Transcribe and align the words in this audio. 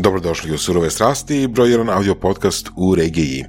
Dobrodošli 0.00 0.54
u 0.54 0.58
Surove 0.58 0.90
strasti, 0.90 1.46
broj 1.46 1.70
jedan 1.70 1.90
audio 1.90 2.14
podcast 2.14 2.68
u 2.76 2.94
regiji. 2.94 3.44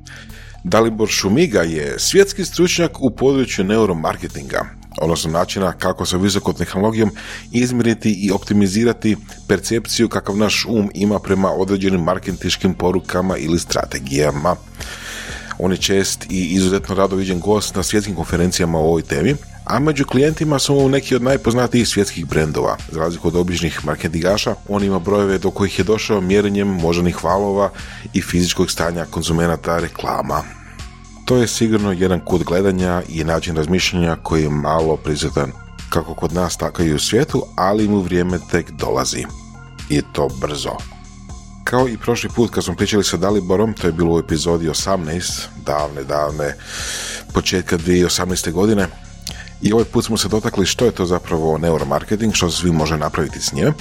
Dalibor 0.63 1.07
Šumiga 1.07 1.61
je 1.61 1.99
svjetski 1.99 2.45
stručnjak 2.45 3.01
u 3.01 3.09
području 3.09 3.65
neuromarketinga, 3.65 4.65
odnosno 5.01 5.31
načina 5.31 5.73
kako 5.73 6.05
sa 6.05 6.17
visokom 6.17 6.53
tehnologijom 6.53 7.11
izmjeriti 7.51 8.11
i 8.11 8.31
optimizirati 8.31 9.17
percepciju 9.47 10.09
kakav 10.09 10.37
naš 10.37 10.65
um 10.65 10.89
ima 10.93 11.19
prema 11.19 11.51
određenim 11.51 12.01
marketinškim 12.01 12.73
porukama 12.73 13.37
ili 13.37 13.59
strategijama. 13.59 14.55
On 15.59 15.71
je 15.71 15.77
čest 15.77 16.25
i 16.29 16.45
izuzetno 16.45 16.95
rado 16.95 17.15
viđen 17.15 17.39
gost 17.39 17.75
na 17.75 17.83
svjetskim 17.83 18.15
konferencijama 18.15 18.77
o 18.77 18.83
ovoj 18.83 19.01
temi, 19.01 19.35
a 19.69 19.79
među 19.79 20.05
klijentima 20.05 20.59
su 20.59 20.89
neki 20.89 21.15
od 21.15 21.23
najpoznatijih 21.23 21.87
svjetskih 21.87 22.25
brendova. 22.25 22.77
Za 22.91 22.99
razliku 22.99 23.27
od 23.27 23.35
običnih 23.35 23.85
marketingaša, 23.85 24.55
on 24.67 24.83
ima 24.83 24.99
brojeve 24.99 25.37
do 25.37 25.51
kojih 25.51 25.79
je 25.79 25.85
došao 25.85 26.21
mjerenjem 26.21 26.67
moždanih 26.67 27.23
valova 27.23 27.69
i 28.13 28.21
fizičkog 28.21 28.71
stanja 28.71 29.05
konzumenata 29.05 29.79
reklama. 29.79 30.43
To 31.25 31.37
je 31.37 31.47
sigurno 31.47 31.91
jedan 31.91 32.19
kut 32.25 32.43
gledanja 32.43 33.01
i 33.09 33.23
način 33.23 33.55
razmišljanja 33.55 34.15
koji 34.23 34.43
je 34.43 34.49
malo 34.49 34.97
prisutan 34.97 35.51
kako 35.89 36.13
kod 36.13 36.33
nas, 36.33 36.57
tako 36.57 36.83
i 36.83 36.93
u 36.93 36.99
svijetu, 36.99 37.43
ali 37.55 37.87
mu 37.87 38.01
vrijeme 38.01 38.39
tek 38.51 38.71
dolazi. 38.71 39.25
I 39.89 40.01
to 40.13 40.27
brzo. 40.41 40.73
Kao 41.63 41.87
i 41.87 41.97
prošli 41.97 42.29
put 42.35 42.51
kad 42.51 42.63
smo 42.63 42.75
pričali 42.75 43.03
sa 43.03 43.17
Daliborom, 43.17 43.73
to 43.73 43.87
je 43.87 43.93
bilo 43.93 44.15
u 44.15 44.19
epizodi 44.19 44.67
18, 44.67 45.45
davne, 45.65 46.03
davne, 46.03 46.55
početka 47.33 47.77
2018. 47.77 48.51
godine, 48.51 48.87
i 49.61 49.73
ovaj 49.73 49.85
put 49.85 50.05
smo 50.05 50.17
se 50.17 50.27
dotakli 50.27 50.65
što 50.65 50.85
je 50.85 50.91
to 50.91 51.05
zapravo 51.05 51.57
neuromarketing, 51.57 52.33
što 52.33 52.51
svi 52.51 52.71
može 52.71 52.97
napraviti 52.97 53.39
s 53.39 53.53
njime, 53.53 53.73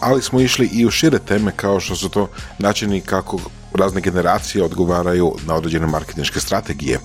ali 0.00 0.22
smo 0.22 0.40
išli 0.40 0.66
i 0.72 0.86
u 0.86 0.90
šire 0.90 1.18
teme 1.18 1.52
kao 1.56 1.80
što 1.80 1.96
su 1.96 2.08
to 2.08 2.28
načini 2.58 3.00
kako 3.00 3.38
razne 3.74 4.00
generacije 4.00 4.64
odgovaraju 4.64 5.34
na 5.46 5.54
određene 5.54 5.86
marketinške 5.86 6.40
strategije, 6.40 7.00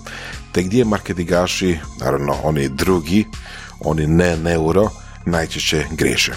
te 0.52 0.64
gdje 0.64 0.86
marketingaši, 0.86 1.80
naravno 2.00 2.36
oni 2.44 2.70
drugi, 2.70 3.26
oni 3.80 4.08
ne 4.08 4.38
neuro, 4.38 4.90
najčešće 5.26 5.86
griješe. 5.92 6.34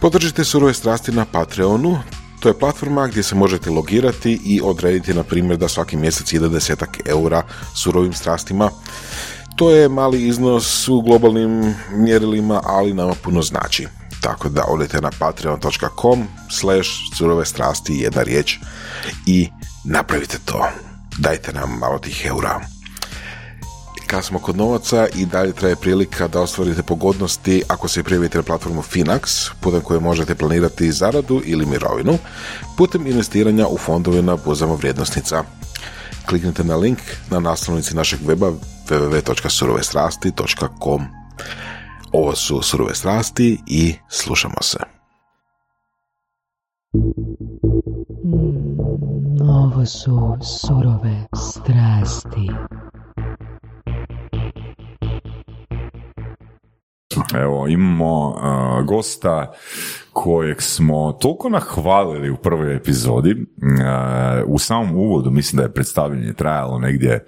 Podržite 0.00 0.44
surove 0.44 0.74
strasti 0.74 1.12
na 1.12 1.24
Patreonu, 1.24 1.98
to 2.40 2.48
je 2.48 2.58
platforma 2.58 3.06
gdje 3.06 3.22
se 3.22 3.34
možete 3.34 3.70
logirati 3.70 4.40
i 4.44 4.60
odrediti, 4.64 5.14
na 5.14 5.22
primjer, 5.22 5.58
da 5.58 5.68
svaki 5.68 5.96
mjesec 5.96 6.32
ide 6.32 6.48
desetak 6.48 6.98
eura 7.06 7.42
surovim 7.74 8.12
strastima. 8.12 8.70
To 9.56 9.70
je 9.70 9.88
mali 9.88 10.26
iznos 10.28 10.88
u 10.88 11.00
globalnim 11.00 11.74
mjerilima, 11.90 12.60
ali 12.64 12.94
nama 12.94 13.14
puno 13.24 13.42
znači. 13.42 13.86
Tako 14.20 14.48
da 14.48 14.64
odete 14.68 15.00
na 15.00 15.10
patreon.com 15.18 16.26
slash 16.50 16.88
surove 17.18 17.46
strasti 17.46 17.94
jedna 17.94 18.22
riječ 18.22 18.58
i 19.26 19.48
napravite 19.84 20.38
to. 20.44 20.66
Dajte 21.18 21.52
nam 21.52 21.78
malo 21.78 21.98
tih 21.98 22.26
eura. 22.26 22.60
Kad 24.06 24.24
smo 24.24 24.38
kod 24.38 24.56
novaca 24.56 25.06
i 25.14 25.26
dalje 25.26 25.52
traje 25.52 25.76
prilika 25.76 26.28
da 26.28 26.40
ostvarite 26.40 26.82
pogodnosti 26.82 27.62
ako 27.68 27.88
se 27.88 28.02
prijavite 28.02 28.38
na 28.38 28.42
platformu 28.42 28.82
Finax, 28.82 29.50
putem 29.60 29.80
koje 29.80 30.00
možete 30.00 30.34
planirati 30.34 30.92
zaradu 30.92 31.42
ili 31.44 31.66
mirovinu, 31.66 32.18
putem 32.76 33.06
investiranja 33.06 33.66
u 33.66 33.78
fondove 33.78 34.22
na 34.22 34.36
buzama 34.36 34.74
vrijednosnica. 34.74 35.44
Kliknite 36.26 36.64
na 36.64 36.76
link 36.76 36.98
na 37.30 37.40
naslovnici 37.40 37.96
našeg 37.96 38.20
weba 38.26 38.52
www.surovestrasti.com 38.88 41.06
Ovo 42.12 42.36
su 42.36 42.62
Surove 42.62 42.94
strasti 42.94 43.60
i 43.66 43.94
slušamo 44.08 44.62
se. 44.62 44.78
Mm, 48.24 49.48
ovo 49.48 49.86
su 49.86 50.36
surove 50.42 51.26
strasti. 51.34 52.50
Evo, 57.34 57.68
imamo 57.68 58.28
uh, 58.28 58.86
gosta 58.86 59.52
kojeg 60.12 60.62
smo 60.62 61.12
toliko 61.12 61.48
nahvalili 61.48 62.30
u 62.30 62.36
prvoj 62.36 62.76
epizodi. 62.76 63.32
Uh, 63.32 64.44
u 64.46 64.58
samom 64.58 64.96
uvodu 64.96 65.30
mislim 65.30 65.56
da 65.56 65.62
je 65.62 65.72
predstavljanje 65.72 66.32
trajalo 66.32 66.78
negdje 66.78 67.26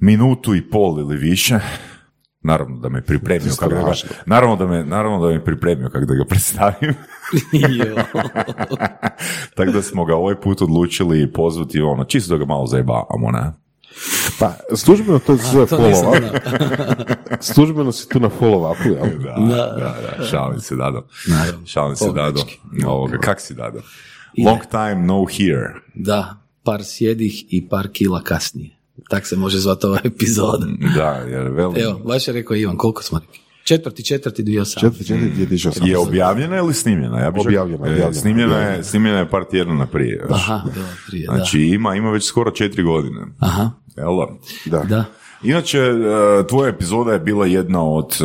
minutu 0.00 0.54
i 0.54 0.70
pol 0.70 0.98
ili 0.98 1.16
više. 1.16 1.58
Naravno 2.42 2.78
da 2.78 2.88
me 2.88 3.02
pripremio 3.02 3.52
kako 3.58 3.74
da 3.74 3.82
ga, 3.82 3.92
naravno 4.26 4.56
da 4.56 4.66
me, 4.66 4.84
naravno 4.84 5.26
da 5.26 5.32
me 5.32 5.44
pripremio 5.44 5.88
kako 5.88 6.04
da 6.06 6.14
ga 6.14 6.24
predstavim. 6.24 6.94
Tako 9.56 9.70
da 9.72 9.82
smo 9.82 10.04
ga 10.04 10.16
ovaj 10.16 10.40
put 10.40 10.62
odlučili 10.62 11.32
pozvati 11.32 11.80
ono, 11.80 12.04
čisto 12.04 12.34
da 12.34 12.38
ga 12.38 12.44
malo 12.44 12.66
zajebavamo, 12.66 13.30
ne? 13.32 13.52
Pa, 14.38 14.54
službeno 14.76 15.18
to 15.18 15.38
se 15.38 15.44
zove 15.52 15.66
follow 15.66 16.08
up. 16.08 16.42
službeno 17.54 17.92
si 17.92 18.08
tu 18.08 18.20
na 18.20 18.30
follow 18.40 18.72
upu, 18.72 18.88
jel? 18.88 19.18
Da, 19.18 19.36
da, 19.46 19.96
da, 20.18 20.24
šalim 20.24 20.60
se, 20.60 20.76
Dado. 20.76 21.06
Šalim 21.66 21.96
se, 21.96 22.12
Dado. 22.12 22.44
Ovoga, 22.86 23.18
kak 23.18 23.40
si, 23.40 23.54
Dado? 23.54 23.80
Long 24.44 24.60
time 24.70 24.94
no 25.06 25.24
here. 25.24 25.74
Da, 25.94 26.36
par 26.62 26.84
sjedih 26.84 27.44
i 27.48 27.68
par 27.68 27.88
kila 27.92 28.22
kasnije. 28.22 28.76
Tak 29.08 29.26
se 29.26 29.36
može 29.36 29.58
zvati 29.58 29.86
ova 29.86 29.98
epizoda. 30.04 30.66
Da, 30.96 31.08
jer 31.08 31.48
veli... 31.48 31.80
Evo, 31.80 32.00
baš 32.04 32.28
je 32.28 32.34
rekao 32.34 32.56
Ivan, 32.56 32.76
koliko 32.76 33.02
smo 33.02 33.18
rekli? 33.18 33.49
Četvrti, 33.70 34.04
četvrti, 34.04 34.42
2018. 34.42 34.80
Četvrti, 34.80 35.04
četvrti, 35.04 35.46
2018. 35.46 35.86
Je 35.86 35.98
objavljena 35.98 36.56
ili 36.56 36.74
snimljena? 36.74 37.20
Ja 37.20 37.30
bih 37.30 37.42
objavljena, 37.46 37.86
e, 37.86 37.90
objavljena. 37.90 38.12
Snimljena, 38.12 38.56
je, 38.56 38.84
snimljena 38.84 39.18
je 39.18 39.30
par 39.30 39.44
tjedana 39.50 39.86
prije. 39.86 40.16
Još. 40.16 40.30
Aha, 40.30 40.62
bilo 40.74 40.86
prije, 41.06 41.26
Znači, 41.26 41.60
ima, 41.60 41.94
ima 41.94 42.10
već 42.10 42.24
skoro 42.24 42.50
četiri 42.50 42.82
godine. 42.82 43.20
da. 43.20 43.46
Aha, 43.46 43.70
Jel 43.96 44.16
da? 44.66 44.78
Da. 44.78 44.84
da. 44.84 45.04
Inače, 45.42 45.78
e, 45.78 46.46
tvoja 46.48 46.68
epizoda 46.68 47.12
je 47.12 47.18
bila 47.18 47.46
jedna 47.46 47.84
od 47.84 48.10
e, 48.20 48.24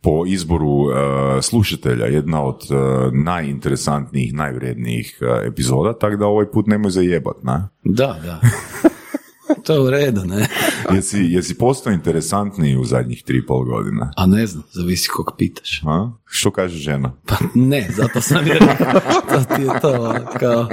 po 0.00 0.24
izboru 0.26 0.90
e, 0.90 1.42
slušatelja, 1.42 2.06
jedna 2.06 2.44
od 2.44 2.60
e, 2.70 2.74
najinteresantnijih, 3.12 4.34
najvrednijih 4.34 5.18
e, 5.20 5.46
epizoda, 5.46 5.98
tako 5.98 6.16
da 6.16 6.26
ovaj 6.26 6.46
put 6.50 6.66
nemoj 6.66 6.90
zajebat, 6.90 7.36
na? 7.42 7.68
Da, 7.84 8.20
da. 8.24 8.40
to 9.64 9.72
je 9.72 9.80
u 9.80 9.90
redu, 9.90 10.24
ne? 10.24 10.46
Jesi, 10.92 11.18
jesi 11.20 11.54
postao 11.54 11.92
interesantniji 11.92 12.76
u 12.76 12.84
zadnjih 12.84 13.22
tri 13.22 13.46
pol 13.46 13.64
godina? 13.64 14.12
A 14.16 14.26
ne 14.26 14.46
znam, 14.46 14.64
zavisi 14.72 15.08
kog 15.08 15.34
pitaš. 15.38 15.82
A? 15.86 16.10
Što 16.26 16.50
kaže 16.50 16.76
žena? 16.76 17.12
Pa 17.26 17.34
ne, 17.54 17.88
zato 17.90 18.20
sam 18.20 18.46
je 18.46 18.58
to 19.28 19.56
ti 19.56 19.62
je 19.62 19.80
to, 19.80 19.92
ono, 19.92 20.20
kao, 20.38 20.68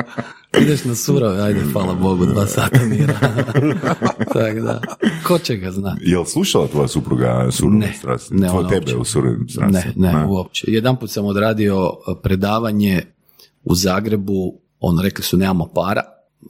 ideš 0.62 0.84
na 0.86 0.96
surove, 0.96 1.42
ajde, 1.42 1.60
hvala 1.74 1.94
Bogu, 1.94 2.26
dva 2.26 2.48
sata 2.48 2.80
mira. 2.86 3.14
Tako 4.34 4.60
da, 4.60 4.82
ko 5.24 5.38
će 5.40 5.56
ga 5.56 5.72
zna? 5.72 5.96
Jel 6.02 6.26
slušala 6.26 6.68
tvoja 6.68 6.88
supruga 6.88 7.48
surovim 7.52 7.80
Ne, 7.80 7.94
strastima? 7.94 8.40
ne, 8.40 8.48
Tvoje 8.48 8.60
ona 8.60 8.70
tebe 8.70 8.82
uopće. 8.82 8.98
u 8.98 9.06
surovim 9.06 9.48
strastima? 9.50 9.82
Ne, 9.98 10.14
ne, 10.14 10.26
uopće. 10.26 10.66
Jedan 10.68 10.96
put 10.96 11.12
sam 11.12 11.26
odradio 11.26 11.86
uh, 11.86 11.94
predavanje 12.24 13.02
u 13.64 13.76
Zagrebu, 13.76 14.54
on 14.80 15.00
rekli 15.00 15.24
su 15.24 15.38
nemamo 15.38 15.68
para, 15.68 16.02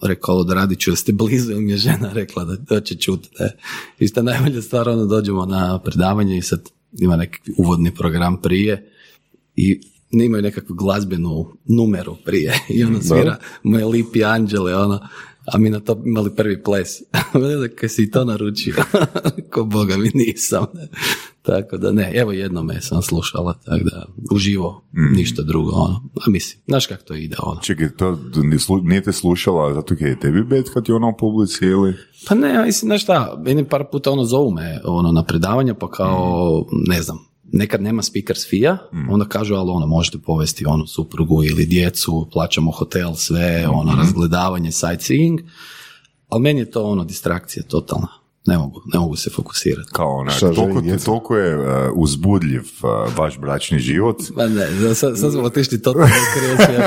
rekao 0.02 0.36
odradit 0.36 0.80
ću, 0.80 0.92
jeste 0.92 1.12
blizu, 1.12 1.52
ili 1.52 1.62
mi 1.62 1.72
je 1.72 1.78
žena 1.78 2.14
rekla 2.14 2.46
da, 2.46 2.56
da 2.56 2.82
će 2.82 2.96
čuti. 2.96 3.30
Ne. 3.40 3.58
Ista 4.00 4.22
najbolja 4.22 4.62
stvar, 4.62 4.90
ono 4.90 5.06
dođemo 5.06 5.46
na 5.46 5.80
predavanje 5.80 6.38
i 6.38 6.42
sad 6.42 6.70
ima 7.00 7.16
neki 7.16 7.52
uvodni 7.58 7.96
program 7.96 8.42
prije 8.42 8.92
i 9.56 9.82
imaju 10.12 10.44
nekakvu 10.44 10.76
glazbenu 10.76 11.48
numeru 11.66 12.18
prije 12.26 12.60
i 12.76 12.84
ono 12.84 13.02
svira 13.02 13.38
moje 13.64 13.86
lipi 13.86 14.24
anđele, 14.24 14.76
ono, 14.76 15.00
a 15.46 15.58
mi 15.58 15.70
na 15.70 15.80
to 15.80 16.02
imali 16.06 16.36
prvi 16.36 16.64
ples. 16.64 16.90
Kaj 17.80 17.90
si 17.90 18.04
i 18.04 18.12
to 18.12 18.26
naručio? 18.26 18.76
Ko 19.52 19.64
boga 19.64 19.98
mi 19.98 20.12
nisam. 20.14 20.66
Tako 21.42 21.78
da 21.78 21.92
ne, 21.92 22.12
evo 22.16 22.32
jedno 22.32 22.64
me 22.64 22.82
sam 22.82 23.02
slušala, 23.02 23.54
tako 23.54 23.84
da 23.84 24.06
uživo, 24.32 24.84
ništa 24.92 25.42
drugo, 25.42 25.72
ono. 25.72 26.10
A 26.16 26.30
mislim, 26.30 26.64
znaš 26.68 26.88
kako 26.88 27.04
to 27.04 27.14
ide, 27.14 27.36
ono. 27.40 27.62
Čekaj, 27.62 27.90
to 27.90 28.18
nije 28.84 29.04
te 29.04 29.12
slušala 29.12 29.74
zato 29.74 29.96
kaj 29.96 30.10
je 30.10 30.20
tebi 30.20 30.44
bed 30.44 30.66
kad 30.74 30.90
je 30.90 30.96
ona 30.96 31.08
u 31.08 31.18
publici 31.18 31.66
ili? 31.66 31.96
Pa 32.28 32.36
ne, 32.36 32.66
mislim, 32.66 32.90
znaš 32.90 33.04
šta, 33.04 33.42
meni 33.46 33.70
par 33.70 33.84
puta 33.92 34.12
ono 34.12 34.26
zovu 34.26 34.52
me 34.52 34.82
ono, 34.84 35.12
na 35.12 35.24
predavanja, 35.24 35.74
pa 35.74 35.90
kao, 35.90 36.66
ne 36.88 37.02
znam, 37.02 37.18
nekad 37.54 37.82
nema 37.82 38.02
speakers 38.02 38.50
fija, 38.50 38.78
onda 39.10 39.26
kažu, 39.26 39.56
ali 39.56 39.72
ono, 39.72 39.88
možete 39.88 40.18
povesti 40.18 40.66
onu 40.66 40.88
suprugu 40.88 41.44
ili 41.44 41.66
djecu, 41.66 42.28
plaćamo 42.34 42.72
hotel, 42.72 43.14
sve, 43.16 43.68
ono, 43.68 43.96
razgledavanje, 43.96 44.72
sightseeing, 44.72 45.40
ali 46.30 46.42
meni 46.42 46.60
je 46.60 46.72
to 46.72 46.84
ono, 46.84 47.04
distrakcija 47.04 47.64
totalna. 47.64 48.21
Ne 48.46 48.58
mogu, 48.58 48.82
ne 48.94 49.00
mogu 49.00 49.16
se 49.16 49.30
fokusirati. 49.30 49.90
Kao 49.92 50.16
onak, 50.16 50.40
toliko, 50.40 50.82
djeca? 50.82 51.06
toliko 51.06 51.38
je 51.38 51.58
uh, 51.58 51.92
uzbudljiv 51.96 52.62
uh, 52.62 53.18
vaš 53.18 53.40
bračni 53.40 53.80
život. 53.80 54.18
Ma 54.36 54.48
ne, 54.48 54.96
sad, 54.96 55.20
sad 55.20 55.32
smo 55.32 55.42
otišli 55.42 55.82
totalno 55.82 56.08
u 56.08 56.58
kreće. 56.58 56.82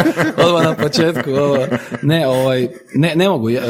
Odmah 0.46 0.64
na 0.64 0.76
početku, 0.76 1.30
ovo, 1.30 1.58
ne, 2.02 2.28
ovaj, 2.28 2.68
ne, 2.94 3.12
ne 3.16 3.28
mogu, 3.28 3.50
ja, 3.50 3.62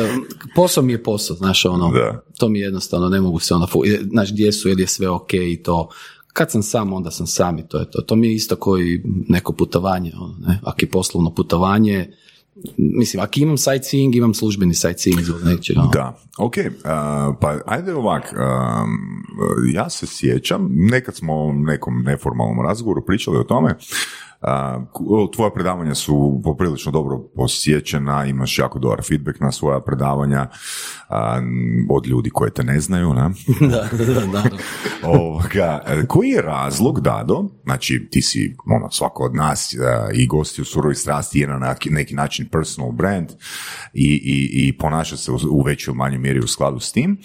posao 0.55 0.85
mi 0.85 0.93
je 0.93 1.03
posao, 1.03 1.37
znaš, 1.37 1.65
ono, 1.65 1.93
Da. 1.93 2.23
to 2.39 2.49
mi 2.49 2.59
je 2.59 2.65
jednostavno, 2.65 3.09
ne 3.09 3.21
mogu 3.21 3.39
se 3.39 3.55
ono, 3.55 3.69
znaš, 4.11 4.33
gdje 4.33 4.53
su, 4.53 4.69
jer 4.69 4.81
je 4.81 4.87
sve 4.87 5.09
ok 5.09 5.35
i 5.35 5.63
to, 5.63 5.89
kad 6.33 6.51
sam 6.51 6.63
sam, 6.63 6.93
onda 6.93 7.11
sam 7.11 7.27
sam 7.27 7.59
i 7.59 7.69
to 7.69 7.79
je 7.79 7.91
to. 7.91 8.03
To 8.03 8.17
mi 8.17 8.27
je 8.27 8.35
isto 8.35 8.57
koji 8.57 9.03
neko 9.29 9.53
putovanje, 9.53 10.13
ono, 10.17 10.35
ne, 10.47 10.61
ako 10.63 10.77
je 10.81 10.91
poslovno 10.91 11.35
putovanje, 11.35 12.13
Mislim, 12.77 13.23
ako 13.23 13.33
imam 13.37 13.59
sightseeing, 13.59 14.17
imam 14.17 14.35
službeni 14.35 14.75
sightseeing 14.75 15.21
zbog 15.21 15.45
nečega. 15.45 15.81
Da, 15.93 16.19
ok, 16.39 16.55
uh, 16.57 16.65
pa 17.41 17.59
ajde 17.67 17.95
ovak, 17.95 18.33
um, 18.33 19.25
ja 19.73 19.91
se 19.91 20.07
sjećam, 20.07 20.69
nekad 20.71 21.17
smo 21.17 21.35
u 21.35 21.53
nekom 21.53 22.03
neformalnom 22.03 22.67
razgovoru 22.67 23.05
pričali 23.05 23.39
o 23.39 23.45
tome, 23.45 23.71
uh, 23.71 24.24
tvoja 25.33 25.51
predavanja 25.51 25.95
su 25.95 26.41
poprilično 26.45 26.93
dobro 26.93 27.19
posjećena, 27.37 28.25
imaš 28.25 28.59
jako 28.59 28.79
dobar 28.79 29.03
feedback 29.09 29.41
na 29.41 29.53
svoja 29.53 29.81
predavanja 29.81 30.47
od 31.91 32.07
ljudi 32.07 32.31
koje 32.31 32.51
te 32.51 32.65
ne 32.65 32.81
znaju, 32.81 33.15
ne? 33.15 33.23
da, 33.71 33.89
da. 34.33 34.43
Ovoga, 35.19 35.81
koji 36.09 36.29
je 36.29 36.43
razlog, 36.43 37.01
Dado, 37.01 37.45
znači 37.65 38.09
ti 38.11 38.23
si 38.23 38.57
ono, 38.77 38.91
svako 38.91 39.25
od 39.25 39.35
nas 39.35 39.75
uh, 39.75 40.19
i 40.19 40.27
gosti 40.27 40.63
u 40.63 40.65
surovi 40.65 40.95
strasti 40.95 41.39
je 41.39 41.47
na 41.47 41.77
neki, 41.91 42.15
način 42.15 42.49
personal 42.49 42.93
brand 42.93 43.31
i, 43.93 44.21
i, 44.25 44.69
i 44.69 44.79
ponaša 44.79 45.17
se 45.17 45.33
u, 45.33 45.39
u 45.51 45.63
većoj 45.63 45.93
ili 45.93 45.99
manjoj 45.99 46.19
mjeri 46.19 46.41
u 46.41 46.47
skladu 46.47 46.81
s 46.81 46.93
tim, 46.93 47.19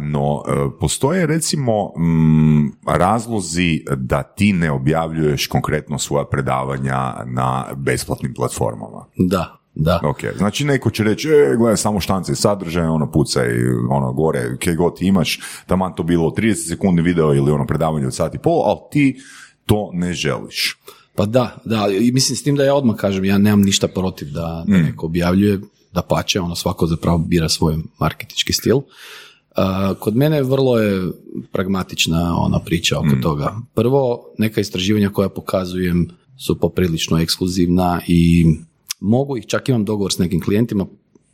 no 0.00 0.34
uh, 0.34 0.42
postoje 0.80 1.26
recimo 1.26 1.92
razlozi 2.86 3.84
da 3.96 4.22
ti 4.22 4.52
ne 4.52 4.70
objavljuješ 4.70 5.46
konkretno 5.46 5.98
svoja 5.98 6.24
predavanja 6.24 6.37
na 7.26 7.64
besplatnim 7.76 8.34
platformama. 8.34 9.04
Da, 9.16 9.58
da. 9.74 10.00
Ok, 10.04 10.18
znači 10.36 10.64
neko 10.64 10.90
će 10.90 11.04
reći, 11.04 11.28
e, 11.28 11.56
gledaj 11.56 11.76
samo 11.76 12.00
štance 12.00 12.34
sadržaj, 12.34 12.86
ono 12.86 13.10
pucaj, 13.10 13.48
ono 13.90 14.12
gore, 14.12 14.56
kje 14.58 14.74
god 14.74 14.96
imaš, 15.00 15.40
taman 15.66 15.94
to 15.94 16.02
bilo 16.02 16.30
30 16.30 16.68
sekundi 16.68 17.02
video 17.02 17.34
ili 17.34 17.50
ono 17.50 17.66
predavanje 17.66 18.06
od 18.06 18.14
sat 18.14 18.34
i 18.34 18.38
pol, 18.38 18.62
ali 18.64 18.78
ti 18.90 19.20
to 19.66 19.90
ne 19.92 20.12
želiš. 20.12 20.76
Pa 21.14 21.26
da, 21.26 21.56
da, 21.64 21.88
i 22.00 22.12
mislim 22.12 22.36
s 22.36 22.42
tim 22.42 22.56
da 22.56 22.64
ja 22.64 22.74
odmah 22.74 22.96
kažem, 22.96 23.24
ja 23.24 23.38
nemam 23.38 23.62
ništa 23.62 23.88
protiv 23.88 24.28
da, 24.30 24.64
da 24.66 24.76
neko 24.76 25.06
objavljuje, 25.06 25.60
da 25.92 26.02
pače, 26.02 26.40
ono 26.40 26.54
svako 26.54 26.86
zapravo 26.86 27.18
bira 27.18 27.48
svoj 27.48 27.76
marketički 27.98 28.52
stil. 28.52 28.76
Uh, 28.76 29.96
kod 29.98 30.16
mene 30.16 30.42
vrlo 30.42 30.78
je 30.78 31.10
pragmatična 31.52 32.36
ona 32.38 32.58
priča 32.58 32.98
oko 32.98 33.16
toga. 33.22 33.54
Prvo, 33.74 34.24
neka 34.38 34.60
istraživanja 34.60 35.10
koja 35.10 35.28
pokazujem 35.28 36.08
su 36.38 36.58
poprilično 36.60 37.18
ekskluzivna 37.18 38.00
i 38.06 38.46
mogu 39.00 39.36
ih, 39.36 39.46
čak 39.46 39.68
imam 39.68 39.84
dogovor 39.84 40.12
s 40.12 40.18
nekim 40.18 40.40
klijentima, 40.40 40.86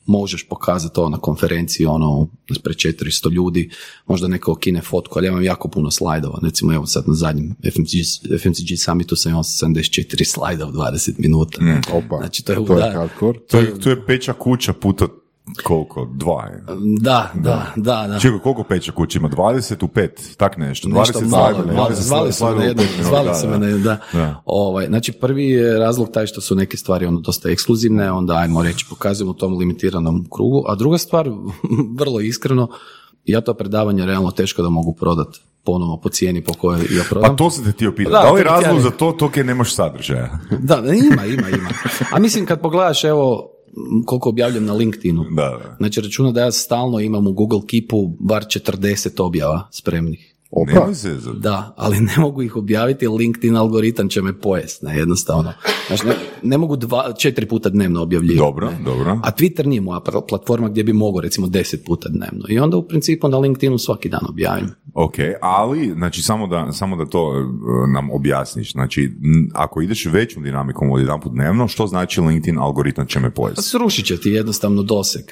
možeš 0.07 0.49
pokazati 0.49 0.95
to 0.95 1.09
na 1.09 1.19
konferenciji, 1.19 1.87
ono, 1.87 2.29
pred 2.63 2.77
400 2.77 3.33
ljudi, 3.33 3.71
možda 4.07 4.29
neko 4.29 4.53
okine 4.53 4.81
fotku, 4.81 5.19
ali 5.19 5.27
ja 5.27 5.31
imam 5.31 5.45
jako 5.45 5.69
puno 5.69 5.91
slajdova, 5.91 6.39
recimo 6.43 6.73
evo 6.73 6.87
sad 6.87 7.09
na 7.09 7.15
zadnjem 7.15 7.55
FMCG, 7.63 8.31
FMCG 8.43 8.79
summitu 8.85 9.17
sam 9.17 9.31
imao 9.31 9.43
74 9.43 10.25
slajda 10.25 10.67
u 10.67 10.73
20 10.73 11.13
minuta. 11.19 11.59
Opa, 11.93 12.19
Znači, 12.19 12.45
to 12.45 12.53
je, 12.53 12.67
to 12.67 12.79
je 12.79 12.93
hardcore. 12.93 13.39
To 13.39 13.59
je, 13.59 13.81
to 13.81 13.91
je 13.91 14.07
peća 14.07 14.33
kuća 14.33 14.73
puta 14.73 15.09
koliko? 15.63 16.09
Dva 16.15 16.47
je. 16.47 16.65
da, 17.01 17.31
da, 17.35 17.73
da, 17.77 18.07
da. 18.09 18.19
Čekaj, 18.19 18.39
koliko 18.39 18.65
peća 18.65 18.93
kuća 18.93 19.19
ima? 19.19 19.29
20 19.29 19.85
u 19.85 19.89
pet, 19.89 20.35
tak 20.37 20.57
nešto. 20.57 20.89
20 20.89 20.99
Nešto 20.99 21.21
malo, 21.21 21.55
slajda, 21.55 21.73
malo, 21.73 21.89
20 21.89 21.93
zvali 21.93 22.33
su 22.33 22.45
me 22.47 22.55
na 22.55 22.65
jednu, 22.65 22.83
zvali 23.03 23.35
su 23.35 23.49
me 23.49 23.59
na 23.59 23.67
jednu, 23.67 23.85
da. 23.85 23.99
Da. 24.13 24.43
Ovaj, 24.45 24.87
znači 24.87 25.13
prvi 25.13 25.49
je 25.49 25.79
razlog 25.79 26.11
taj 26.11 26.27
što 26.27 26.41
su 26.41 26.55
neke 26.55 26.77
stvari 26.77 27.07
ono 27.07 27.21
dosta 27.21 27.51
ekskluzivne, 27.51 28.13
onda 28.13 28.35
ajmo 28.35 28.63
reći 28.63 28.87
pokazujemo 28.91 29.31
u 29.31 29.35
tom 29.35 29.59
limitiranom 29.59 30.27
krugu, 30.35 30.65
a 30.69 30.75
druga 30.75 30.99
stvar, 30.99 31.31
vrlo 31.99 32.21
iskreno, 32.21 32.69
ja 33.25 33.41
to 33.41 33.55
predavanje 33.55 34.07
realno 34.07 34.31
teško 34.31 34.63
da 34.63 34.69
mogu 34.69 34.93
prodat 34.93 35.29
ponovo 35.65 35.97
po 35.97 36.09
cijeni 36.09 36.45
po 36.45 36.53
kojoj 36.53 36.81
ja 36.91 37.05
prodam. 37.11 37.31
Pa 37.31 37.37
to 37.37 37.51
sam 37.51 37.65
te 37.65 37.71
htio 37.71 37.93
pitati. 37.93 38.13
Da, 38.13 38.23
Da, 38.23 38.31
li 38.31 38.41
je 38.41 38.45
ti 38.45 38.51
razlog 38.51 38.81
za 38.81 38.91
to, 38.91 39.13
to 39.13 39.31
kaj 39.31 39.45
nemaš 39.45 39.75
sadržaja? 39.75 40.39
Da, 40.59 40.77
ima, 40.77 41.25
ima, 41.25 41.49
ima. 41.49 41.69
A 42.13 42.19
mislim 42.19 42.47
kad 42.47 42.61
pogledaš 42.61 43.05
evo 43.05 43.54
koliko 44.07 44.29
objavljam 44.29 44.65
na 44.65 44.73
LinkedInu, 44.73 45.25
Da, 45.31 45.43
da. 45.43 45.77
znači 45.79 46.01
računa 46.01 46.33
da 46.33 46.41
ja 46.41 46.53
stalno 46.53 47.01
imam 47.01 47.27
u 47.27 47.33
Google 47.33 47.61
Keepu 47.67 48.17
bar 48.21 48.45
40 48.45 49.23
objava 49.23 49.69
spremnih. 49.71 50.34
Opa, 50.57 50.93
Da, 51.37 51.75
ali 51.77 52.01
ne 52.01 52.15
mogu 52.19 52.43
ih 52.43 52.57
objaviti, 52.57 53.09
LinkedIn 53.09 53.57
algoritam 53.57 54.09
će 54.09 54.23
me 54.23 54.41
pojest, 54.41 54.83
ne, 54.83 54.99
jednostavno. 54.99 55.53
Znači, 55.87 56.07
ne, 56.07 56.15
ne 56.43 56.59
mogu 56.59 56.77
dva, 56.77 57.13
četiri 57.19 57.47
puta 57.47 57.69
dnevno 57.69 58.03
objavljivati. 58.03 58.39
Dobro, 58.39 58.71
ne. 58.71 58.79
dobro. 58.85 59.21
A 59.23 59.31
Twitter 59.31 59.67
nije 59.67 59.81
moja 59.81 60.01
platforma 60.29 60.69
gdje 60.69 60.85
bi 60.85 60.93
mogao 60.93 61.21
recimo 61.21 61.47
deset 61.47 61.85
puta 61.87 62.09
dnevno. 62.09 62.45
I 62.49 62.59
onda 62.59 62.77
u 62.77 62.89
principu 62.89 63.29
na 63.29 63.39
LinkedInu 63.39 63.79
svaki 63.79 64.09
dan 64.09 64.27
objavim. 64.29 64.71
Ok, 64.95 65.15
ali, 65.43 65.93
znači, 65.95 66.23
samo 66.23 66.47
da, 66.47 66.73
samo 66.73 66.97
da 66.97 67.07
to 67.07 67.33
e, 67.37 67.93
nam 67.93 68.11
objasniš. 68.11 68.73
Znači, 68.73 69.11
ako 69.53 69.83
ideš 69.83 70.07
većom 70.07 70.43
dinamikom 70.43 70.91
od 70.91 71.01
jedan 71.01 71.21
put 71.21 71.33
dnevno, 71.33 71.69
što 71.69 71.87
znači 71.87 72.21
LinkedIn 72.21 72.59
algoritam 72.59 73.07
će 73.07 73.21
me 73.21 73.31
Pa 73.31 73.35
pojesti? 73.35 73.63
srušit 73.63 74.07
će 74.07 74.21
ti 74.21 74.31
jednostavno 74.31 74.83
doseg. 74.83 75.25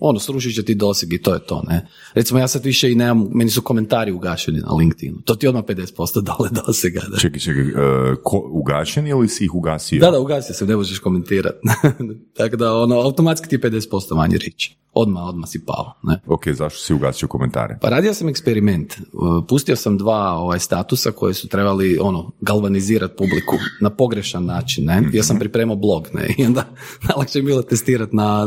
Ono, 0.00 0.18
srušit 0.18 0.54
će 0.54 0.64
ti 0.64 0.74
doseg 0.74 1.12
i 1.12 1.22
to 1.22 1.34
je 1.34 1.46
to, 1.46 1.62
ne. 1.68 1.88
Recimo, 2.14 2.40
ja 2.40 2.48
sad 2.48 2.64
više 2.64 2.92
i 2.92 2.94
nemam, 2.94 3.28
meni 3.32 3.50
su 3.50 3.62
komentari 3.62 4.12
ugašeni 4.12 4.37
na 4.46 4.74
LinkedInu. 4.74 5.18
To 5.24 5.34
ti 5.34 5.48
odmah 5.48 5.64
50% 5.64 6.20
dole 6.20 6.50
dosega, 6.66 7.00
da. 7.10 7.16
Čekaj, 7.16 7.40
čekaj, 7.40 7.62
e, 7.62 8.14
ko, 8.22 8.48
ugašen 8.52 9.06
ili 9.06 9.28
si 9.28 9.44
ih 9.44 9.54
ugasio? 9.54 10.00
Da, 10.00 10.10
da, 10.10 10.20
ugasio 10.20 10.54
se, 10.54 10.66
ne 10.66 10.76
možeš 10.76 10.98
komentirati. 10.98 11.58
Tako 12.38 12.56
da, 12.56 12.74
ono, 12.74 13.00
automatski 13.00 13.48
ti 13.48 13.54
je 13.54 13.60
50% 13.60 14.16
manje 14.16 14.38
riječi. 14.38 14.76
Odmah, 14.92 15.22
odmah 15.22 15.48
si 15.48 15.64
pao, 15.64 15.92
ne. 16.02 16.20
Ok, 16.26 16.48
zašto 16.48 16.80
si 16.80 16.94
ugasio 16.94 17.28
komentare? 17.28 17.78
Pa 17.82 17.88
radio 17.88 18.14
sam 18.14 18.28
eksperiment. 18.28 18.94
Uh, 18.98 19.44
Pustio 19.48 19.76
sam 19.76 19.98
dva 19.98 20.32
ovaj, 20.32 20.58
statusa 20.58 21.10
koje 21.10 21.34
su 21.34 21.48
trebali 21.48 21.98
ono, 22.00 22.32
galvanizirati 22.40 23.16
publiku 23.16 23.56
na 23.80 23.90
pogrešan 23.90 24.44
način. 24.44 24.84
Ne? 24.84 25.02
Ja 25.12 25.22
sam 25.22 25.38
pripremao 25.38 25.76
blog 25.76 26.08
ne? 26.14 26.34
i 26.38 26.44
onda 26.44 26.64
najlakše 27.08 27.38
je 27.38 27.42
bilo 27.42 27.62
testirati 27.62 28.16
na, 28.16 28.46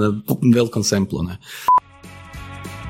velikom 0.56 0.84
semplu. 0.84 1.24
Ne? 1.24 1.38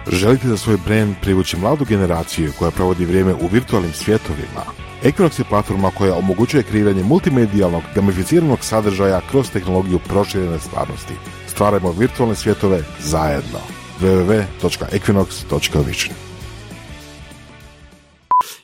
Želite 0.08 0.48
za 0.48 0.58
svoj 0.58 0.78
brand 0.86 1.16
privući 1.22 1.58
mladu 1.58 1.86
generaciju 1.86 2.52
koja 2.60 2.72
provodi 2.72 3.06
vrijeme 3.06 3.34
u 3.34 3.48
virtualnim 3.52 3.94
svjetovima? 3.94 4.64
Equinox 5.04 5.40
je 5.40 5.46
platforma 5.50 5.92
koja 5.98 6.16
omogućuje 6.16 6.64
kreiranje 6.64 7.04
multimedijalnog, 7.04 7.84
gamificiranog 7.96 8.58
sadržaja 8.62 9.22
kroz 9.32 9.52
tehnologiju 9.52 10.00
proširene 10.08 10.60
stvarnosti. 10.60 11.14
Stvarajmo 11.48 11.92
virtualne 11.92 12.36
svjetove 12.36 12.84
zajedno. 13.00 13.60
www.equinox.vision 14.02 16.16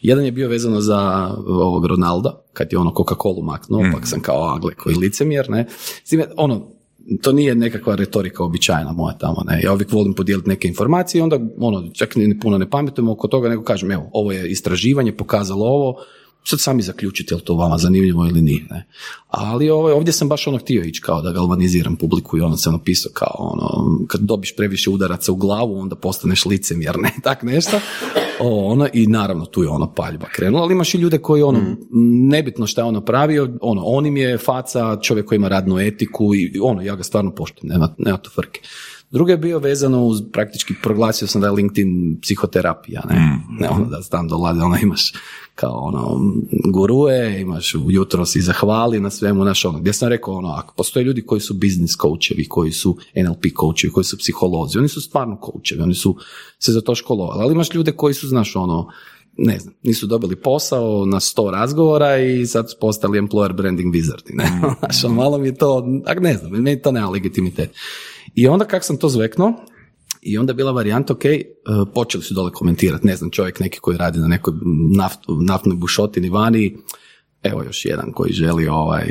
Jedan 0.02 0.26
je 0.26 0.32
bio 0.32 0.50
vezano 0.50 0.82
za 0.82 1.32
ovog 1.48 1.86
Ronalda, 1.86 2.42
kad 2.54 2.68
je 2.72 2.78
ono 2.78 2.92
Coca-Cola 2.92 3.44
maknuo, 3.44 3.82
pa 3.94 4.06
sam 4.06 4.22
kao, 4.22 4.44
a 4.44 4.60
gle, 4.60 4.76
koji 4.76 4.96
licemjer, 4.96 5.50
ne. 5.50 5.68
S 6.04 6.10
time, 6.10 6.26
ono, 6.38 6.77
to 7.22 7.32
nije 7.32 7.56
nekakva 7.56 7.96
retorika 7.96 8.44
običajna 8.44 8.92
moja 8.92 9.18
tamo, 9.18 9.44
ne. 9.48 9.62
Ja 9.64 9.74
uvijek 9.74 9.92
volim 9.92 10.14
podijeliti 10.14 10.50
neke 10.50 10.68
informacije 10.68 11.20
i 11.20 11.22
onda, 11.22 11.40
ono, 11.58 11.90
čak 11.94 12.16
ni 12.16 12.40
puno 12.40 12.58
ne 12.58 12.70
pametujem 12.70 13.10
oko 13.10 13.28
toga, 13.28 13.50
nego 13.50 13.64
kažem, 13.64 13.92
evo, 13.92 14.10
ovo 14.14 14.32
je 14.32 14.52
istraživanje, 14.52 15.12
pokazalo 15.18 15.66
ovo, 15.66 15.96
sad 16.50 16.60
sami 16.60 16.82
zaključite 16.82 17.34
je 17.34 17.36
li 17.36 17.44
to 17.44 17.54
vama 17.54 17.78
zanimljivo 17.78 18.26
ili 18.26 18.42
nije, 18.42 18.66
ne. 18.70 18.88
Ali 19.28 19.70
ovo, 19.70 19.96
ovdje 19.96 20.14
sam 20.14 20.30
baš 20.30 20.48
ono 20.48 20.58
htio 20.58 20.84
ići 20.84 21.02
kao 21.02 21.22
da 21.22 21.32
galvaniziram 21.32 21.96
publiku 21.96 22.38
i 22.38 22.42
ono 22.42 22.58
sam 22.58 22.74
napisao 22.74 23.12
kao 23.14 23.36
ono, 23.38 23.98
kad 24.08 24.22
dobiš 24.22 24.56
previše 24.56 24.90
udaraca 24.90 25.32
u 25.32 25.36
glavu, 25.36 25.80
onda 25.80 25.96
postaneš 25.96 26.46
licemjer, 26.46 26.98
ne, 27.04 27.12
tak 27.24 27.44
nešto. 27.44 27.80
O, 28.40 28.72
ono, 28.72 28.88
I 28.94 29.08
naravno 29.08 29.46
tu 29.46 29.64
je 29.64 29.70
ono 29.70 29.94
paljba 29.94 30.26
krenula, 30.36 30.64
ali 30.64 30.74
imaš 30.74 30.94
i 30.94 30.98
ljude 30.98 31.18
koji 31.18 31.42
ono, 31.42 31.60
nebitno 32.30 32.68
šta 32.68 32.82
je 32.82 32.86
on 32.86 32.94
napravio, 32.94 33.58
ono, 33.62 33.82
on 33.86 34.06
im 34.06 34.18
je 34.18 34.38
faca, 34.38 35.00
čovjek 35.02 35.26
koji 35.26 35.38
ima 35.38 35.48
radnu 35.48 35.80
etiku 35.80 36.36
i 36.36 36.60
ono, 36.62 36.82
ja 36.82 36.96
ga 36.96 37.04
stvarno 37.04 37.36
poštujem, 37.36 37.74
nema, 37.74 37.96
nema 37.98 38.18
tu 38.18 38.30
frke. 38.36 38.62
Drugo 39.12 39.32
je 39.32 39.38
bio 39.38 39.60
vezano 39.60 40.06
uz, 40.06 40.22
praktički 40.32 40.74
proglasio 40.84 41.28
sam 41.28 41.42
da 41.42 41.48
je 41.48 41.52
LinkedIn 41.52 42.20
psihoterapija, 42.22 43.02
ne, 43.10 43.40
ne 43.60 43.70
ono 43.70 43.86
da 43.86 44.02
tam 44.02 44.28
dolazi, 44.28 44.60
ono 44.62 44.78
imaš 44.82 45.14
kao 45.58 45.80
ono 45.80 46.20
gurue, 46.74 47.42
imaš 47.42 47.76
ujutro 47.76 48.26
si 48.26 48.42
zahvali 48.42 49.00
na 49.00 49.10
svemu, 49.10 49.44
znaš 49.44 49.66
ono, 49.66 49.80
gdje 49.80 49.94
sam 49.94 50.10
rekao 50.10 50.34
ono, 50.34 50.50
ako 50.50 50.74
postoje 50.74 51.04
ljudi 51.04 51.22
koji 51.22 51.42
su 51.42 51.54
business 51.54 51.98
coachevi, 52.02 52.48
koji 52.48 52.72
su 52.72 52.98
NLP 53.16 53.46
coachevi, 53.60 53.94
koji 53.94 54.04
su 54.04 54.18
psiholozi, 54.18 54.78
oni 54.78 54.88
su 54.88 55.02
stvarno 55.02 55.40
coachevi, 55.46 55.82
oni 55.82 55.94
su 55.94 56.16
se 56.60 56.72
za 56.72 56.82
to 56.82 56.96
školovali, 56.96 57.42
ali 57.44 57.54
imaš 57.54 57.74
ljude 57.74 57.92
koji 57.92 58.14
su, 58.14 58.28
znaš 58.28 58.56
ono, 58.56 58.88
ne 59.38 59.60
znam, 59.60 59.74
nisu 59.84 60.08
dobili 60.08 60.36
posao 60.36 61.06
na 61.06 61.20
sto 61.20 61.52
razgovora 61.52 62.18
i 62.18 62.46
sad 62.46 62.72
su 62.72 62.78
postali 62.82 63.22
employer 63.22 63.54
branding 63.54 63.96
wizardi, 63.96 64.34
ne, 64.34 64.62
znaš, 64.80 65.04
ono, 65.04 65.16
malo 65.16 65.38
mi 65.38 65.48
je 65.48 65.56
to, 65.56 65.88
ak 66.06 66.20
ne 66.20 66.34
znam, 66.34 66.52
meni 66.52 66.82
to 66.82 66.92
nema 66.92 67.10
legitimitet. 67.10 67.70
I 68.36 68.48
onda 68.48 68.66
kak 68.66 68.84
sam 68.84 68.98
to 68.98 69.10
zveknuo, 69.10 69.54
i 70.28 70.38
onda 70.38 70.52
je 70.52 70.56
bila 70.56 70.72
varijanta, 70.72 71.14
ok, 71.14 71.26
e, 71.26 71.46
počeli 71.94 72.24
su 72.24 72.34
dole 72.34 72.52
komentirati, 72.52 73.08
ne 73.08 73.16
znam, 73.16 73.30
čovjek 73.30 73.60
neki 73.60 73.80
koji 73.80 73.98
radi 73.98 74.20
na 74.20 74.28
nekoj 74.28 74.54
naft, 74.96 75.20
naftnoj 75.42 75.76
bušotini 75.76 76.30
vani, 76.30 76.78
evo 77.44 77.64
još 77.64 77.86
jedan 77.86 78.12
koji 78.12 78.34
želi 78.34 78.68
ovaj 78.68 79.06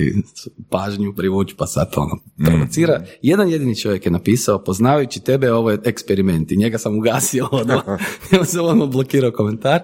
pažnju 0.71 1.15
privući 1.17 1.55
pa 1.59 1.67
sad 1.67 1.93
ono 1.97 2.19
provocira. 2.45 3.05
Jedan 3.23 3.49
jedini 3.49 3.77
čovjek 3.77 4.07
je 4.07 4.13
napisao, 4.13 4.65
poznavajući 4.65 5.21
tebe 5.21 5.53
ovo 5.53 5.71
je 5.71 5.79
eksperiment 5.85 6.53
i 6.53 6.57
njega 6.57 6.79
sam 6.79 6.99
ugasio 6.99 7.49
odmah, 7.53 7.85
njemu 8.33 8.45
sam 8.45 8.65
odmah 8.65 8.89
blokirao 8.89 9.33
komentar 9.33 9.81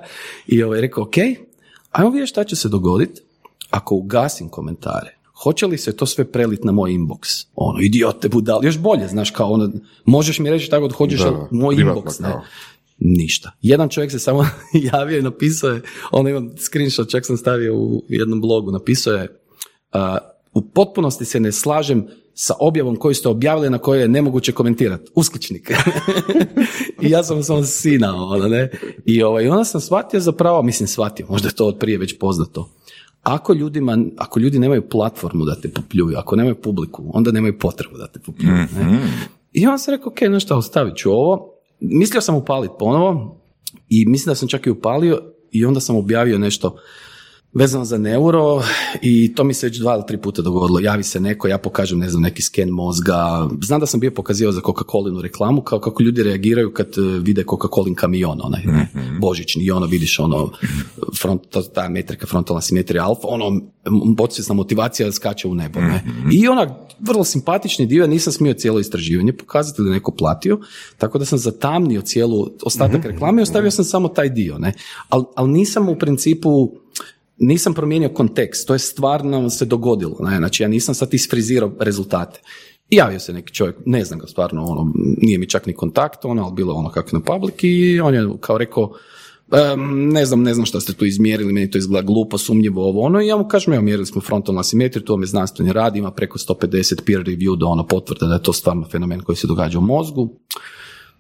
i 0.47 0.63
ovaj 0.63 0.81
rekao, 0.81 1.03
ok, 1.03 1.17
ajmo 1.91 2.11
vidjeti 2.11 2.31
šta 2.31 2.45
će 2.45 2.57
se 2.57 2.69
dogoditi 2.69 3.21
ako 3.71 3.95
ugasim 3.95 4.49
komentare. 4.49 5.22
Hoće 5.43 5.67
li 5.67 5.79
se 5.79 5.97
to 5.97 6.07
sve 6.07 6.25
prelit 6.25 6.65
na 6.65 6.73
moj 6.73 6.91
inbox? 6.91 7.47
Ono, 7.55 7.81
idiote 7.81 8.29
budal, 8.29 8.65
još 8.65 8.79
bolje, 8.79 9.09
znaš, 9.09 9.31
kao 9.31 9.51
ono, 9.53 9.71
možeš 10.05 10.39
mi 10.39 10.51
reći 10.51 10.71
tako 10.71 10.89
da 10.89 10.95
hoćeš 10.95 11.21
Da, 11.21 11.49
moj 11.51 11.75
inbox, 11.75 12.23
ne? 12.23 12.29
kao. 12.29 12.43
Ništa. 12.99 13.53
Jedan 13.63 13.89
čovjek 13.89 14.13
se 14.13 14.19
samo 14.19 14.47
javio 14.93 15.19
i 15.19 15.23
napisao 15.23 15.71
je, 15.71 15.83
ono 16.11 16.29
imam 16.29 16.51
screenshot, 16.57 17.11
čak 17.11 17.27
sam 17.27 17.37
stavio 17.37 17.79
u 17.79 18.05
jednom 18.09 18.41
blogu, 18.41 18.71
napisao 18.71 19.15
je, 19.15 19.29
u 20.55 20.63
potpunosti 20.63 21.25
se 21.25 21.41
ne 21.41 21.53
slažem 21.53 22.07
sa 22.35 22.55
objavom 22.61 22.97
koju 22.97 23.15
ste 23.15 23.29
objavili 23.29 23.71
na 23.71 23.79
kojoj 23.79 24.03
je 24.03 24.09
nemoguće 24.09 24.53
komentirati. 24.53 25.11
Uskličnik. 25.15 25.71
I 27.03 27.11
ja 27.11 27.23
sam 27.23 27.43
samo 27.43 27.65
sinao, 27.65 28.27
ono, 28.27 28.49
ne? 28.49 28.71
I 29.05 29.23
ovaj, 29.23 29.49
onda 29.49 29.65
sam 29.65 29.81
shvatio 29.81 30.21
zapravo, 30.21 30.63
mislim 30.63 30.87
shvatio, 30.87 31.27
možda 31.29 31.49
je 31.49 31.55
to 31.55 31.67
od 31.67 31.79
prije 31.79 31.99
već 31.99 32.19
poznato. 32.19 32.69
Ako 33.23 33.55
ljudima, 33.55 33.99
ako 34.17 34.41
ljudi 34.41 34.59
nemaju 34.59 34.89
platformu 34.89 35.45
da 35.45 35.55
te 35.55 35.69
popljuju, 35.69 36.19
ako 36.19 36.37
nemaju 36.37 36.55
publiku, 36.55 37.11
onda 37.15 37.33
nemaju 37.33 37.59
potrebu 37.59 37.99
da 37.99 38.07
te 38.07 38.21
popljuju. 38.21 38.53
Ne? 38.53 38.69
I 39.53 39.67
onda 39.67 39.79
sam 39.79 39.95
rekao, 39.95 40.13
ok, 40.13 40.21
no 40.21 40.41
šta, 40.41 40.57
ostavit 40.57 40.97
ću 40.97 41.11
ovo. 41.11 41.49
Mislio 41.81 42.21
sam 42.21 42.35
upaliti 42.35 42.75
ponovo 42.79 43.41
i 43.89 44.07
mislim 44.07 44.31
da 44.31 44.35
sam 44.35 44.49
čak 44.49 44.67
i 44.67 44.71
upalio 44.71 45.23
i 45.51 45.65
onda 45.65 45.81
sam 45.81 45.97
objavio 45.97 46.39
nešto 46.39 46.77
vezano 47.55 47.85
za 47.85 47.99
neuro 47.99 48.63
i 49.03 49.35
to 49.35 49.45
mi 49.45 49.55
se 49.55 49.67
već 49.67 49.79
dva 49.79 49.95
ili 49.95 50.05
tri 50.07 50.17
puta 50.17 50.43
dogodilo. 50.43 50.81
Javi 50.81 51.03
se 51.03 51.21
neko, 51.21 51.49
ja 51.49 51.59
pokažem, 51.59 51.99
ne 51.99 52.11
znam, 52.11 52.23
neki 52.23 52.43
sken 52.43 52.69
mozga. 52.69 53.49
Znam 53.63 53.81
da 53.81 53.87
sam 53.87 54.01
bio 54.01 54.11
pokazivao 54.11 54.53
za 54.53 54.61
Coca-Colinu 54.61 55.21
reklamu, 55.21 55.63
kao 55.63 55.81
kako 55.81 56.03
ljudi 56.03 56.23
reagiraju 56.23 56.73
kad 56.73 56.87
e, 56.87 57.01
vide 57.19 57.45
Coca-Colin 57.45 57.95
kamion, 57.95 58.41
onaj, 58.43 58.63
ne, 58.65 58.89
božićni, 59.21 59.65
i 59.65 59.71
ono 59.71 59.87
vidiš 59.87 60.19
ono, 60.19 60.51
front, 61.21 61.43
ta 61.75 61.89
metrika, 61.89 62.27
frontalna 62.27 62.61
simetrija 62.61 63.05
alfa, 63.05 63.29
ono, 63.29 63.61
podsvjesna 64.17 64.55
motivacija 64.55 65.13
skače 65.13 65.49
u 65.49 65.55
nebo, 65.55 65.81
ne. 65.81 66.05
I 66.33 66.49
onak, 66.49 66.69
vrlo 67.01 67.25
simpatični 67.25 67.87
dio, 67.87 68.07
nisam 68.07 68.33
smio 68.33 68.55
cijelo 68.55 68.81
istraživanje 68.81 69.33
pokazati 69.33 69.83
da 69.83 69.89
je 69.89 69.95
neko 69.95 70.11
platio, 70.11 70.59
tako 70.99 71.19
da 71.19 71.25
sam 71.25 71.39
zatamnio 71.39 72.01
cijelu 72.01 72.47
ostatak 72.63 73.05
reklame 73.05 73.43
i 73.43 73.47
ostavio 73.49 73.71
sam 73.71 73.85
samo 73.85 74.09
taj 74.09 74.29
dio, 74.29 74.59
ne. 74.59 74.73
Ali 75.09 75.25
al 75.37 75.51
nisam 75.51 75.89
u 75.89 75.99
principu, 75.99 76.82
nisam 77.39 77.75
promijenio 77.75 78.09
kontekst, 78.09 78.67
to 78.67 78.73
je 78.73 78.79
stvarno 78.79 79.51
se 79.51 79.65
dogodilo, 79.65 80.17
ne? 80.21 80.37
znači 80.37 80.63
ja 80.63 80.69
nisam 80.69 80.95
sad 80.95 81.15
isfrizirao 81.15 81.73
rezultate. 81.81 82.41
I 82.91 82.97
javio 82.97 83.21
se 83.21 83.33
neki 83.33 83.55
čovjek, 83.55 83.77
ne 83.87 84.05
znam 84.05 84.19
ga 84.19 84.27
stvarno, 84.27 84.65
ono, 84.65 84.93
nije 84.95 85.39
mi 85.39 85.49
čak 85.49 85.67
ni 85.67 85.73
kontakt, 85.73 86.25
ono, 86.25 86.45
ali 86.45 86.53
bilo 86.55 86.75
ono 86.75 86.91
kako 86.91 87.09
na 87.13 87.21
public 87.21 87.55
i 87.63 88.01
on 88.01 88.15
je 88.15 88.29
kao 88.41 88.59
rekao, 88.59 88.93
"Em, 89.53 90.09
ne 90.09 90.27
znam, 90.27 90.43
ne 90.43 90.55
znam 90.55 90.67
šta 90.67 90.81
ste 90.81 90.93
tu 90.93 91.05
izmjerili, 91.05 91.53
meni 91.53 91.71
to 91.71 91.79
izgleda 91.79 92.07
glupo, 92.07 92.39
sumnjivo, 92.39 92.89
ovo, 92.89 93.01
ono, 93.01 93.21
i 93.21 93.27
ja 93.27 93.37
mu 93.37 93.49
kažem, 93.49 93.73
evo, 93.73 93.83
mjerili 93.83 94.07
smo 94.07 94.21
frontalnu 94.21 94.61
asimetriju, 94.61 95.05
to 95.05 95.13
vam 95.13 95.27
znanstveni 95.27 95.73
rad, 95.73 95.97
ima 95.97 96.11
preko 96.11 96.39
150 96.39 97.03
peer 97.07 97.21
review 97.21 97.59
da 97.59 97.67
ono 97.67 97.87
potvrde 97.87 98.27
da 98.27 98.35
je 98.35 98.43
to 98.43 98.53
stvarno 98.53 98.89
fenomen 98.91 99.21
koji 99.21 99.37
se 99.37 99.47
događa 99.47 99.79
u 99.79 99.83
mozgu. 99.83 100.39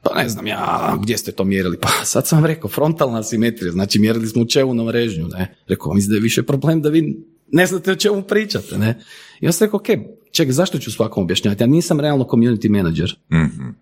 Pa 0.03 0.23
ne 0.23 0.29
znam 0.29 0.47
ja, 0.47 0.99
gdje 1.03 1.19
ste 1.19 1.33
to 1.33 1.45
mjerili? 1.45 1.79
Pa 1.79 1.89
sad 2.05 2.27
sam 2.27 2.39
vam 2.39 2.47
rekao, 2.47 2.71
frontalna 2.71 3.19
asimetrija, 3.19 3.73
znači 3.73 3.99
mjerili 3.99 4.27
smo 4.27 4.43
u 4.43 4.47
čevnu 4.47 4.85
mrežnju, 4.85 5.29
ne? 5.29 5.55
Rekao, 5.67 5.95
mislim 5.95 6.11
da 6.11 6.17
je 6.17 6.21
više 6.21 6.43
problem 6.43 6.83
da 6.83 6.89
vi 6.89 7.32
ne 7.53 7.67
znate 7.67 7.93
o 7.93 7.97
čemu 7.97 8.23
pričate, 8.23 8.79
ne? 8.79 8.99
I 9.41 9.47
ja 9.47 9.53
sam 9.53 9.67
rekao, 9.67 9.77
ok, 9.77 9.87
čekaj, 10.33 10.53
zašto 10.53 10.79
ću 10.79 10.93
svakom 10.93 11.25
objašnjavati? 11.25 11.63
Ja 11.63 11.67
nisam 11.67 12.01
realno 12.01 12.25
community 12.25 12.69
manager. 12.71 13.17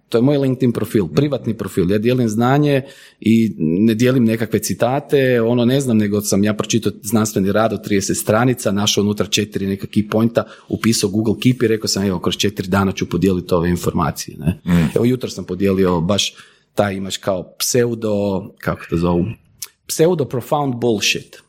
To 0.08 0.18
je 0.18 0.22
moj 0.22 0.38
LinkedIn 0.38 0.72
profil, 0.72 1.06
privatni 1.06 1.56
profil. 1.56 1.90
Ja 1.90 1.98
dijelim 1.98 2.28
znanje 2.28 2.82
i 3.20 3.54
ne 3.58 3.94
dijelim 3.94 4.24
nekakve 4.24 4.58
citate, 4.58 5.40
ono 5.40 5.64
ne 5.64 5.80
znam, 5.80 5.98
nego 5.98 6.20
sam 6.20 6.44
ja 6.44 6.54
pročitao 6.54 6.92
znanstveni 7.02 7.52
rad 7.52 7.72
od 7.72 7.88
30 7.88 8.14
stranica, 8.14 8.72
našao 8.72 9.02
unutra 9.02 9.26
četiri 9.26 9.66
neka 9.66 9.86
key 9.86 10.10
pointa, 10.10 10.44
upisao 10.68 11.10
Google 11.10 11.34
Keep 11.42 11.62
i 11.62 11.68
rekao 11.68 11.88
sam, 11.88 12.04
evo, 12.04 12.18
kroz 12.18 12.36
četiri 12.36 12.68
dana 12.68 12.92
ću 12.92 13.08
podijeliti 13.08 13.54
ove 13.54 13.70
informacije. 13.70 14.36
Ne? 14.38 14.60
Evo, 14.94 15.04
jutro 15.04 15.30
sam 15.30 15.44
podijelio 15.44 16.00
baš 16.00 16.34
taj 16.74 16.94
imaš 16.94 17.16
kao 17.16 17.54
pseudo, 17.58 18.44
kako 18.58 18.80
to 18.90 18.96
zovu, 18.96 19.24
pseudo 19.86 20.24
profound 20.24 20.74
bullshit. 20.74 21.42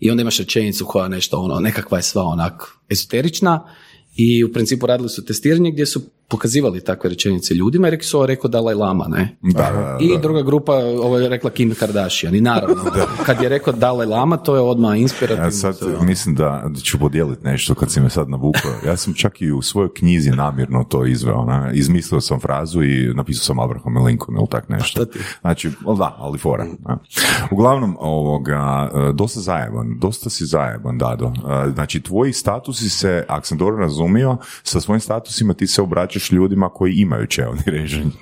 I 0.00 0.10
onda 0.10 0.20
imaš 0.20 0.38
rečenicu 0.38 0.84
koja 0.84 1.08
nešto 1.08 1.38
ono, 1.38 1.60
nekakva 1.60 1.98
je 1.98 2.02
sva 2.02 2.22
onak 2.22 2.62
ezoterična 2.88 3.68
i 4.16 4.44
u 4.44 4.52
principu 4.52 4.86
radili 4.86 5.08
su 5.08 5.24
testiranje 5.24 5.70
gdje 5.70 5.86
su 5.86 6.02
pokazivali 6.34 6.80
takve 6.84 7.10
rečenice 7.10 7.54
ljudima 7.54 7.88
i 7.88 7.90
rekli 7.90 8.04
su 8.04 8.16
ovo 8.16 8.26
rekao 8.26 8.50
Dalai 8.50 8.74
Lama, 8.74 9.06
ne? 9.08 9.36
Da, 9.42 9.52
da, 9.52 9.98
I 10.00 10.18
druga 10.22 10.42
grupa 10.42 10.72
ovo 10.74 11.18
je 11.18 11.28
rekla 11.28 11.50
Kim 11.50 11.74
Kardashian 11.74 12.34
i 12.34 12.40
naravno, 12.40 12.84
kad 13.26 13.42
je 13.42 13.48
rekao 13.48 13.72
Dalai 13.72 14.06
Lama 14.06 14.36
to 14.36 14.54
je 14.54 14.60
odmah 14.60 14.98
inspirativno. 14.98 15.44
Ja 15.44 15.50
sad 15.50 15.78
to 15.78 16.02
mislim 16.02 16.34
da 16.34 16.70
ću 16.82 16.98
podijeliti 16.98 17.44
nešto 17.44 17.74
kad 17.74 17.92
si 17.92 18.00
me 18.00 18.10
sad 18.10 18.28
navukao. 18.28 18.70
Ja 18.86 18.96
sam 18.96 19.14
čak 19.14 19.42
i 19.42 19.52
u 19.52 19.62
svojoj 19.62 19.94
knjizi 19.94 20.30
namjerno 20.30 20.84
to 20.84 21.06
izveo. 21.06 21.44
Ne? 21.44 21.70
Izmislio 21.74 22.20
sam 22.20 22.40
frazu 22.40 22.82
i 22.82 23.12
napisao 23.14 23.44
sam 23.44 23.58
Abraham 23.58 24.04
Lincoln 24.06 24.38
ili 24.38 24.46
tak 24.50 24.68
nešto. 24.68 25.04
Znači, 25.40 25.70
ali 25.86 25.98
da, 25.98 26.16
ali 26.18 26.38
fora. 26.38 26.64
ne. 26.64 26.96
Uglavnom, 27.50 27.96
ovoga, 28.00 28.90
e, 28.94 29.12
dosta 29.12 29.40
zajeban, 29.40 29.98
dosta 29.98 30.30
si 30.30 30.46
zajeban, 30.46 30.98
Dado. 30.98 31.32
E, 31.68 31.74
Znači, 31.74 32.00
tvoji 32.00 32.32
statusi 32.32 32.88
se, 32.88 33.24
ako 33.28 33.46
sam 33.46 33.58
dobro 33.58 33.76
razumio, 33.76 34.36
sa 34.62 34.80
svojim 34.80 35.00
statusima 35.00 35.54
ti 35.54 35.66
se 35.66 35.82
obraćaš 35.82 36.23
ljudima 36.32 36.68
koji 36.68 36.94
imaju 36.94 37.26
čevni 37.26 37.62
režim. 37.66 38.12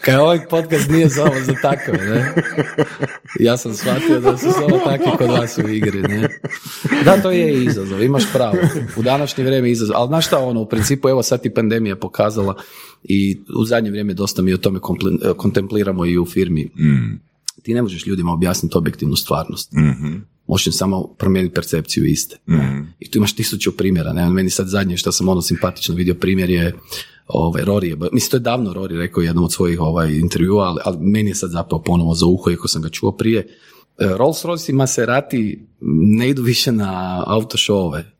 Kaj 0.00 0.16
ovaj 0.24 0.40
podcast 0.50 0.90
nije 0.90 1.08
ovo 1.20 1.40
za 1.44 1.54
takve, 1.62 1.92
ne? 1.92 2.34
Ja 3.40 3.56
sam 3.56 3.74
shvatio 3.74 4.20
da 4.20 4.36
su 4.36 4.50
samo 4.52 4.78
takvi 4.84 5.10
kod 5.18 5.30
vas 5.30 5.58
u 5.58 5.68
igri, 5.68 6.02
ne? 6.02 6.28
Da, 7.04 7.22
to 7.22 7.30
je 7.30 7.64
izazov, 7.64 8.02
imaš 8.02 8.32
pravo. 8.32 8.56
U 8.96 9.02
današnje 9.02 9.44
vrijeme 9.44 9.68
je 9.68 9.72
izazov. 9.72 9.96
Ali 9.96 10.08
znaš 10.08 10.26
šta, 10.26 10.38
ono, 10.38 10.60
u 10.60 10.68
principu, 10.68 11.08
evo 11.08 11.22
sad 11.22 11.42
ti 11.42 11.54
pandemija 11.54 11.96
pokazala 11.96 12.54
i 13.02 13.40
u 13.56 13.64
zadnje 13.64 13.90
vrijeme 13.90 14.14
dosta 14.14 14.42
mi 14.42 14.54
o 14.54 14.58
tome 14.58 14.80
kontempliramo 15.36 16.06
i 16.06 16.18
u 16.18 16.26
firmi. 16.26 16.70
Ti 17.62 17.74
ne 17.74 17.82
možeš 17.82 18.06
ljudima 18.06 18.32
objasniti 18.32 18.78
objektivnu 18.78 19.16
stvarnost. 19.16 19.72
Možeš 20.46 20.66
im 20.66 20.72
samo 20.72 21.06
promijeniti 21.18 21.54
percepciju 21.54 22.06
iste. 22.06 22.36
I 22.98 23.10
tu 23.10 23.18
imaš 23.18 23.34
tisuću 23.34 23.76
primjera. 23.76 24.12
Ne? 24.12 24.30
Meni 24.30 24.50
sad 24.50 24.68
zadnje 24.68 24.96
što 24.96 25.12
sam 25.12 25.28
ono 25.28 25.42
simpatično 25.42 25.94
vidio 25.94 26.14
primjer 26.14 26.50
je 26.50 26.74
ovaj, 27.26 27.62
Rory 27.62 27.84
je, 27.84 27.96
mislim 28.12 28.30
to 28.30 28.36
je 28.36 28.40
davno 28.40 28.72
Rory 28.74 28.98
rekao 28.98 29.20
u 29.20 29.24
jednom 29.24 29.44
od 29.44 29.52
svojih 29.52 29.80
ovaj, 29.80 30.12
intervjua, 30.12 30.64
ali, 30.64 30.80
ali 30.84 30.98
meni 31.00 31.30
je 31.30 31.34
sad 31.34 31.50
zapravo 31.50 31.82
ponovo 31.82 32.14
za 32.14 32.26
uho, 32.26 32.50
iako 32.50 32.68
sam 32.68 32.82
ga 32.82 32.88
čuo 32.88 33.12
prije. 33.12 33.38
E, 33.38 33.46
Rolls 34.16 34.44
Royce 34.44 34.70
i 34.70 34.72
Maserati 34.72 35.66
ne 36.18 36.28
idu 36.28 36.42
više 36.42 36.72
na 36.72 37.24
autošove. 37.26 38.12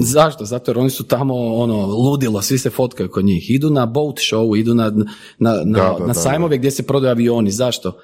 Zašto? 0.00 0.44
Zato 0.44 0.70
jer 0.70 0.78
oni 0.78 0.90
su 0.90 1.04
tamo 1.04 1.34
ono 1.34 1.86
ludilo, 1.86 2.42
svi 2.42 2.58
se 2.58 2.70
fotkaju 2.70 3.10
kod 3.10 3.24
njih. 3.24 3.50
Idu 3.50 3.70
na 3.70 3.86
boat 3.86 4.16
show, 4.16 4.58
idu 4.58 4.74
na, 4.74 4.90
na, 4.90 5.04
na, 5.38 5.52
Da, 5.64 5.96
da, 5.98 5.98
na 5.98 6.06
da, 6.06 6.14
sajmove 6.14 6.58
gdje 6.58 6.70
se 6.70 6.82
prodaju 6.82 7.10
avioni. 7.10 7.50
Zašto? 7.50 7.98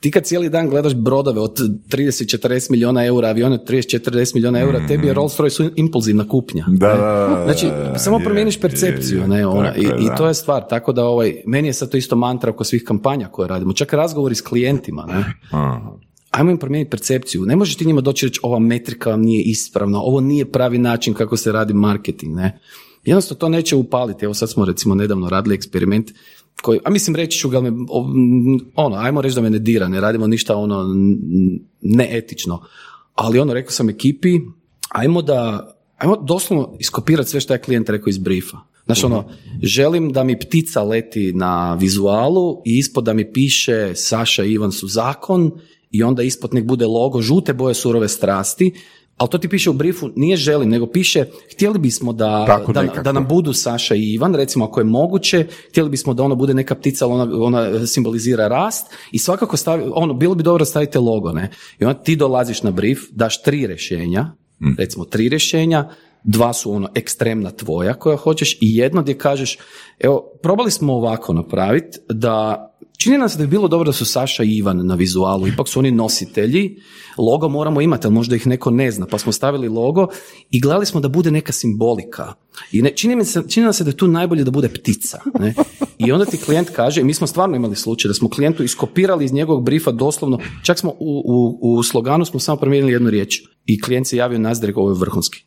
Ti 0.00 0.10
kad 0.10 0.24
cijeli 0.24 0.48
dan 0.48 0.68
gledaš 0.68 0.94
brodove 0.94 1.40
od 1.40 1.58
30-40 1.88 2.70
milijuna 2.70 3.04
eura, 3.04 3.28
avione 3.28 3.54
od 3.54 3.68
30-40 3.68 4.34
milijuna 4.34 4.60
eura, 4.60 4.86
tebi 4.86 5.06
je 5.06 5.14
Rolls 5.14 5.38
Royce 5.38 5.70
impulzivna 5.76 6.28
kupnja. 6.28 6.64
Da, 6.68 6.94
ne? 6.94 7.00
da, 7.00 7.36
da, 7.36 7.44
Znači, 7.44 7.66
da, 7.66 7.98
samo 7.98 8.18
je, 8.18 8.24
promijeniš 8.24 8.56
je, 8.56 8.60
percepciju, 8.60 9.20
je, 9.20 9.28
ne, 9.28 9.46
ona, 9.46 9.76
i, 9.76 9.82
je, 9.82 9.96
i 10.00 10.16
to 10.16 10.28
je 10.28 10.34
stvar, 10.34 10.68
tako 10.68 10.92
da 10.92 11.04
ovaj, 11.04 11.42
meni 11.46 11.68
je 11.68 11.72
sad 11.72 11.90
to 11.90 11.96
isto 11.96 12.16
mantra 12.16 12.50
oko 12.50 12.64
svih 12.64 12.84
kampanja 12.84 13.28
koje 13.28 13.48
radimo, 13.48 13.72
čak 13.72 13.92
razgovori 13.92 14.34
s 14.34 14.40
klijentima, 14.40 15.06
ne, 15.06 15.24
Aha. 15.50 15.80
ajmo 16.30 16.50
im 16.50 16.58
promijeniti 16.58 16.90
percepciju, 16.90 17.42
ne 17.42 17.56
možeš 17.56 17.76
ti 17.76 17.86
njima 17.86 18.00
doći 18.00 18.26
reći 18.26 18.40
ova 18.42 18.58
metrika 18.58 19.10
vam 19.10 19.20
nije 19.20 19.42
ispravna, 19.42 20.00
ovo 20.00 20.20
nije 20.20 20.52
pravi 20.52 20.78
način 20.78 21.14
kako 21.14 21.36
se 21.36 21.52
radi 21.52 21.74
marketing, 21.74 22.34
ne, 22.34 22.60
jednostavno 23.04 23.38
to 23.38 23.48
neće 23.48 23.76
upaliti, 23.76 24.24
evo 24.24 24.34
sad 24.34 24.50
smo 24.50 24.64
recimo 24.64 24.94
nedavno 24.94 25.28
radili 25.28 25.54
eksperiment 25.54 26.10
koji, 26.62 26.80
a 26.84 26.90
mislim 26.90 27.16
reći 27.16 27.38
ću 27.38 27.48
ga, 27.48 27.62
ono, 28.74 28.96
ajmo 28.96 29.20
reći 29.20 29.34
da 29.34 29.40
me 29.40 29.50
ne 29.50 29.58
dira, 29.58 29.88
ne 29.88 30.00
radimo 30.00 30.26
ništa 30.26 30.56
ono 30.56 30.86
neetično, 31.80 32.62
ali 33.14 33.38
ono, 33.38 33.54
rekao 33.54 33.70
sam 33.70 33.88
ekipi, 33.88 34.40
ajmo 34.88 35.22
da, 35.22 35.70
ajmo 35.98 36.16
doslovno 36.16 36.76
iskopirati 36.80 37.30
sve 37.30 37.40
što 37.40 37.52
je 37.52 37.60
klijent 37.60 37.88
rekao 37.88 38.08
iz 38.08 38.18
briefa. 38.18 38.58
Znaš 38.86 39.04
ono, 39.04 39.24
želim 39.62 40.12
da 40.12 40.24
mi 40.24 40.38
ptica 40.38 40.82
leti 40.82 41.32
na 41.32 41.74
vizualu 41.74 42.62
i 42.64 42.78
ispod 42.78 43.04
da 43.04 43.12
mi 43.12 43.32
piše 43.32 43.92
Saša 43.94 44.44
i 44.44 44.52
Ivan 44.52 44.72
su 44.72 44.88
zakon 44.88 45.50
i 45.90 46.02
onda 46.02 46.22
ispod 46.22 46.54
nek 46.54 46.64
bude 46.64 46.86
logo 46.86 47.20
žute 47.20 47.52
boje 47.52 47.74
surove 47.74 48.08
strasti, 48.08 48.72
ali 49.16 49.30
to 49.30 49.38
ti 49.38 49.48
piše 49.48 49.70
u 49.70 49.72
briefu, 49.72 50.10
nije 50.16 50.36
želim, 50.36 50.68
nego 50.68 50.86
piše 50.86 51.24
htjeli 51.52 51.78
bismo 51.78 52.12
da, 52.12 52.44
Tako 52.46 52.72
da, 52.72 52.82
da 52.82 53.12
nam 53.12 53.28
budu 53.28 53.52
Saša 53.52 53.94
i 53.94 54.12
Ivan, 54.12 54.34
recimo 54.34 54.64
ako 54.64 54.80
je 54.80 54.84
moguće, 54.84 55.46
htjeli 55.68 55.90
bismo 55.90 56.14
da 56.14 56.22
ono 56.22 56.34
bude 56.34 56.54
neka 56.54 56.74
ptica, 56.74 57.06
ali 57.06 57.14
ona, 57.14 57.44
ona 57.44 57.86
simbolizira 57.86 58.48
rast 58.48 58.86
i 59.12 59.18
svakako 59.18 59.56
stavi, 59.56 59.84
ono, 59.94 60.14
bilo 60.14 60.34
bi 60.34 60.42
dobro 60.42 60.64
staviti 60.64 60.98
logo, 60.98 61.32
ne? 61.32 61.50
I 61.78 61.84
onda 61.84 62.02
ti 62.02 62.16
dolaziš 62.16 62.62
na 62.62 62.70
brief, 62.70 62.98
daš 63.10 63.42
tri 63.42 63.66
rješenja, 63.66 64.32
recimo 64.78 65.04
tri 65.04 65.28
rješenja, 65.28 65.88
dva 66.24 66.52
su 66.52 66.72
ono 66.72 66.88
ekstremna 66.94 67.50
tvoja 67.50 67.94
koja 67.94 68.16
hoćeš 68.16 68.54
i 68.54 68.76
jedno 68.76 69.02
gdje 69.02 69.18
kažeš, 69.18 69.58
evo, 69.98 70.30
probali 70.42 70.70
smo 70.70 70.94
ovako 70.94 71.32
napraviti 71.32 71.98
da 72.08 72.70
čini 72.98 73.18
nam 73.18 73.28
se 73.28 73.38
da 73.38 73.44
bi 73.44 73.50
bilo 73.50 73.68
dobro 73.68 73.84
da 73.86 73.92
su 73.92 74.04
Saša 74.04 74.44
i 74.44 74.56
Ivan 74.56 74.86
na 74.86 74.94
vizualu, 74.94 75.48
ipak 75.48 75.68
su 75.68 75.78
oni 75.78 75.90
nositelji, 75.90 76.76
logo 77.18 77.48
moramo 77.48 77.80
imati, 77.80 78.06
ali 78.06 78.14
možda 78.14 78.36
ih 78.36 78.46
neko 78.46 78.70
ne 78.70 78.90
zna, 78.90 79.06
pa 79.06 79.18
smo 79.18 79.32
stavili 79.32 79.68
logo 79.68 80.06
i 80.50 80.60
gledali 80.60 80.86
smo 80.86 81.00
da 81.00 81.08
bude 81.08 81.30
neka 81.30 81.52
simbolika. 81.52 82.32
I 82.72 82.82
ne, 82.82 82.90
čini, 82.90 83.16
mi 83.16 83.24
se, 83.24 83.42
čini 83.48 83.64
nam 83.64 83.72
se 83.72 83.84
da 83.84 83.90
je 83.90 83.96
tu 83.96 84.08
najbolje 84.08 84.44
da 84.44 84.50
bude 84.50 84.68
ptica. 84.68 85.20
Ne? 85.40 85.54
I 85.98 86.12
onda 86.12 86.24
ti 86.24 86.36
klijent 86.36 86.70
kaže, 86.70 87.02
mi 87.02 87.14
smo 87.14 87.26
stvarno 87.26 87.56
imali 87.56 87.76
slučaj 87.76 88.08
da 88.08 88.14
smo 88.14 88.28
klijentu 88.28 88.64
iskopirali 88.64 89.24
iz 89.24 89.32
njegovog 89.32 89.64
brifa 89.64 89.90
doslovno, 89.90 90.38
čak 90.62 90.78
smo 90.78 90.90
u, 90.90 91.22
u, 91.24 91.58
u 91.60 91.82
sloganu 91.82 92.24
smo 92.24 92.40
samo 92.40 92.58
promijenili 92.58 92.92
jednu 92.92 93.10
riječ 93.10 93.42
i 93.66 93.80
klijent 93.80 94.06
se 94.06 94.16
javio 94.16 94.38
nas 94.38 94.62
je 94.62 94.72
vrhunski. 94.94 95.44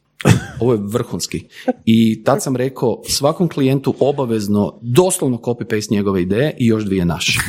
Ovo 0.59 0.73
je 0.73 0.79
vrhunski. 0.81 1.47
I 1.85 2.23
tad 2.23 2.43
sam 2.43 2.55
rekao 2.55 3.01
svakom 3.07 3.49
klijentu 3.49 3.95
obavezno 3.99 4.79
doslovno 4.81 5.37
copy-paste 5.37 5.91
njegove 5.91 6.21
ideje 6.21 6.55
i 6.59 6.65
još 6.65 6.83
dvije 6.83 7.05
naše. 7.05 7.39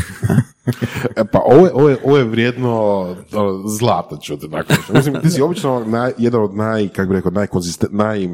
E, 1.16 1.24
pa 1.32 1.38
ovo 1.44 1.66
je, 1.66 1.72
ovo 1.72 1.88
je, 1.88 1.96
ovo 2.04 2.16
je 2.16 2.24
vrijedno 2.24 3.00
ono, 3.32 3.68
zlata 3.68 4.16
čuti. 4.16 4.48
Mislim, 4.92 5.20
ti 5.22 5.30
si 5.30 5.42
obično 5.42 5.84
naj, 5.86 6.12
jedan 6.18 6.42
od 6.42 6.54
naj, 6.54 6.88
kako 6.88 7.08
bi 7.08 7.14
rekao, 7.14 7.32
naj, 7.90 8.28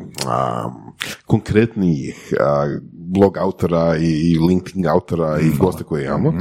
konkretnijih 1.26 2.34
a, 2.40 2.78
blog 2.92 3.38
autora 3.38 3.96
i, 3.96 4.32
i 4.32 4.38
LinkedIn 4.38 4.86
autora 4.86 5.40
i 5.40 5.58
goste 5.58 5.84
koje 5.84 6.04
imamo. 6.04 6.32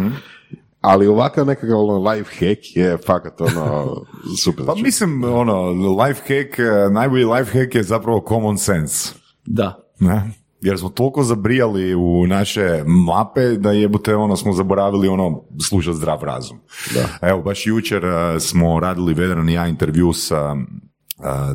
Ali 0.84 1.08
ovakav 1.08 1.46
nekakav 1.46 1.80
ono, 1.80 2.12
life 2.12 2.32
hack 2.32 2.76
je 2.76 2.98
fakat 3.06 3.42
ono 3.42 3.96
super. 4.44 4.66
Pa 4.66 4.76
mislim, 4.76 5.24
ono, 5.24 5.70
life 6.04 6.22
hack, 6.22 6.60
eh, 6.60 6.90
najbolji 6.92 7.26
life 7.26 7.60
hack 7.60 7.76
je 7.76 7.84
zapravo 7.84 8.26
common 8.28 8.58
sense. 8.58 9.14
Da. 9.46 9.80
Ne? 10.00 10.32
Jer 10.62 10.80
smo 10.80 10.90
toliko 10.90 11.24
zabrijali 11.24 11.96
u 11.96 12.28
naše 12.28 12.84
mape 13.08 13.50
da 13.58 13.72
jebote 13.72 14.16
ono 14.16 14.36
smo 14.36 14.54
zaboravili 14.54 15.08
ono 15.08 15.42
slušati 15.70 15.98
zdrav 15.98 16.24
razum. 16.24 16.58
Da. 16.94 17.28
Evo, 17.28 17.42
baš 17.42 17.68
jučer 17.68 18.06
eh, 18.06 18.40
smo 18.40 18.80
radili 18.80 19.14
Vedran 19.14 19.50
i 19.50 19.54
ja 19.54 19.68
intervju 19.68 20.14
sa 20.14 20.56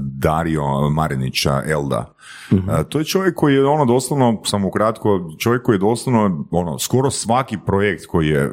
Dario 0.01 0.91
Marinića 0.91 1.63
Elda. 1.67 2.13
Eh, 2.51 2.85
To 2.89 2.99
je 2.99 3.05
čovjek 3.05 3.35
koji 3.35 3.55
je 3.55 3.67
ono 3.67 3.85
doslovno, 3.85 4.43
samo 4.45 4.71
kratko, 4.71 5.31
čovjek 5.39 5.63
koji 5.63 5.75
je 5.75 5.79
doslovno, 5.79 6.47
ono, 6.51 6.79
skoro 6.79 7.11
svaki 7.11 7.59
projekt 7.67 8.07
koji 8.07 8.29
je, 8.29 8.51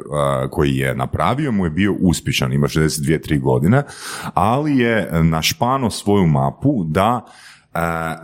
koji 0.50 0.76
je 0.76 0.94
napravio 0.94 1.52
mu 1.52 1.64
je 1.64 1.70
bio 1.70 1.94
uspješan, 2.00 2.52
ima 2.52 2.66
62-3 2.66 3.40
godine, 3.40 3.82
ali 4.34 4.78
je 4.78 5.22
našpano 5.22 5.90
svoju 5.90 6.26
mapu 6.26 6.84
da 6.84 7.24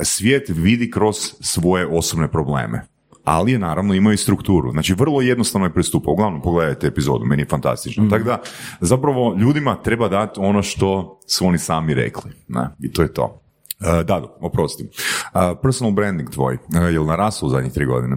svijet 0.02 0.48
vidi 0.48 0.90
kroz 0.90 1.16
svoje 1.40 1.86
osobne 1.86 2.28
probleme. 2.28 2.91
Ali 3.24 3.52
je 3.52 3.58
naravno 3.58 3.94
imao 3.94 4.12
i 4.12 4.16
strukturu. 4.16 4.70
Znači 4.70 4.94
vrlo 4.94 5.20
jednostavno 5.20 5.66
je 5.66 5.72
pristupao. 5.72 6.12
Uglavnom 6.12 6.42
pogledajte 6.42 6.86
epizodu, 6.86 7.24
meni 7.24 7.42
je 7.42 7.46
fantastično. 7.46 8.10
Tako 8.10 8.24
da 8.24 8.40
zapravo 8.80 9.36
ljudima 9.38 9.76
treba 9.82 10.08
dati 10.08 10.40
ono 10.40 10.62
što 10.62 11.20
su 11.26 11.46
oni 11.46 11.58
sami 11.58 11.94
rekli. 11.94 12.30
Ne? 12.48 12.68
I 12.80 12.92
to 12.92 13.02
je 13.02 13.14
to. 13.14 13.42
Uh, 13.80 14.06
Dado, 14.06 14.36
oprosti. 14.40 14.84
Uh, 14.84 15.40
personal 15.62 15.92
branding 15.92 16.30
tvoj, 16.30 16.54
uh, 16.54 16.92
je 16.92 17.00
li 17.00 17.06
narasao 17.06 17.46
u 17.46 17.50
zadnjih 17.50 17.72
tri 17.72 17.86
godine? 17.86 18.16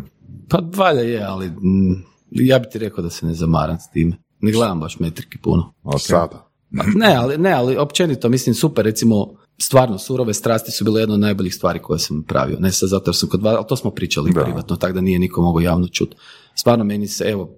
Pa 0.49 0.59
valjda 0.75 1.01
je, 1.01 1.23
ali 1.23 1.47
mm, 1.49 2.03
ja 2.31 2.59
bi 2.59 2.69
ti 2.69 2.79
rekao 2.79 3.03
da 3.03 3.09
se 3.09 3.25
ne 3.25 3.33
zamaram 3.33 3.79
s 3.79 3.89
time. 3.91 4.17
Ne 4.41 4.51
gledam 4.51 4.79
baš 4.79 4.99
metrike 4.99 5.37
puno. 5.37 5.73
Ok. 5.83 6.01
Sada. 6.01 6.49
Ne, 6.95 7.15
ali, 7.15 7.37
ne, 7.37 7.51
ali 7.51 7.77
općenito, 7.77 8.29
mislim, 8.29 8.55
super, 8.55 8.85
recimo, 8.85 9.33
stvarno, 9.57 9.97
surove 9.97 10.33
strasti 10.33 10.71
su 10.71 10.83
bile 10.83 11.01
jedna 11.01 11.13
od 11.13 11.19
najboljih 11.19 11.55
stvari 11.55 11.79
koje 11.79 11.99
sam 11.99 12.23
pravio. 12.23 12.57
Ne 12.59 12.71
sad 12.71 12.89
zato 12.89 13.09
jer 13.09 13.15
sam 13.15 13.29
kod 13.29 13.41
vas, 13.41 13.55
ali 13.57 13.65
to 13.69 13.75
smo 13.75 13.91
pričali 13.91 14.31
Da. 14.33 14.43
privatno, 14.43 14.75
tako 14.75 14.93
da 14.93 15.01
nije 15.01 15.19
niko 15.19 15.41
mogao 15.41 15.61
javno 15.61 15.87
čuti. 15.87 16.15
Stvarno, 16.55 16.83
meni 16.83 17.07
se, 17.07 17.23
evo, 17.23 17.49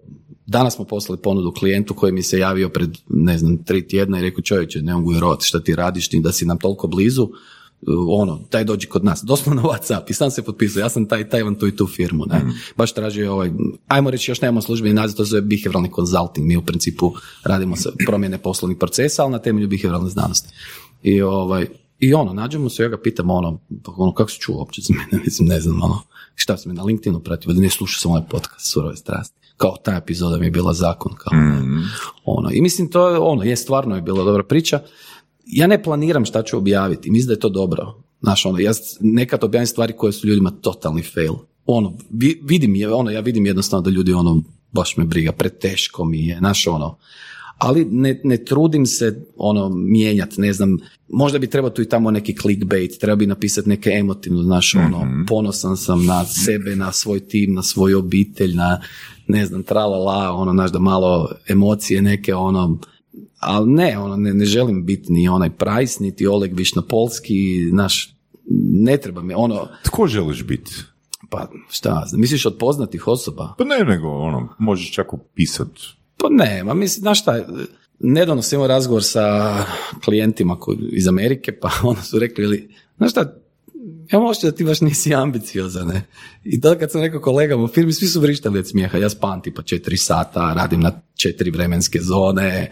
danas 0.45 0.75
smo 0.75 0.85
poslali 0.85 1.21
ponudu 1.21 1.51
klijentu 1.51 1.93
koji 1.93 2.11
mi 2.11 2.23
se 2.23 2.39
javio 2.39 2.69
pred, 2.69 2.97
ne 3.09 3.37
znam, 3.37 3.63
tri 3.63 3.87
tjedna 3.87 4.19
i 4.19 4.21
rekao, 4.21 4.41
čovječe, 4.41 4.81
ne 4.81 4.93
mogu 4.93 5.09
vjerovati 5.09 5.45
šta 5.45 5.59
ti 5.59 5.75
radiš, 5.75 6.11
ni 6.11 6.21
da 6.21 6.31
si 6.31 6.45
nam 6.45 6.57
toliko 6.57 6.87
blizu, 6.87 7.23
uh, 7.23 7.29
ono, 8.07 8.39
taj 8.49 8.63
dođi 8.63 8.87
kod 8.87 9.05
nas, 9.05 9.23
doslovno 9.23 9.61
na 9.61 9.67
Whatsapp 9.67 10.03
i 10.09 10.13
sam 10.13 10.31
se 10.31 10.41
potpisao, 10.41 10.79
ja 10.81 10.89
sam 10.89 11.05
taj, 11.05 11.29
taj 11.29 11.43
vam 11.43 11.55
tu 11.55 11.67
i 11.67 11.75
tu 11.75 11.87
firmu, 11.87 12.25
ne. 12.25 12.41
Baš 12.77 12.93
tražio 12.93 13.33
ovaj, 13.33 13.51
ajmo 13.87 14.09
reći, 14.09 14.31
još 14.31 14.41
nemamo 14.41 14.61
službeni 14.61 14.93
naziv, 14.93 15.17
to 15.17 15.25
se 15.25 15.29
zove 15.29 15.41
behavioralni 15.41 15.89
consulting, 15.95 16.47
mi 16.47 16.57
u 16.57 16.61
principu 16.61 17.13
radimo 17.43 17.75
sa 17.75 17.89
promjene 18.05 18.37
poslovnih 18.37 18.77
procesa, 18.77 19.23
ali 19.23 19.31
na 19.31 19.39
temelju 19.39 19.67
behavioralne 19.67 20.09
znanosti. 20.09 20.49
I 21.03 21.21
ovaj, 21.21 21.67
i 21.99 22.13
ono, 22.13 22.33
nađemo 22.33 22.69
se, 22.69 22.83
ja 22.83 22.89
ga 22.89 22.97
pitam, 23.01 23.29
ono, 23.29 23.59
ono, 23.85 24.13
kako 24.13 24.29
si 24.31 24.39
čuo 24.39 24.57
uopće 24.57 24.81
za 24.81 24.93
mene, 24.93 25.21
mislim, 25.25 25.47
ne 25.47 25.59
znam, 25.59 25.81
ono, 25.83 25.99
šta 26.35 26.57
si 26.57 26.67
me 26.67 26.73
na 26.73 26.83
LinkedInu 26.83 27.19
pratio, 27.19 27.53
da 27.53 27.61
ne 27.61 27.69
slušao 27.69 27.99
sam 27.99 28.11
ovaj 28.11 28.23
podcast, 28.29 28.71
surove 28.71 28.95
strasti. 28.95 29.37
Kao 29.57 29.75
ta 29.83 29.95
epizoda 29.95 30.37
mi 30.37 30.45
je 30.45 30.51
bila 30.51 30.73
zakon, 30.73 31.13
kao, 31.17 31.31
ono, 32.25 32.49
i 32.51 32.61
mislim, 32.61 32.91
to 32.91 33.09
je, 33.09 33.17
ono, 33.19 33.43
je 33.43 33.55
stvarno 33.55 33.95
je 33.95 34.01
bila 34.01 34.23
dobra 34.23 34.43
priča. 34.43 34.79
Ja 35.45 35.67
ne 35.67 35.83
planiram 35.83 36.25
šta 36.25 36.43
ću 36.43 36.57
objaviti, 36.57 37.11
mislim 37.11 37.27
da 37.27 37.33
je 37.33 37.39
to 37.39 37.49
dobro. 37.49 37.95
Znaš, 38.21 38.45
ono, 38.45 38.59
ja 38.59 38.71
nekad 38.99 39.43
objavim 39.43 39.67
stvari 39.67 39.93
koje 39.93 40.13
su 40.13 40.27
ljudima 40.27 40.51
totalni 40.51 41.01
fail. 41.03 41.33
Ono, 41.65 41.93
vi- 42.09 42.39
vidim, 42.43 42.75
je, 42.75 42.93
ono, 42.93 43.11
ja 43.11 43.19
vidim 43.19 43.45
jednostavno 43.45 43.81
da 43.81 43.89
ljudi, 43.89 44.13
ono, 44.13 44.41
baš 44.71 44.97
me 44.97 45.05
briga, 45.05 45.31
preteško 45.31 46.05
mi 46.05 46.27
je, 46.27 46.37
znaš, 46.37 46.67
ono, 46.67 46.97
ali 47.57 47.85
ne, 47.85 48.21
ne 48.23 48.45
trudim 48.45 48.85
se 48.85 49.25
ono 49.37 49.69
mijenjati, 49.69 50.41
ne 50.41 50.53
znam, 50.53 50.77
možda 51.09 51.39
bi 51.39 51.47
trebao 51.47 51.69
tu 51.69 51.81
i 51.81 51.89
tamo 51.89 52.11
neki 52.11 52.35
clickbait, 52.35 52.99
treba 52.99 53.15
bi 53.15 53.27
napisati 53.27 53.69
neke 53.69 53.89
emotivno, 53.89 54.43
znaš, 54.43 54.75
ono, 54.75 55.25
ponosan 55.27 55.77
sam 55.77 56.05
na 56.05 56.25
sebe, 56.25 56.75
na 56.75 56.91
svoj 56.91 57.19
tim, 57.19 57.53
na 57.53 57.63
svoju 57.63 57.99
obitelj, 57.99 58.55
na, 58.55 58.81
ne 59.27 59.45
znam, 59.45 59.63
tralala, 59.63 60.33
ono, 60.33 60.51
znaš, 60.51 60.71
da 60.71 60.79
malo 60.79 61.29
emocije 61.47 62.01
neke, 62.01 62.35
ono, 62.35 62.79
ali 63.39 63.71
ne, 63.71 63.97
ono, 63.97 64.15
ne, 64.15 64.33
ne 64.33 64.45
želim 64.45 64.85
biti 64.85 65.11
ni 65.11 65.27
onaj 65.27 65.49
Price, 65.49 66.03
niti 66.03 66.27
Oleg 66.27 66.53
Višnopolski, 66.53 67.69
naš, 67.71 68.15
ne 68.71 68.97
treba 68.97 69.21
mi, 69.21 69.33
ono, 69.33 69.67
Tko 69.83 70.07
želiš 70.07 70.43
biti? 70.43 70.71
pa 71.29 71.47
šta, 71.69 72.05
misliš 72.13 72.45
od 72.45 72.57
poznatih 72.59 73.07
osoba? 73.07 73.53
Pa 73.57 73.63
ne, 73.63 73.83
nego 73.85 74.07
ono, 74.07 74.49
možeš 74.59 74.91
čak 74.91 75.13
opisat. 75.13 75.69
Pa 76.17 76.27
ne, 76.29 76.63
ma 76.63 76.73
mislim, 76.73 77.01
znaš 77.01 77.21
šta, 77.21 77.45
nedavno 77.99 78.41
sam 78.41 78.57
imao 78.57 78.67
razgovor 78.67 79.03
sa 79.03 79.55
klijentima 80.05 80.59
koji, 80.59 80.77
iz 80.91 81.07
Amerike, 81.07 81.51
pa 81.51 81.69
onda 81.83 82.01
su 82.01 82.19
rekli, 82.19 82.43
ili, 82.43 82.69
znaš 82.97 83.11
šta, 83.11 83.33
ja 84.11 84.19
možda 84.19 84.51
da 84.51 84.55
ti 84.55 84.63
baš 84.63 84.81
nisi 84.81 85.15
ambiciozan, 85.15 85.87
ne? 85.87 86.01
I 86.43 86.61
tada 86.61 86.79
kad 86.79 86.91
sam 86.91 87.01
rekao 87.01 87.21
kolegama 87.21 87.63
u 87.63 87.67
firmi, 87.67 87.93
svi 87.93 88.07
su 88.07 88.19
vrištali 88.19 88.59
od 88.59 88.67
smijeha, 88.67 88.97
ja 88.97 89.09
spam 89.09 89.41
tipa 89.41 89.61
četiri 89.61 89.97
sata, 89.97 90.53
radim 90.53 90.79
na 90.79 91.01
četiri 91.15 91.51
vremenske 91.51 91.99
zone, 92.01 92.71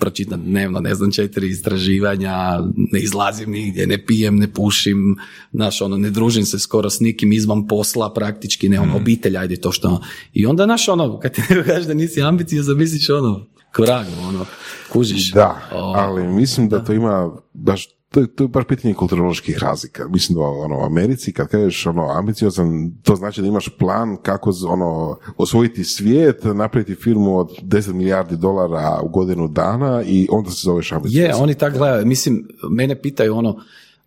pročitam 0.00 0.42
dnevno, 0.44 0.80
ne 0.80 0.94
znam, 0.94 1.12
četiri 1.12 1.48
istraživanja, 1.48 2.60
ne 2.76 3.00
izlazim 3.00 3.50
nigdje, 3.50 3.86
ne 3.86 4.06
pijem, 4.06 4.38
ne 4.38 4.52
pušim, 4.52 5.16
znaš, 5.52 5.82
ono, 5.82 5.96
ne 5.96 6.10
družim 6.10 6.44
se 6.44 6.58
skoro 6.58 6.90
s 6.90 7.00
nikim 7.00 7.32
izvan 7.32 7.66
posla, 7.66 8.12
praktički, 8.14 8.68
ne, 8.68 8.80
ono, 8.80 8.96
obitelj, 8.96 9.36
ajde 9.38 9.56
to 9.56 9.72
što, 9.72 10.00
i 10.32 10.46
onda, 10.46 10.64
znaš, 10.64 10.88
ono, 10.88 11.18
kad 11.18 11.34
ti 11.34 11.42
neko 11.50 11.62
kaže 11.66 11.86
da 11.86 11.94
nisi 11.94 12.22
ambiciozan, 12.22 12.76
misliš, 12.76 13.10
ono, 13.10 13.46
koragu, 13.72 14.10
ono, 14.28 14.46
kužiš. 14.92 15.32
Da, 15.32 15.60
ali 15.94 16.28
mislim 16.28 16.68
da 16.68 16.84
to 16.84 16.92
ima 16.92 17.30
baš 17.52 17.88
to, 18.10 18.20
je- 18.20 18.26
to 18.26 18.44
je 18.44 18.48
baš 18.48 18.64
pitanje 18.64 18.94
kulturoloških 18.94 19.58
razlika. 19.58 20.08
Mislim 20.08 20.36
da 20.36 20.42
ono, 20.42 20.78
u 20.78 20.84
Americi 20.84 21.32
kad 21.32 21.48
kažeš 21.48 21.86
ono, 21.86 22.06
ambiciozan, 22.08 22.68
to 23.02 23.16
znači 23.16 23.40
da 23.40 23.46
imaš 23.46 23.68
plan 23.78 24.16
kako 24.22 24.52
ono, 24.68 25.16
osvojiti 25.36 25.84
svijet, 25.84 26.44
napraviti 26.44 26.94
firmu 26.94 27.38
od 27.38 27.48
10 27.62 27.92
milijardi 27.92 28.36
dolara 28.36 29.00
u 29.02 29.08
godinu 29.08 29.48
dana 29.48 30.02
i 30.02 30.28
onda 30.30 30.50
se 30.50 30.60
zoveš 30.62 30.92
ambiciozan. 30.92 31.30
Je, 31.30 31.34
oni 31.34 31.54
tak 31.54 31.78
gledaju. 31.78 32.06
Mislim, 32.06 32.48
mene 32.70 33.02
pitaju 33.02 33.34
ono, 33.36 33.56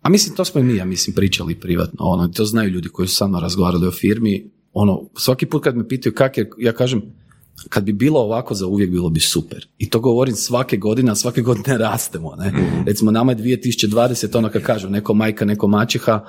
a 0.02 0.08
mislim, 0.08 0.36
to 0.36 0.44
smo 0.44 0.60
i 0.60 0.64
mi, 0.64 0.76
ja 0.76 0.84
mislim, 0.84 1.14
pričali 1.16 1.54
privatno. 1.54 1.98
Ono, 2.00 2.28
to 2.28 2.44
znaju 2.44 2.70
ljudi 2.70 2.88
koji 2.88 3.08
su 3.08 3.14
sa 3.16 3.26
mnom 3.26 3.40
razgovarali 3.40 3.86
o 3.86 3.92
firmi. 3.92 4.50
Ono, 4.72 5.02
svaki 5.16 5.46
put 5.46 5.64
kad 5.64 5.76
me 5.76 5.88
pitaju 5.88 6.14
kak 6.14 6.38
je, 6.38 6.50
ja 6.58 6.72
kažem, 6.72 7.02
kad 7.68 7.84
bi 7.84 7.92
bilo 7.92 8.20
ovako 8.20 8.54
za 8.54 8.66
uvijek 8.66 8.90
bilo 8.90 9.10
bi 9.10 9.20
super. 9.20 9.66
I 9.78 9.90
to 9.90 10.00
govorim 10.00 10.34
svake 10.34 10.76
godine, 10.76 11.12
a 11.12 11.14
svake 11.14 11.42
godine 11.42 11.78
rastemo. 11.88 12.34
Ne? 12.36 12.52
Recimo 12.86 13.10
nama 13.10 13.32
je 13.32 13.38
2020, 13.38 14.38
ono 14.38 14.48
kad 14.48 14.62
kažu, 14.62 14.88
neko 14.88 15.14
majka, 15.14 15.44
neko 15.44 15.68
mačiha, 15.68 16.24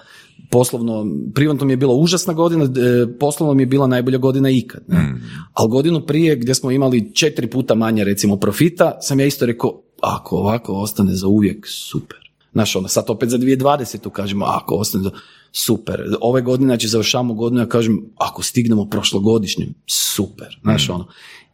poslovno, 0.52 1.06
privatno 1.34 1.66
mi 1.66 1.74
je 1.74 1.78
bila 1.78 1.96
užasna 1.96 2.34
godina, 2.34 2.64
e, 2.64 3.18
poslovno 3.20 3.54
mi 3.54 3.62
je 3.62 3.68
bila 3.68 3.88
najbolja 3.88 4.18
godina 4.18 4.50
ikad. 4.50 4.84
Ne? 4.88 5.14
Ali 5.54 5.70
godinu 5.70 6.06
prije 6.06 6.36
gdje 6.36 6.56
smo 6.56 6.72
imali 6.72 7.14
četiri 7.14 7.50
puta 7.50 7.76
manje 7.76 8.04
recimo 8.04 8.38
profita, 8.38 8.98
sam 9.02 9.20
ja 9.20 9.26
isto 9.26 9.46
rekao, 9.46 9.82
ako 10.02 10.38
ovako 10.38 10.74
ostane 10.74 11.14
za 11.14 11.28
uvijek, 11.28 11.68
super. 11.68 12.26
Znaš, 12.54 12.76
ono, 12.76 12.88
sad 12.88 13.06
opet 13.08 13.30
za 13.30 13.38
2020. 13.38 14.10
kažemo, 14.10 14.46
ako 14.46 14.76
ostane 14.76 15.04
za... 15.04 15.12
Super. 15.58 16.04
Ove 16.22 16.42
godine, 16.42 16.68
znači, 16.68 16.88
završavamo 16.88 17.34
godinu, 17.34 17.62
ja 17.62 17.66
kažem, 17.66 18.06
ako 18.16 18.44
stignemo 18.44 18.90
prošlogodišnjem, 18.90 19.74
super. 19.88 20.60
Znaš, 20.62 20.90
ono. 20.90 21.08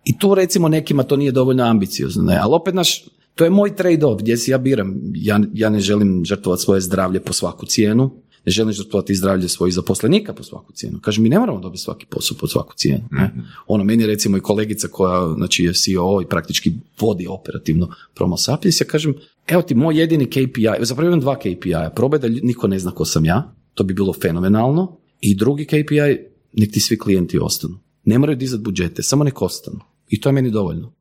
I 0.06 0.18
tu, 0.18 0.36
recimo, 0.36 0.68
nekima 0.68 1.04
to 1.04 1.16
nije 1.16 1.32
dovoljno 1.32 1.64
ambiciozno, 1.64 2.24
ne, 2.24 2.38
ali 2.42 2.54
opet, 2.54 2.74
naš, 2.74 3.06
to 3.36 3.44
je 3.44 3.50
moj 3.50 3.76
trade-off, 3.76 4.20
gdje 4.20 4.38
si 4.38 4.52
ja 4.52 4.58
biram. 4.58 4.96
Ja, 5.14 5.40
ja 5.54 5.70
ne 5.70 5.80
želim 5.80 6.26
žrtvovati 6.26 6.64
svoje 6.64 6.82
zdravlje 6.82 7.20
po 7.20 7.34
svaku 7.34 7.66
cijenu. 7.66 8.12
ne 8.46 8.52
želim 8.52 8.74
žrtvovati 8.74 9.16
zdravlje 9.16 9.50
svojih 9.50 9.74
zaposlenika 9.74 10.34
po 10.34 10.44
svaku 10.44 10.74
cijenu. 10.74 11.00
Kažem, 11.00 11.24
mi 11.24 11.30
ne 11.30 11.40
moramo 11.40 11.60
dobiti 11.60 11.84
svaki 11.84 12.06
posao 12.06 12.38
po 12.38 12.48
svaku 12.48 12.74
cijenu. 12.76 13.04
Ne? 13.12 13.32
Ono, 13.68 13.84
meni 13.84 14.04
je 14.04 14.08
recimo 14.08 14.38
i 14.38 14.42
kolegica 14.42 14.88
koja 14.88 15.34
znači, 15.34 15.64
je 15.64 15.74
CEO 15.74 16.22
i 16.22 16.26
praktički 16.26 16.74
vodi 17.00 17.28
operativno 17.28 17.90
Promo 18.14 18.38
Sapiens, 18.38 18.82
ja 18.82 18.86
kažem, 18.86 19.14
evo 19.48 19.62
ti 19.62 19.76
moj 19.76 20.00
jedini 20.00 20.26
KPI, 20.26 20.68
zapravo 20.80 21.08
imam 21.08 21.20
dva 21.20 21.40
KPI-a, 21.40 21.90
probaj 21.96 22.20
da 22.20 22.28
niko 22.28 22.68
ne 22.68 22.80
zna 22.80 22.92
ko 22.92 23.06
sam 23.06 23.26
ja, 23.26 23.61
to 23.74 23.84
bi 23.84 23.94
bilo 23.94 24.14
fenomenalno, 24.14 24.98
i 25.20 25.36
drugi 25.36 25.66
KPI, 25.66 26.18
nek 26.54 26.72
ti 26.72 26.80
svi 26.80 26.98
klijenti 26.98 27.40
ostanu. 27.40 27.80
Ne 28.04 28.20
moraju 28.20 28.38
dizati 28.38 28.64
budžete, 28.64 29.04
samo 29.04 29.24
nek 29.24 29.42
ostanu. 29.42 29.80
I 30.10 30.22
to 30.22 30.30
je 30.30 30.34
meni 30.34 30.52
dovoljno. 30.52 30.94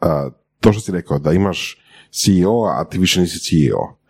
A, 0.00 0.30
to 0.60 0.72
što 0.72 0.80
si 0.80 0.92
rekao, 0.92 1.18
da 1.18 1.32
imaš 1.32 1.76
CEO, 2.10 2.64
a 2.64 2.84
ti 2.84 2.98
više 2.98 3.20
nisi 3.20 3.38
CEO. 3.38 4.00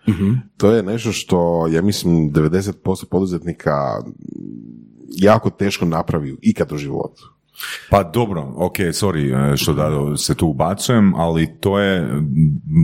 To 0.57 0.71
je 0.71 0.83
nešto 0.83 1.13
što, 1.13 1.67
ja 1.67 1.83
mislim, 1.83 2.33
90% 2.33 3.05
poduzetnika 3.05 4.03
jako 5.09 5.51
teško 5.51 5.85
napravi 5.85 6.37
ikad 6.43 6.73
u 6.73 6.77
životu. 6.77 7.35
Pa 7.91 8.03
dobro, 8.03 8.53
ok, 8.57 8.77
sorry 8.77 9.53
e, 9.53 9.57
što 9.57 9.73
da 9.73 10.17
se 10.17 10.35
tu 10.35 10.47
ubacujem, 10.49 11.15
ali 11.15 11.59
to 11.61 11.79
je 11.79 12.09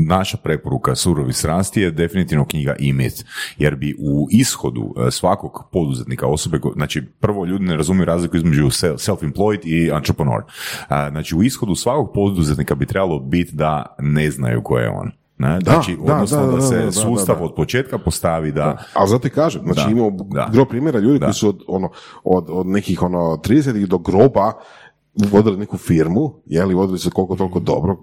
naša 0.08 0.36
preporuka 0.36 0.94
Surovi 0.94 1.32
srasti 1.32 1.80
je 1.80 1.90
definitivno 1.90 2.44
knjiga 2.44 2.76
i 2.78 2.92
mit, 2.92 3.24
jer 3.58 3.76
bi 3.76 3.94
u 3.98 4.26
ishodu 4.30 4.94
e, 5.06 5.10
svakog 5.10 5.68
poduzetnika, 5.72 6.26
osobe, 6.26 6.60
znači 6.74 7.02
prvo 7.20 7.44
ljudi 7.44 7.64
ne 7.64 7.76
razumiju 7.76 8.04
razliku 8.04 8.36
između 8.36 8.70
se- 8.70 8.92
self-employed 8.92 9.60
i 9.64 9.90
entrepreneur. 9.96 10.42
A, 10.88 11.10
Znači 11.10 11.36
u 11.36 11.42
ishodu 11.42 11.74
svakog 11.74 12.10
poduzetnika 12.14 12.74
bi 12.74 12.86
trebalo 12.86 13.18
biti 13.18 13.56
da 13.56 13.96
ne 13.98 14.30
znaju 14.30 14.62
ko 14.62 14.78
je 14.78 14.88
on. 14.90 15.10
Ne? 15.38 15.60
Znači, 15.64 15.96
da, 16.06 16.14
odnosno 16.14 16.40
da, 16.40 16.46
da, 16.46 16.56
da, 16.56 16.60
se 16.62 16.76
da, 16.76 16.84
da, 16.84 16.92
sustav 16.92 17.36
da. 17.36 17.44
od 17.44 17.54
početka 17.54 17.98
postavi 17.98 18.52
da, 18.52 18.76
Ali 18.94 19.08
zato 19.08 19.22
ti 19.22 19.30
kažem, 19.30 19.62
znači 19.64 19.90
imamo 19.90 20.10
gro 20.52 20.64
primjera 20.64 20.98
ljudi 20.98 21.18
Da. 21.18 21.26
koji 21.26 21.34
su 21.34 21.48
od, 21.48 21.62
ono, 21.68 21.90
od, 22.24 22.46
od 22.48 22.66
nekih 22.66 23.02
ono 23.02 23.18
30 23.18 23.86
do 23.86 23.98
groba 23.98 24.52
vodili 25.32 25.56
neku 25.56 25.76
firmu, 25.76 26.34
jeli, 26.46 26.74
vodili 26.74 26.98
se 26.98 27.10
koliko 27.10 27.36
toliko 27.36 27.60
dobro 27.60 27.96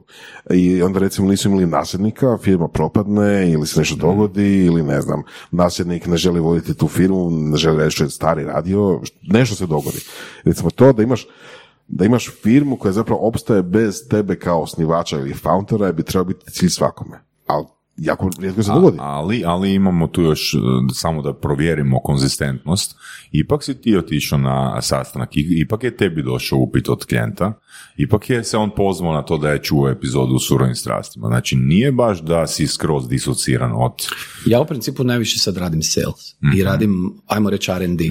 i 0.49 0.81
onda 0.81 0.99
recimo 0.99 1.27
nisu 1.27 1.49
imali 1.49 1.65
nasljednika, 1.65 2.37
firma 2.37 2.67
propadne 2.67 3.51
ili 3.51 3.67
se 3.67 3.79
nešto 3.79 3.95
dogodi 3.95 4.65
ili 4.65 4.83
ne 4.83 5.01
znam, 5.01 5.23
nasljednik 5.51 6.07
ne 6.07 6.17
želi 6.17 6.39
voditi 6.39 6.73
tu 6.77 6.87
firmu, 6.87 7.29
ne 7.31 7.57
želi 7.57 7.77
reći 7.77 7.95
što 7.95 8.03
je 8.03 8.09
stari 8.09 8.43
radio, 8.43 9.01
nešto 9.21 9.55
se 9.55 9.65
dogodi. 9.65 9.99
Recimo 10.43 10.69
to 10.69 10.93
da 10.93 11.03
imaš 11.03 11.27
da 11.95 12.05
imaš 12.05 12.31
firmu 12.41 12.77
koja 12.77 12.91
zapravo 12.91 13.27
opstaje 13.27 13.63
bez 13.63 14.07
tebe 14.09 14.39
kao 14.39 14.61
osnivača 14.61 15.19
ili 15.19 15.33
foundera 15.33 15.91
bi 15.91 16.03
trebao 16.03 16.25
biti 16.25 16.51
cilj 16.51 16.69
svakome. 16.69 17.19
Ali 17.47 17.65
jako 17.97 18.29
rijetko 18.39 18.63
se 18.63 18.71
dogodi. 18.71 18.97
Ali, 18.99 19.43
ali 19.45 19.73
imamo 19.73 20.07
tu 20.07 20.21
još, 20.21 20.53
e, 20.53 20.57
samo 20.93 21.21
da 21.21 21.33
provjerimo 21.33 21.99
konzistentnost, 21.99 22.95
ipak 23.31 23.63
si 23.63 23.81
ti 23.81 23.97
otišao 23.97 24.39
na 24.39 24.81
sastanak, 24.81 25.37
i- 25.37 25.47
ipak 25.57 25.83
je 25.83 25.97
tebi 25.97 26.23
došao 26.23 26.59
upit 26.59 26.89
od 26.89 27.05
klijenta, 27.05 27.59
ipak 27.97 28.29
je 28.29 28.43
se 28.43 28.57
on 28.57 28.71
pozvao 28.75 29.13
na 29.13 29.21
to 29.21 29.37
da 29.37 29.49
je 29.49 29.63
čuo 29.63 29.89
epizodu 29.89 30.35
u 30.35 30.39
surovim 30.39 30.75
strastima. 30.75 31.27
Znači, 31.27 31.55
nije 31.55 31.91
baš 31.91 32.21
da 32.21 32.47
si 32.47 32.67
skroz 32.67 33.07
disociran 33.07 33.71
od... 33.75 33.93
Ja 34.45 34.61
u 34.61 34.65
principu 34.65 35.03
najviše 35.03 35.39
sad 35.39 35.57
radim 35.57 35.81
sales 35.81 36.35
i 36.55 36.63
radim, 36.63 36.93
ajmo 37.27 37.49
reći 37.49 37.71
R&D, 37.71 38.03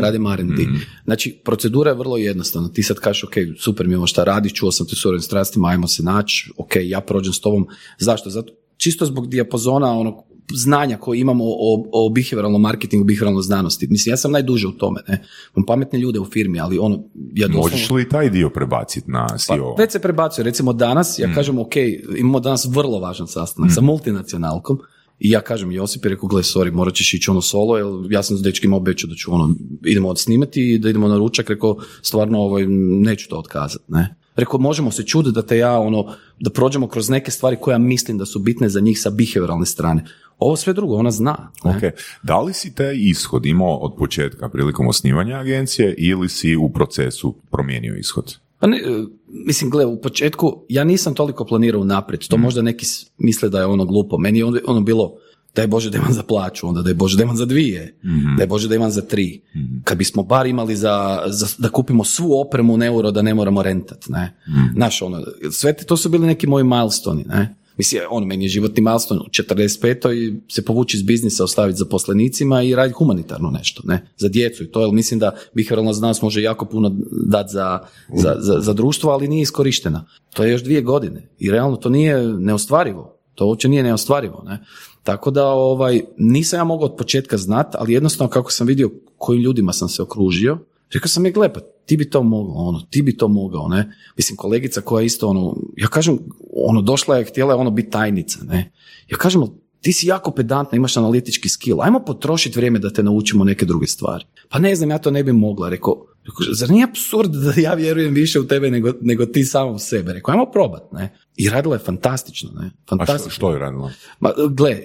radim 0.00 0.26
R&D. 0.26 0.66
Znači, 1.04 1.40
procedura 1.44 1.90
je 1.90 1.96
vrlo 1.96 2.16
jednostavna. 2.16 2.68
Ti 2.68 2.82
sad 2.82 2.96
kažeš, 2.98 3.24
ok, 3.24 3.32
super 3.58 3.86
mi 3.86 3.92
je 3.92 3.98
ovo 3.98 4.06
šta 4.06 4.24
radiš, 4.24 4.52
čuo 4.54 4.72
sam 4.72 4.86
te 4.86 4.96
s 4.96 4.98
surovim 4.98 5.22
strastima, 5.22 5.68
ajmo 5.68 5.88
se 5.88 6.02
naći, 6.02 6.50
ok, 6.56 6.72
ja 6.82 7.00
prođem 7.00 7.32
s 7.32 7.40
tobom. 7.40 7.66
Zašto? 7.98 8.30
Zato, 8.30 8.52
čisto 8.78 9.06
zbog 9.06 9.28
dijapazona 9.28 9.98
onog 9.98 10.14
znanja 10.54 10.96
koje 10.96 11.20
imamo 11.20 11.44
o, 11.44 11.84
o 11.92 12.10
behavioralnom 12.10 12.62
marketingu, 12.62 13.04
behavioralnoj 13.04 13.42
znanosti. 13.42 13.86
Mislim, 13.90 14.12
ja 14.12 14.16
sam 14.16 14.32
najduže 14.32 14.66
u 14.66 14.72
tome, 14.72 15.00
ne. 15.08 15.24
Imam 15.56 15.66
pametne 15.66 15.98
ljude 15.98 16.20
u 16.20 16.24
firmi, 16.24 16.60
ali 16.60 16.78
ono, 16.78 17.02
ja 17.34 17.46
doslovno... 17.46 17.70
Možeš 17.70 17.90
li 17.90 18.08
taj 18.08 18.30
dio 18.30 18.50
prebaciti 18.50 19.10
na 19.10 19.26
Pa, 19.30 19.38
CEO? 19.38 19.74
već 19.78 19.92
se 19.92 19.98
prebacuje. 19.98 20.44
Recimo 20.44 20.72
danas, 20.72 21.18
ja 21.18 21.34
kažem, 21.34 21.58
ok, 21.58 21.72
imamo 22.18 22.40
danas 22.40 22.66
vrlo 22.70 22.98
važan 22.98 23.26
sastanak 23.26 23.72
sa 23.74 23.80
multinacionalkom 23.80 24.78
i 25.18 25.30
ja 25.30 25.40
kažem 25.40 25.72
Josip 25.72 26.04
je 26.04 26.08
rekao, 26.08 26.28
gle, 26.28 26.42
sorry, 26.42 26.72
morat 26.72 26.94
ćeš 26.94 27.14
ići 27.14 27.30
ono 27.30 27.40
solo, 27.40 27.76
jer 27.78 27.86
ja 28.10 28.22
sam 28.22 28.36
s 28.36 28.42
dečkima 28.42 28.76
obećao 28.76 29.08
da 29.08 29.14
ću 29.14 29.34
ono, 29.34 29.54
idemo 29.84 30.08
odsnimati 30.08 30.74
i 30.74 30.78
da 30.78 30.90
idemo 30.90 31.08
na 31.08 31.18
ručak, 31.18 31.50
rekao, 31.50 31.76
stvarno 32.02 32.38
ovaj, 32.38 32.66
neću 33.02 33.28
to 33.28 33.38
otkazati, 33.38 33.84
ne. 33.88 34.14
Rekao, 34.38 34.60
možemo 34.60 34.90
se 34.90 35.02
čuditi 35.02 35.34
da 35.34 35.42
te 35.42 35.58
ja, 35.58 35.78
ono, 35.78 36.14
da 36.40 36.50
prođemo 36.50 36.88
kroz 36.88 37.10
neke 37.10 37.30
stvari 37.30 37.56
koje 37.60 37.74
ja 37.74 37.78
mislim 37.78 38.18
da 38.18 38.26
su 38.26 38.38
bitne 38.38 38.68
za 38.68 38.80
njih 38.80 39.00
sa 39.00 39.10
behavioralne 39.10 39.66
strane. 39.66 40.04
Ovo 40.38 40.56
sve 40.56 40.72
drugo, 40.72 40.96
ona 40.96 41.10
zna. 41.10 41.50
ne. 41.64 41.70
Ok, 41.70 41.94
da 42.22 42.40
li 42.40 42.52
si 42.52 42.74
taj 42.74 42.94
ishod 42.98 43.46
imao 43.46 43.76
od 43.76 43.94
početka 43.98 44.48
prilikom 44.48 44.88
osnivanja 44.88 45.36
agencije 45.36 45.94
ili 45.98 46.28
si 46.28 46.56
u 46.56 46.68
procesu 46.68 47.34
promijenio 47.50 47.96
ishod? 47.96 48.36
Pa 48.58 48.66
ne, 48.66 48.76
e, 48.76 49.04
mislim, 49.28 49.70
gle, 49.70 49.86
u 49.86 50.00
početku 50.00 50.64
ja 50.68 50.84
nisam 50.84 51.14
toliko 51.14 51.44
planirao 51.44 51.80
unaprijed, 51.80 52.28
to 52.28 52.36
možda 52.36 52.62
neki 52.62 52.86
misle 53.18 53.48
da 53.48 53.58
je 53.58 53.66
ono 53.66 53.84
glupo. 53.84 54.18
Meni 54.18 54.38
je 54.38 54.44
ono, 54.44 54.60
ono 54.66 54.80
bilo, 54.80 55.14
daj 55.58 55.66
Bože 55.66 55.90
da 55.90 55.98
imam 55.98 56.12
za 56.12 56.22
plaću, 56.22 56.68
onda 56.68 56.82
daj 56.82 56.94
Bože 56.94 57.16
da 57.16 57.22
imam 57.22 57.36
za 57.36 57.44
dvije, 57.44 57.98
daj 58.36 58.46
Bože 58.46 58.68
da 58.68 58.74
imam 58.74 58.90
za 58.90 59.02
tri. 59.02 59.40
Kad 59.84 59.98
bismo 59.98 60.22
bar 60.22 60.46
imali 60.46 60.76
za, 60.76 60.94
za- 61.28 61.54
da 61.58 61.68
kupimo 61.68 62.04
svu 62.04 62.40
opremu 62.40 62.74
u 62.74 62.82
euro 62.82 63.10
da 63.10 63.22
ne 63.22 63.34
moramo 63.34 63.62
rentat, 63.62 64.08
ne. 64.08 64.34
Znaš, 64.74 65.02
ono, 65.02 65.18
sve 65.50 65.72
te, 65.72 65.84
to 65.84 65.96
su 65.96 66.08
bili 66.08 66.26
neki 66.26 66.46
moji 66.46 66.64
milestoni, 66.64 67.24
ne. 67.24 67.54
Mislim, 67.76 68.02
ono, 68.10 68.26
meni 68.26 68.44
je 68.44 68.48
životni 68.48 68.82
milestone 68.82 69.20
u 69.20 69.24
45. 69.24 70.12
i 70.14 70.40
se 70.48 70.64
povući 70.64 70.96
iz 70.96 71.02
biznisa, 71.02 71.44
ostaviti 71.44 71.78
zaposlenicima 71.78 72.62
i 72.62 72.74
raditi 72.74 72.94
humanitarno 72.94 73.50
nešto, 73.50 73.82
ne, 73.84 74.06
za 74.16 74.28
djecu 74.28 74.64
i 74.64 74.70
to, 74.70 74.80
jer 74.80 74.92
mislim 74.92 75.20
da 75.20 75.34
behavioralna 75.54 75.92
znanost 75.92 76.22
može 76.22 76.42
jako 76.42 76.64
puno 76.64 76.96
dati 77.26 77.52
za, 77.52 77.78
za, 78.14 78.36
za, 78.38 78.60
za 78.60 78.72
društvo, 78.72 79.10
ali 79.10 79.28
nije 79.28 79.42
iskorištena. 79.42 80.04
To 80.34 80.44
je 80.44 80.52
još 80.52 80.62
dvije 80.62 80.82
godine 80.82 81.28
i 81.38 81.50
realno 81.50 81.76
to 81.76 81.88
nije 81.88 82.22
neostvarivo. 82.28 83.14
To 83.34 83.46
uopće 83.46 83.68
nije 83.68 83.82
neostvarivo, 83.82 84.42
ne. 84.46 84.64
Tako 85.08 85.30
da, 85.30 85.46
ovaj, 85.46 86.02
nisam 86.18 86.58
ja 86.58 86.64
mogao 86.64 86.86
od 86.86 86.96
početka 86.96 87.36
znat, 87.36 87.74
ali 87.74 87.92
jednostavno 87.92 88.30
kako 88.30 88.52
sam 88.52 88.66
vidio 88.66 88.90
kojim 89.18 89.42
ljudima 89.42 89.72
sam 89.72 89.88
se 89.88 90.02
okružio, 90.02 90.58
rekao 90.94 91.08
sam 91.08 91.26
je, 91.26 91.32
gle, 91.32 91.52
pa 91.52 91.60
ti 91.60 91.96
bi 91.96 92.10
to 92.10 92.22
mogao, 92.22 92.54
ono, 92.54 92.80
ti 92.90 93.02
bi 93.02 93.16
to 93.16 93.28
mogao, 93.28 93.68
ne. 93.68 93.92
Mislim, 94.16 94.36
kolegica 94.36 94.80
koja 94.80 95.04
isto, 95.04 95.28
ono, 95.28 95.56
ja 95.76 95.88
kažem, 95.88 96.18
ono, 96.66 96.82
došla 96.82 97.16
je, 97.16 97.24
htjela 97.24 97.52
je 97.52 97.60
ono 97.60 97.70
biti 97.70 97.90
tajnica, 97.90 98.38
ne. 98.44 98.72
Ja 99.10 99.16
kažem, 99.16 99.42
"Ali 99.42 99.50
ti 99.80 99.92
si 99.92 100.06
jako 100.06 100.30
pedantna, 100.30 100.76
imaš 100.76 100.96
analitički 100.96 101.48
skill, 101.48 101.82
ajmo 101.82 102.00
potrošiti 102.00 102.58
vrijeme 102.58 102.78
da 102.78 102.90
te 102.90 103.02
naučimo 103.02 103.44
neke 103.44 103.66
druge 103.66 103.86
stvari. 103.86 104.24
Pa 104.48 104.58
ne 104.58 104.76
znam, 104.76 104.90
ja 104.90 104.98
to 104.98 105.10
ne 105.10 105.22
bi 105.22 105.32
mogla, 105.32 105.68
rekao, 105.68 106.06
rekao 106.24 106.54
zar 106.54 106.70
nije 106.70 106.84
absurd 106.84 107.30
da 107.30 107.60
ja 107.60 107.74
vjerujem 107.74 108.14
više 108.14 108.40
u 108.40 108.46
tebe 108.46 108.70
nego, 108.70 108.92
nego 109.00 109.26
ti 109.26 109.44
sam 109.44 109.68
u 109.68 109.78
sebe? 109.78 110.12
Rekao, 110.12 110.32
ajmo 110.32 110.46
probat, 110.52 110.92
ne. 110.92 111.14
I 111.36 111.48
radila 111.48 111.74
je 111.74 111.78
fantastično, 111.78 112.50
ne. 112.60 112.66
A 112.66 112.70
što, 112.84 112.96
Fantastično. 112.96 113.30
što 113.30 113.52
je 113.52 113.58
radila? 113.58 113.90
Ma, 114.20 114.32
gle, 114.50 114.70
e, 114.70 114.80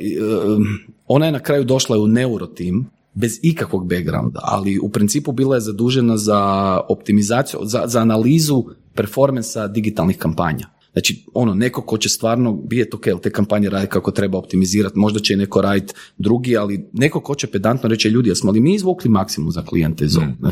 ona 1.08 1.26
je 1.26 1.32
na 1.32 1.40
kraju 1.40 1.64
došla 1.64 1.98
u 1.98 2.08
neurotim, 2.08 2.86
bez 3.14 3.40
ikakvog 3.42 3.90
backgrounda, 3.90 4.40
ali 4.44 4.80
u 4.80 4.90
principu 4.90 5.32
bila 5.32 5.56
je 5.56 5.62
zadužena 5.62 6.18
za 6.18 6.40
optimizaciju, 6.90 7.60
za, 7.64 7.84
za 7.86 8.00
analizu 8.00 8.64
performansa 8.94 9.68
digitalnih 9.68 10.18
kampanja. 10.18 10.70
Znači, 10.94 11.26
ono, 11.34 11.54
neko 11.54 11.82
ko 11.82 11.98
će 11.98 12.10
stvarno 12.10 12.64
vidjeti, 12.70 12.96
ok, 12.96 13.22
te 13.22 13.32
kampanje 13.32 13.70
radi 13.70 13.88
kako 13.88 14.12
treba 14.12 14.38
optimizirati, 14.38 15.00
možda 15.00 15.20
će 15.20 15.34
i 15.34 15.38
neko 15.38 15.62
raditi 15.62 15.94
drugi, 16.18 16.58
ali 16.58 16.90
neko 16.94 17.20
ko 17.20 17.36
će 17.36 17.48
pedantno 17.48 17.90
reći, 17.90 18.08
ljudi, 18.08 18.30
jesmo 18.30 18.52
li 18.52 18.60
mi 18.60 18.76
izvukli 18.76 19.10
maksimum 19.10 19.52
za 19.52 19.62
klijente 19.62 20.06
iz 20.06 20.18
ovog, 20.18 20.30
ne? 20.42 20.50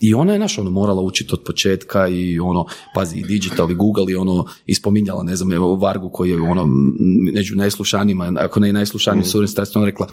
I 0.00 0.14
ona 0.14 0.32
je, 0.32 0.38
naš, 0.38 0.58
ono, 0.58 0.70
morala 0.70 1.02
učiti 1.02 1.30
od 1.32 1.42
početka 1.46 2.08
i 2.08 2.38
ono, 2.38 2.66
pazi, 2.94 3.18
i 3.18 3.24
digital 3.24 3.70
i 3.70 3.74
Google 3.74 4.04
i 4.12 4.16
ono, 4.16 4.46
ispominjala, 4.66 5.22
ne 5.22 5.36
znam, 5.36 5.52
evo, 5.52 5.74
Vargu 5.74 6.10
koji 6.10 6.30
je 6.30 6.40
ono, 6.40 6.66
među 7.34 7.56
najslušanijima, 7.56 8.32
ako 8.36 8.60
ne 8.60 8.68
i 8.68 8.72
najslušaniji 8.72 9.22
mm. 9.22 9.54
ona 9.74 9.86
rekla, 9.86 10.06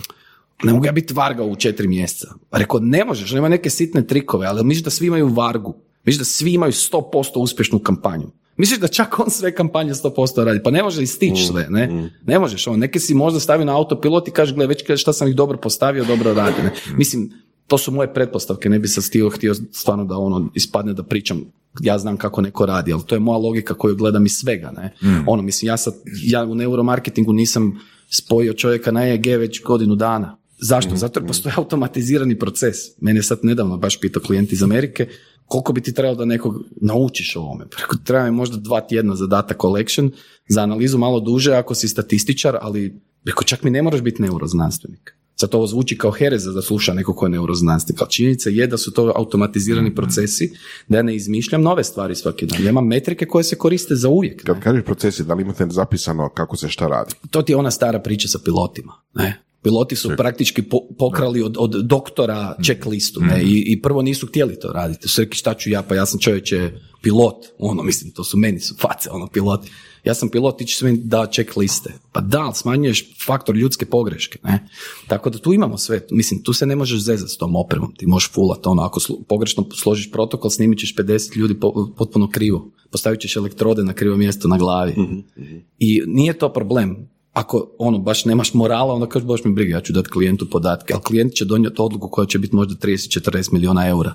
ne 0.64 0.74
mogu 0.74 0.86
ja 0.86 0.92
biti 0.92 1.14
Varga 1.14 1.44
u 1.44 1.56
četiri 1.56 1.88
mjeseca. 1.88 2.34
Rekao, 2.52 2.80
ne 2.80 3.06
možeš, 3.06 3.32
ima 3.32 3.50
neke 3.50 3.70
sitne 3.70 4.08
trikove, 4.08 4.48
ali 4.48 4.64
misliš 4.64 4.84
da 4.84 4.90
svi 4.90 5.08
imaju 5.08 5.28
Vargu. 5.28 5.87
Misliš 6.08 6.20
da 6.20 6.26
svi 6.26 6.54
imaju 6.54 6.72
100% 6.72 7.38
uspješnu 7.38 7.80
kampanju. 7.80 8.32
Misliš 8.58 8.80
da 8.80 8.88
čak 8.88 9.20
on 9.20 9.30
sve 9.30 9.56
kampanje 9.56 9.94
100% 9.94 10.44
radi. 10.44 10.64
Pa 10.64 10.72
ne 10.72 10.84
može 10.84 11.04
i 11.04 11.08
stići 11.08 11.44
sve, 11.44 11.68
ne? 11.70 12.12
Ne 12.26 12.40
možeš, 12.40 12.68
on 12.68 12.80
neke 12.80 13.00
si 13.00 13.14
možda 13.14 13.40
stavi 13.40 13.66
na 13.66 13.78
autopilot 13.78 14.28
i 14.28 14.32
kaže, 14.32 14.56
gle, 14.56 14.68
već 14.68 14.84
šta 14.96 15.14
sam 15.14 15.28
ih 15.28 15.36
dobro 15.36 15.58
postavio, 15.58 16.06
dobro 16.06 16.34
radi. 16.34 16.62
Ne? 16.64 16.72
Mislim, 16.98 17.32
to 17.68 17.78
su 17.78 17.92
moje 17.92 18.14
pretpostavke, 18.14 18.70
ne 18.70 18.80
bi 18.80 18.88
sad 18.88 19.04
htio, 19.04 19.30
htio 19.30 19.56
stvarno 19.72 20.06
da 20.06 20.18
ono 20.18 20.50
ispadne 20.54 20.94
da 20.94 21.04
pričam 21.04 21.42
ja 21.82 22.00
znam 22.00 22.18
kako 22.18 22.42
neko 22.42 22.66
radi, 22.66 22.94
ali 22.94 23.04
to 23.06 23.16
je 23.16 23.20
moja 23.20 23.38
logika 23.38 23.74
koju 23.74 23.96
gledam 23.96 24.26
iz 24.26 24.32
svega, 24.32 24.72
ne. 24.72 24.94
Ono, 25.28 25.42
mislim, 25.42 25.68
ja 25.68 25.78
sad, 25.78 25.94
ja 26.24 26.44
u 26.46 26.56
neuromarketingu 26.56 27.34
nisam 27.34 27.80
spojio 28.10 28.54
čovjeka 28.54 28.92
na 28.92 29.08
EEG 29.08 29.26
već 29.26 29.64
godinu 29.64 29.96
dana. 29.96 30.38
Zašto? 30.60 30.96
Zato 30.96 31.20
jer 31.20 31.28
postoji 31.28 31.54
automatizirani 31.58 32.40
proces. 32.40 32.76
Mene 33.02 33.24
sad 33.24 33.40
nedavno 33.44 33.78
baš 33.78 34.00
pitao 34.00 34.22
klijent 34.22 34.54
iz 34.54 34.64
Amerike 34.64 35.08
koliko 35.48 35.74
bi 35.74 35.82
ti 35.82 35.94
trebalo 35.94 36.16
da 36.16 36.26
nekog 36.26 36.56
naučiš 36.82 37.36
o 37.36 37.40
ovome. 37.40 37.68
Preko 37.70 37.96
treba 38.04 38.26
mi 38.26 38.32
možda 38.32 38.58
dva 38.58 38.82
tjedna 38.82 39.16
za 39.16 39.28
data 39.28 39.56
collection, 39.62 40.12
za 40.50 40.62
analizu 40.62 40.98
malo 40.98 41.20
duže 41.20 41.54
ako 41.54 41.76
si 41.76 41.88
statističar, 41.88 42.58
ali 42.62 43.00
Rekao, 43.28 43.44
čak 43.44 43.64
mi 43.64 43.70
ne 43.70 43.82
moraš 43.82 44.02
biti 44.02 44.22
neuroznanstvenik. 44.22 45.16
Sad 45.36 45.56
ovo 45.56 45.68
zvuči 45.68 45.98
kao 45.98 46.12
hereza 46.12 46.52
da 46.52 46.62
sluša 46.62 46.94
neko 46.94 47.14
ko 47.14 47.26
je 47.26 47.30
neuroznanstvenik, 47.30 48.02
ali 48.02 48.12
činjenica 48.12 48.50
je 48.50 48.68
da 48.68 48.78
su 48.78 48.92
to 48.92 49.14
automatizirani 49.16 49.96
procesi, 49.96 50.54
da 50.88 50.98
ja 50.98 51.04
ne 51.04 51.16
izmišljam 51.16 51.62
nove 51.62 51.84
stvari 51.84 52.16
svaki 52.16 52.46
dan. 52.46 52.64
Ja 52.64 52.70
imam 52.70 52.88
metrike 52.88 53.26
koje 53.26 53.44
se 53.44 53.56
koriste 53.56 53.96
za 53.96 54.10
uvijek. 54.10 54.44
Kad 54.44 54.60
kažeš 54.60 54.84
procesi, 54.86 55.24
da 55.24 55.34
li 55.34 55.42
imate 55.42 55.68
zapisano 55.70 56.30
kako 56.30 56.58
se 56.58 56.70
šta 56.70 56.88
radi? 56.88 57.14
To 57.32 57.42
ti 57.42 57.52
je 57.52 57.56
ona 57.56 57.72
stara 57.72 58.00
priča 58.00 58.28
sa 58.28 58.40
pilotima. 58.46 58.94
Ne? 59.14 59.47
Piloti 59.62 59.96
su 59.96 60.12
praktički 60.18 60.62
po- 60.62 60.88
pokrali 60.98 61.42
od, 61.42 61.56
od 61.60 61.72
doktora 61.84 62.56
checklistu 62.64 63.22
ne? 63.22 63.44
I, 63.44 63.64
I 63.68 63.82
prvo 63.82 64.02
nisu 64.02 64.28
htjeli 64.28 64.60
to 64.60 64.68
raditi. 64.68 65.08
Su 65.08 65.22
rekli 65.22 65.36
šta 65.36 65.54
ću 65.54 65.70
ja, 65.70 65.82
pa 65.82 65.96
ja 65.96 66.06
sam 66.06 66.20
čovječe 66.20 66.72
pilot. 67.02 67.36
Ono, 67.60 67.84
mislim, 67.84 68.12
to 68.12 68.24
su 68.24 68.38
meni 68.38 68.60
su 68.60 68.76
face, 68.76 69.10
ono, 69.12 69.28
piloti. 69.28 69.72
Ja 70.04 70.14
sam 70.14 70.30
pilot, 70.30 70.58
ti 70.58 70.66
ćeš 70.66 70.82
meni 70.82 70.98
da 70.98 71.26
checkliste. 71.26 71.94
Pa 72.12 72.22
da, 72.22 72.52
smanjuješ 72.56 73.06
faktor 73.26 73.56
ljudske 73.56 73.86
pogreške. 73.86 74.40
Ne? 74.44 74.68
Tako 75.08 75.30
da 75.30 75.38
tu 75.38 75.54
imamo 75.54 75.78
sve. 75.78 76.02
Mislim, 76.12 76.44
tu 76.44 76.54
se 76.54 76.66
ne 76.66 76.76
možeš 76.76 77.00
zezati 77.02 77.32
s 77.32 77.38
tom 77.38 77.56
opremom. 77.56 77.94
Ti 77.96 78.08
možeš 78.08 78.32
fulat 78.32 78.68
ono, 78.68 78.82
ako 78.82 79.00
slu- 79.00 79.24
pogrešno 79.24 79.66
složiš 79.74 80.12
protokol, 80.12 80.50
snimit 80.50 80.80
ćeš 80.80 80.96
50 80.96 81.38
ljudi 81.38 81.54
po- 81.54 81.94
potpuno 81.98 82.30
krivo. 82.30 82.72
Postavit 82.92 83.20
ćeš 83.20 83.36
elektrode 83.36 83.84
na 83.84 83.94
krivo 83.94 84.18
mjesto 84.18 84.48
na 84.48 84.58
glavi. 84.58 84.94
I 85.80 86.02
nije 86.08 86.34
to 86.34 86.54
problem. 86.54 87.10
Ako 87.38 87.76
ono 87.78 87.98
baš 88.00 88.26
nemaš 88.26 88.54
morala, 88.54 88.94
onda 88.94 89.08
kažeš 89.10 89.28
baš 89.28 89.44
mi 89.44 89.54
briga, 89.54 89.76
ja 89.76 89.82
ću 89.82 89.94
dati 89.94 90.10
klijentu 90.10 90.50
podatke, 90.50 90.94
ali 90.94 91.04
klijent 91.04 91.34
će 91.34 91.46
donijeti 91.46 91.82
odluku 91.82 92.10
koja 92.10 92.26
će 92.26 92.40
biti 92.40 92.56
možda 92.56 92.76
30-40 92.76 93.54
milijuna 93.54 93.88
eura. 93.88 94.14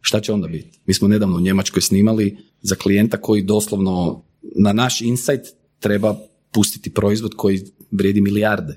Šta 0.00 0.20
će 0.20 0.32
onda 0.32 0.48
biti? 0.48 0.78
Mi 0.86 0.94
smo 0.94 1.08
nedavno 1.08 1.36
u 1.36 1.40
Njemačkoj 1.40 1.82
snimali 1.82 2.36
za 2.62 2.74
klijenta 2.74 3.16
koji 3.20 3.42
doslovno 3.42 4.22
na 4.42 4.72
naš 4.72 5.00
insight 5.00 5.46
treba 5.78 6.16
pustiti 6.52 6.94
proizvod 6.94 7.34
koji 7.36 7.62
vrijedi 7.90 8.20
milijarde. 8.20 8.76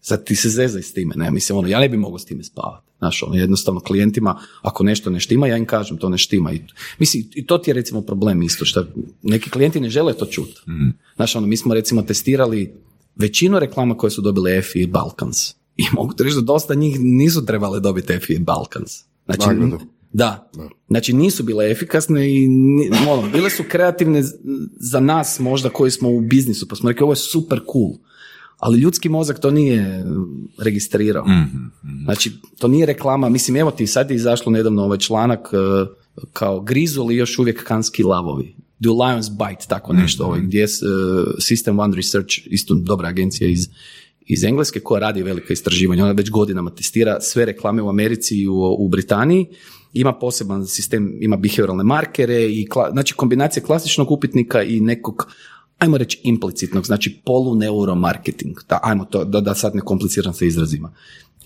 Sad 0.00 0.24
ti 0.24 0.36
se 0.36 0.48
zezaj 0.48 0.82
s 0.82 0.92
time, 0.92 1.14
ne, 1.16 1.30
mislim, 1.30 1.58
ono, 1.58 1.68
ja 1.68 1.80
ne 1.80 1.88
bi 1.88 1.96
mogao 1.96 2.18
s 2.18 2.24
time 2.24 2.44
spavati. 2.44 2.86
Znaš, 2.98 3.22
ono, 3.22 3.34
jednostavno 3.34 3.80
klijentima, 3.80 4.40
ako 4.62 4.84
nešto 4.84 5.10
ne 5.10 5.20
štima, 5.20 5.46
ja 5.46 5.56
im 5.56 5.66
kažem, 5.66 5.98
to 5.98 6.08
ne 6.08 6.18
štima. 6.18 6.52
I, 6.52 6.60
mislim, 6.98 7.24
i 7.34 7.46
to 7.46 7.58
ti 7.58 7.70
je 7.70 7.74
recimo 7.74 8.00
problem 8.02 8.42
isto, 8.42 8.64
što 8.64 8.86
neki 9.22 9.50
klijenti 9.50 9.80
ne 9.80 9.90
žele 9.90 10.14
to 10.14 10.26
čuti. 10.26 10.60
Znaš, 11.16 11.36
ono, 11.36 11.46
mi 11.46 11.56
smo 11.56 11.74
recimo 11.74 12.02
testirali 12.02 12.74
većinu 13.16 13.58
reklama 13.58 13.96
koje 13.96 14.10
su 14.10 14.22
dobile 14.22 14.58
EFI 14.58 14.80
i 14.80 14.86
Balkans. 14.86 15.50
I 15.76 15.84
mogu 15.96 16.14
ti 16.14 16.24
reći 16.24 16.36
da 16.36 16.42
dosta 16.42 16.74
njih 16.74 17.00
nisu 17.00 17.46
trebale 17.46 17.80
dobiti 17.80 18.12
EFI 18.12 18.32
i 18.32 18.38
Balkans. 18.38 18.92
Znači, 19.24 19.46
Nagradu. 19.46 19.78
da. 20.12 20.50
Znači 20.88 21.12
nisu 21.12 21.42
bile 21.42 21.70
efikasne 21.70 22.30
i 22.30 22.48
ono, 23.08 23.30
bile 23.30 23.50
su 23.50 23.62
kreativne 23.68 24.22
za 24.80 25.00
nas 25.00 25.38
možda 25.40 25.68
koji 25.68 25.90
smo 25.90 26.10
u 26.10 26.20
biznisu, 26.20 26.68
pa 26.68 26.76
smo 26.76 26.90
rekli 26.90 27.04
ovo 27.04 27.12
je 27.12 27.16
super 27.16 27.60
cool. 27.72 27.90
Ali 28.58 28.78
ljudski 28.78 29.08
mozak 29.08 29.40
to 29.40 29.50
nije 29.50 30.04
registrirao. 30.58 31.26
Znači, 32.04 32.32
to 32.58 32.68
nije 32.68 32.86
reklama. 32.86 33.28
Mislim, 33.28 33.56
evo 33.56 33.70
ti, 33.70 33.86
sad 33.86 34.10
je 34.10 34.14
izašlo 34.14 34.52
nedavno 34.52 34.82
ovaj 34.82 34.98
članak 34.98 35.48
e, 35.52 35.56
kao 36.32 36.60
grizu 36.60 37.04
li 37.04 37.16
još 37.16 37.38
uvijek 37.38 37.64
kanski 37.64 38.02
lavovi. 38.02 38.56
Do 38.78 38.92
lions 38.92 39.30
bite, 39.30 39.66
tako 39.68 39.92
nešto, 39.92 40.24
ovaj, 40.24 40.40
gdje 40.40 40.58
je 40.58 40.64
e, 40.64 40.68
System 41.38 41.82
One 41.82 41.96
Research, 41.96 42.38
isto 42.46 42.74
dobra 42.74 43.08
agencija 43.08 43.48
iz, 43.48 43.68
iz 44.26 44.44
Engleske 44.44 44.80
koja 44.80 45.00
radi 45.00 45.22
velika 45.22 45.52
istraživanja. 45.52 46.04
Ona 46.04 46.12
već 46.12 46.30
godinama 46.30 46.70
testira 46.70 47.20
sve 47.20 47.44
reklame 47.44 47.82
u 47.82 47.88
Americi 47.88 48.36
i 48.36 48.48
u, 48.48 48.76
u 48.78 48.88
Britaniji. 48.88 49.46
Ima 49.92 50.12
poseban 50.12 50.66
sistem, 50.66 51.18
ima 51.20 51.36
behavioralne 51.36 51.84
markere 51.84 52.44
i 52.44 52.66
kla- 52.70 52.90
znači 52.92 53.14
kombinacija 53.14 53.62
klasičnog 53.62 54.10
upitnika 54.10 54.62
i 54.62 54.80
nekog 54.80 55.28
ajmo 55.78 55.98
reći 55.98 56.20
implicitnog, 56.22 56.86
znači 56.86 57.20
poluneuromarketing. 57.24 58.56
Da, 58.68 58.80
ajmo 58.82 59.04
to, 59.04 59.24
da, 59.24 59.40
da 59.40 59.54
sad 59.54 59.74
ne 59.74 59.80
kompliciram 59.80 60.34
sa 60.34 60.44
izrazima. 60.44 60.92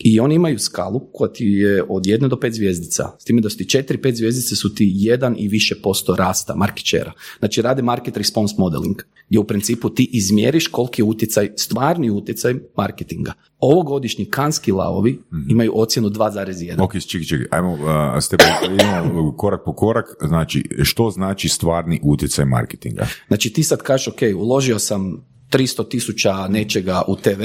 I 0.04 0.20
oni 0.20 0.34
imaju 0.34 0.58
skalu 0.58 1.00
koja 1.12 1.32
ti 1.32 1.44
je 1.44 1.84
od 1.88 2.06
jedne 2.06 2.28
do 2.28 2.40
pet 2.40 2.54
zvijezdica. 2.54 3.10
S 3.18 3.24
time 3.24 3.40
da 3.40 3.50
su 3.50 3.56
ti 3.56 3.68
četiri, 3.68 3.98
pet 3.98 4.16
zvijezdice 4.16 4.56
su 4.56 4.74
ti 4.74 4.92
jedan 4.94 5.36
i 5.38 5.48
više 5.48 5.74
posto 5.82 6.16
rasta 6.16 6.54
market 6.56 6.86
share 6.86 7.12
Znači 7.38 7.62
rade 7.62 7.82
market 7.82 8.16
response 8.16 8.54
modeling, 8.58 8.96
gdje 9.28 9.38
u 9.38 9.44
principu 9.44 9.90
ti 9.90 10.08
izmjeriš 10.12 10.66
koliki 10.66 11.00
je 11.00 11.04
utjecaj, 11.04 11.50
stvarni 11.56 12.10
utjecaj 12.10 12.54
marketinga. 12.76 13.32
Ovogodišnji 13.58 14.24
kanski 14.24 14.72
lavovi 14.72 15.18
imaju 15.48 15.72
ocjenu 15.74 16.08
2,1. 16.08 16.82
Ok, 16.82 16.92
čekaj, 16.98 17.24
čekaj, 17.24 17.46
ajmo, 17.50 17.72
uh, 17.72 17.80
step, 18.20 18.40
idemo 18.74 19.36
korak 19.36 19.60
po 19.64 19.72
korak, 19.72 20.06
znači, 20.20 20.64
što 20.82 21.10
znači 21.10 21.48
stvarni 21.48 22.00
utjecaj 22.02 22.44
marketinga? 22.44 23.06
Znači 23.28 23.52
ti 23.52 23.62
sad 23.62 23.82
kažeš, 23.82 24.08
ok, 24.08 24.20
uložio 24.36 24.78
sam 24.78 25.30
300 25.50 25.88
tisuća 25.88 26.48
nečega 26.48 27.02
u 27.08 27.16
TV, 27.16 27.42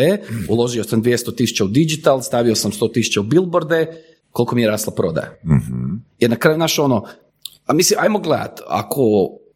uložio 0.50 0.84
sam 0.84 1.04
200 1.04 1.36
tisuća 1.36 1.66
u 1.66 1.68
digital, 1.68 2.22
stavio 2.22 2.56
sam 2.56 2.72
100 2.72 2.94
tisuća 2.94 3.20
u 3.20 3.24
billboarde, 3.24 3.88
koliko 4.32 4.56
mi 4.56 4.62
je 4.62 4.68
rasla 4.68 4.94
prodaja. 4.94 5.40
Jer 6.20 6.30
na 6.30 6.36
kraju, 6.36 6.58
naš 6.58 6.80
ono, 6.80 7.06
a 7.66 7.74
mislim, 7.74 8.00
ajmo 8.00 8.20
gledat, 8.20 8.62
ako, 8.68 9.02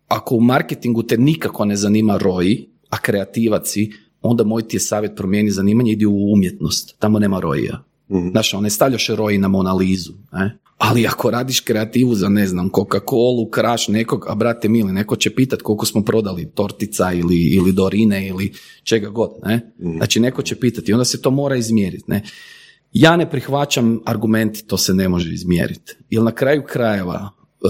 ako 0.08 0.36
u 0.36 0.42
marketingu 0.42 1.04
te 1.04 1.18
nikako 1.18 1.66
ne 1.66 1.76
zanima 1.76 2.18
ROI, 2.18 2.70
a 2.90 2.98
kreativac 2.98 3.70
si, 3.70 3.92
onda 4.22 4.44
moj 4.44 4.68
ti 4.68 4.76
je 4.76 4.80
savjet 4.80 5.12
promijeni 5.16 5.52
zanimanje, 5.52 5.92
idi 5.92 6.06
u 6.06 6.32
umjetnost, 6.34 6.96
tamo 7.00 7.20
nema 7.20 7.40
ROI-a. 8.10 8.32
Znaš, 8.32 8.54
ne 8.54 8.69
stavljaš 8.69 9.08
ROI 9.08 9.38
na 9.38 9.48
Monalizu, 9.48 10.13
ne? 10.32 10.58
Ali 10.78 11.08
ako 11.08 11.32
radiš 11.32 11.60
kreativu 11.60 12.15
za, 12.15 12.30
ne 12.30 12.48
znam, 12.48 12.69
Coca-Cola, 12.69 13.50
kraš 13.50 13.88
nekog, 13.88 14.26
a 14.30 14.36
brate 14.36 14.69
mili, 14.69 14.93
neko 14.93 15.15
će 15.15 15.36
pitat 15.36 15.62
koliko 15.62 15.86
smo 15.86 16.02
prodali 16.02 16.52
tortica 16.56 17.13
ili, 17.13 17.38
ili 17.38 17.72
dorine 17.72 18.28
ili 18.28 18.54
čega 18.84 19.10
god, 19.10 19.32
ne? 19.45 19.72
Znači, 19.98 20.19
neko 20.19 20.41
će 20.41 20.56
pitati 20.56 20.91
i 20.91 20.93
onda 20.93 21.06
se 21.06 21.22
to 21.22 21.32
mora 21.32 21.56
izmjeriti, 21.56 22.04
ne? 22.08 22.24
Ja 22.93 23.17
ne 23.17 23.30
prihvaćam 23.30 24.00
argument, 24.06 24.58
to 24.67 24.78
se 24.78 24.93
ne 24.93 25.10
može 25.10 25.34
izmjeriti. 25.34 25.95
Jer 26.10 26.24
na 26.24 26.32
kraju 26.32 26.63
krajeva, 26.67 27.30
uh, 27.62 27.69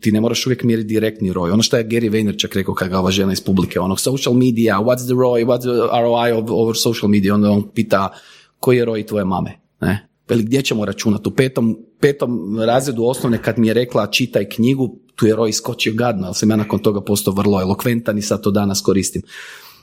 ti 0.00 0.12
ne 0.12 0.20
moraš 0.20 0.46
uvijek 0.46 0.62
mjeriti 0.62 0.88
direktni 0.88 1.32
ROI. 1.32 1.50
Ono 1.50 1.62
što 1.62 1.76
je 1.76 1.88
Gary 1.88 2.10
Vaynerchuk 2.10 2.54
rekao 2.54 2.74
kada 2.74 2.90
ga 2.90 2.98
ova 2.98 3.10
žena 3.10 3.32
iz 3.32 3.40
publike, 3.40 3.80
onog 3.80 4.00
social 4.00 4.34
media, 4.34 4.78
what's 4.78 5.04
the 5.04 5.14
ROI, 5.14 5.44
what's 5.44 5.60
the 5.60 6.00
ROI 6.02 6.32
of, 6.32 6.50
over 6.50 6.76
social 6.76 7.10
media, 7.10 7.34
onda 7.34 7.50
on 7.50 7.70
pita 7.74 8.12
koji 8.60 8.76
je 8.76 8.84
ROI 8.84 9.06
tvoje 9.06 9.24
mame, 9.24 9.60
ne? 9.80 10.06
Veli, 10.28 10.42
gdje 10.42 10.62
ćemo 10.62 10.84
računati? 10.84 11.28
U 11.28 11.32
petom, 11.32 11.78
petom 12.00 12.58
razredu 12.60 13.04
osnovne 13.04 13.42
kad 13.42 13.58
mi 13.58 13.68
je 13.68 13.74
rekla 13.74 14.06
čitaj 14.06 14.48
knjigu, 14.48 14.96
tu 15.16 15.26
je 15.26 15.36
ROI 15.36 15.52
skočio 15.52 15.92
gadno, 15.94 16.26
ali 16.26 16.34
sam 16.34 16.50
ja 16.50 16.56
nakon 16.56 16.78
toga 16.78 17.00
postao 17.00 17.34
vrlo 17.34 17.60
elokventan 17.60 18.18
i 18.18 18.22
sad 18.22 18.42
to 18.42 18.50
danas 18.50 18.80
koristim. 18.80 19.22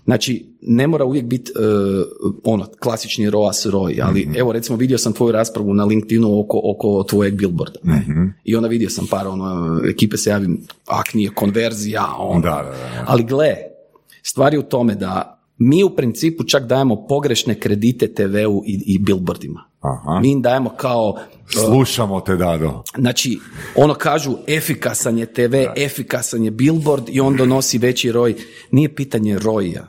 Znači, 0.05 0.45
ne 0.61 0.87
mora 0.87 1.05
uvijek 1.05 1.25
biti 1.25 1.51
e, 1.51 1.61
ono, 2.43 2.65
klasični 2.79 3.29
ROAS 3.29 3.65
ROI, 3.65 4.01
ali 4.01 4.29
evo 4.35 4.51
recimo 4.51 4.77
vidio 4.77 4.97
sam 4.97 5.13
tvoju 5.13 5.31
raspravu 5.31 5.73
na 5.73 5.85
LinkedInu 5.85 6.39
oko, 6.39 6.61
oko 6.63 7.03
tvojeg 7.09 7.35
billboarda. 7.35 7.79
Ne? 7.83 8.05
I 8.43 8.55
onda 8.55 8.67
vidio 8.67 8.89
sam 8.89 9.07
par 9.07 9.27
ono, 9.27 9.79
ekipe 9.89 10.17
se 10.17 10.29
javim, 10.29 10.61
ak 10.85 11.13
nije 11.13 11.29
konverzija, 11.29 12.05
ono. 12.19 12.41
Da, 12.41 12.49
da, 12.49 12.71
da. 12.71 13.03
Ali 13.07 13.23
gle, 13.23 13.55
stvar 14.23 14.53
je 14.53 14.59
u 14.59 14.63
tome 14.63 14.95
da 14.95 15.36
mi 15.57 15.83
u 15.83 15.89
principu 15.89 16.43
čak 16.43 16.63
dajemo 16.63 17.07
pogrešne 17.07 17.59
kredite 17.59 18.13
TV-u 18.13 18.63
i, 18.65 18.83
i 18.85 18.99
billboardima. 18.99 19.63
Aha. 19.79 20.19
Mi 20.19 20.31
im 20.31 20.41
dajemo 20.41 20.69
kao, 20.69 21.17
Slušamo 21.49 22.21
te, 22.21 22.35
Dado. 22.35 22.83
znači, 22.97 23.39
ono 23.75 23.93
kažu 23.93 24.35
efikasan 24.47 25.17
je 25.17 25.25
TV, 25.25 25.55
efikasan 25.75 26.43
je 26.43 26.51
billboard 26.51 27.03
i 27.09 27.19
on 27.19 27.37
donosi 27.37 27.77
veći 27.77 28.11
roj. 28.11 28.35
Nije 28.71 28.95
pitanje 28.95 29.39
roja, 29.39 29.87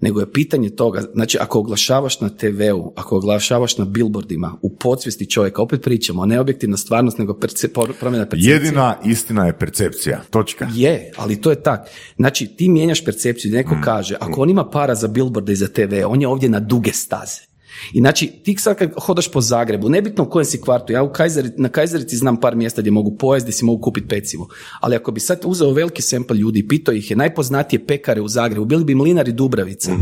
nego 0.00 0.20
je 0.20 0.32
pitanje 0.32 0.70
toga, 0.70 1.02
znači 1.14 1.38
ako 1.40 1.58
oglašavaš 1.58 2.20
na 2.20 2.28
TV-u, 2.28 2.92
ako 2.96 3.16
oglašavaš 3.16 3.78
na 3.78 3.84
billboardima, 3.84 4.58
u 4.62 4.76
podsvijesti 4.76 5.30
čovjeka, 5.30 5.62
opet 5.62 5.82
pričamo, 5.82 6.26
ne 6.26 6.40
objektivna 6.40 6.76
stvarnost, 6.76 7.18
nego 7.18 7.34
perce, 7.34 7.68
promjena 7.72 8.26
percepcije. 8.26 8.54
Jedina 8.54 8.96
istina 9.04 9.46
je 9.46 9.58
percepcija. 9.58 10.20
Točka. 10.30 10.68
Je, 10.74 11.12
ali 11.16 11.40
to 11.40 11.50
je 11.50 11.62
tak. 11.62 11.88
Znači, 12.16 12.46
ti 12.46 12.68
mijenjaš 12.68 13.04
percepciju, 13.04 13.52
neko 13.52 13.76
kaže, 13.84 14.16
ako 14.20 14.42
on 14.42 14.50
ima 14.50 14.70
para 14.70 14.94
za 14.94 15.08
billboarde 15.08 15.52
i 15.52 15.56
za 15.56 15.68
TV, 15.68 15.94
on 16.06 16.20
je 16.20 16.28
ovdje 16.28 16.48
na 16.48 16.60
duge 16.60 16.92
staze. 16.92 17.55
I 17.92 17.98
znači, 17.98 18.26
ti 18.42 18.56
sad 18.58 18.76
kad 18.76 18.90
hodaš 19.00 19.28
po 19.28 19.40
Zagrebu, 19.40 19.88
nebitno 19.88 20.24
u 20.24 20.30
kojem 20.30 20.44
si 20.44 20.60
kvartu, 20.60 20.92
ja 20.92 21.02
u 21.02 21.12
Kajzeri, 21.12 21.48
na 21.56 21.68
Kajzerici 21.68 22.16
znam 22.16 22.36
par 22.36 22.56
mjesta 22.56 22.80
gdje 22.80 22.90
mogu 22.90 23.16
pojesti, 23.16 23.44
gdje 23.46 23.52
si 23.52 23.64
mogu 23.64 23.80
kupiti 23.82 24.08
pecivo, 24.08 24.48
ali 24.80 24.96
ako 24.96 25.12
bi 25.12 25.20
sad 25.20 25.40
uzeo 25.44 25.70
veliki 25.70 26.02
sempl 26.02 26.34
ljudi 26.34 26.58
i 26.58 26.68
pitao 26.68 26.94
ih 26.94 27.10
je 27.10 27.16
najpoznatije 27.16 27.86
pekare 27.86 28.20
u 28.20 28.28
Zagrebu, 28.28 28.64
bili 28.64 28.84
bi 28.84 28.94
Mlinari 28.94 29.32
Dubravica. 29.32 29.92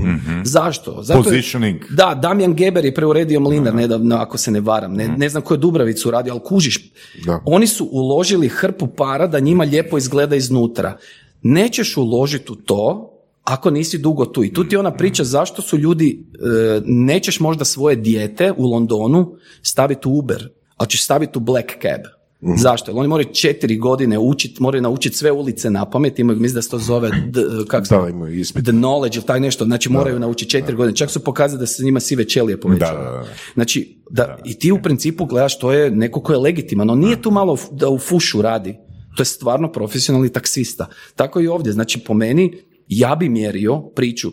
Zašto? 0.44 1.02
Zato 1.02 1.18
je- 1.18 1.24
Positioning. 1.24 1.80
da, 1.90 2.18
Damjan 2.22 2.54
Geber 2.54 2.84
je 2.84 2.94
preuredio 2.94 3.40
Mlinar 3.40 3.74
nedavno, 3.74 4.16
ako 4.16 4.38
se 4.38 4.50
ne 4.50 4.60
varam. 4.60 4.94
Ne, 4.94 5.08
ne 5.08 5.28
znam 5.28 5.42
ko 5.42 5.54
je 5.54 5.58
Dubravicu 5.58 6.10
radio, 6.10 6.32
ali 6.32 6.42
kužiš. 6.44 6.92
Da. 7.26 7.42
Oni 7.46 7.66
su 7.66 7.88
uložili 7.92 8.48
hrpu 8.48 8.86
para 8.86 9.26
da 9.26 9.40
njima 9.40 9.64
lijepo 9.64 9.98
izgleda 9.98 10.36
iznutra. 10.36 10.96
Nećeš 11.42 11.96
uložiti 11.96 12.52
u 12.52 12.54
to 12.54 13.10
ako 13.44 13.70
nisi 13.70 13.98
dugo 13.98 14.24
tu. 14.24 14.44
I 14.44 14.52
tu 14.52 14.64
ti 14.64 14.76
ona 14.76 14.90
priča 14.90 15.24
zašto 15.24 15.62
su 15.62 15.78
ljudi, 15.78 16.26
e, 16.34 16.80
nećeš 16.84 17.40
možda 17.40 17.64
svoje 17.64 17.96
dijete 17.96 18.52
u 18.56 18.66
Londonu 18.66 19.32
staviti 19.62 20.08
u 20.08 20.18
Uber, 20.18 20.48
ali 20.76 20.90
ćeš 20.90 21.04
staviti 21.04 21.38
u 21.38 21.40
Black 21.40 21.68
Cab. 21.82 22.00
Zašto? 22.56 22.90
Jer 22.90 22.98
oni 22.98 23.08
moraju 23.08 23.28
četiri 23.32 23.76
godine 23.76 24.18
učiti, 24.18 24.62
moraju 24.62 24.82
naučiti 24.82 25.16
sve 25.16 25.32
ulice 25.32 25.70
na 25.70 25.90
pamet, 25.90 26.18
imaju, 26.18 26.38
mislim 26.38 26.54
da 26.54 26.62
se 26.62 26.70
to 26.70 26.78
zove, 26.78 27.10
d, 27.26 27.40
kako 27.68 27.86
se 27.86 27.96
Da, 27.96 28.08
imaju 28.08 28.44
the 28.44 28.72
knowledge 28.72 29.16
ili 29.16 29.26
taj 29.26 29.40
nešto, 29.40 29.64
znači 29.64 29.88
moraju 29.88 30.18
naučiti 30.18 30.50
četiri 30.50 30.76
godine. 30.76 30.96
Čak 30.96 31.10
su 31.10 31.20
pokazali 31.20 31.60
da 31.60 31.66
se 31.66 31.84
njima 31.84 32.00
sive 32.00 32.24
ćelije 32.24 32.60
povećaju. 32.60 32.98
Da, 32.98 33.04
da, 33.04 33.10
da. 33.10 33.24
Znači, 33.54 33.96
da, 34.10 34.38
i 34.44 34.58
ti 34.58 34.72
u 34.72 34.82
principu 34.82 35.24
gledaš, 35.24 35.58
to 35.58 35.72
je 35.72 35.90
neko 35.90 36.20
ko 36.20 36.32
je 36.32 36.38
legitiman, 36.38 36.90
on 36.90 36.98
nije 36.98 37.22
tu 37.22 37.30
malo 37.30 37.58
da 37.70 37.88
u 37.88 37.98
fušu 37.98 38.42
radi. 38.42 38.76
To 39.16 39.20
je 39.20 39.26
stvarno 39.26 39.72
profesionalni 39.72 40.28
taksista. 40.28 40.86
Tako 41.16 41.40
i 41.40 41.48
ovdje. 41.48 41.72
Znači, 41.72 42.00
po 42.00 42.14
meni, 42.14 42.58
ja 42.88 43.14
bi 43.14 43.28
mjerio 43.28 43.80
priču. 43.80 44.30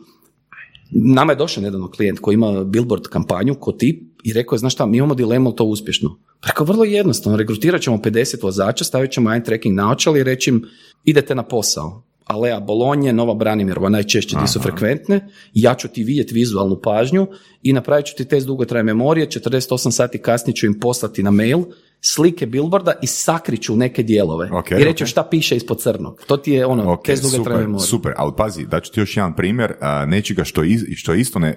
Nama 0.91 1.31
je 1.31 1.35
došao 1.35 1.63
nedavno 1.63 1.91
klijent 1.91 2.19
koji 2.19 2.33
ima 2.33 2.63
billboard 2.63 3.03
kampanju 3.03 3.55
ko 3.55 3.71
ti 3.71 4.11
i 4.23 4.33
rekao 4.33 4.55
je, 4.55 4.59
znaš 4.59 4.73
šta, 4.73 4.85
mi 4.85 4.97
imamo 4.97 5.15
dilemu, 5.15 5.51
to 5.51 5.63
uspješno? 5.63 6.19
Rekao, 6.47 6.65
vrlo 6.65 6.83
jednostavno, 6.83 7.37
regrutirat 7.37 7.81
ćemo 7.81 7.97
50 7.97 8.43
vozača, 8.43 8.83
stavit 8.83 9.11
ćemo 9.11 9.29
eye 9.29 9.45
tracking 9.45 9.75
naočali 9.75 10.19
i 10.19 10.23
reći 10.23 10.49
im, 10.49 10.63
idete 11.03 11.35
na 11.35 11.43
posao. 11.43 12.03
Alea 12.25 12.60
Bolonje, 12.60 13.13
Nova 13.13 13.34
Branimirova, 13.34 13.89
najčešće 13.89 14.38
ti 14.38 14.47
su 14.47 14.60
frekventne, 14.60 15.27
ja 15.53 15.75
ću 15.75 15.88
ti 15.88 16.03
vidjeti 16.03 16.34
vizualnu 16.34 16.79
pažnju 16.84 17.27
i 17.63 17.73
napravit 17.73 18.05
ću 18.05 18.15
ti 18.15 18.25
test 18.25 18.47
dugotraje 18.47 18.84
memorije, 18.84 19.27
48 19.27 19.91
sati 19.91 20.17
kasnije 20.17 20.55
ću 20.55 20.65
im 20.65 20.79
poslati 20.79 21.23
na 21.23 21.31
mail 21.31 21.60
slike 22.01 22.45
billboarda 22.45 22.93
i 23.01 23.07
sakriću 23.07 23.75
neke 23.75 24.03
dijelove. 24.03 24.49
Ok, 24.51 24.71
I 24.71 24.84
reći 24.84 25.03
ok. 25.03 25.07
šta 25.07 25.23
piše 25.23 25.55
ispod 25.55 25.79
crnog. 25.81 26.23
To 26.27 26.38
ti 26.38 26.51
je 26.51 26.65
ono, 26.65 26.91
Ok, 26.91 27.05
test 27.05 27.21
dugotraje 27.23 27.55
super, 27.55 27.67
memorije. 27.67 27.88
super, 27.88 28.13
ali 28.17 28.31
pazi, 28.38 28.65
daću 28.65 28.91
ti 28.91 28.99
još 28.99 29.17
jedan 29.17 29.36
primjer 29.36 29.73
nečega 30.07 30.43
što, 30.43 30.63
iz, 30.63 30.84
što 30.95 31.13
je 31.13 31.19
isto 31.19 31.39
ne, 31.39 31.55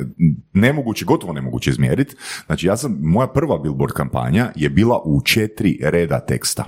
nemoguće, 0.53 1.05
gotovo 1.05 1.33
nemoguće 1.33 1.71
izmjeriti. 1.71 2.17
Znači, 2.47 2.67
ja 2.67 2.77
sam, 2.77 2.99
moja 3.03 3.27
prva 3.27 3.59
billboard 3.59 3.93
kampanja 3.93 4.53
je 4.57 4.71
bila 4.71 5.03
u 5.05 5.21
četiri 5.25 5.79
reda 5.83 6.21
teksta. 6.21 6.65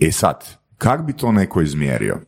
E 0.00 0.12
sad, 0.12 0.44
kak 0.78 1.06
bi 1.06 1.12
to 1.12 1.32
neko 1.32 1.60
izmjerio? 1.60 2.20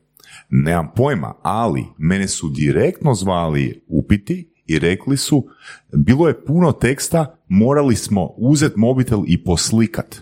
Nemam 0.51 0.89
pojma, 0.95 1.35
ali 1.43 1.85
mene 1.99 2.29
su 2.29 2.49
direktno 2.49 3.15
zvali 3.15 3.85
upiti 3.89 4.53
i 4.67 4.79
rekli 4.79 5.17
su, 5.17 5.47
bilo 5.93 6.29
je 6.29 6.45
puno 6.45 6.73
teksta, 6.73 7.39
morali 7.49 7.97
smo 7.97 8.31
uzeti 8.37 8.79
mobitel 8.79 9.23
i 9.27 9.45
poslikat. 9.45 10.17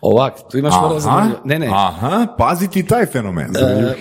Ovak, 0.00 0.34
tu 0.50 0.58
imaš 0.58 0.74
Aha. 0.74 1.28
Ne, 1.44 1.58
ne, 1.58 1.68
aha, 1.72 2.26
paziti 2.38 2.86
taj 2.86 3.06
fenomen. 3.06 3.50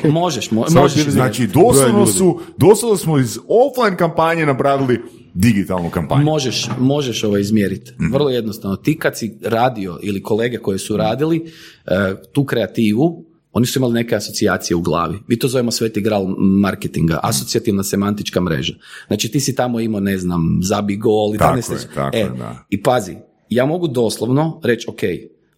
e, 0.04 0.10
možeš, 0.10 0.50
mo- 0.50 0.82
možeš. 0.82 1.08
Znači, 1.08 1.48
doslovno 1.48 2.06
su, 2.06 2.40
doslovno 2.58 2.98
smo 2.98 3.18
iz 3.18 3.38
offline 3.48 3.98
kampanje 3.98 4.46
napravili 4.46 5.02
digitalnu 5.34 5.90
kampanju. 5.90 6.24
Možeš, 6.24 6.70
možeš 6.80 7.24
ovo 7.24 7.38
izmjeriti. 7.38 7.92
Vrlo 8.12 8.30
jednostavno. 8.30 8.78
Ti 8.78 8.98
kad 8.98 9.18
si 9.18 9.38
radio 9.44 10.00
ili 10.02 10.24
kolege 10.24 10.58
koji 10.58 10.80
su 10.80 10.98
radili 10.98 11.52
e, 11.86 12.16
tu 12.32 12.46
kreativu, 12.46 13.26
oni 13.52 13.66
su 13.66 13.80
imali 13.80 13.94
neke 13.94 14.16
asocijacije 14.16 14.78
u 14.78 14.82
glavi. 14.82 15.20
Mi 15.28 15.40
to 15.40 15.48
zovemo 15.48 15.72
sveti 15.72 16.02
gral 16.02 16.26
marketinga, 16.62 17.20
asocijativna 17.24 17.84
semantička 17.84 18.42
mreža. 18.42 18.74
Znači 19.08 19.32
ti 19.32 19.40
si 19.40 19.56
tamo 19.56 19.80
imao, 19.80 20.02
ne 20.02 20.18
znam, 20.18 20.60
zabi 20.62 20.98
gol 20.98 21.36
i 21.36 21.38
Tako 21.38 21.62
ta 21.62 21.74
je, 21.74 21.80
tako 21.96 22.18
e, 22.18 22.20
je, 22.20 22.30
da. 22.30 22.66
I 22.70 22.84
pazi, 22.84 23.16
ja 23.50 23.66
mogu 23.66 23.88
doslovno 23.88 24.62
reći, 24.64 24.88
ok, 24.90 25.00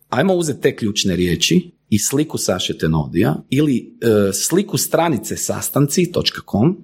ajmo 0.10 0.34
uzeti 0.34 0.62
te 0.62 0.75
ključne 0.75 1.15
riječi 1.15 1.71
i 1.89 1.99
sliku 1.99 2.38
Saše 2.38 2.77
Tenodija 2.77 3.36
ili 3.49 3.97
e, 4.01 4.34
sliku 4.34 4.77
stranice 4.77 5.38
sastanci.com 5.38 6.77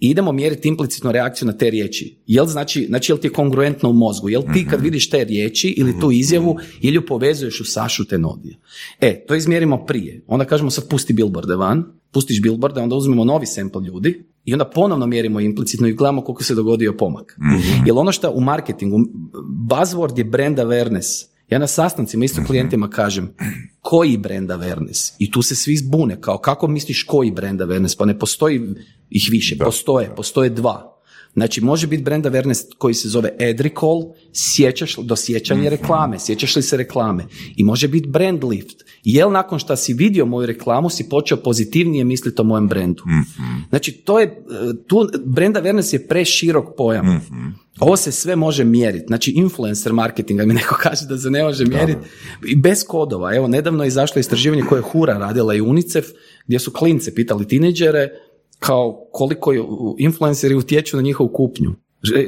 i 0.00 0.10
idemo 0.10 0.32
mjeriti 0.32 0.68
implicitnu 0.68 1.12
reakciju 1.12 1.46
na 1.46 1.52
te 1.52 1.70
riječi. 1.70 2.18
Jel 2.26 2.46
znači, 2.46 2.86
znači 2.88 3.12
jel 3.12 3.18
ti 3.18 3.26
je 3.26 3.32
kongruentno 3.32 3.90
u 3.90 3.92
mozgu? 3.92 4.28
Jel 4.28 4.42
ti 4.52 4.66
kad 4.70 4.80
vidiš 4.80 5.10
te 5.10 5.24
riječi 5.24 5.68
ili 5.68 6.00
tu 6.00 6.10
izjavu, 6.12 6.56
ili 6.80 6.94
ju 6.94 7.06
povezuješ 7.06 7.60
u 7.60 7.64
Sašu 7.64 8.04
Tenodija? 8.04 8.56
E, 9.00 9.24
to 9.26 9.34
izmjerimo 9.34 9.86
prije. 9.86 10.24
Onda 10.26 10.44
kažemo 10.44 10.70
sad 10.70 10.88
pusti 10.88 11.12
billboarde 11.12 11.54
van, 11.54 11.84
pustiš 12.12 12.42
billboarde, 12.42 12.80
onda 12.80 12.96
uzmemo 12.96 13.24
novi 13.24 13.46
sample 13.46 13.82
ljudi 13.82 14.24
i 14.44 14.52
onda 14.52 14.64
ponovno 14.64 15.06
mjerimo 15.06 15.40
implicitno 15.40 15.88
i 15.88 15.92
gledamo 15.92 16.24
koliko 16.24 16.44
se 16.44 16.54
dogodio 16.54 16.96
pomak. 16.98 17.38
Jer 17.86 17.96
ono 17.96 18.12
što 18.12 18.30
u 18.30 18.40
marketingu, 18.40 18.98
buzzword 19.68 20.18
je 20.18 20.24
brand 20.24 20.58
awareness. 20.58 21.24
Ja 21.50 21.58
na 21.58 21.66
sastancima 21.66 22.24
isto 22.24 22.42
klijentima 22.46 22.90
kažem, 22.90 23.34
koji 23.80 24.16
brand 24.16 24.50
awareness? 24.50 25.14
I 25.18 25.30
tu 25.30 25.42
se 25.42 25.56
svi 25.56 25.76
zbune, 25.76 26.20
kao 26.20 26.38
kako 26.38 26.68
misliš 26.68 27.02
koji 27.02 27.30
brand 27.30 27.60
awareness? 27.60 27.98
Pa 27.98 28.04
ne 28.04 28.18
postoji 28.18 28.60
ih 29.10 29.28
više, 29.30 29.56
postoje, 29.58 30.14
postoje 30.16 30.50
dva. 30.50 30.97
Znači, 31.38 31.60
može 31.60 31.86
biti 31.86 32.02
brand 32.02 32.24
awareness 32.24 32.64
koji 32.78 32.94
se 32.94 33.08
zove 33.08 33.28
ad 33.50 33.60
recall, 33.60 34.02
sjećaš, 34.32 34.96
do 34.96 35.16
sjećanja 35.16 35.70
reklame, 35.70 36.18
sjećaš 36.18 36.56
li 36.56 36.62
se 36.62 36.76
reklame. 36.76 37.26
I 37.56 37.64
može 37.64 37.88
biti 37.88 38.08
brand 38.08 38.44
lift. 38.44 38.84
Jel 39.04 39.32
nakon 39.32 39.58
što 39.58 39.76
si 39.76 39.92
vidio 39.92 40.26
moju 40.26 40.46
reklamu 40.46 40.90
si 40.90 41.08
počeo 41.08 41.36
pozitivnije 41.36 42.04
misliti 42.04 42.40
o 42.40 42.44
mojem 42.44 42.68
brendu? 42.68 43.02
Znači, 43.68 43.92
to 43.92 44.20
je, 44.20 44.26
e, 44.26 44.32
tu, 44.86 45.08
brand 45.24 45.56
awareness 45.56 45.92
je 45.92 46.08
preširok 46.08 46.76
pojam. 46.76 47.20
Ovo 47.80 47.96
se 47.96 48.12
sve 48.12 48.36
može 48.36 48.64
mjeriti. 48.64 49.04
Znači, 49.06 49.30
influencer 49.30 49.92
marketinga 49.92 50.44
mi 50.44 50.54
neko 50.54 50.76
kaže 50.82 51.06
da 51.06 51.18
se 51.18 51.30
ne 51.30 51.42
može 51.42 51.64
mjeriti. 51.64 52.00
I 52.46 52.56
bez 52.56 52.84
kodova. 52.84 53.34
Evo, 53.34 53.48
nedavno 53.48 53.84
je 53.84 53.88
izašlo 53.88 54.20
istraživanje 54.20 54.62
koje 54.62 54.78
je 54.78 54.82
Hura 54.92 55.18
radila 55.18 55.54
i 55.54 55.60
UNICEF, 55.60 56.06
gdje 56.46 56.58
su 56.58 56.70
klince 56.70 57.14
pitali 57.14 57.48
tineđere 57.48 58.08
kao 58.58 59.04
koliko 59.12 59.52
je- 59.52 59.64
influenceri 59.98 60.54
utječu 60.54 60.96
na 60.96 61.02
njihovu 61.02 61.30
kupnju. 61.32 61.70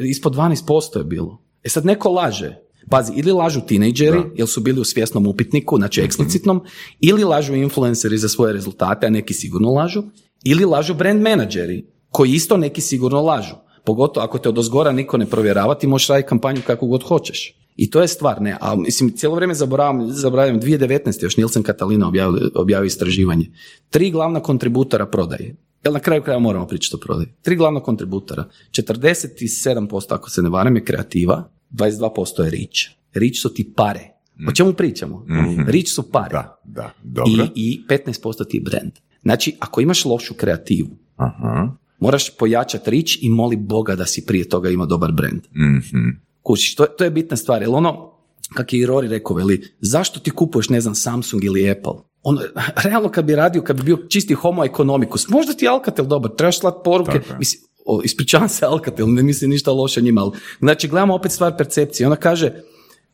Ispod 0.03 0.33
12% 0.35 0.99
je 0.99 1.05
bilo. 1.05 1.43
E 1.63 1.69
sad 1.69 1.85
neko 1.87 2.11
laže. 2.11 2.57
Pazi, 2.91 3.13
ili 3.17 3.33
lažu 3.33 3.61
tinejdžeri, 3.61 4.23
jer 4.37 4.49
su 4.49 4.61
bili 4.61 4.81
u 4.81 4.85
svjesnom 4.85 5.27
upitniku, 5.27 5.77
znači 5.77 6.01
eksplicitnom, 6.01 6.61
ili 7.01 7.25
lažu 7.25 7.55
influenceri 7.55 8.19
za 8.19 8.29
svoje 8.29 8.53
rezultate, 8.53 9.07
a 9.07 9.11
neki 9.11 9.35
sigurno 9.35 9.71
lažu, 9.71 10.03
ili 10.45 10.65
lažu 10.65 10.95
brand 10.95 11.23
menadžeri, 11.23 11.87
koji 12.11 12.31
isto 12.33 12.57
neki 12.57 12.81
sigurno 12.81 13.21
lažu. 13.23 13.55
Pogotovo 13.85 14.25
ako 14.25 14.39
te 14.39 14.49
od 14.49 14.59
ozgora 14.59 14.93
niko 14.93 15.17
ne 15.19 15.27
provjerava, 15.27 15.75
ti 15.75 15.87
možeš 15.87 16.09
raditi 16.09 16.29
kampanju 16.29 16.61
kako 16.67 16.87
god 16.87 17.03
hoćeš. 17.03 17.57
I 17.77 17.91
to 17.91 18.01
je 18.01 18.09
stvar, 18.09 18.43
ne, 18.43 18.57
a 18.61 18.77
mislim, 18.77 19.13
cijelo 19.17 19.35
vrijeme 19.35 19.55
zaboravam, 19.55 20.11
zaboravljam, 20.13 20.61
2019. 20.61 21.23
još 21.23 21.37
Nilsen 21.37 21.63
Katalina 21.63 22.09
objavio, 22.09 22.51
objavio 22.55 22.87
istraživanje. 22.87 23.47
Tri 23.91 24.11
glavna 24.11 24.41
kontributora 24.41 25.07
prodaje. 25.07 25.57
Jel 25.85 25.93
na 25.93 26.01
kraju 26.01 26.23
kraja 26.23 26.39
moramo 26.39 26.67
pričati 26.67 26.97
o 26.97 26.99
prodaji. 26.99 27.29
Tri 27.43 27.57
glavna 27.57 27.81
kontributora. 27.81 28.45
47% 28.71 30.15
ako 30.15 30.31
se 30.31 30.43
ne 30.43 30.49
varam 30.49 30.77
je 30.77 30.85
kreativa, 30.85 31.51
22% 31.71 32.43
je 32.43 32.51
rič. 32.51 32.91
Rič 33.15 33.43
su 33.43 33.55
ti 33.55 33.73
pare. 33.77 34.11
O 34.49 34.53
čemu 34.53 34.73
pričamo? 34.73 35.27
Rič 35.67 35.95
su 35.95 36.11
pare. 36.11 36.33
Da, 36.33 36.61
da, 36.65 36.91
dobro. 37.03 37.49
I, 37.55 37.73
I 37.73 37.85
15% 37.89 38.49
ti 38.49 38.57
je 38.57 38.61
brand. 38.61 38.93
Znači, 39.23 39.57
ako 39.61 39.81
imaš 39.81 40.05
lošu 40.05 40.35
kreativu, 40.35 40.89
Aha. 41.17 41.77
moraš 41.99 42.37
pojačati 42.37 42.91
rič 42.91 43.19
i 43.23 43.29
moli 43.29 43.57
Boga 43.57 43.97
da 43.97 44.07
si 44.07 44.27
prije 44.27 44.49
toga 44.49 44.71
imao 44.71 44.87
dobar 44.87 45.13
brand. 45.13 45.41
Mhm. 45.57 46.09
Kužiš, 46.43 46.75
to, 46.75 46.87
to 46.87 47.05
je 47.05 47.11
bitna 47.11 47.37
stvar, 47.37 47.63
jer 47.63 47.71
ono, 47.73 48.13
kak 48.55 48.73
je 48.73 48.81
i 48.81 48.87
Rory 48.87 49.09
rekao, 49.09 49.37
veli, 49.37 49.63
zašto 49.81 50.21
ti 50.21 50.31
kupuješ, 50.31 50.69
ne 50.69 50.81
znam, 50.81 50.95
Samsung 50.95 51.45
ili 51.45 51.71
Apple? 51.71 51.93
Ono, 52.23 52.41
realno 52.85 53.09
kad 53.09 53.25
bi 53.25 53.35
radio, 53.35 53.63
kad 53.63 53.77
bi 53.77 53.83
bio 53.83 53.97
čisti 54.09 54.35
homo 54.35 54.65
economicus, 54.65 55.29
možda 55.29 55.53
ti 55.53 55.65
je 55.65 55.69
Alcatel 55.69 56.07
dobar, 56.07 56.31
trebaš 56.37 56.59
slat 56.59 56.75
poruke, 56.85 57.21
mislim, 57.39 57.63
o, 57.87 58.01
ispričavam 58.05 58.49
se 58.49 58.67
Alcatel, 58.67 59.15
ne 59.15 59.23
mislim 59.23 59.51
ništa 59.51 59.73
loše 59.73 60.01
njima, 60.01 60.21
ali, 60.21 60.33
znači, 60.59 60.89
gledamo 60.89 61.15
opet 61.15 61.33
stvar 61.33 61.57
percepcije, 61.57 62.07
ona 62.07 62.17
kaže, 62.17 62.47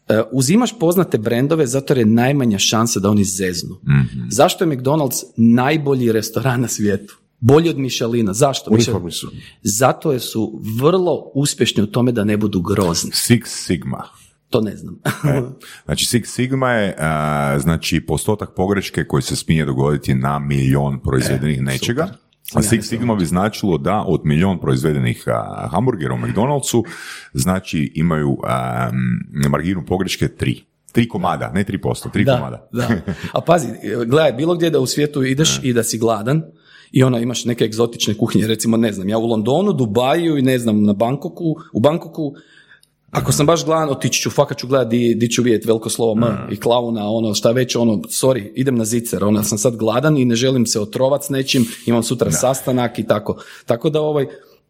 e, 0.09 0.23
uzimaš 0.33 0.79
poznate 0.79 1.19
brendove 1.19 1.67
zato 1.67 1.93
jer 1.93 1.99
je 1.99 2.05
najmanja 2.05 2.59
šansa 2.59 3.01
da 3.01 3.11
oni 3.11 3.25
zeznu. 3.25 3.77
Zašto 4.31 4.65
je 4.65 4.71
McDonald's 4.71 5.25
najbolji 5.37 6.13
restoran 6.13 6.61
na 6.61 6.69
svijetu? 6.69 7.17
Bolji 7.41 7.71
od 7.71 7.79
Michelina. 7.79 8.33
Zašto? 8.33 8.71
Uniformni 8.71 9.13
su. 9.13 9.31
Zato 9.63 10.13
jer 10.13 10.21
su 10.21 10.61
vrlo 10.81 11.31
uspješni 11.35 11.83
u 11.83 11.87
tome 11.87 12.13
da 12.13 12.25
ne 12.25 12.37
budu 12.37 12.61
grozni. 12.61 13.11
Six 13.11 13.41
Sigma. 13.47 14.05
To 14.51 14.61
ne 14.61 14.77
znam. 14.77 14.99
Znači 15.85 16.05
Six 16.05 16.25
Sigma 16.25 16.71
je 16.71 16.95
a, 16.99 17.59
znači 17.59 18.01
postotak 18.01 18.55
pogreške 18.57 19.05
koji 19.05 19.23
se 19.23 19.37
smije 19.37 19.65
dogoditi 19.65 20.15
na 20.15 20.39
milion 20.39 21.01
proizvedenih 21.01 21.63
nečega. 21.63 22.09
A 22.55 22.63
Six 22.63 22.83
Sigma 22.83 23.15
bi 23.15 23.27
značilo 23.27 23.79
da 23.79 24.05
od 24.07 24.21
milion 24.25 24.61
proizvedenih 24.61 25.25
a, 25.27 25.69
hamburgera 25.71 26.15
u 26.15 26.19
McDonald'su 26.19 26.85
znači 27.33 27.93
imaju 27.95 28.39
a, 28.45 28.91
marginu 29.51 29.85
pogreške 29.87 30.29
3. 30.29 30.63
Tri 30.93 31.09
komada, 31.09 31.53
ne 31.55 31.65
3%, 31.65 32.13
tri 32.13 32.25
komada. 32.25 32.69
da. 32.73 32.89
A 33.33 33.41
pazi, 33.41 33.69
gledaj, 34.07 34.33
bilo 34.33 34.55
gdje 34.55 34.71
da 34.71 34.81
u 34.81 34.87
svijetu 34.87 35.25
ideš 35.25 35.61
i 35.63 35.73
da 35.73 35.83
si 35.83 35.99
gladan 35.99 36.43
i 36.93 37.03
ono 37.03 37.19
imaš 37.19 37.45
neke 37.45 37.65
egzotične 37.65 38.15
kuhinje, 38.15 38.47
recimo 38.47 38.77
ne 38.77 38.93
znam, 38.93 39.09
ja 39.09 39.19
u 39.19 39.27
Londonu, 39.27 39.73
Dubaju 39.73 40.39
i 40.39 40.43
ne 40.43 40.59
znam, 40.59 40.83
na 40.83 40.93
Bangkoku, 40.93 41.57
u 41.73 41.81
Bangkoku, 41.81 42.35
ako 43.11 43.33
sam 43.33 43.47
baš 43.47 43.65
gladan, 43.65 43.91
otići 43.91 44.21
ću, 44.21 44.31
fakat 44.31 44.59
ću 44.59 44.67
gledat 44.67 44.89
di, 44.89 45.15
di 45.15 45.29
ću 45.29 45.43
vidjeti 45.43 45.67
veliko 45.67 45.91
slovo 45.91 46.13
M 46.13 46.53
i 46.53 46.61
klauna, 46.61 47.11
ono, 47.11 47.35
šta 47.35 47.51
već, 47.51 47.77
ono, 47.77 47.93
sorry, 47.93 48.51
idem 48.55 48.77
na 48.77 48.85
zicer, 48.85 49.25
ono, 49.25 49.43
sam 49.43 49.59
sad 49.59 49.77
gladan 49.77 50.19
i 50.19 50.25
ne 50.25 50.35
želim 50.35 50.67
se 50.67 50.81
otrovat 50.81 51.25
s 51.25 51.29
nečim, 51.29 51.67
imam 51.87 52.03
sutra 52.03 52.31
sastanak 52.31 52.99
i 52.99 53.07
tako. 53.07 53.37
Tako 53.67 53.91
da 53.91 54.01
ovaj, 54.01 54.27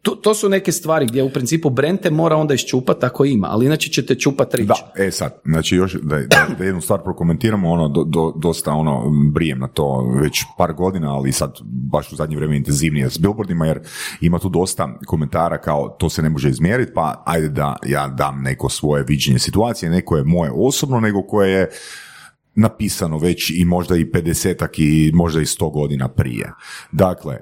tu, 0.07 0.15
to 0.15 0.33
su 0.33 0.49
neke 0.49 0.71
stvari 0.71 1.05
gdje 1.05 1.23
u 1.23 1.29
principu 1.29 1.69
brente 1.69 2.11
mora 2.11 2.35
onda 2.35 2.53
iščupati 2.53 3.05
ako 3.05 3.25
ima, 3.25 3.47
ali 3.51 3.65
inače 3.65 3.89
ćete 3.89 4.15
čupati 4.15 4.57
rič. 4.57 4.67
Da, 4.67 5.03
e 5.03 5.11
sad, 5.11 5.39
znači 5.45 5.75
još 5.75 5.93
da, 5.93 6.17
da, 6.17 6.47
da 6.57 6.63
jednu 6.63 6.81
stvar 6.81 7.03
prokomentiramo, 7.03 7.71
ono, 7.71 7.87
do, 7.87 8.03
do, 8.03 8.33
dosta 8.35 8.71
ono, 8.71 9.11
brijem 9.33 9.59
na 9.59 9.67
to 9.67 10.17
već 10.21 10.43
par 10.57 10.73
godina, 10.73 11.15
ali 11.15 11.31
sad 11.31 11.51
baš 11.63 12.11
u 12.11 12.15
zadnje 12.15 12.35
vrijeme 12.35 12.57
intenzivnije 12.57 13.09
s 13.09 13.17
billboardima, 13.17 13.65
jer 13.65 13.79
ima 14.21 14.39
tu 14.39 14.49
dosta 14.49 14.99
komentara 15.05 15.57
kao 15.57 15.95
to 15.99 16.09
se 16.09 16.21
ne 16.21 16.29
može 16.29 16.49
izmjeriti, 16.49 16.91
pa 16.95 17.23
ajde 17.25 17.49
da 17.49 17.75
ja 17.85 18.07
dam 18.07 18.41
neko 18.43 18.69
svoje 18.69 19.03
viđenje 19.07 19.39
situacije, 19.39 19.91
neko 19.91 20.17
je 20.17 20.23
moje 20.23 20.51
osobno, 20.55 20.99
nego 20.99 21.21
koje 21.21 21.51
je 21.51 21.69
napisano 22.55 23.17
već 23.17 23.49
i 23.49 23.65
možda 23.65 23.95
i 23.95 24.05
50 24.05 24.67
i 24.77 25.11
možda 25.13 25.41
i 25.41 25.45
100 25.45 25.73
godina 25.73 26.07
prije. 26.07 26.51
Dakle, 26.91 27.37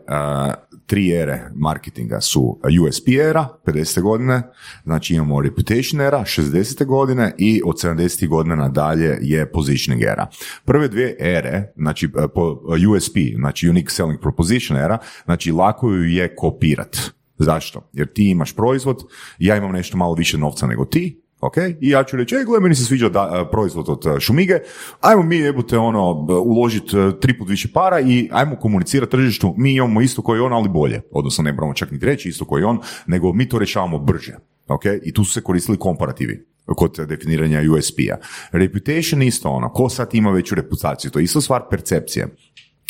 tri 0.86 1.12
ere 1.12 1.42
marketinga 1.56 2.22
su 2.22 2.60
USP 2.88 3.08
era, 3.08 3.48
50. 3.66 4.02
godine, 4.02 4.42
znači 4.84 5.16
imamo 5.16 5.42
reputation 5.42 6.02
era, 6.02 6.20
60. 6.20 6.86
godine 6.86 7.34
i 7.38 7.62
od 7.66 7.76
70. 7.76 8.28
godina 8.28 8.56
nadalje 8.56 9.18
je 9.22 9.52
positioning 9.52 10.04
era. 10.04 10.28
Prve 10.66 10.88
dvije 10.88 11.16
ere, 11.20 11.74
znači 11.76 12.10
po 12.34 12.62
USP, 12.96 13.18
znači 13.36 13.70
Unique 13.70 13.90
Selling 13.90 14.22
Proposition 14.22 14.80
era, 14.80 14.98
znači 15.26 15.52
lako 15.52 15.90
ju 15.90 16.04
je 16.04 16.36
kopirat. 16.36 16.98
Zašto? 17.38 17.90
Jer 17.94 18.14
ti 18.14 18.30
imaš 18.30 18.56
proizvod, 18.56 19.04
ja 19.40 19.58
imam 19.58 19.72
nešto 19.72 19.98
malo 19.98 20.14
više 20.14 20.38
novca 20.38 20.68
nego 20.68 20.86
ti, 20.86 21.25
ok? 21.46 21.58
I 21.82 21.90
ja 21.90 22.04
ću 22.04 22.18
reći, 22.18 22.36
ej, 22.36 22.44
gledaj, 22.44 22.64
meni 22.64 22.76
se 22.76 22.86
sviđa 22.86 23.10
da, 23.10 23.32
e, 23.34 23.52
proizvod 23.52 23.90
od 23.90 24.06
e, 24.06 24.20
Šumige, 24.20 24.60
ajmo 25.02 25.24
mi 25.24 25.36
jebute 25.36 25.78
ono, 25.78 26.12
uložiti 26.46 26.98
e, 26.98 27.20
tri 27.20 27.38
put 27.38 27.50
više 27.50 27.68
para 27.74 28.00
i 28.00 28.30
ajmo 28.32 28.56
komunicirati 28.56 29.12
tržištu, 29.12 29.54
mi 29.58 29.74
imamo 29.74 30.02
isto 30.02 30.22
koji 30.22 30.40
on, 30.40 30.54
ali 30.54 30.70
bolje. 30.70 31.02
Odnosno, 31.12 31.44
ne 31.44 31.54
moramo 31.54 31.74
čak 31.74 31.92
ni 31.92 32.00
reći 32.02 32.30
isto 32.30 32.46
koji 32.46 32.64
on, 32.64 32.80
nego 33.08 33.34
mi 33.34 33.50
to 33.50 33.60
rješavamo 33.60 34.00
brže. 34.00 34.36
Ok? 34.68 34.84
I 35.04 35.14
tu 35.14 35.24
su 35.24 35.32
se 35.32 35.42
koristili 35.42 35.78
komparativi 35.78 36.46
kod 36.66 37.08
definiranja 37.08 37.62
USP-a. 37.72 38.18
Reputation 38.52 39.22
isto 39.22 39.50
ono, 39.50 39.70
ko 39.70 39.90
sad 39.90 40.10
ima 40.14 40.32
veću 40.32 40.56
reputaciju, 40.56 41.12
to 41.12 41.20
je 41.20 41.24
isto 41.24 41.42
stvar 41.42 41.62
percepcije. 41.70 42.28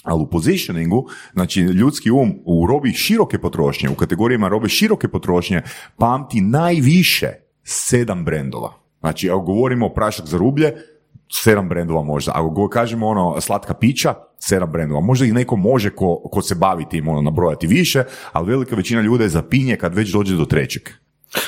Ali 0.03 0.21
u 0.21 0.29
positioningu, 0.29 1.09
znači 1.33 1.61
ljudski 1.61 2.11
um 2.11 2.33
u 2.45 2.67
robi 2.67 2.93
široke 2.93 3.37
potrošnje, 3.37 3.89
u 3.89 3.95
kategorijama 3.95 4.47
robe 4.47 4.69
široke 4.69 5.07
potrošnje, 5.07 5.61
pamti 5.97 6.41
najviše 6.41 7.44
sedam 7.65 8.25
brendova. 8.25 8.73
Znači, 8.99 9.29
ako 9.29 9.39
govorimo 9.39 9.85
o 9.85 9.93
prašak 9.93 10.25
za 10.25 10.37
rublje, 10.37 10.73
sedam 11.31 11.69
brendova 11.69 12.03
možda. 12.03 12.31
Ako 12.35 12.69
kažemo 12.69 13.07
ono 13.07 13.41
slatka 13.41 13.73
pića, 13.73 14.13
sedam 14.39 14.71
brendova. 14.71 15.01
Možda 15.01 15.25
ih 15.25 15.33
neko 15.33 15.55
može 15.55 15.89
ko, 15.89 16.21
ko 16.31 16.41
se 16.41 16.55
bavi 16.55 16.85
tim 16.89 17.07
ono, 17.07 17.21
nabrojati 17.21 17.67
više, 17.67 18.03
ali 18.31 18.49
velika 18.51 18.75
većina 18.75 19.01
ljude 19.01 19.29
zapinje 19.29 19.75
kad 19.75 19.95
već 19.95 20.11
dođe 20.11 20.35
do 20.35 20.45
trećeg. 20.45 20.89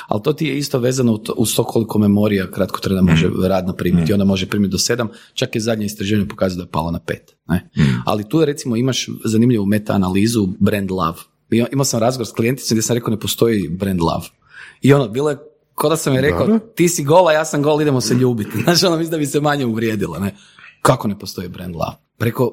Ali 0.07 0.23
to 0.23 0.33
ti 0.33 0.45
je 0.45 0.57
isto 0.57 0.79
vezano 0.79 1.19
uz 1.37 1.55
to 1.55 1.63
koliko 1.63 1.99
memorija 1.99 2.51
kratko 2.51 2.79
treba 2.79 3.01
može 3.01 3.27
mm. 3.27 3.43
radno 3.45 3.73
primiti. 3.73 4.11
Mm. 4.11 4.15
Ona 4.15 4.25
može 4.25 4.49
primiti 4.49 4.71
do 4.71 4.77
sedam, 4.77 5.09
čak 5.33 5.55
je 5.55 5.61
zadnje 5.61 5.85
istraživanje 5.85 6.27
pokazalo 6.27 6.57
da 6.57 6.67
je 6.67 6.71
palo 6.71 6.91
na 6.91 6.99
pet. 6.99 7.35
Ne? 7.47 7.69
Mm. 7.77 7.81
Ali 8.05 8.29
tu 8.29 8.45
recimo 8.45 8.75
imaš 8.75 9.07
zanimljivu 9.25 9.65
meta-analizu 9.65 10.47
brand 10.59 10.91
love. 10.91 11.17
Imao 11.71 11.85
sam 11.85 11.99
razgovor 11.99 12.27
s 12.27 12.31
klijenticom 12.31 12.75
gdje 12.75 12.81
sam 12.81 12.93
rekao 12.93 13.11
ne 13.11 13.19
postoji 13.19 13.69
brand 13.69 14.01
love. 14.01 14.25
I 14.81 14.93
ono, 14.93 15.07
bilo 15.07 15.29
je 15.29 15.37
Ko 15.77 15.89
da 15.89 15.97
sam 15.97 16.13
je 16.13 16.21
rekao, 16.21 16.59
ti 16.75 16.89
si 16.89 17.03
gola, 17.03 17.31
ja 17.31 17.45
sam 17.45 17.61
gol, 17.61 17.81
idemo 17.81 18.01
se 18.01 18.13
ljubiti. 18.13 18.51
Znači, 18.63 18.85
ono 18.85 18.97
mislim 18.97 19.11
da 19.11 19.17
bi 19.17 19.25
se 19.25 19.41
manje 19.41 19.65
uvrijedila, 19.65 20.19
ne? 20.19 20.35
Kako 20.81 21.07
ne 21.07 21.19
postoji 21.19 21.49
brand 21.49 21.75
love? 21.75 21.95
Preko, 22.17 22.51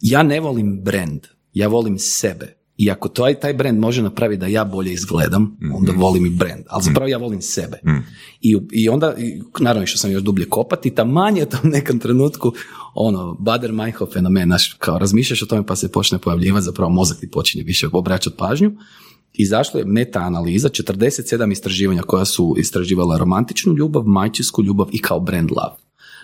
ja 0.00 0.22
ne 0.22 0.40
volim 0.40 0.80
brand, 0.84 1.20
ja 1.52 1.68
volim 1.68 1.98
sebe. 1.98 2.56
I 2.76 2.90
ako 2.90 3.08
to, 3.08 3.32
taj 3.40 3.54
brand 3.54 3.78
može 3.78 4.02
napraviti 4.02 4.40
da 4.40 4.46
ja 4.46 4.64
bolje 4.64 4.92
izgledam, 4.92 5.42
mm 5.42 5.74
onda 5.74 5.92
volim 5.96 6.26
i 6.26 6.30
brand. 6.30 6.64
Ali 6.68 6.84
zapravo 6.84 7.08
ja 7.08 7.18
volim 7.18 7.42
sebe. 7.42 7.80
mm 7.86 8.00
I, 8.40 8.58
I 8.72 8.88
onda, 8.88 9.14
naravno 9.60 9.86
što 9.86 9.98
sam 9.98 10.10
još 10.10 10.22
dublje 10.22 10.48
kopati, 10.48 10.94
ta 10.94 11.04
manje 11.04 11.42
u 11.42 11.46
tom 11.46 11.70
nekom 11.70 11.98
trenutku, 11.98 12.52
ono, 12.94 13.34
Bader 13.34 13.72
Meinhof 13.72 14.12
fenomen, 14.12 14.48
naš, 14.48 14.72
kao 14.78 14.98
razmišljaš 14.98 15.42
o 15.42 15.46
tome 15.46 15.66
pa 15.66 15.76
se 15.76 15.92
počne 15.92 16.18
pojavljivati, 16.18 16.64
zapravo 16.64 16.90
mozak 16.90 17.20
ti 17.20 17.30
počinje 17.30 17.64
više 17.64 17.88
obraćati 17.92 18.36
pažnju 18.36 18.72
izašla 19.32 19.80
je 19.80 19.86
meta-analiza, 19.86 20.68
47 20.68 21.52
istraživanja 21.52 22.02
koja 22.02 22.24
su 22.24 22.54
istraživala 22.58 23.18
romantičnu 23.18 23.74
ljubav, 23.74 24.02
majčinsku 24.02 24.62
ljubav 24.62 24.86
i 24.92 25.02
kao 25.02 25.20
brand 25.20 25.50
love. 25.50 25.76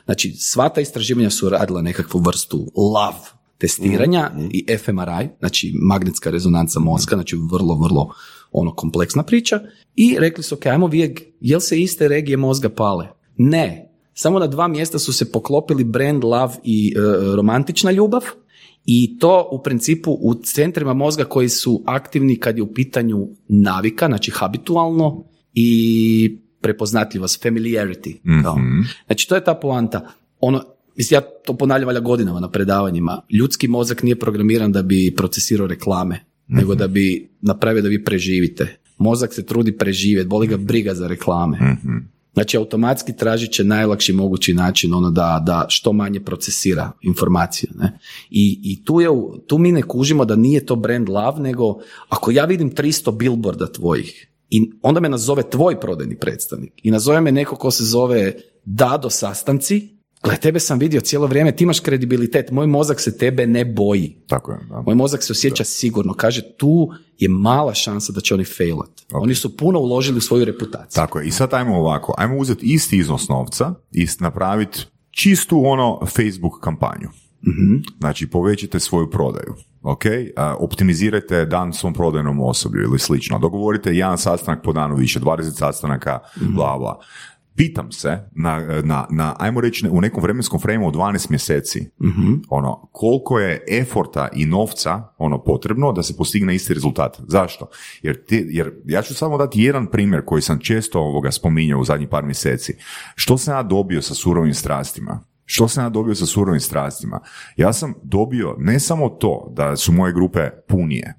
Znači, 0.04 0.34
sva 0.38 0.68
ta 0.68 0.80
istraživanja 0.80 1.30
su 1.30 1.48
radila 1.48 1.82
nekakvu 1.82 2.18
vrstu 2.18 2.72
love 2.76 3.36
testiranja 3.58 4.30
mm 4.34 4.48
i 4.52 4.66
fMRI, 4.78 5.28
znači 5.38 5.74
magnetska 5.82 6.30
rezonanca 6.30 6.80
mozga, 6.80 7.16
znači 7.16 7.36
vrlo, 7.52 7.74
vrlo 7.74 8.14
ono 8.52 8.74
kompleksna 8.74 9.22
priča 9.22 9.60
i 9.94 10.16
rekli 10.18 10.44
su, 10.44 10.54
ok, 10.54 10.66
ajmo 10.66 10.86
vidjeti, 10.86 11.32
jel 11.40 11.60
se 11.60 11.80
iste 11.80 12.08
regije 12.08 12.36
mozga 12.36 12.68
pale? 12.68 13.08
Ne, 13.36 13.92
samo 14.14 14.38
na 14.38 14.46
dva 14.46 14.68
mjesta 14.68 14.98
su 14.98 15.12
se 15.12 15.32
poklopili 15.32 15.84
brand 15.84 16.24
love 16.24 16.54
i 16.64 16.94
e, 16.96 17.00
romantična 17.36 17.90
ljubav, 17.90 18.22
i 18.86 19.18
to 19.18 19.48
u 19.52 19.62
principu 19.62 20.18
u 20.20 20.34
centrima 20.34 20.94
mozga 20.94 21.24
koji 21.24 21.48
su 21.48 21.82
aktivni 21.86 22.36
kad 22.36 22.56
je 22.56 22.62
u 22.62 22.74
pitanju 22.74 23.28
navika, 23.48 24.06
znači 24.06 24.30
habitualno 24.34 25.24
i 25.54 26.38
prepoznatljivost, 26.60 27.44
familiarity. 27.44 28.14
mm 28.24 28.84
Znači 29.06 29.28
to 29.28 29.34
je 29.34 29.44
ta 29.44 29.54
poanta. 29.54 30.12
Ono, 30.40 30.62
mislim, 30.96 31.16
ja 31.16 31.20
to 31.44 31.56
ponavljam 31.56 31.86
valja 31.86 32.00
godinama 32.00 32.40
na 32.40 32.50
predavanjima. 32.50 33.22
Ljudski 33.30 33.68
mozak 33.68 34.02
nije 34.02 34.18
programiran 34.18 34.72
da 34.72 34.82
bi 34.82 35.14
procesirao 35.16 35.66
reklame, 35.66 36.24
nego 36.46 36.72
mhm. 36.72 36.78
da 36.78 36.86
bi 36.88 37.30
napravio 37.40 37.82
da 37.82 37.88
vi 37.88 38.04
preživite. 38.04 38.76
Mozak 38.98 39.34
se 39.34 39.46
trudi 39.46 39.78
preživjeti, 39.78 40.28
boli 40.28 40.46
ga 40.46 40.56
briga 40.56 40.94
za 40.94 41.06
reklame. 41.06 41.58
mm 41.58 42.15
Znači, 42.36 42.56
automatski 42.56 43.16
tražit 43.16 43.52
će 43.52 43.64
najlakši 43.64 44.12
mogući 44.12 44.54
način 44.54 44.94
ono 44.94 45.10
da, 45.10 45.42
da 45.46 45.66
što 45.68 45.92
manje 45.92 46.20
procesira 46.20 46.92
informacije. 47.02 47.70
Ne? 47.74 47.98
I, 48.30 48.60
I, 48.62 48.84
tu, 48.84 49.00
je, 49.00 49.08
tu 49.46 49.58
mi 49.58 49.72
ne 49.72 49.82
kužimo 49.82 50.24
da 50.24 50.36
nije 50.36 50.66
to 50.66 50.76
brand 50.76 51.08
love, 51.08 51.40
nego 51.40 51.78
ako 52.08 52.30
ja 52.30 52.44
vidim 52.44 52.74
300 52.74 53.16
billboarda 53.16 53.72
tvojih 53.72 54.28
i 54.50 54.70
onda 54.82 55.00
me 55.00 55.08
nazove 55.08 55.50
tvoj 55.50 55.80
prodajni 55.80 56.18
predstavnik 56.18 56.72
i 56.82 56.90
nazove 56.90 57.20
me 57.20 57.32
neko 57.32 57.56
ko 57.56 57.70
se 57.70 57.84
zove 57.84 58.32
Dado 58.64 59.10
Sastanci, 59.10 59.95
Gle, 60.22 60.36
tebe 60.36 60.60
sam 60.60 60.78
vidio 60.78 61.00
cijelo 61.00 61.26
vrijeme, 61.26 61.56
ti 61.56 61.64
imaš 61.64 61.80
kredibilitet, 61.80 62.50
moj 62.50 62.66
mozak 62.66 63.00
se 63.00 63.18
tebe 63.18 63.46
ne 63.46 63.64
boji. 63.64 64.16
Tako 64.28 64.52
je, 64.52 64.58
Moj 64.86 64.94
mozak 64.94 65.22
se 65.22 65.32
osjeća 65.32 65.64
sigurno. 65.64 66.14
Kaže, 66.14 66.42
tu 66.56 66.88
je 67.18 67.28
mala 67.28 67.74
šansa 67.74 68.12
da 68.12 68.20
će 68.20 68.34
oni 68.34 68.44
failat. 68.44 68.90
Oni 69.12 69.34
su 69.34 69.56
puno 69.56 69.78
uložili 69.78 70.18
u 70.18 70.20
svoju 70.20 70.44
reputaciju. 70.44 70.94
Tako 70.94 71.18
je. 71.18 71.26
I 71.26 71.30
sad 71.30 71.54
ajmo 71.54 71.76
ovako. 71.76 72.14
Ajmo 72.18 72.36
uzeti 72.36 72.66
isti 72.66 72.96
iznos 72.98 73.28
novca 73.28 73.74
i 73.92 74.06
napraviti 74.20 74.78
čistu 75.10 75.62
ono 75.66 76.00
Facebook 76.06 76.60
kampanju. 76.60 77.08
mm 77.42 77.82
Znači, 77.98 78.30
povećite 78.30 78.80
svoju 78.80 79.10
prodaju. 79.10 79.54
Ok, 79.82 80.02
optimizirajte 80.58 81.44
dan 81.44 81.72
svom 81.72 81.94
prodajnom 81.94 82.40
osoblju 82.40 82.82
ili 82.82 82.98
slično. 82.98 83.38
Dogovorite 83.38 83.94
jedan 83.94 84.18
sastanak 84.18 84.62
po 84.64 84.72
danu 84.72 84.96
više, 84.96 85.20
20 85.20 85.58
sastanaka, 85.58 86.18
mm 86.40 86.54
bla 86.54 86.78
bla 86.78 87.00
pitam 87.56 87.92
se 87.92 88.28
na, 88.32 88.82
na, 88.84 89.06
na 89.10 89.36
ajmo 89.38 89.60
reći 89.60 89.88
u 89.90 90.00
nekom 90.00 90.22
vremenskom 90.22 90.60
fremu 90.60 90.88
od 90.88 90.94
12 90.94 91.30
mjeseci 91.30 91.90
mm 92.00 92.36
ono 92.48 92.88
koliko 92.92 93.38
je 93.38 93.64
eforta 93.70 94.28
i 94.32 94.46
novca 94.46 95.02
ono 95.18 95.44
potrebno 95.44 95.92
da 95.92 96.02
se 96.02 96.16
postigne 96.16 96.54
isti 96.54 96.74
rezultat. 96.74 97.20
Zašto? 97.28 97.68
Jer, 98.02 98.24
jer 98.28 98.72
ja 98.84 99.02
ću 99.02 99.14
samo 99.14 99.38
dati 99.38 99.62
jedan 99.62 99.86
primjer 99.86 100.24
koji 100.24 100.42
sam 100.42 100.58
često 100.58 101.00
ovoga 101.00 101.30
spominjao 101.30 101.80
u 101.80 101.84
zadnjih 101.84 102.08
par 102.08 102.24
mjeseci. 102.24 102.74
Što 103.14 103.38
sam 103.38 103.54
ja 103.54 103.62
dobio 103.62 104.02
sa 104.02 104.14
surovim 104.14 104.54
strastima? 104.54 105.20
Što 105.44 105.68
sam 105.68 105.84
ja 105.84 105.88
dobio 105.88 106.14
sa 106.14 106.26
surovim 106.26 106.60
strastima? 106.60 107.20
Ja 107.56 107.72
sam 107.72 107.94
dobio 108.02 108.56
ne 108.58 108.80
samo 108.80 109.08
to 109.08 109.52
da 109.56 109.76
su 109.76 109.92
moje 109.92 110.12
grupe 110.12 110.50
punije, 110.68 111.14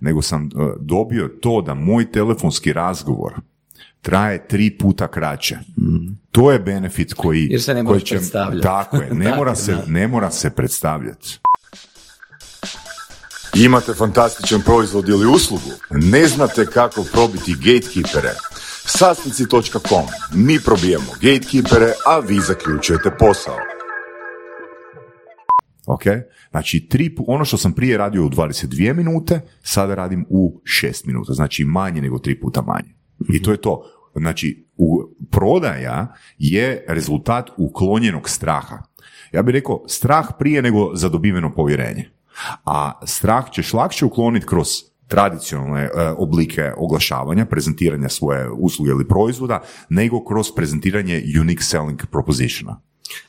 nego 0.00 0.22
sam 0.22 0.44
uh, 0.44 0.66
dobio 0.80 1.28
to 1.28 1.62
da 1.62 1.74
moj 1.74 2.12
telefonski 2.12 2.72
razgovor 2.72 3.32
traje 4.02 4.48
tri 4.48 4.78
puta 4.78 5.08
kraće. 5.08 5.58
To 6.30 6.52
je 6.52 6.58
benefit 6.58 7.14
koji... 7.14 7.48
Jer 7.50 7.62
se 7.62 7.74
ne 7.74 7.82
može 7.82 8.04
predstavljati. 8.04 8.62
Tako 8.62 8.96
je, 8.96 9.14
ne, 9.14 9.34
mora 9.36 9.54
se, 9.54 9.76
ne 9.86 10.08
mora 10.08 10.30
se 10.30 10.50
predstavljati. 10.50 11.38
Imate 13.54 13.94
fantastičan 13.94 14.62
proizvod 14.62 15.08
ili 15.08 15.26
uslugu? 15.26 15.70
Ne 15.90 16.26
znate 16.26 16.66
kako 16.66 17.04
probiti 17.12 17.54
gatekeepere? 17.54 18.32
Sastnici.com 18.84 20.06
Mi 20.34 20.58
probijemo 20.64 21.12
gatekeepere, 21.12 21.92
a 22.06 22.18
vi 22.18 22.40
zaključujete 22.40 23.10
posao. 23.18 23.56
Ok, 25.86 26.02
znači 26.50 26.88
tri, 26.88 27.16
ono 27.26 27.44
što 27.44 27.56
sam 27.56 27.72
prije 27.72 27.98
radio 27.98 28.24
u 28.26 28.30
22 28.30 28.94
minute, 28.94 29.40
sada 29.62 29.94
radim 29.94 30.26
u 30.28 30.60
6 30.82 31.06
minuta, 31.06 31.32
znači 31.32 31.64
manje 31.64 32.02
nego 32.02 32.18
tri 32.18 32.40
puta 32.40 32.62
manje. 32.62 33.01
I 33.32 33.42
to 33.42 33.50
je 33.50 33.56
to. 33.56 33.82
Znači, 34.14 34.66
u 34.76 35.02
prodaja 35.30 36.14
je 36.38 36.84
rezultat 36.88 37.50
uklonjenog 37.56 38.28
straha. 38.28 38.78
Ja 39.32 39.42
bih 39.42 39.52
rekao 39.52 39.84
strah 39.88 40.26
prije 40.38 40.62
nego 40.62 40.90
zadobiveno 40.94 41.54
povjerenje. 41.54 42.10
A 42.64 43.00
strah 43.06 43.50
ćeš 43.50 43.72
lakše 43.72 44.04
ukloniti 44.04 44.46
kroz 44.46 44.68
tradicionalne 45.08 45.82
e, 45.82 45.90
oblike 46.18 46.72
oglašavanja, 46.76 47.46
prezentiranja 47.46 48.08
svoje 48.08 48.50
usluge 48.50 48.90
ili 48.90 49.08
proizvoda, 49.08 49.60
nego 49.88 50.24
kroz 50.24 50.46
prezentiranje 50.56 51.22
unique 51.40 51.62
selling 51.62 52.02
propositiona. 52.10 52.80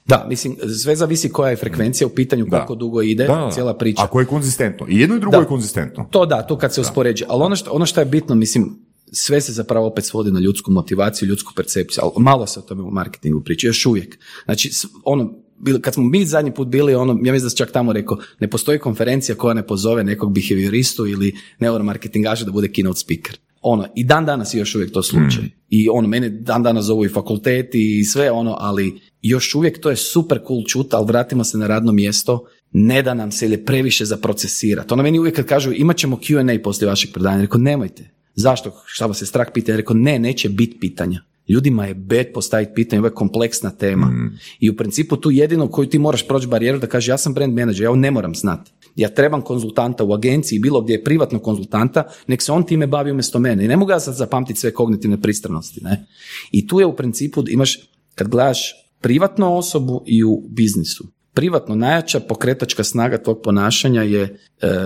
Da, 0.06 0.26
mislim, 0.30 0.56
sve 0.84 0.96
zavisi 0.96 1.30
koja 1.30 1.50
je 1.50 1.56
frekvencija 1.56 2.08
u 2.08 2.10
pitanju, 2.10 2.46
Da. 2.46 2.58
koliko 2.58 2.76
dugo 2.76 3.02
ide 3.02 3.24
Da, 3.28 3.36
da, 3.36 3.42
da. 3.42 3.52
cijela 3.52 3.78
priča. 3.78 4.04
Ako 4.04 4.20
je 4.20 4.26
konzistentno. 4.26 4.86
I 4.90 5.00
jedno 5.00 5.16
i 5.16 5.20
drugo 5.20 5.38
Da. 5.38 5.42
je 5.42 5.48
konzistentno. 5.48 6.08
To 6.12 6.26
da, 6.26 6.42
to 6.42 6.58
kad 6.58 6.74
se 6.74 6.82
uspoređuje. 6.82 7.28
Ali 7.30 7.44
ono 7.44 7.56
što, 7.56 7.72
ono 7.72 7.86
što 7.86 8.02
je 8.02 8.06
bitno, 8.06 8.36
mislim, 8.36 8.80
sve 9.14 9.42
se 9.42 9.52
zapravo 9.54 9.88
opet 9.88 10.06
svodi 10.06 10.32
na 10.32 10.40
ljudsku 10.40 10.72
motivaciju, 10.72 11.30
ljudsku 11.30 11.54
percepciju, 11.56 12.02
ali 12.04 12.24
malo 12.24 12.48
se 12.48 12.60
o 12.60 12.64
tome 12.64 12.82
u 12.82 12.92
marketingu 12.92 13.42
priča, 13.42 13.68
još 13.68 13.86
uvijek. 13.86 14.20
Znači, 14.46 14.72
ono, 15.04 15.34
kad 15.82 15.94
smo 15.94 16.04
mi 16.04 16.26
zadnji 16.26 16.54
put 16.54 16.68
bili, 16.68 16.96
ono, 16.96 17.14
ja 17.14 17.34
mislim 17.34 17.46
da 17.46 17.50
sam 17.50 17.58
čak 17.58 17.72
tamo 17.72 17.94
rekao, 17.94 18.18
ne 18.40 18.50
postoji 18.50 18.80
konferencija 18.80 19.36
koja 19.36 19.54
ne 19.54 19.68
pozove 19.68 20.04
nekog 20.04 20.34
behavioristu 20.34 21.08
ili 21.08 21.36
neuromarketingaža 21.60 22.46
da 22.46 22.52
bude 22.52 22.68
keynote 22.68 23.04
speaker. 23.04 23.38
Ono, 23.62 23.88
i 23.96 24.04
dan 24.04 24.26
danas 24.26 24.54
je 24.54 24.60
još 24.60 24.76
uvijek 24.76 24.92
to 24.92 25.04
slučaj. 25.04 25.44
I 25.70 25.90
ono, 25.90 26.08
mene 26.08 26.30
dan 26.30 26.64
danas 26.64 26.86
zovu 26.86 27.06
i 27.06 27.10
fakulteti 27.10 28.00
i 28.00 28.04
sve 28.04 28.32
ono, 28.32 28.56
ali 28.60 29.00
još 29.22 29.56
uvijek 29.56 29.80
to 29.82 29.90
je 29.90 29.96
super 29.96 30.40
cool 30.48 30.64
čut, 30.68 30.94
ali 30.94 31.08
vratimo 31.08 31.44
se 31.44 31.58
na 31.58 31.68
radno 31.68 31.92
mjesto, 31.92 32.46
ne 32.72 33.02
da 33.02 33.14
nam 33.14 33.32
se 33.32 33.46
ili 33.46 33.66
previše 33.66 34.06
za 34.06 34.18
procesirati. 34.18 34.94
Ono 34.94 35.04
meni 35.04 35.20
uvijek 35.20 35.36
kad 35.36 35.46
kažu 35.46 35.72
imat 35.74 35.98
ćemo 35.98 36.16
Q&A 36.16 36.64
poslije 36.64 36.90
vašeg 36.90 37.12
predanja, 37.14 37.42
rekao 37.42 37.60
nemojte. 37.60 38.10
Zašto? 38.36 38.72
Šta 38.86 39.06
vas 39.06 39.22
je 39.22 39.26
strah 39.26 39.48
pitanja? 39.54 39.78
Rekao 39.78 39.96
ne, 39.96 40.20
neće 40.20 40.50
biti 40.50 40.80
pitanja. 40.80 41.22
Ljudima 41.48 41.86
je 41.86 41.94
bed 41.94 42.28
postaviti 42.34 42.72
pitanje, 42.76 43.00
ovo 43.00 43.08
je 43.08 43.14
kompleksna 43.14 43.70
tema. 43.70 44.14
I 44.60 44.70
u 44.70 44.78
principu 44.78 45.18
tu 45.18 45.32
jedino 45.32 45.68
koju 45.68 45.90
ti 45.90 46.00
moraš 46.00 46.28
proći 46.28 46.48
barijeru 46.48 46.80
da 46.80 46.88
kaže 46.88 47.12
ja 47.12 47.18
sam 47.18 47.34
brand 47.34 47.54
manager, 47.54 47.84
ja 47.84 47.90
ovo 47.90 48.00
ne 48.00 48.12
moram 48.12 48.36
znati. 48.36 48.72
Ja 48.96 49.10
trebam 49.10 49.42
konzultanta 49.42 50.04
u 50.04 50.14
agenciji, 50.14 50.60
bilo 50.60 50.82
gdje 50.82 50.94
je 50.94 51.04
privatno 51.04 51.40
konzultanta, 51.40 52.04
nek 52.28 52.42
se 52.42 52.52
on 52.52 52.64
time 52.64 52.88
bavi 52.88 53.12
umjesto 53.12 53.40
mene. 53.40 53.66
I 53.66 53.68
ne 53.68 53.78
mogu 53.78 53.92
ja 53.92 54.00
sad 54.00 54.16
zapamtiti 54.16 54.60
sve 54.60 54.74
kognitivne 54.74 55.22
pristranosti. 55.22 55.84
Ne? 55.84 56.06
I 56.52 56.68
tu 56.68 56.80
je 56.80 56.86
u 56.86 56.96
principu, 56.96 57.44
imaš, 57.48 57.80
kad 58.16 58.28
gledaš 58.28 58.74
privatnu 59.02 59.58
osobu 59.58 60.04
i 60.06 60.24
u 60.24 60.44
biznisu, 60.50 61.04
privatno 61.34 61.76
najjača 61.76 62.20
pokretačka 62.20 62.84
snaga 62.84 63.24
tvog 63.24 63.42
ponašanja 63.44 64.02
je 64.02 64.22
e, 64.22 64.38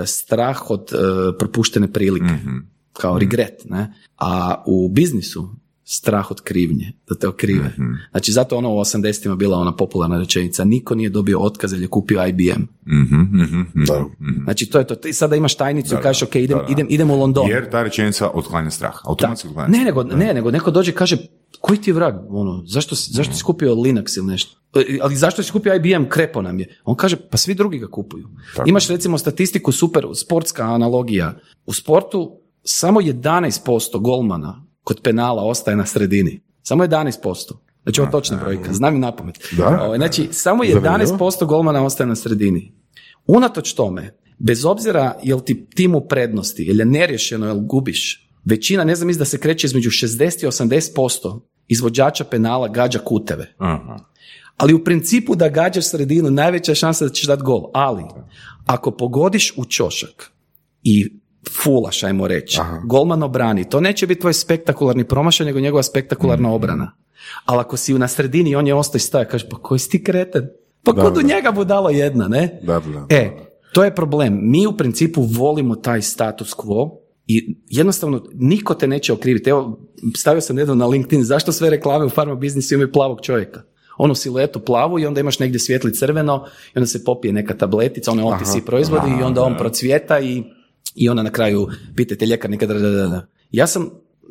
strah 0.05 0.69
od 0.69 0.93
e, 0.93 0.97
propuštene 1.37 1.93
prilike, 1.93 2.33
kao 2.97 3.19
regret, 3.19 3.65
ne? 3.65 3.93
A 4.17 4.63
u 4.65 4.89
biznisu 4.89 5.49
strah 5.83 6.31
od 6.31 6.41
krivnje, 6.41 6.91
da 7.09 7.15
te 7.15 7.27
okrive. 7.27 7.71
Znači 8.11 8.31
zato 8.31 8.57
ono 8.57 8.69
u 8.69 8.77
80-ima 8.77 9.35
bila 9.35 9.57
ona 9.57 9.75
popularna 9.75 10.19
rečenica, 10.19 10.63
niko 10.63 10.95
nije 10.95 11.09
dobio 11.09 11.39
otkaz 11.39 11.73
jer 11.73 11.81
je 11.81 11.87
kupio 11.87 12.27
IBM. 12.27 12.61
Mhm, 12.87 13.15
mhm, 13.15 13.59
mhm. 13.59 13.83
Da. 13.85 14.05
Znači 14.43 14.65
to 14.65 14.79
je 14.79 14.87
to. 14.87 14.95
Ti 14.95 15.13
sada 15.13 15.35
imaš 15.35 15.55
tajnicu 15.55 15.89
Da, 15.89 15.99
i 15.99 16.03
kažeš 16.03 16.23
ok, 16.23 16.35
idem, 16.35 16.57
da, 16.57 16.63
da. 16.63 16.71
idem, 16.71 16.87
idem 16.89 17.11
u 17.11 17.15
London. 17.15 17.49
Jer 17.49 17.69
ta 17.69 17.83
rečenica 17.83 18.29
otklanja 18.29 18.69
strah. 18.69 18.93
Da. 18.93 18.99
Automatski 19.03 19.47
otklanja 19.47 19.69
Ne, 19.69 19.83
nego, 19.83 20.03
ne, 20.03 20.33
nego 20.33 20.51
neko 20.51 20.71
dođe 20.71 20.91
i 20.91 20.95
kaže, 20.95 21.17
koji 21.61 21.81
ti 21.81 21.89
je 21.89 21.93
vrag, 21.93 22.15
ono, 22.29 22.63
zašto, 22.65 22.95
si- 22.95 23.11
zašto 23.13 23.33
si 23.33 23.43
kupio 23.43 23.75
Linux 23.75 24.17
ili 24.17 24.27
nešto? 24.27 24.57
E, 24.75 24.99
Ali 25.01 25.15
zašto 25.15 25.43
si 25.43 25.51
kupio 25.51 25.75
IBM, 25.75 26.05
krepo 26.09 26.41
nam 26.41 26.59
je. 26.59 26.77
On 26.83 26.95
kaže, 26.95 27.15
pa 27.17 27.37
svi 27.37 27.53
drugi 27.55 27.79
ga 27.79 27.87
kupuju. 27.87 28.27
Tako. 28.55 28.69
Imaš 28.69 28.87
recimo 28.87 29.17
statistiku, 29.17 29.71
super, 29.71 30.05
sportska 30.15 30.63
analogija. 30.65 31.33
U 31.65 31.73
sportu 31.73 32.39
samo 32.67 33.01
11% 33.01 34.01
golmana 34.01 34.65
kod 34.83 35.01
penala 35.01 35.43
ostaje 35.43 35.77
na 35.77 35.85
sredini. 35.85 36.41
Samo 36.61 36.83
11%. 36.83 37.53
Znači, 37.83 38.01
ovo 38.01 38.07
je 38.07 38.11
točna 38.11 38.37
brojka, 38.37 38.73
znam 38.73 38.95
i 38.95 38.99
napamet. 38.99 39.39
Da. 39.57 39.83
Ovaj, 39.83 39.97
Znači, 39.97 40.27
samo 40.31 40.63
Zanimljivo. 40.63 41.17
11% 41.17 41.45
golmana 41.45 41.85
ostaje 41.85 42.07
na 42.07 42.15
sredini. 42.15 42.73
Unatoč 43.27 43.73
tome, 43.73 44.17
bez 44.37 44.65
obzira 44.65 45.19
jel 45.23 45.39
ti 45.39 45.67
tim 45.75 45.95
u 45.95 46.07
prednosti, 46.07 46.63
jel 46.63 46.79
je 46.79 46.85
neriješeno, 46.85 47.45
jel 47.45 47.59
gubiš, 47.59 48.29
većina, 48.45 48.83
ne 48.83 48.95
znam, 48.95 49.13
da 49.13 49.25
se 49.25 49.39
kreće 49.39 49.67
između 49.67 49.89
60 49.89 50.43
i 50.43 50.47
80% 50.47 51.41
izvođača 51.67 52.23
penala 52.23 52.67
gađa 52.67 52.99
kuteve. 52.99 53.53
Aha. 53.57 53.97
Ali 54.57 54.73
u 54.73 54.83
principu 54.83 55.35
da 55.35 55.49
gađaš 55.49 55.89
sredinu, 55.89 56.31
najveća 56.31 56.71
je 56.71 56.75
šansa 56.75 57.05
da 57.05 57.11
ćeš 57.11 57.27
dati 57.27 57.43
gol. 57.43 57.63
Ali, 57.73 58.03
ako 58.65 58.91
pogodiš 58.91 59.53
u 59.57 59.65
čošak 59.65 60.31
i 60.83 61.19
fulaš, 61.63 62.03
ajmo 62.03 62.27
reći, 62.27 62.59
golman 62.83 63.23
obrani, 63.23 63.69
to 63.69 63.81
neće 63.81 64.07
biti 64.07 64.21
tvoj 64.21 64.33
spektakularni 64.33 65.03
promašaj, 65.03 65.45
nego 65.45 65.59
njegova 65.59 65.83
spektakularna 65.83 66.51
obrana. 66.51 66.91
Ali 67.45 67.59
ako 67.59 67.77
si 67.77 67.93
na 67.93 68.07
sredini 68.07 68.49
i 68.49 68.55
on 68.55 68.67
je 68.67 68.73
ostao 68.73 68.97
i 68.97 68.99
staje, 68.99 69.27
kaže, 69.27 69.49
pa 69.49 69.57
koji 69.57 69.79
si 69.79 69.89
ti 69.89 70.03
kreten? 70.03 70.47
Pa 70.83 70.91
Da, 70.91 71.01
kod 71.01 71.17
u 71.17 71.21
da. 71.21 71.27
njega 71.27 71.51
budalo 71.51 71.89
jedna, 71.89 72.27
ne? 72.27 72.59
Da, 72.63 72.79
da, 72.79 72.89
da. 72.89 73.05
E, 73.09 73.31
to 73.73 73.83
je 73.83 73.95
problem. 73.95 74.39
Mi 74.41 74.67
u 74.67 74.77
principu 74.77 75.21
volimo 75.21 75.75
taj 75.75 76.01
status 76.01 76.55
quo 76.55 76.89
i 77.27 77.55
jednostavno 77.69 78.23
niko 78.33 78.73
te 78.73 78.87
neće 78.87 79.13
okriviti. 79.13 79.49
Evo, 79.49 79.79
stavio 80.15 80.41
sam 80.41 80.55
nedavno 80.55 80.85
na 80.85 80.89
LinkedIn 80.89 81.23
zašto 81.23 81.51
sve 81.51 81.69
reklame 81.69 82.05
u 82.05 82.09
farma 82.09 82.35
biznisu 82.35 82.73
imaju 82.73 82.91
plavog 82.91 83.21
čovjeka. 83.21 83.61
Onu 83.97 84.15
siluetu 84.15 84.59
plavu 84.59 84.99
i 84.99 85.05
onda 85.05 85.19
imaš 85.19 85.39
negdje 85.39 85.59
svijetli 85.59 85.93
crveno 85.93 86.45
i 86.75 86.79
onda 86.79 86.87
se 86.87 87.03
popije 87.03 87.33
neka 87.33 87.57
tabletica, 87.57 88.11
one 88.11 88.23
OTC 88.23 88.65
proizvodi 88.65 89.11
i 89.19 89.23
onda 89.23 89.43
on 89.43 89.57
procvjeta 89.57 90.19
i, 90.19 90.43
i 90.97 91.09
onda 91.09 91.23
na 91.23 91.29
kraju 91.29 91.67
pitate 91.95 92.25
ljekar 92.25 92.51
nekada 92.51 92.73
da, 92.73 92.89
da, 92.89 93.07
da. 93.07 93.27
Ja 93.51 93.67
sam 93.67 93.89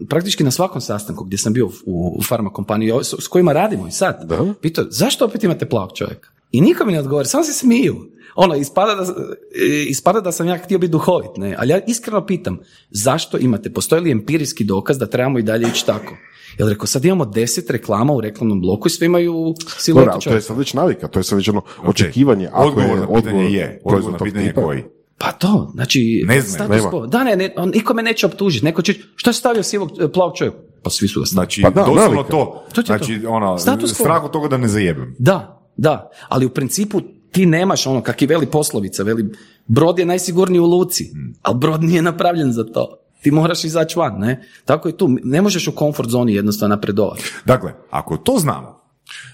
praktički 0.08 0.44
na 0.44 0.50
svakom 0.50 0.80
sastanku 0.80 1.24
gdje 1.24 1.38
sam 1.38 1.52
bio 1.52 1.66
u, 1.66 2.16
u 2.18 2.22
farma 2.22 2.50
kompaniji 2.50 2.92
s, 3.02 3.14
s 3.18 3.28
kojima 3.28 3.52
radimo 3.52 3.88
i 3.88 3.90
sad, 3.90 4.24
Da. 4.28 4.54
pitao 4.60 4.84
zašto 4.90 5.24
opet 5.24 5.44
imate 5.44 5.68
plavog 5.68 5.90
čovjeka? 5.94 6.28
I 6.52 6.60
niko 6.60 6.84
mi 6.84 6.92
ne 6.92 7.00
odgovori, 7.00 7.28
samo 7.28 7.44
se 7.44 7.52
smiju. 7.52 7.96
Ono, 8.34 8.54
ispada 8.54 8.94
da, 8.94 9.02
e, 9.02 9.84
ispada 9.88 10.20
da 10.20 10.32
sam 10.32 10.46
ja 10.46 10.58
htio 10.58 10.78
biti 10.78 10.90
duhovit, 10.90 11.36
ne? 11.36 11.56
Ali 11.58 11.70
ja 11.70 11.80
iskreno 11.86 12.26
pitam, 12.26 12.58
zašto 12.90 13.38
imate, 13.38 13.72
postoji 13.72 14.02
li 14.02 14.10
empirijski 14.10 14.64
dokaz 14.64 14.98
da 14.98 15.06
trebamo 15.06 15.38
i 15.38 15.42
dalje 15.42 15.68
ići 15.68 15.86
tako? 15.86 16.16
Jel 16.58 16.68
rekao, 16.68 16.86
sad 16.86 17.04
imamo 17.04 17.24
deset 17.24 17.70
reklama 17.70 18.12
u 18.12 18.20
reklamnom 18.20 18.60
bloku 18.60 18.88
i 18.88 18.90
svi 18.90 19.06
imaju 19.06 19.54
ali 19.96 20.20
to 20.24 20.34
je 20.34 20.40
sad 20.40 20.58
već 20.58 20.74
navika, 20.74 21.08
to 21.08 21.18
je 21.18 21.22
sad 21.22 21.38
već 21.38 21.48
ono 21.48 21.62
očekivanje. 21.84 22.48
Ako 22.52 22.68
Odgovor 22.68 22.90
je 22.90 22.96
na 22.96 23.06
pitanje 23.14 23.50
je. 23.50 23.80
Odgovor 23.84 24.12
na 24.12 24.18
pitanje 24.18 24.52
koji? 24.52 24.82
Pa 25.18 25.32
to, 25.32 25.70
znači, 25.74 26.24
Ne 26.26 26.40
znam, 26.40 26.54
status 26.54 26.76
nema. 26.76 26.90
quo. 26.90 27.06
Da, 27.06 27.24
ne, 27.24 27.36
ne, 27.36 27.54
on, 27.56 27.68
niko 27.74 27.94
me 27.94 28.02
neće 28.02 28.26
optužiti. 28.26 28.64
Neko 28.64 28.82
će, 28.82 28.94
što 29.16 29.30
je 29.30 29.34
stavio 29.34 29.62
sivog 29.62 29.90
e, 30.00 30.12
plavog 30.12 30.36
čovjeka? 30.36 30.58
Pa 30.82 30.90
svi 30.90 31.08
su 31.08 31.20
ga 31.20 31.26
stavili. 31.26 31.44
Znači, 31.44 31.62
Pa 31.62 31.70
da, 31.70 31.80
doslovno 31.80 32.14
navika. 32.14 32.30
to. 32.30 32.64
To 32.72 32.80
je 32.80 32.84
znači, 32.84 33.22
to. 33.22 33.30
ono, 33.30 33.58
strah 33.86 34.24
od 34.24 34.30
toga 34.30 34.48
da 34.48 34.56
ne 34.56 34.68
zajebem. 34.68 35.14
Da, 35.18 35.62
da, 35.76 36.10
ali 36.28 36.46
u 36.46 36.50
principu 36.50 37.00
ti 37.32 37.46
nemaš 37.46 37.86
ono, 37.86 38.00
kak 38.02 38.22
i 38.22 38.26
veli 38.26 38.46
poslovica, 38.46 39.02
veli, 39.02 39.32
brod 39.66 39.98
je 39.98 40.04
najsigurniji 40.04 40.60
u 40.60 40.66
luci, 40.66 41.10
ali 41.42 41.58
brod 41.58 41.82
nije 41.82 42.02
napravljen 42.02 42.52
za 42.52 42.64
to. 42.64 42.98
Ti 43.22 43.30
moraš 43.30 43.64
izaći 43.64 43.98
van, 43.98 44.18
ne? 44.18 44.48
Tako 44.64 44.88
i 44.88 44.92
tu, 44.92 45.08
ne 45.24 45.42
možeš 45.42 45.68
u 45.68 45.72
komfort 45.72 46.08
zoni 46.08 46.34
jednostavno 46.34 46.74
napredovati. 46.74 47.22
Dakle, 47.44 47.72
ako 47.90 48.16
to 48.16 48.38
znamo, 48.38 48.80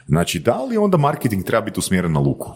znači, 0.07 0.39
da 0.39 0.65
li 0.65 0.77
onda 0.77 0.97
marketing 0.97 1.45
treba 1.45 1.65
biti 1.65 1.81
usmjeren 1.81 2.13
na 2.13 2.21
luku? 2.21 2.51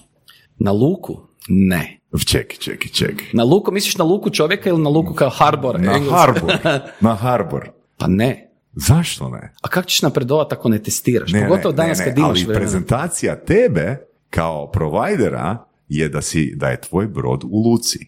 Na 0.59 0.73
luku? 0.73 1.17
Ne. 1.49 2.01
Čekaj, 2.27 2.57
čekaj, 2.57 2.89
čekaj. 2.89 3.27
Na 3.33 3.45
luku, 3.45 3.73
misliš 3.73 3.97
na 3.97 4.05
luku 4.05 4.31
čovjeka 4.31 4.69
ili 4.71 4.83
na 4.83 4.89
luku 4.89 5.15
kao 5.15 5.31
harbor? 5.31 5.81
Na 5.81 5.93
engleski? 5.93 6.15
harbor. 6.15 6.53
Na 7.01 7.15
harbor. 7.15 7.71
Pa 7.99 8.07
ne. 8.07 8.51
Zašto 8.73 9.29
ne? 9.29 9.53
A 9.63 9.69
kako 9.69 9.89
ćeš 9.89 10.03
napredovati 10.03 10.55
ako 10.55 10.69
ne 10.69 10.83
testiraš? 10.83 11.33
Ne, 11.33 11.49
Pogotovo 11.49 11.73
ne, 11.73 11.77
danas 11.77 11.99
ne, 11.99 12.05
kad 12.05 12.19
imaš 12.19 12.29
ali 12.31 12.45
vremena. 12.45 12.61
prezentacija 12.61 13.37
tebe 13.37 13.97
kao 14.31 14.71
provajdera 14.71 15.65
je 15.89 16.09
da, 16.09 16.23
si, 16.23 16.53
da 16.57 16.69
je 16.69 16.81
tvoj 16.81 17.07
brod 17.07 17.45
u 17.45 17.63
luci. 17.71 17.99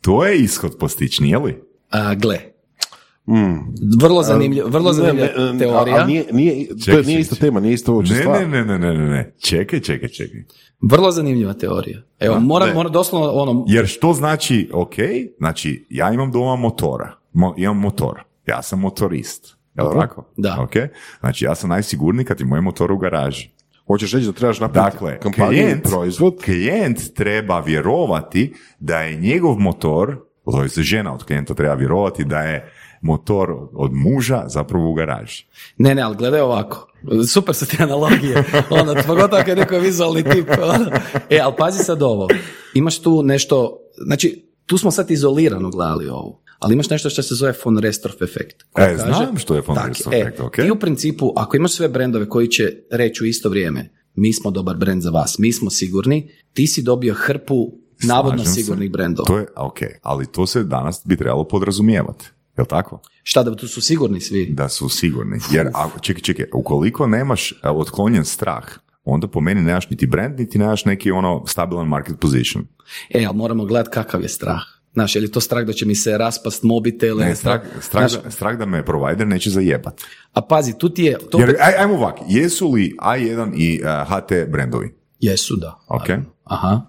To 0.00 0.24
je 0.26 0.38
ishod 0.38 0.76
postići, 0.78 1.22
nije 1.22 1.38
li? 1.38 1.62
A, 1.90 2.14
gle. 2.14 2.38
Vrlo 4.00 4.22
zanimljiva, 4.22 4.68
vrlo 4.68 4.92
zanimljiva 4.92 5.28
Mm. 5.36 5.40
Ne, 5.40 5.46
ne, 5.46 5.52
ne, 5.52 5.58
teorija. 5.58 5.96
Ali 5.96 6.12
nije, 6.12 6.24
nije, 6.32 6.68
to 6.68 6.74
Čekaj, 6.84 7.00
je, 7.00 7.06
nije 7.06 7.20
ista 7.20 7.34
tema, 7.36 7.60
nije 7.60 7.74
isto 7.74 7.94
uopće 7.94 8.12
Ne, 8.14 8.20
stvar. 8.20 8.40
ne, 8.40 8.48
ne, 8.48 8.64
ne, 8.64 8.78
ne, 8.78 8.94
ne, 8.94 9.08
ne. 9.10 9.34
Čekaj, 9.38 9.80
čekaj, 9.80 10.08
čekaj. 10.08 10.40
Vrlo 10.80 11.10
zanimljiva 11.10 11.52
teorija. 11.52 11.98
Evo, 12.18 12.40
moram, 12.40 12.68
ne. 12.68 12.74
moram 12.74 12.92
doslovno 12.92 13.30
ono, 13.30 13.64
Jer 13.68 13.86
što 13.86 14.12
znači, 14.12 14.70
ok, 14.72 14.94
znači 15.38 15.86
ja 15.90 16.12
imam 16.12 16.32
doma 16.32 16.56
motora, 16.56 17.14
Mo, 17.32 17.54
imam 17.56 17.78
motor, 17.78 18.20
ja 18.46 18.62
sam 18.62 18.80
motorist, 18.80 19.56
je 19.74 19.82
li 19.84 20.00
tako? 20.00 20.24
Da. 20.36 20.56
Ok, 20.60 20.72
znači 21.20 21.44
ja 21.44 21.54
sam 21.54 21.70
najsigurniji 21.70 22.24
kad 22.24 22.40
je 22.40 22.46
moj 22.46 22.60
motor 22.60 22.92
u 22.92 22.98
garaži. 22.98 23.50
Hoćeš 23.86 24.12
reći 24.12 24.26
da 24.26 24.32
trebaš 24.32 24.60
napraviti 24.60 24.96
Dakle, 24.96 25.20
kampanju 25.20 25.48
klijent, 25.48 25.82
proizvod, 25.82 26.34
klijent 26.44 27.14
treba 27.14 27.60
vjerovati 27.60 28.54
da 28.78 28.98
je 29.00 29.16
njegov 29.16 29.58
motor, 29.58 30.16
to 30.44 30.68
se 30.68 30.82
žena 30.82 31.14
od 31.14 31.24
klijenta 31.24 31.54
treba 31.54 31.74
vjerovati 31.74 32.24
da 32.24 32.38
je 32.38 32.72
motor 33.00 33.50
od 33.72 33.92
muža 33.92 34.44
zapravo 34.46 34.90
u 34.90 34.94
garaži. 34.94 35.46
Ne, 35.78 35.94
ne, 35.94 36.02
ali 36.02 36.16
gledaj 36.16 36.40
ovako. 36.40 36.92
Super 37.28 37.54
su 37.54 37.66
ti 37.66 37.76
analogije. 37.80 38.44
Ono, 38.80 38.94
pogotovo 39.06 39.38
kad 39.38 39.48
je 39.48 39.56
neko 39.56 39.78
vizualni 39.78 40.22
tip. 40.22 40.48
ono. 40.62 40.90
E, 41.30 41.38
ali 41.38 41.54
pazi 41.58 41.84
sad 41.84 42.02
ovo. 42.02 42.28
Imaš 42.74 42.98
tu 42.98 43.22
nešto, 43.22 43.78
znači, 44.06 44.48
tu 44.66 44.78
smo 44.78 44.90
sad 44.90 45.10
izolirano 45.10 45.70
gledali 45.70 46.08
ovo. 46.08 46.42
Ali 46.58 46.74
imaš 46.74 46.90
nešto 46.90 47.10
što 47.10 47.22
se 47.22 47.34
zove 47.34 47.54
von 47.64 47.78
Restorff 47.78 48.22
efekt. 48.22 48.62
E, 48.78 48.96
znam 48.96 49.38
što 49.38 49.54
je 49.54 49.62
von 49.66 49.76
Tak, 49.76 49.88
Restorff 49.88 50.16
e, 50.16 50.20
efekt, 50.20 50.40
ok. 50.40 50.54
Ti 50.56 50.70
u 50.70 50.78
principu, 50.78 51.32
ako 51.36 51.56
imaš 51.56 51.72
sve 51.72 51.88
brendove 51.88 52.28
koji 52.28 52.48
će 52.48 52.72
reći 52.90 53.24
u 53.24 53.26
isto 53.26 53.48
vrijeme, 53.48 53.90
mi 54.14 54.32
smo 54.32 54.50
dobar 54.50 54.76
brend 54.76 55.02
za 55.02 55.10
vas, 55.10 55.38
mi 55.38 55.52
smo 55.52 55.70
sigurni, 55.70 56.30
ti 56.52 56.66
si 56.66 56.82
dobio 56.82 57.14
hrpu 57.14 57.72
navodno 58.02 58.38
Slažem 58.38 58.54
se. 58.54 58.62
sigurnih 58.62 58.90
brendova. 58.90 59.26
To 59.26 59.38
je, 59.38 59.46
ok, 59.56 59.78
ali 60.02 60.26
to 60.26 60.46
se 60.46 60.64
danas 60.64 61.02
bi 61.04 61.16
trebalo 61.16 61.44
podrazumijevati. 61.48 62.30
Jel 62.58 62.66
tako? 62.66 63.00
Šta 63.22 63.42
da 63.42 63.56
tu 63.56 63.68
su 63.68 63.80
sigurni 63.80 64.20
svi? 64.20 64.46
Da 64.50 64.68
su 64.68 64.88
sigurni. 64.88 65.38
Jer, 65.50 65.68
ako, 65.74 66.00
čekaj, 66.00 66.22
čekaj, 66.22 66.46
ukoliko 66.54 67.06
nemaš 67.06 67.52
e, 67.52 67.56
otklonjen 67.68 68.24
strah, 68.24 68.64
onda 69.04 69.28
po 69.28 69.40
meni 69.40 69.62
nemaš 69.62 69.90
niti 69.90 70.06
brand, 70.06 70.40
niti 70.40 70.58
nemaš 70.58 70.84
neki 70.84 71.10
ono 71.10 71.46
stabilan 71.46 71.88
market 71.88 72.20
position. 72.20 72.64
E, 73.10 73.24
ali 73.24 73.36
moramo 73.36 73.64
gledati 73.64 73.94
kakav 73.94 74.22
je 74.22 74.28
strah. 74.28 74.60
Znaš, 74.92 75.14
je 75.14 75.20
li 75.20 75.30
to 75.32 75.40
strah 75.40 75.64
da 75.64 75.72
će 75.72 75.86
mi 75.86 75.94
se 75.94 76.18
raspast 76.18 76.62
mobitel? 76.62 77.18
Ne, 77.18 77.34
strah, 77.34 77.60
strah, 77.80 78.08
Znaš, 78.08 78.22
da, 78.22 78.30
strah 78.30 78.58
da 78.58 78.66
me 78.66 78.84
provider 78.84 79.26
neće 79.26 79.50
zajebat. 79.50 80.00
a 80.32 80.40
pazi, 80.42 80.78
tu 80.78 80.88
ti 80.88 81.04
je... 81.04 81.18
To 81.30 81.38
Jer, 81.38 81.48
aj, 81.60 81.74
ajmo 81.78 81.94
ovak, 81.94 82.18
jesu 82.28 82.72
li 82.72 82.96
A1 83.02 83.52
i 83.56 83.80
uh, 83.82 84.08
HT 84.08 84.50
brendovi? 84.50 84.94
Jesu, 85.20 85.56
da. 85.56 85.78
Ok. 85.88 86.08
Aha. 86.44 86.80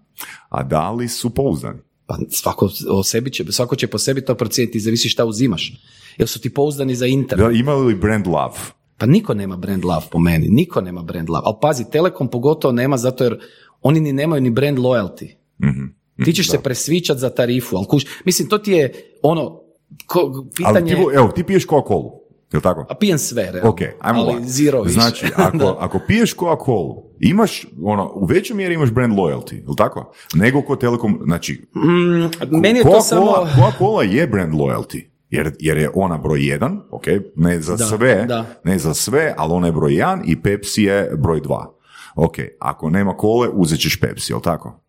A 0.49 0.63
da 0.63 0.91
li 0.91 1.07
su 1.07 1.29
pouzdani? 1.29 1.79
Pa 2.09 2.17
svako, 2.29 2.69
o 2.89 3.03
sebi 3.03 3.31
će, 3.31 3.45
svako 3.51 3.75
će 3.75 3.87
po 3.87 3.97
sebi 3.97 4.21
to 4.25 4.35
procijeniti, 4.35 4.79
zavisi 4.79 5.09
šta 5.09 5.25
uzimaš. 5.25 5.73
Jel 6.17 6.27
su 6.27 6.41
ti 6.41 6.53
pouzdani 6.53 6.95
za 6.95 7.05
internet? 7.05 7.47
Da, 7.47 7.51
imaju 7.51 7.83
li 7.83 7.95
brand 7.95 8.27
love? 8.27 8.55
Pa 8.97 9.05
niko 9.05 9.33
nema 9.33 9.57
brand 9.57 9.85
love 9.85 10.05
po 10.11 10.19
meni, 10.19 10.47
niko 10.49 10.81
nema 10.81 11.03
brand 11.03 11.29
love. 11.29 11.41
Ali 11.45 11.55
pazi, 11.61 11.85
Telekom 11.91 12.27
pogotovo 12.27 12.71
nema 12.71 12.97
zato 12.97 13.23
jer 13.23 13.39
oni 13.81 13.99
ni 13.99 14.13
nemaju 14.13 14.41
ni 14.41 14.49
brand 14.49 14.77
loyalty. 14.77 15.35
Mhm. 15.63 15.85
Ti 16.25 16.33
ćeš 16.33 16.49
se 16.49 16.59
presvičat 16.59 17.17
za 17.17 17.29
tarifu, 17.29 17.77
ali 17.77 17.85
kuš, 17.85 18.05
mislim, 18.25 18.49
to 18.49 18.57
ti 18.57 18.71
je 18.71 18.93
ono, 19.21 19.61
ko, 20.05 20.19
Ali 20.19 20.49
pitanje, 20.55 20.95
ti, 20.95 21.01
evo, 21.13 21.27
ti 21.27 21.43
piješ 21.43 21.67
Coca-Cola, 21.67 22.18
jel 22.53 22.61
tako? 22.61 22.85
a 22.89 22.95
pijem 22.95 23.17
sve, 23.17 23.51
realno, 23.51 23.69
Ok, 23.69 23.79
ajmo 23.99 24.21
ali 24.21 24.43
zero 24.43 24.81
više. 24.81 24.93
Znači, 24.93 25.25
ako, 25.47 25.77
ako 25.79 25.99
piješ 26.07 26.35
Coca-Cola, 26.35 27.03
imaš, 27.19 27.65
ono, 27.83 28.11
u 28.15 28.25
većoj 28.25 28.55
mjeri 28.55 28.73
imaš 28.73 28.91
brand 28.91 29.13
loyalty, 29.13 29.53
jel 29.63 29.75
tako? 29.77 30.11
Nego 30.33 30.61
kod 30.61 30.79
Telekom, 30.79 31.19
znači, 31.23 31.65
Mm, 31.75 32.57
meni 32.59 32.79
je 32.79 32.83
to 32.83 33.01
samo... 33.01 33.31
Coca-Cola 33.55 34.01
je 34.03 34.27
brand 34.27 34.53
loyalty. 34.53 35.05
Jer, 35.29 35.55
jer 35.59 35.77
je 35.77 35.89
ona 35.93 36.17
broj 36.17 36.47
jedan, 36.47 36.81
ok, 36.91 37.03
ne 37.35 37.61
za 37.61 37.75
Da, 37.75 37.85
sve, 37.85 38.25
da. 38.27 38.45
ne 38.63 38.79
za 38.79 38.93
sve, 38.93 39.33
ali 39.37 39.53
ona 39.53 39.67
je 39.67 39.73
broj 39.73 39.93
jedan 39.93 40.21
i 40.25 40.41
Pepsi 40.41 40.83
je 40.83 41.11
broj 41.17 41.41
dva. 41.41 41.73
Ok, 42.15 42.35
ako 42.59 42.89
nema 42.89 43.17
kole, 43.17 43.49
uzet 43.49 43.79
ćeš 43.79 43.99
Pepsi, 43.99 44.31
jel 44.33 44.41
tako? 44.41 44.81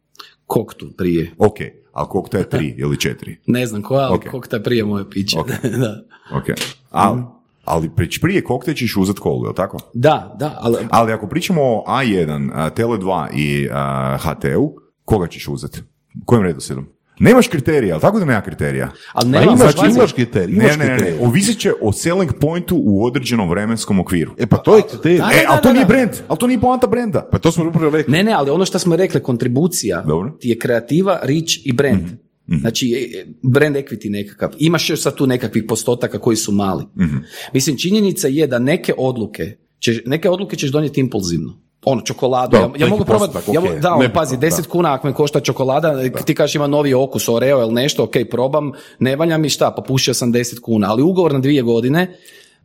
Koktu 0.46 0.90
prije. 0.98 1.30
Ok, 1.38 1.56
ali 1.92 2.08
koliko 2.08 2.36
je 2.36 2.48
tri 2.48 2.74
ili 2.78 3.00
četiri? 3.00 3.36
Ne 3.46 3.66
znam 3.66 3.82
koja, 3.82 4.06
ali 4.06 4.16
Ok. 4.16 4.28
kokta 4.30 4.56
je 4.56 4.62
prije 4.62 4.84
moje 4.84 5.10
piće. 5.10 5.38
Ok. 5.38 5.48
da. 5.82 6.02
Ok, 6.36 6.44
ali, 6.90 7.22
ali 7.70 7.90
prič- 7.96 8.20
prije 8.20 8.44
kokte 8.44 8.74
ćeš 8.74 8.96
uzet 8.96 9.18
kolu, 9.18 9.44
jel 9.46 9.54
tako? 9.54 9.78
da, 9.94 10.36
da, 10.38 10.58
ali 10.60 10.76
Ali 10.90 11.12
ako 11.12 11.26
pričamo 11.26 11.62
o 11.62 11.84
A1, 11.88 12.50
a, 12.54 12.70
Tele2 12.70 13.28
i 13.34 13.68
a, 13.72 14.16
HT-u, 14.20 14.74
koga 15.04 15.26
ćeš 15.26 15.48
uzeti? 15.48 15.80
Kojim 16.24 16.44
redoslijedom? 16.44 16.86
Nemaš 17.22 17.48
kriterija, 17.48 17.94
ali 17.94 18.00
tako 18.00 18.18
da 18.18 18.24
nema 18.24 18.40
kriterija? 18.40 18.90
Ali 19.12 19.32
Pa 19.32 19.38
nema, 19.38 19.52
imaš, 19.52 19.76
pazi, 19.76 19.98
imaš 19.98 20.12
kriterij, 20.12 20.54
Ne, 20.56 20.76
ne, 20.76 20.76
ne, 20.76 20.96
ne, 20.96 21.14
ovisit 21.20 21.58
će 21.58 21.72
o 21.82 21.92
selling 21.92 22.32
pointu 22.40 22.80
u 22.84 23.04
određenom 23.04 23.50
vremenskom 23.50 24.00
okviru. 24.00 24.32
E 24.38 24.46
pa 24.46 24.56
to 24.56 24.76
je 24.76 24.82
kriterij. 24.82 25.18
Da, 25.18 25.24
E, 25.34 25.44
ali 25.48 25.62
to 25.62 25.72
nije 25.72 25.84
brand, 25.84 26.10
ali 26.28 26.38
to 26.38 26.46
nije 26.46 26.60
poanta 26.60 26.86
brenda. 26.86 27.28
Pa 27.32 27.38
to 27.38 27.52
smo 27.52 27.68
upravo 27.68 27.90
rekli. 27.90 28.12
Ne, 28.12 28.24
ne, 28.24 28.32
ali 28.32 28.50
ono 28.50 28.64
što 28.64 28.78
smo 28.78 28.96
rekli, 28.96 29.22
kontribucija 29.22 30.02
Dobro. 30.02 30.30
ti 30.40 30.48
je 30.48 30.58
kreativa, 30.58 31.18
reach 31.22 31.52
i 31.64 31.72
brand. 31.72 32.02
Mhm. 32.50 32.60
Znači, 32.60 32.92
e, 32.92 33.18
e, 33.18 33.26
brand 33.42 33.76
equity 33.76 34.10
nekakav. 34.10 34.50
Imaš 34.58 34.90
još 34.90 35.00
sad 35.00 35.14
tu 35.14 35.26
nekakvih 35.26 35.64
postotaka 35.68 36.18
koji 36.18 36.36
su 36.36 36.52
mali. 36.52 36.84
Mhm. 36.96 37.16
Mislim, 37.52 37.78
činjenica 37.78 38.28
je 38.28 38.46
da 38.46 38.58
neke 38.58 38.94
odluke, 38.98 39.56
ćeš, 39.78 39.96
neke 40.06 40.30
odluke 40.30 40.56
ćeš 40.56 40.70
donijeti 40.70 41.00
impulzivno. 41.00 41.60
Ono, 41.84 42.00
čokoladu. 42.00 42.50
Da, 42.50 42.58
ja, 42.58 42.70
ja 42.78 42.86
mogu 42.86 43.04
probati, 43.04 43.32
postotak, 43.32 43.54
ja, 43.54 43.80
da, 43.80 43.94
ono, 43.94 44.12
pazi, 44.14 44.36
da. 44.36 44.46
10 44.46 44.66
kuna 44.66 44.94
ako 44.94 45.06
me 45.06 45.14
košta 45.14 45.40
čokolada, 45.40 46.10
ti 46.26 46.34
kažeš 46.34 46.54
ima 46.54 46.66
novi 46.66 46.94
okus, 46.94 47.28
oreo 47.28 47.62
ili 47.62 47.72
nešto, 47.72 48.04
ok, 48.04 48.12
probam, 48.30 48.72
ne 48.98 49.16
valja 49.16 49.38
mi 49.38 49.48
šta, 49.48 49.70
pa 49.76 49.82
pušio 49.82 50.14
sam 50.14 50.32
10 50.32 50.60
kuna, 50.60 50.90
ali 50.90 51.02
ugovor 51.02 51.32
na 51.32 51.38
dvije 51.38 51.62
godine, 51.62 52.18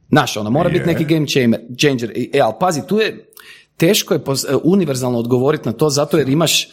Znaš, 0.10 0.38
ono, 0.38 0.50
mora 0.50 0.70
biti 0.70 0.86
neki 0.86 1.06
game 1.06 1.28
changer. 1.28 1.60
changer. 1.80 2.12
E, 2.34 2.40
ali 2.40 2.54
pazi, 2.60 2.82
tu 2.88 3.00
je, 3.00 3.32
teško 3.78 4.14
je 4.14 4.20
e, 4.20 4.56
univerzalno 4.64 5.20
odgovoriti 5.20 5.70
na 5.70 5.74
to, 5.74 5.90
zato 5.90 6.18
jer 6.18 6.30
imaš, 6.30 6.64
e, 6.64 6.68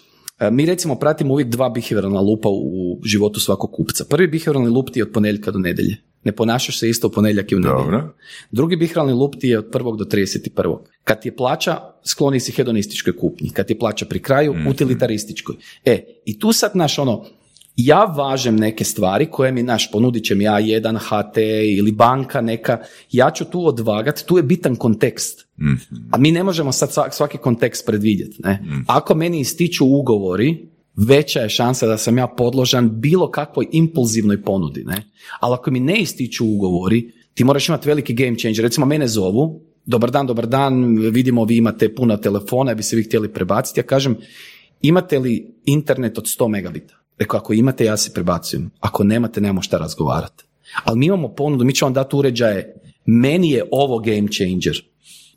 mi 0.51 0.67
recimo 0.67 0.95
pratimo 0.95 1.33
uvijek 1.33 1.49
dva 1.49 1.69
behavioralna 1.69 2.21
lupa 2.21 2.49
u 2.49 3.01
životu 3.05 3.41
svakog 3.41 3.73
kupca. 3.73 4.05
Prvi 4.05 4.29
behavioralni 4.29 4.69
lup 4.69 4.91
ti 4.91 5.01
je 5.01 5.05
od 5.05 5.11
ponedjeljka 5.13 5.51
do 5.51 5.59
nedjelje. 5.59 5.97
Ne 6.25 6.33
ponašaš 6.33 6.79
se 6.79 6.89
isto 6.89 7.07
u 7.07 7.11
ponedjeljak 7.11 7.53
i 7.53 7.57
u 7.57 7.61
nedjelju. 7.61 7.79
Dobro. 7.79 8.15
Drugi 8.51 8.77
behavioralni 8.77 9.13
lup 9.13 9.35
ti 9.41 9.49
je 9.49 9.59
od 9.59 9.71
prvog 9.73 9.99
do 9.99 10.05
31. 10.05 10.79
Kad 11.05 11.23
ti 11.23 11.29
je 11.29 11.37
plaća, 11.37 11.79
skloni 12.05 12.41
si 12.41 12.53
hedonističkoj 12.53 13.17
kupnji. 13.17 13.51
Kad 13.51 13.67
ti 13.67 13.73
je 13.73 13.79
plaća 13.79 14.07
pri 14.07 14.19
kraju, 14.19 14.55
utilitarističkoj. 14.71 15.57
E, 15.85 16.05
i 16.25 16.39
tu 16.39 16.53
sad, 16.53 16.71
naš 16.75 16.99
ono, 16.99 17.25
ja 17.77 18.05
važem 18.05 18.57
neke 18.57 18.85
stvari 18.85 19.27
koje 19.31 19.53
mi, 19.53 19.63
naš, 19.63 19.91
ponudit 19.91 20.25
će 20.25 20.35
mi 20.35 20.45
A1, 20.45 20.99
HT 20.99 21.39
ili 21.79 21.93
banka 21.93 22.41
neka, 22.41 22.79
ja 23.13 23.31
ću 23.31 23.45
tu 23.45 23.67
odvagat, 23.67 24.25
tu 24.27 24.37
je 24.37 24.43
bitan 24.43 24.77
kontekst. 24.77 25.47
A 26.11 26.19
mi 26.19 26.33
ne 26.33 26.43
možemo 26.43 26.73
sad 26.73 26.91
svak- 26.91 27.13
svaki 27.13 27.39
kontekst 27.39 27.87
predvidjeti. 27.87 28.43
Ne? 28.43 28.65
Ako 28.87 29.15
meni 29.15 29.41
ističu 29.41 29.87
ugovori, 29.87 30.69
veća 30.97 31.41
je 31.41 31.49
šansa 31.49 31.87
da 31.87 31.99
sam 31.99 32.19
ja 32.19 32.27
podložan 32.27 33.01
bilo 33.01 33.31
kakvoj 33.31 33.67
impulzivnoj 33.73 34.43
ponudi. 34.43 34.85
Ne? 34.85 35.03
Ali 35.41 35.55
ako 35.55 35.71
mi 35.71 35.81
ne 35.81 36.01
ističu 36.01 36.47
ugovori, 36.47 37.13
ti 37.35 37.45
moraš 37.45 37.69
imati 37.69 37.89
veliki 37.89 38.15
game 38.15 38.39
changer. 38.39 38.63
Recimo, 38.63 38.87
mene 38.87 39.09
zovu, 39.09 39.61
dobar 39.85 40.11
dan, 40.11 40.27
dobar 40.27 40.47
dan, 40.47 40.99
vidimo 40.99 41.45
vi 41.45 41.57
imate 41.57 41.95
puno 41.95 42.17
telefona, 42.17 42.75
bi 42.75 42.83
se 42.83 42.97
vi 42.97 43.03
htjeli 43.03 43.33
prebaciti. 43.33 43.81
Ja 43.81 43.85
kažem, 43.85 44.17
imate 44.83 45.19
li 45.19 45.55
internet 45.65 46.19
od 46.19 46.25
100 46.25 46.49
megabita? 46.49 47.02
Rekao, 47.19 47.39
ako 47.39 47.53
imate, 47.53 47.85
ja 47.85 47.97
se 47.97 48.13
prebacujem. 48.13 48.71
Ako 48.81 49.05
nemate, 49.05 49.41
nemamo 49.41 49.63
šta 49.63 49.79
razgovarati. 49.79 50.45
Ali 50.85 50.99
mi 50.99 51.07
imamo 51.07 51.29
ponudu, 51.29 51.65
mi 51.65 51.75
ćemo 51.75 51.87
vam 51.87 51.95
dati 51.95 52.17
uređaje. 52.17 52.75
Meni 53.07 53.51
je 53.51 53.65
ovo 53.71 53.99
game 53.99 54.29
changer. 54.29 54.85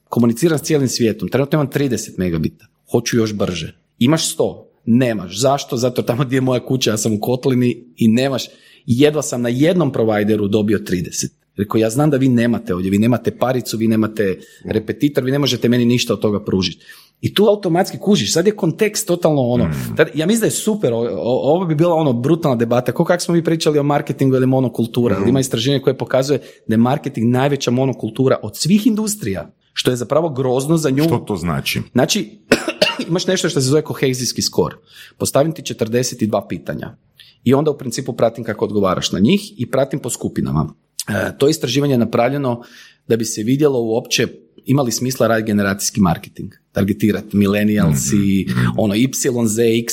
Komuniciram 0.10 0.60
s 0.60 0.62
cijelim 0.62 0.88
svijetom. 0.88 1.30
Trenutno 1.30 1.56
imam 1.56 1.72
30 1.72 2.10
megabita. 2.18 2.66
Hoću 2.92 3.18
još 3.18 3.34
brže. 3.34 3.76
Imaš 4.00 4.38
100? 4.38 4.64
Nemaš. 4.86 5.40
Zašto? 5.40 5.78
Zato 5.78 6.02
tamo 6.02 6.24
gdje 6.26 6.38
je 6.38 6.42
moja 6.42 6.66
kuća, 6.66 6.92
ja 6.92 6.98
sam 6.98 7.14
u 7.14 7.20
Kotlini 7.20 7.84
i 7.98 8.08
nemaš. 8.08 8.44
Jedva 8.86 9.22
sam 9.22 9.42
na 9.42 9.50
jednom 9.50 9.92
provideru 9.92 10.48
dobio 10.48 10.80
30. 10.80 11.28
Rekao, 11.58 11.80
ja 11.80 11.90
znam 11.90 12.10
da 12.10 12.18
vi 12.18 12.30
nemate 12.30 12.74
ovdje, 12.74 12.92
vi 12.92 12.98
nemate 12.98 13.32
paricu, 13.34 13.78
vi 13.78 13.88
nemate 13.88 14.40
repetitor, 14.66 15.24
vi 15.24 15.32
ne 15.32 15.40
možete 15.40 15.70
meni 15.70 15.86
ništa 15.86 16.14
od 16.14 16.20
toga 16.20 16.44
pružiti. 16.46 16.86
I 17.22 17.34
tu 17.34 17.44
automatski 17.44 17.98
kužiš, 18.00 18.34
sad 18.34 18.48
je 18.48 18.52
kontekst 18.54 19.08
totalno 19.08 19.42
ono, 19.42 19.64
tad- 19.96 20.10
ja 20.14 20.26
mislim 20.26 20.40
da 20.40 20.48
je 20.48 20.52
super, 20.52 20.94
o- 20.94 21.00
o- 21.12 21.54
ovo 21.54 21.66
bi 21.66 21.76
bila 21.76 21.94
ono 21.94 22.14
brutalna 22.14 22.56
debata, 22.56 22.92
ko 22.92 23.06
kako 23.06 23.24
smo 23.24 23.34
mi 23.34 23.44
pričali 23.44 23.80
o 23.80 23.84
marketingu 23.84 24.36
ili 24.36 24.46
monokultura, 24.48 25.16
ali 25.16 25.30
ima 25.30 25.40
istraženje 25.40 25.80
koje 25.80 25.98
pokazuje 25.98 26.38
da 26.68 26.74
je 26.74 26.78
marketing 26.80 27.28
najveća 27.28 27.72
monokultura 27.72 28.40
od 28.44 28.58
svih 28.58 28.88
industrija, 28.88 29.52
što 29.74 29.92
je 29.92 29.98
zapravo 29.98 30.30
grozno 30.30 30.78
za 30.78 30.90
nju. 30.90 31.04
Što 31.04 31.18
to 31.18 31.36
znači? 31.36 31.82
Znači, 31.92 32.40
imaš 33.10 33.28
nešto 33.28 33.50
što 33.50 33.62
se 33.62 33.68
zove 33.68 33.82
kohezijski 33.82 34.42
skor. 34.42 34.76
Postavim 35.18 35.52
ti 35.52 35.62
42 35.64 36.48
pitanja 36.50 36.98
i 37.44 37.54
onda 37.54 37.72
u 37.72 37.78
principu 37.78 38.14
pratim 38.14 38.44
kako 38.44 38.66
odgovaraš 38.66 39.12
na 39.12 39.20
njih 39.20 39.54
i 39.58 39.72
pratim 39.72 40.00
po 40.00 40.10
skupinama. 40.10 40.74
E, 41.10 41.38
to 41.38 41.48
istraživanje 41.48 41.94
je 41.94 41.98
napravljeno 41.98 42.64
da 43.08 43.18
bi 43.18 43.26
se 43.26 43.44
vidjelo 43.44 43.82
uopće 43.82 44.28
imali 44.66 44.92
smisla 44.92 45.28
raditi 45.28 45.48
generacijski 45.48 46.02
marketing, 46.02 46.54
targetirati 46.72 47.38
millennialsi, 47.38 48.48
ono 48.78 48.94
YZX 48.94 49.86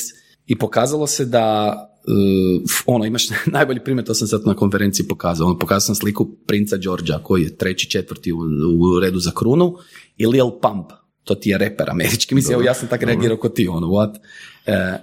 i 0.45 0.57
pokazalo 0.57 1.07
se 1.07 1.25
da 1.25 1.75
uh, 2.07 2.63
ono 2.85 3.05
imaš 3.05 3.27
najbolji 3.45 3.79
primjer, 3.83 4.05
to 4.05 4.13
sam 4.13 4.27
sad 4.27 4.41
na 4.45 4.53
konferenciji 4.53 5.07
pokazao, 5.07 5.47
ono, 5.47 5.59
pokazao 5.59 5.79
sam 5.79 5.95
sliku 5.95 6.35
princa 6.47 6.77
Đorđa 6.77 7.19
koji 7.23 7.43
je 7.43 7.57
treći, 7.57 7.89
četvrti 7.89 8.31
u, 8.31 8.37
u 8.79 8.99
redu 8.99 9.19
za 9.19 9.31
krunu 9.31 9.75
i 10.17 10.27
Lil 10.27 10.49
Pump, 10.61 10.91
to 11.23 11.35
ti 11.35 11.49
je 11.49 11.57
reper 11.57 11.89
američki, 11.89 12.35
mislim, 12.35 12.53
evo 12.53 12.63
ja 12.63 12.73
sam 12.73 12.87
tak 12.87 13.03
reagirao 13.03 13.37
kod 13.37 13.53
ti, 13.53 13.67
ono, 13.67 13.87
what? 13.87 14.15
E, 14.65 14.97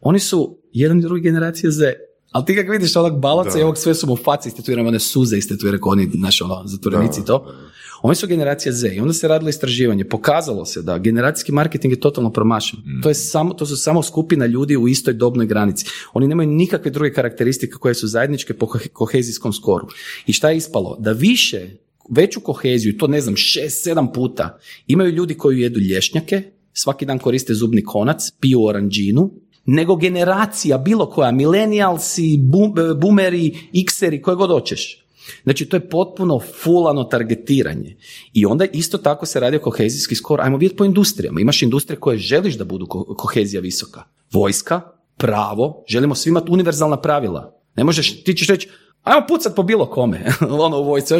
oni 0.00 0.18
su 0.18 0.58
jedan 0.72 0.98
i 0.98 1.02
drugi 1.02 1.22
generacija 1.22 1.70
Z, 1.70 1.92
ali 2.32 2.44
ti 2.44 2.56
kako 2.56 2.72
vidiš 2.72 2.96
onak 2.96 3.18
balaca 3.18 3.58
i 3.58 3.62
ovog 3.62 3.78
sve 3.78 3.94
su 3.94 4.06
mu 4.06 4.16
faci 4.16 4.48
istatuirane, 4.48 4.88
one 4.88 4.98
suze 4.98 5.38
istatuirane, 5.38 5.80
kao 5.80 5.92
oni, 5.92 6.10
naši 6.14 6.44
ono, 6.44 6.62
zatvorenici 6.64 7.20
i 7.20 7.24
to. 7.24 7.54
Oni 8.02 8.14
su 8.14 8.26
generacija 8.26 8.72
Z 8.72 8.88
i 8.94 9.00
onda 9.00 9.12
se 9.12 9.28
radilo 9.28 9.48
istraživanje. 9.48 10.04
Pokazalo 10.04 10.64
se 10.64 10.82
da 10.82 10.98
generacijski 10.98 11.52
marketing 11.52 11.92
je 11.92 12.00
totalno 12.00 12.32
promašen. 12.32 12.78
To, 13.02 13.08
je 13.08 13.14
samo, 13.14 13.54
to 13.54 13.66
su 13.66 13.76
samo 13.76 14.02
skupina 14.02 14.46
ljudi 14.46 14.76
u 14.76 14.88
istoj 14.88 15.14
dobnoj 15.14 15.46
granici. 15.46 15.86
Oni 16.12 16.28
nemaju 16.28 16.48
nikakve 16.48 16.90
druge 16.90 17.12
karakteristike 17.12 17.72
koje 17.72 17.94
su 17.94 18.06
zajedničke 18.06 18.54
po 18.54 18.66
kohe- 18.66 18.88
kohezijskom 18.88 19.52
skoru. 19.52 19.86
I 20.26 20.32
šta 20.32 20.50
je 20.50 20.56
ispalo? 20.56 20.96
Da 21.00 21.12
više, 21.12 21.70
veću 22.10 22.40
koheziju, 22.40 22.98
to 22.98 23.06
ne 23.06 23.20
znam, 23.20 23.36
šest, 23.36 23.84
sedam 23.84 24.12
puta, 24.12 24.58
imaju 24.86 25.10
ljudi 25.10 25.34
koji 25.34 25.60
jedu 25.60 25.80
lješnjake, 25.80 26.42
svaki 26.72 27.06
dan 27.06 27.18
koriste 27.18 27.54
zubni 27.54 27.84
konac, 27.84 28.30
piju 28.40 28.64
oranđinu, 28.64 29.30
nego 29.66 29.96
generacija, 29.96 30.78
bilo 30.78 31.10
koja, 31.10 31.30
milenijalsi, 31.30 32.38
bu- 32.42 32.94
boomeri, 33.00 33.58
xeri, 33.72 34.22
koje 34.22 34.36
god 34.36 34.50
hoćeš. 34.50 34.98
Znači, 35.42 35.66
to 35.66 35.76
je 35.76 35.88
potpuno 35.88 36.40
fulano 36.62 37.04
targetiranje. 37.04 37.96
I 38.32 38.46
onda 38.46 38.64
isto 38.72 38.98
tako 38.98 39.26
se 39.26 39.40
radi 39.40 39.56
o 39.56 39.60
kohezijski 39.60 40.14
skor. 40.14 40.40
Ajmo 40.40 40.56
vidjeti 40.56 40.76
po 40.76 40.84
industrijama. 40.84 41.40
Imaš 41.40 41.62
industrije 41.62 42.00
koje 42.00 42.18
želiš 42.18 42.54
da 42.54 42.64
budu 42.64 42.86
ko- 42.86 43.16
kohezija 43.16 43.60
visoka. 43.60 44.02
Vojska, 44.32 44.80
pravo, 45.16 45.84
želimo 45.88 46.14
svi 46.14 46.28
imati 46.28 46.50
univerzalna 46.50 47.00
pravila. 47.00 47.58
Ne 47.76 47.84
možeš, 47.84 48.24
ti 48.24 48.34
ćeš 48.34 48.48
reći, 48.48 48.68
ajmo 49.02 49.26
pucat 49.28 49.54
po 49.56 49.62
bilo 49.62 49.86
kome, 49.86 50.24
ono 50.66 50.78
u 50.80 50.84
vojci, 50.84 51.14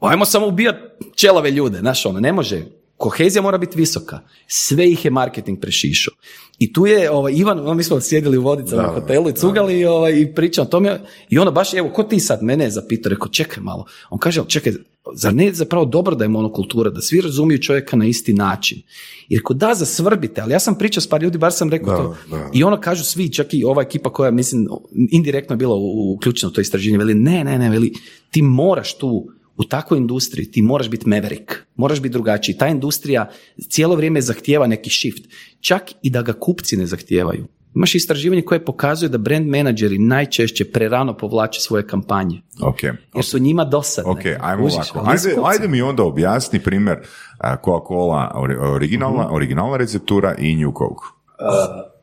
ajmo 0.00 0.24
samo 0.24 0.46
ubijat 0.46 0.76
čelave 1.14 1.50
ljude, 1.50 1.78
znaš 1.78 2.06
ono, 2.06 2.20
ne 2.20 2.32
može. 2.32 2.62
Kohezija 3.00 3.42
mora 3.42 3.58
biti 3.58 3.78
visoka. 3.78 4.20
Sve 4.46 4.90
ih 4.90 5.04
je 5.04 5.10
marketing 5.10 5.60
prešišao. 5.60 6.14
I 6.58 6.72
tu 6.72 6.86
je 6.86 7.10
ovaj, 7.10 7.32
Ivan, 7.36 7.58
ono, 7.58 7.74
mi 7.74 7.82
smo 7.82 8.00
sjedili 8.00 8.38
u 8.38 8.42
vodicama 8.42 8.90
u 8.90 8.94
hotelu 9.00 9.28
i 9.28 9.32
cugali 9.32 9.84
ovaj, 9.84 10.20
i 10.20 10.34
pričao 10.34 10.64
o 10.64 10.68
tome. 10.68 11.00
I 11.28 11.38
ono 11.38 11.50
baš, 11.50 11.74
evo, 11.74 11.88
ko 11.88 12.02
ti 12.02 12.20
sad 12.20 12.42
mene 12.42 12.64
je 12.64 12.70
zapitao, 12.70 13.10
rekao, 13.10 13.28
čekaj 13.28 13.62
malo. 13.62 13.84
On 14.10 14.18
kaže, 14.18 14.42
čekaj, 14.48 14.72
zar 15.14 15.34
ne 15.34 15.46
je 15.46 15.54
zapravo 15.54 15.84
dobro 15.84 16.14
da 16.14 16.24
je 16.24 16.28
monokultura, 16.28 16.90
da 16.90 17.00
svi 17.00 17.20
razumiju 17.20 17.58
čovjeka 17.58 17.96
na 17.96 18.04
isti 18.04 18.32
način? 18.32 18.82
I 19.28 19.36
rekao, 19.36 19.54
da, 19.54 19.74
zasvrbite, 19.74 20.40
ali 20.40 20.52
ja 20.52 20.60
sam 20.60 20.74
pričao 20.78 21.00
s 21.00 21.08
par 21.08 21.22
ljudi, 21.22 21.38
bar 21.38 21.52
sam 21.52 21.70
rekao 21.70 21.96
Da, 21.96 22.02
to. 22.02 22.16
da. 22.36 22.50
I 22.52 22.64
ono 22.64 22.80
kažu 22.80 23.04
svi, 23.04 23.32
čak 23.32 23.54
i 23.54 23.64
ova 23.64 23.82
ekipa 23.82 24.12
koja, 24.12 24.30
mislim, 24.30 24.68
indirektno 25.10 25.54
je 25.54 25.58
bila 25.58 25.74
uključena 26.14 26.50
u 26.50 26.52
to 26.52 26.60
istraživanje, 26.60 26.98
veli, 26.98 27.14
ne, 27.14 27.44
ne, 27.44 27.58
ne, 27.58 27.70
veli, 27.70 27.92
ti 28.30 28.42
moraš 28.42 28.98
tu 28.98 29.30
u 29.56 29.64
takvoj 29.64 29.98
industriji 29.98 30.46
ti 30.46 30.62
moraš 30.62 30.90
biti 30.90 31.08
maverick, 31.08 31.52
moraš 31.76 32.00
biti 32.00 32.12
drugačiji. 32.12 32.56
Ta 32.56 32.68
industrija 32.68 33.28
cijelo 33.60 33.96
vrijeme 33.96 34.20
zahtijeva 34.20 34.66
neki 34.66 34.90
shift, 34.90 35.24
čak 35.60 35.82
i 36.02 36.10
da 36.10 36.22
ga 36.22 36.32
kupci 36.32 36.76
ne 36.76 36.86
zahtijevaju. 36.86 37.46
Imaš 37.74 37.94
istraživanje 37.94 38.42
koje 38.42 38.64
pokazuje 38.64 39.08
da 39.08 39.18
brand 39.18 39.46
menadžeri 39.46 39.98
najčešće 39.98 40.64
prerano 40.64 41.16
povlače 41.16 41.60
svoje 41.60 41.86
kampanje, 41.86 42.42
Ok, 42.62 42.82
jer 42.82 42.94
su 43.22 43.38
njima 43.38 43.64
dosadne. 43.64 44.10
ok, 44.10 44.18
ajmo 44.40 44.62
Kužiš, 44.62 44.76
ovako. 44.94 45.10
Ajde, 45.10 45.36
ajde 45.44 45.68
mi 45.68 45.82
onda 45.82 46.02
objasni 46.04 46.58
primjer 46.60 46.98
Coca-Cola 47.40 48.32
ori- 48.34 48.74
originalna, 48.74 49.24
Mhm. 49.24 49.34
originalna 49.34 49.76
receptura 49.76 50.34
i 50.34 50.56
New 50.56 50.72
Coke. 50.72 51.04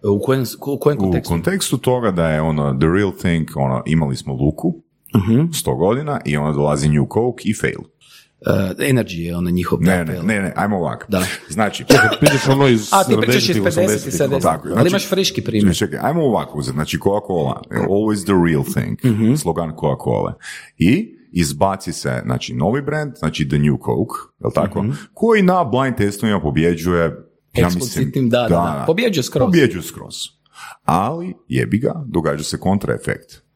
U 0.06 0.20
kojem, 0.20 0.44
u 0.68 0.80
kojem 0.80 0.98
U 0.98 1.02
kontekstu? 1.02 1.30
kontekstu 1.30 1.78
toga 1.78 2.12
da 2.12 2.30
je 2.30 2.42
ono 2.42 2.74
the 2.74 2.88
real 2.90 3.12
thing, 3.14 3.48
ono, 3.56 3.84
imali 3.86 4.16
smo 4.16 4.34
luku, 4.34 4.74
Mhm. 5.16 5.42
100 5.42 5.78
godina 5.78 6.22
i 6.26 6.38
onda 6.38 6.52
dolazi 6.54 6.90
New 6.90 7.06
Coke 7.06 7.42
i 7.44 7.54
fail. 7.54 7.80
Uh, 8.42 8.54
energy 8.80 9.18
je 9.18 9.38
ono 9.38 9.50
njihov 9.50 9.82
Ne, 9.82 10.02
apel. 10.02 10.16
ne, 10.16 10.36
ne, 10.36 10.42
ne, 10.42 10.54
ajmo 10.56 10.78
ovako. 10.78 11.06
Da. 11.10 11.24
Znači, 11.50 11.86
Pričaš 12.20 12.48
ono 12.48 12.68
iz 12.68 12.90
A, 12.92 13.04
ti 13.04 13.16
pričaš 13.22 13.50
iz 13.50 13.56
70-ih, 13.56 13.74
50 13.78 14.08
i 14.08 14.12
70 14.12 14.42
Tako, 14.42 14.64
ali 14.64 14.74
znači- 14.74 14.88
imaš 14.88 15.10
friški 15.10 15.44
primjer. 15.44 15.76
Čekaj, 15.76 16.00
ajmo 16.02 16.24
ovako 16.24 16.58
uzeti. 16.58 16.76
Znači, 16.76 16.98
Coca-Cola, 16.98 17.62
always 17.72 18.24
the 18.24 18.34
real 18.46 18.64
thing, 18.66 19.14
Mhm. 19.16 19.36
slogan 19.36 19.72
Coca-Cola. 19.72 20.34
I 20.78 21.14
izbaci 21.32 21.94
se, 21.94 22.22
znači, 22.26 22.54
novi 22.54 22.82
brand, 22.82 23.14
znači 23.16 23.48
The 23.48 23.58
New 23.58 23.76
Coke, 23.76 24.14
jel 24.40 24.52
tako? 24.54 24.86
Koji 25.14 25.42
na 25.42 25.64
blind 25.64 25.96
testovima 25.96 26.42
pobjeđuje, 26.42 27.02
ja 27.02 27.10
mislim, 27.56 27.66
Eksplicitnim, 27.68 28.30
da, 28.30 28.40
da, 28.40 28.48
da. 28.48 28.84
Pobjeđuje 28.88 29.24
skroz. 29.24 29.46
Pobjeđuje 29.46 29.84
skroz. 29.84 30.16
Ali, 30.84 31.34
jebi 31.48 31.78
ga, 31.78 32.04
događa 32.06 32.44
se 32.44 32.60
kontraefekt. 32.60 33.47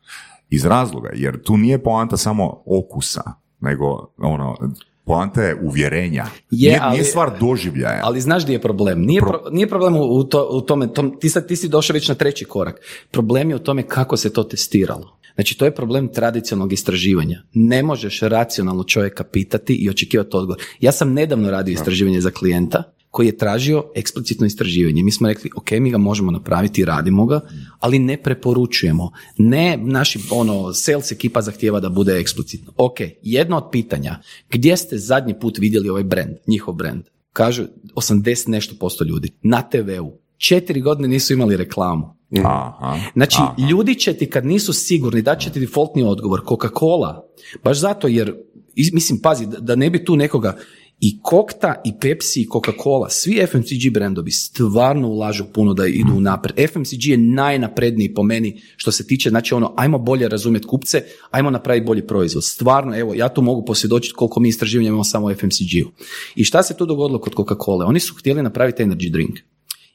Iz 0.51 0.65
razloga, 0.65 1.09
jer 1.13 1.43
tu 1.43 1.57
nije 1.57 1.83
poanta 1.83 2.17
samo 2.17 2.63
okusa, 2.65 3.21
nego, 3.59 4.13
ono, 4.17 4.57
poanta 5.05 5.41
je 5.41 5.59
uvjerenja. 5.63 6.25
Je, 6.51 6.69
nije, 6.69 6.79
ali- 6.81 6.91
nije 6.91 7.03
stvar 7.03 7.31
doživljaja. 7.39 7.99
Ali 8.03 8.21
znaš 8.21 8.43
gdje 8.43 8.53
je 8.53 8.61
problem? 8.61 9.01
Nije, 9.01 9.21
pro- 9.21 9.43
nije 9.51 9.67
problem 9.67 9.95
u, 9.95 9.99
u 9.99 10.23
to, 10.23 10.49
u 10.51 10.61
tome, 10.61 10.93
tom, 10.93 11.19
ti, 11.19 11.29
sad, 11.29 11.47
ti 11.47 11.55
si 11.55 11.67
došao 11.67 11.93
već 11.93 12.09
na 12.09 12.15
treći 12.15 12.45
korak. 12.45 12.81
Problem 13.11 13.49
je 13.49 13.55
u 13.55 13.59
tome 13.59 13.83
kako 13.83 14.17
se 14.17 14.33
to 14.33 14.43
testiralo. 14.43 15.17
Znači, 15.35 15.57
to 15.57 15.65
je 15.65 15.75
problem 15.75 16.07
tradicionalnog 16.07 16.73
istraživanja. 16.73 17.41
Ne 17.53 17.83
možeš 17.83 18.19
racionalno 18.19 18.83
čovjeka 18.83 19.23
pitati 19.23 19.75
i 19.75 19.89
očekivati 19.89 20.29
odgovor. 20.33 20.61
Ja 20.79 20.91
sam 20.91 21.13
nedavno 21.13 21.51
radio 21.51 21.73
istraživanje 21.73 22.21
za 22.21 22.31
klijenta 22.31 22.83
koji 23.11 23.27
je 23.27 23.37
tražio 23.37 23.83
eksplicitno 23.95 24.45
istraživanje. 24.45 25.03
Mi 25.03 25.11
smo 25.11 25.27
rekli, 25.27 25.49
ok, 25.55 25.71
mi 25.71 25.91
ga 25.91 25.97
možemo 25.97 26.31
napraviti, 26.31 26.85
radimo 26.85 27.25
ga, 27.25 27.41
ali 27.79 27.99
ne 27.99 28.17
preporučujemo. 28.17 29.11
Ne, 29.37 29.77
naši, 29.77 30.19
ono, 30.31 30.73
sales 30.73 31.11
ekipa 31.11 31.41
zahtijeva 31.41 31.79
da 31.79 31.89
bude 31.89 32.13
eksplicitno. 32.13 32.73
Ok, 32.77 32.97
jedno 33.21 33.57
od 33.57 33.63
pitanja, 33.71 34.19
gdje 34.49 34.77
ste 34.77 34.97
zadnji 34.97 35.39
put 35.39 35.57
vidjeli 35.57 35.89
ovaj 35.89 36.03
brand, 36.03 36.35
njihov 36.47 36.73
brand? 36.73 37.03
Kažu 37.33 37.63
80 37.95 38.49
nešto 38.49 38.75
posto 38.79 39.03
ljudi. 39.03 39.29
Na 39.43 39.61
TV-u. 39.61 40.17
Četiri 40.37 40.81
godine 40.81 41.07
nisu 41.07 41.33
imali 41.33 41.57
reklamu. 41.57 42.15
Aha. 42.37 42.99
Znači, 43.13 43.37
aha. 43.39 43.55
ljudi 43.69 43.95
će 43.95 44.13
ti 44.13 44.29
kad 44.29 44.45
nisu 44.45 44.73
sigurni, 44.73 45.21
dat 45.21 45.39
će 45.39 45.49
ti 45.49 45.59
defaultni 45.59 46.03
odgovor. 46.03 46.41
Coca-Cola, 46.41 47.21
baš 47.63 47.79
zato 47.79 48.07
jer, 48.07 48.33
is- 48.75 48.93
mislim, 48.93 49.19
pazi, 49.19 49.45
da- 49.45 49.59
da 49.59 49.75
ne 49.75 49.89
bi 49.89 50.05
tu 50.05 50.15
nekoga, 50.15 50.57
i 51.03 51.19
Kokta, 51.21 51.81
i 51.85 51.93
Pepsi, 52.01 52.41
i 52.41 52.47
Coca-Cola, 52.47 53.09
svi 53.09 53.47
FMCG 53.47 53.93
brendovi 53.93 54.31
stvarno 54.31 55.07
ulažu 55.07 55.45
puno 55.53 55.73
da 55.73 55.85
idu 55.87 56.19
naprijed. 56.19 56.69
FMCG 56.69 57.05
je 57.05 57.17
najnapredniji 57.17 58.13
po 58.13 58.23
meni 58.23 58.61
što 58.77 58.91
se 58.91 59.07
tiče, 59.07 59.29
znači 59.29 59.53
ono, 59.53 59.73
ajmo 59.77 59.97
bolje 59.97 60.29
razumjeti 60.29 60.67
kupce, 60.67 61.03
ajmo 61.31 61.49
napraviti 61.49 61.85
bolji 61.85 62.07
proizvod. 62.07 62.43
Stvarno, 62.43 62.99
evo, 62.99 63.13
ja 63.13 63.29
tu 63.29 63.41
mogu 63.41 63.65
posvjedočiti 63.65 64.15
koliko 64.15 64.39
mi 64.39 64.49
istraživanja 64.49 64.87
imamo 64.87 65.03
samo 65.03 65.35
FMCG-u. 65.35 65.91
I 66.35 66.43
šta 66.43 66.63
se 66.63 66.77
tu 66.77 66.85
dogodilo 66.85 67.19
kod 67.19 67.33
Coca-Cola? 67.33 67.85
Oni 67.87 67.99
su 67.99 68.15
htjeli 68.15 68.43
napraviti 68.43 68.83
energy 68.83 69.11
drink. 69.11 69.39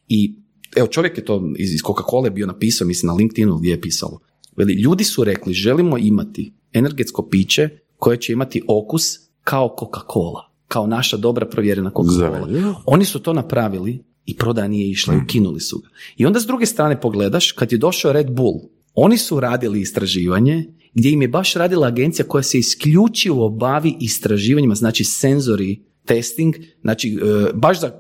I 0.09 0.34
evo 0.76 0.86
čovjek 0.86 1.18
je 1.18 1.24
to 1.24 1.52
iz, 1.59 1.74
iz 1.74 1.80
Coca-Cola 1.80 2.30
bio 2.30 2.46
napisao, 2.46 2.86
mislim 2.86 3.07
na 3.07 3.14
LinkedInu 3.14 3.59
gdje 3.59 3.70
je 3.70 3.80
pisalo. 3.80 4.20
Veli, 4.57 4.72
ljudi 4.72 5.04
su 5.04 5.24
rekli 5.24 5.54
želimo 5.54 5.98
imati 5.98 6.52
energetsko 6.72 7.28
piće 7.28 7.68
koje 7.96 8.20
će 8.20 8.32
imati 8.32 8.62
okus 8.68 9.18
kao 9.44 9.76
Coca-Cola, 9.78 10.55
kao 10.69 10.87
naša 10.87 11.17
dobra 11.17 11.47
provjerena 11.47 11.91
Coca-Cola. 11.91 12.75
Oni 12.87 13.05
su 13.05 13.19
to 13.19 13.33
napravili 13.33 14.05
i 14.27 14.37
prodaja 14.37 14.69
nije 14.69 14.91
išla 14.91 15.14
i 15.14 15.19
ukinuli 15.25 15.61
su 15.61 15.79
ga. 15.79 15.89
I 16.17 16.27
onda 16.27 16.41
s 16.41 16.47
druge 16.47 16.67
strane 16.67 17.01
pogledaš, 17.01 17.53
kad 17.53 17.73
je 17.73 17.79
došao 17.79 18.12
Red 18.12 18.31
Bull, 18.31 18.61
oni 18.95 19.19
su 19.19 19.41
radili 19.41 19.81
istraživanje 19.81 20.64
gdje 20.95 21.11
im 21.11 21.23
je 21.23 21.29
baš 21.29 21.55
radila 21.55 21.87
agencija 21.87 22.27
koja 22.27 22.43
se 22.43 22.59
isključivo 22.59 23.49
bavi 23.49 23.97
istraživanjima, 24.01 24.75
znači 24.75 25.05
senzori 25.05 25.83
testing, 26.05 26.55
znači 26.81 27.19
e, 27.23 27.53
baš 27.55 27.81
za 27.81 27.91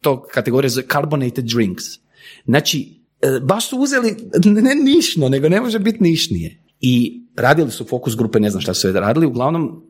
to 0.00 0.22
kategorije 0.22 0.68
zove 0.68 0.86
carbonated 0.92 1.44
drinks. 1.44 1.84
Znači, 2.44 3.00
e, 3.20 3.40
baš 3.42 3.68
su 3.68 3.78
uzeli, 3.78 4.16
ne 4.44 4.74
nišno, 4.74 5.28
nego 5.28 5.48
ne 5.48 5.60
može 5.60 5.78
biti 5.78 6.02
nišnije. 6.02 6.62
I 6.80 7.22
radili 7.36 7.70
su 7.70 7.84
fokus 7.84 8.16
grupe, 8.16 8.40
ne 8.40 8.50
znam 8.50 8.60
šta 8.60 8.74
su 8.74 8.92
radili, 8.92 9.26
uglavnom 9.26 9.82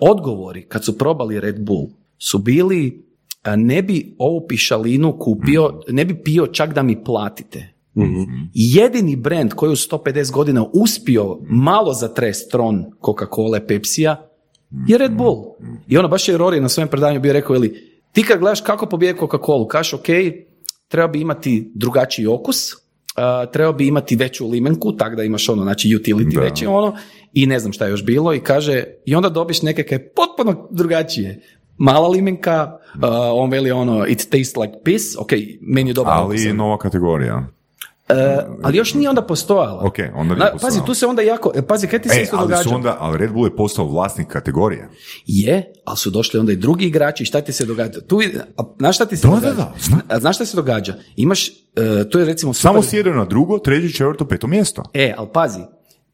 odgovori 0.00 0.62
kad 0.62 0.84
su 0.84 0.98
probali 0.98 1.40
Red 1.40 1.60
Bull 1.60 1.86
su 2.18 2.38
bili 2.38 3.04
a, 3.42 3.56
ne 3.56 3.82
bi 3.82 4.14
ovu 4.18 4.46
pišalinu 4.48 5.18
kupio, 5.18 5.80
ne 5.88 6.04
bi 6.04 6.22
pio 6.22 6.46
čak 6.46 6.74
da 6.74 6.82
mi 6.82 7.04
platite. 7.04 7.74
Jedini 8.54 9.16
brand 9.16 9.54
koji 9.54 9.72
u 9.72 9.76
150 9.76 10.32
godina 10.32 10.64
uspio 10.72 11.38
malo 11.42 11.92
zatrest 11.92 12.50
tron 12.50 12.84
Coca-Cola, 13.00 13.66
Pepsija 13.66 14.28
je 14.86 14.98
Red 14.98 15.12
Bull. 15.16 15.44
I 15.88 15.98
ono 15.98 16.08
baš 16.08 16.28
je 16.28 16.38
Rory 16.38 16.60
na 16.60 16.68
svojem 16.68 16.88
predavanju 16.88 17.20
bio 17.20 17.32
rekao, 17.32 17.56
ili 17.56 18.00
ti 18.12 18.22
kad 18.22 18.40
gledaš 18.40 18.60
kako 18.60 18.86
pobije 18.86 19.16
Coca-Cola, 19.16 19.66
kažeš 19.66 19.94
ok, 19.94 20.06
treba 20.88 21.08
bi 21.08 21.20
imati 21.20 21.72
drugačiji 21.74 22.26
okus, 22.26 22.72
a, 23.14 23.46
treba 23.46 23.72
bi 23.72 23.86
imati 23.86 24.16
veću 24.16 24.48
limenku, 24.48 24.92
tak 24.92 25.16
da 25.16 25.22
imaš 25.22 25.48
ono, 25.48 25.62
znači 25.62 25.88
utility 25.88 26.34
Da. 26.34 26.40
veći 26.40 26.66
ono, 26.66 26.96
i 27.32 27.46
ne 27.46 27.58
znam 27.58 27.72
šta 27.72 27.84
je 27.84 27.90
još 27.90 28.04
bilo, 28.04 28.34
i 28.34 28.40
kaže, 28.40 28.84
i 29.04 29.14
onda 29.14 29.28
dobiš 29.28 29.62
neke 29.62 29.82
kaj 29.82 29.96
je 29.96 30.08
potpuno 30.08 30.68
drugačije. 30.70 31.40
Mala 31.78 32.08
limenka, 32.08 32.78
a, 33.02 33.32
on 33.34 33.50
veli 33.50 33.70
ono, 33.70 34.06
it 34.06 34.18
tastes 34.18 34.56
like 34.56 34.72
piss, 34.84 35.04
ok, 35.18 35.30
meni 35.60 35.90
je 35.90 35.94
dobar 35.94 36.22
okus. 36.22 36.40
Ali 36.46 36.52
nova 36.52 36.78
kategorija. 36.78 37.48
E, 38.08 38.14
ali 38.62 38.76
još 38.76 38.94
nije 38.94 39.08
onda 39.08 39.22
postojala. 39.22 39.82
Ok, 39.82 39.94
onda 40.14 40.34
nije 40.34 40.50
postojala. 40.52 40.58
Pazi, 40.60 40.86
tu 40.86 40.94
se 40.94 41.06
onda 41.06 41.22
jako, 41.22 41.52
e, 41.54 41.62
pazi, 41.62 41.86
kaj 41.86 42.02
ti 42.02 42.08
se 42.08 42.18
E, 42.18 42.22
isto 42.22 42.36
ali 42.36 42.44
događa? 42.44 42.62
su 42.62 42.74
onda, 42.74 42.96
ali 43.00 43.18
Red 43.18 43.32
Bull 43.32 43.46
je 43.46 43.56
postao 43.56 43.86
vlasnik 43.86 44.26
kategorije. 44.28 44.88
Je, 45.26 45.72
ali 45.84 45.96
su 45.96 46.10
došli 46.10 46.40
onda 46.40 46.52
i 46.52 46.56
drugi 46.56 46.86
igrači 46.86 47.22
i 47.22 47.26
šta 47.26 47.40
ti 47.40 47.52
se 47.52 47.64
događa? 47.66 48.00
Tu, 48.00 48.20
a, 48.56 48.62
znaš 48.78 48.96
šta 48.96 49.06
ti 49.06 49.16
se 49.16 49.26
Da, 49.26 49.30
događa? 49.30 49.46
da, 49.48 49.56
da, 49.56 49.72
znam. 49.78 50.00
A, 50.08 50.20
znaš 50.20 50.36
šta 50.36 50.46
se 50.46 50.56
događa? 50.56 50.94
Imaš, 51.16 51.48
e, 51.48 51.52
tu 52.10 52.18
je 52.18 52.24
recimo 52.24 52.52
Samo 52.54 52.74
super- 52.74 52.90
sjedaju 52.90 53.16
na 53.16 53.24
drugo, 53.24 53.58
treće, 53.58 53.88
četvrto, 53.90 54.24
peto 54.24 54.46
mjesto. 54.46 54.82
E, 54.94 55.14
ali 55.16 55.28
pazi, 55.32 55.60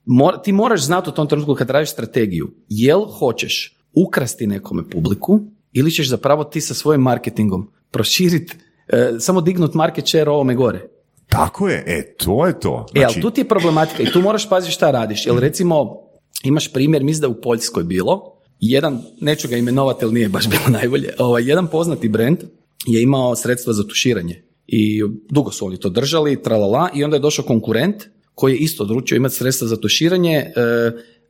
mor- 0.07 0.43
ti 0.45 0.53
moraš 0.53 0.83
znati 0.83 1.09
u 1.09 1.13
tom 1.13 1.29
trenutku 1.29 1.55
kad 1.55 1.71
radiš 1.71 1.91
strategiju, 1.91 2.51
jel 2.69 3.01
hoćeš 3.09 3.77
ukrasti 3.97 4.47
nekome 4.47 4.83
publiku 4.85 5.41
ili 5.73 5.91
ćeš 5.91 6.09
zapravo 6.09 6.45
ti 6.45 6.61
sa 6.61 6.75
svojim 6.75 7.01
marketingom 7.01 7.71
proširiti, 7.91 8.57
e, 8.89 9.11
samo 9.19 9.41
dignut 9.41 9.75
market 9.75 10.09
share 10.09 10.31
ovome 10.31 10.55
gore. 10.55 10.89
Tako 11.31 11.69
je, 11.69 11.85
e, 11.87 12.15
to 12.17 12.47
je 12.47 12.61
to. 12.61 12.87
E, 12.95 13.01
ali 13.01 13.13
Znači, 13.13 13.21
tu 13.21 13.31
ti 13.31 13.41
je 13.41 13.49
problematika 13.49 14.03
i 14.03 14.13
tu 14.13 14.21
moraš 14.21 14.49
paziti 14.49 14.73
šta 14.73 14.91
radiš. 14.91 15.27
Jer 15.27 15.37
recimo, 15.37 15.97
imaš 16.45 16.73
primjer, 16.73 17.05
mislim 17.05 17.21
da 17.21 17.27
je 17.27 17.39
u 17.39 17.41
Poljskoj 17.41 17.85
bilo, 17.85 18.41
jedan, 18.61 19.03
neću 19.21 19.49
ga 19.49 19.57
imenovati, 19.57 20.05
jer 20.05 20.13
nije 20.13 20.29
baš 20.29 20.49
bilo 20.49 20.63
najbolje, 20.79 21.15
ovaj, 21.19 21.49
jedan 21.49 21.67
poznati 21.67 22.09
brand 22.09 22.39
je 22.87 23.03
imao 23.03 23.37
sredstva 23.37 23.73
za 23.73 23.87
tuširanje. 23.89 24.43
I 24.67 25.03
dugo 25.31 25.51
su 25.51 25.67
oni 25.67 25.77
to 25.77 25.89
držali, 25.89 26.43
tralala, 26.43 26.89
i 26.95 27.05
onda 27.05 27.17
je 27.17 27.21
došao 27.21 27.45
konkurent 27.45 28.05
koji 28.35 28.53
je 28.53 28.59
isto 28.59 28.83
odlučio 28.83 29.17
imati 29.17 29.35
sredstva 29.35 29.69
za 29.69 29.77
tuširanje. 29.77 30.37
E, 30.37 30.53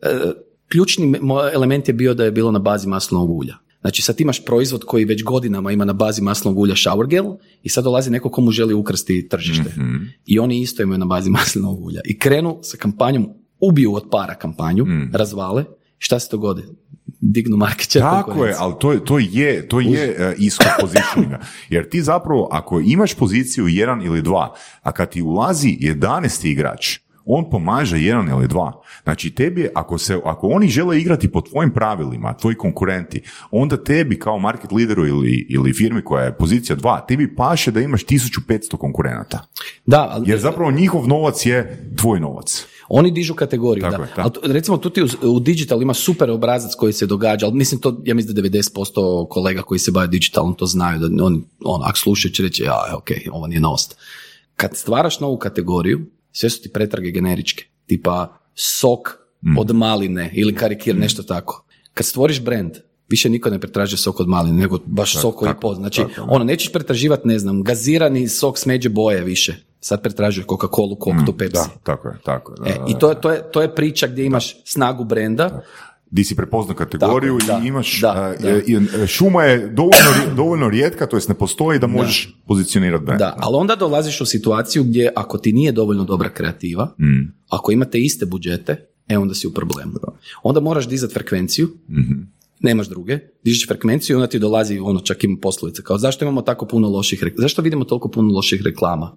e, 0.03 0.19
ključni 0.69 1.19
element 1.55 1.89
je 1.89 1.95
bio 1.95 2.15
da 2.15 2.25
je 2.25 2.31
bilo 2.31 2.51
na 2.51 2.59
bazi 2.59 2.89
maslinovog 2.89 3.31
ulja. 3.31 3.55
Znači 3.81 4.03
sad 4.03 4.21
imaš 4.21 4.45
proizvod 4.45 4.85
koji 4.85 5.05
već 5.05 5.25
godinama 5.25 5.73
ima 5.73 5.85
na 5.85 5.93
bazi 5.93 6.23
maslinovog 6.23 6.59
ulja 6.59 6.75
shower 6.75 7.07
gel 7.07 7.25
i 7.63 7.69
sad 7.69 7.85
dolazi 7.85 8.11
neko 8.11 8.31
komu 8.31 8.51
želi 8.51 8.75
ukrasti 8.75 9.29
tržište. 9.29 9.71
Mhm. 9.71 9.97
I 10.27 10.39
oni 10.39 10.61
isto 10.61 10.83
imaju 10.83 10.99
na 10.99 11.07
bazi 11.07 11.31
maslinovog 11.41 11.85
ulja. 11.85 12.01
I 12.05 12.19
krenu 12.19 12.59
sa 12.63 12.77
kampanjom, 12.77 13.29
ubiju 13.61 13.95
od 13.95 14.05
para 14.11 14.35
kampanju, 14.35 14.85
Mhm. 14.85 15.05
razvale, 15.13 15.65
šta 15.99 16.19
se 16.19 16.29
dogodi? 16.31 16.63
Dignu 17.23 17.57
market 17.57 17.91
share 17.91 18.03
Tako 18.03 18.45
je, 18.45 18.55
ali 18.59 18.75
to, 18.81 18.93
je- 18.93 19.05
to 19.05 19.19
je, 19.19 19.69
to 19.69 19.81
je 19.81 20.11
uh, 20.11 20.39
pozicioninga. 20.81 21.41
Jer 21.71 21.89
ti 21.89 22.03
zapravo, 22.03 22.49
ako 22.51 22.81
imaš 22.81 23.15
poziciju 23.15 23.69
jedan 23.69 24.03
ili 24.03 24.23
dva, 24.23 24.55
a 24.83 24.93
kad 24.93 25.11
ti 25.11 25.23
ulazi 25.23 25.79
11. 25.81 26.47
igrač, 26.47 26.99
on 27.31 27.51
pomaže 27.51 27.99
jedan 27.99 28.29
ili 28.29 28.49
dva. 28.49 28.83
Znači 29.03 29.31
tebi, 29.31 29.69
ako, 29.75 29.99
se, 29.99 30.21
ako 30.25 30.49
oni 30.49 30.69
žele 30.69 31.01
igrati 31.01 31.33
po 31.33 31.41
tvojim 31.41 31.71
pravilima, 31.71 32.37
tvoji 32.37 32.57
konkurenti, 32.57 33.23
onda 33.51 33.85
tebi 33.85 34.19
kao 34.19 34.39
market 34.39 34.73
lideru 34.73 35.07
ili, 35.07 35.47
ili 35.49 35.73
firmi 35.73 36.05
koja 36.05 36.25
je 36.25 36.37
pozicija 36.37 36.77
dva, 36.77 37.01
tebi 37.09 37.35
paše 37.35 37.71
da 37.71 37.81
imaš 37.81 38.05
1500 38.05 38.77
konkurenata. 38.77 39.47
Da, 39.87 40.09
ali 40.11 40.31
Jer 40.31 40.39
zapravo 40.39 40.71
njihov 40.71 41.09
novac 41.09 41.47
je 41.47 41.91
tvoj 41.97 42.21
novac. 42.21 42.67
Oni 42.89 43.11
dižu 43.11 43.35
kategoriju, 43.35 43.83
Tako 43.83 43.97
da. 43.97 44.03
je, 44.03 44.15
tako. 44.15 44.41
Ali 44.43 44.53
recimo 44.53 44.77
tu 44.77 44.91
ti 44.91 45.03
u, 45.03 45.09
u 45.23 45.41
digital 45.41 45.83
ima 45.83 45.95
super 45.95 46.31
obrazac 46.31 46.75
koji 46.75 46.93
se 46.93 47.07
događa, 47.07 47.47
ali 47.47 47.55
mislim 47.55 47.81
to, 47.81 48.01
ja 48.05 48.15
mislim 48.15 48.35
da 48.35 48.43
90% 48.43 49.29
kolega 49.29 49.63
koji 49.63 49.79
se 49.79 49.91
bave 49.91 50.07
digitalom 50.07 50.55
to 50.55 50.67
znaju, 50.67 50.99
da 50.99 51.25
oni, 51.25 51.43
on, 51.65 51.81
ako 51.85 51.99
slušaju 51.99 52.33
će 52.33 52.43
reći, 52.43 52.63
ja, 52.63 52.95
ok, 52.97 53.11
ovo 53.33 53.47
nije 53.47 53.61
novost. 53.61 53.97
Kad 54.57 54.77
stvaraš 54.77 55.21
novu 55.21 55.39
kategoriju, 55.39 56.07
sve 56.33 56.51
su 56.51 56.63
ti 56.63 56.69
pretrage 56.69 57.11
generičke, 57.11 57.65
tipa 57.87 58.39
sok 58.55 59.17
Mm. 59.43 59.59
od 59.59 59.75
maline 59.75 60.31
ili 60.35 60.55
karikir, 60.55 60.97
nešto 60.97 61.23
tako. 61.23 61.65
Kad 61.95 62.07
stvoriš 62.07 62.41
brand, 62.43 62.71
više 63.09 63.29
niko 63.29 63.51
ne 63.51 63.59
pretražuje 63.59 63.99
sok 63.99 64.21
od 64.21 64.29
maline, 64.29 64.57
nego 64.61 64.79
baš 64.87 65.17
sok 65.17 65.35
koji 65.35 65.49
je 65.49 65.55
tako. 65.55 65.75
Znači, 65.75 66.03
tako, 66.03 66.27
ono, 66.31 66.45
nećeš 66.45 66.73
pretraživati, 66.73 67.29
ne 67.29 67.39
znam, 67.39 67.63
gazirani 67.63 68.29
sok 68.29 68.59
smeđe 68.59 68.89
boje 68.89 69.25
više. 69.25 69.55
Sad 69.81 70.03
pretražuje 70.03 70.45
Coca-Cola, 70.47 70.97
Coke, 71.05 71.39
Pepsi. 71.39 71.53
Da, 71.53 71.69
tako 71.83 72.09
je, 72.09 72.15
tako 72.25 72.53
je. 72.53 72.57
da, 72.61 72.71
E, 72.71 72.79
da, 72.79 72.85
I 72.89 72.99
to 72.99 73.09
je, 73.11 73.21
to, 73.21 73.31
je, 73.31 73.43
to 73.53 73.63
je 73.63 73.75
priča 73.75 74.07
gdje 74.07 74.25
imaš 74.25 74.57
snagu 74.65 75.05
brenda. 75.05 75.61
Di 76.11 76.25
si 76.25 76.37
prepoznao 76.37 76.77
kategoriju 76.77 77.39
Tako, 77.39 77.53
da, 77.53 77.65
i 77.65 77.69
imaš, 77.69 78.01
da, 78.01 78.09
a, 78.11 78.35
da. 78.37 78.51
i- 78.51 78.63
i- 78.69 79.07
šuma 79.07 79.45
je 79.45 79.69
dovoljno, 79.69 79.95
dovoljno 80.37 80.69
rijetka, 80.69 81.07
to 81.07 81.17
jest 81.17 81.29
ne 81.29 81.35
postoji 81.35 81.79
da 81.79 81.87
možeš 81.89 82.37
pozicionirati 82.47 83.05
brand. 83.05 83.19
Da, 83.19 83.35
ali 83.39 83.57
onda 83.57 83.77
dolaziš 83.77 84.21
u 84.21 84.27
situaciju 84.27 84.85
gdje 84.85 85.13
ako 85.17 85.39
ti 85.39 85.53
nije 85.53 85.73
dovoljno 85.73 86.05
dobra 86.05 86.29
kreativa, 86.29 86.95
Mm. 86.99 87.33
ako 87.49 87.73
imate 87.73 87.99
iste 87.99 88.27
budžete, 88.27 88.77
e 89.09 89.19
onda 89.19 89.35
si 89.35 89.47
u 89.47 89.53
problemu. 89.53 89.93
Onda 90.43 90.61
moraš 90.61 90.89
dizati 90.89 91.15
frekvenciju, 91.15 91.69
Mhm. 91.91 92.13
Nemaš 92.61 92.89
druge, 92.89 93.19
dižeš 93.45 93.69
frekvenciju 93.69 94.15
i 94.15 94.17
onda 94.17 94.27
ti 94.27 94.39
dolazi 94.39 94.79
ono 94.79 95.01
čak 95.01 95.25
ima 95.25 95.37
poslovice 95.43 95.83
kao 95.83 95.99
zašto 95.99 96.25
imamo 96.25 96.43
tako 96.43 96.67
puno 96.67 96.89
loših 96.89 97.23
reklama, 97.23 97.43
zašto 97.43 97.63
vidimo 97.63 97.85
toliko 97.85 98.09
puno 98.09 98.35
loših 98.35 98.63
reklama? 98.63 99.17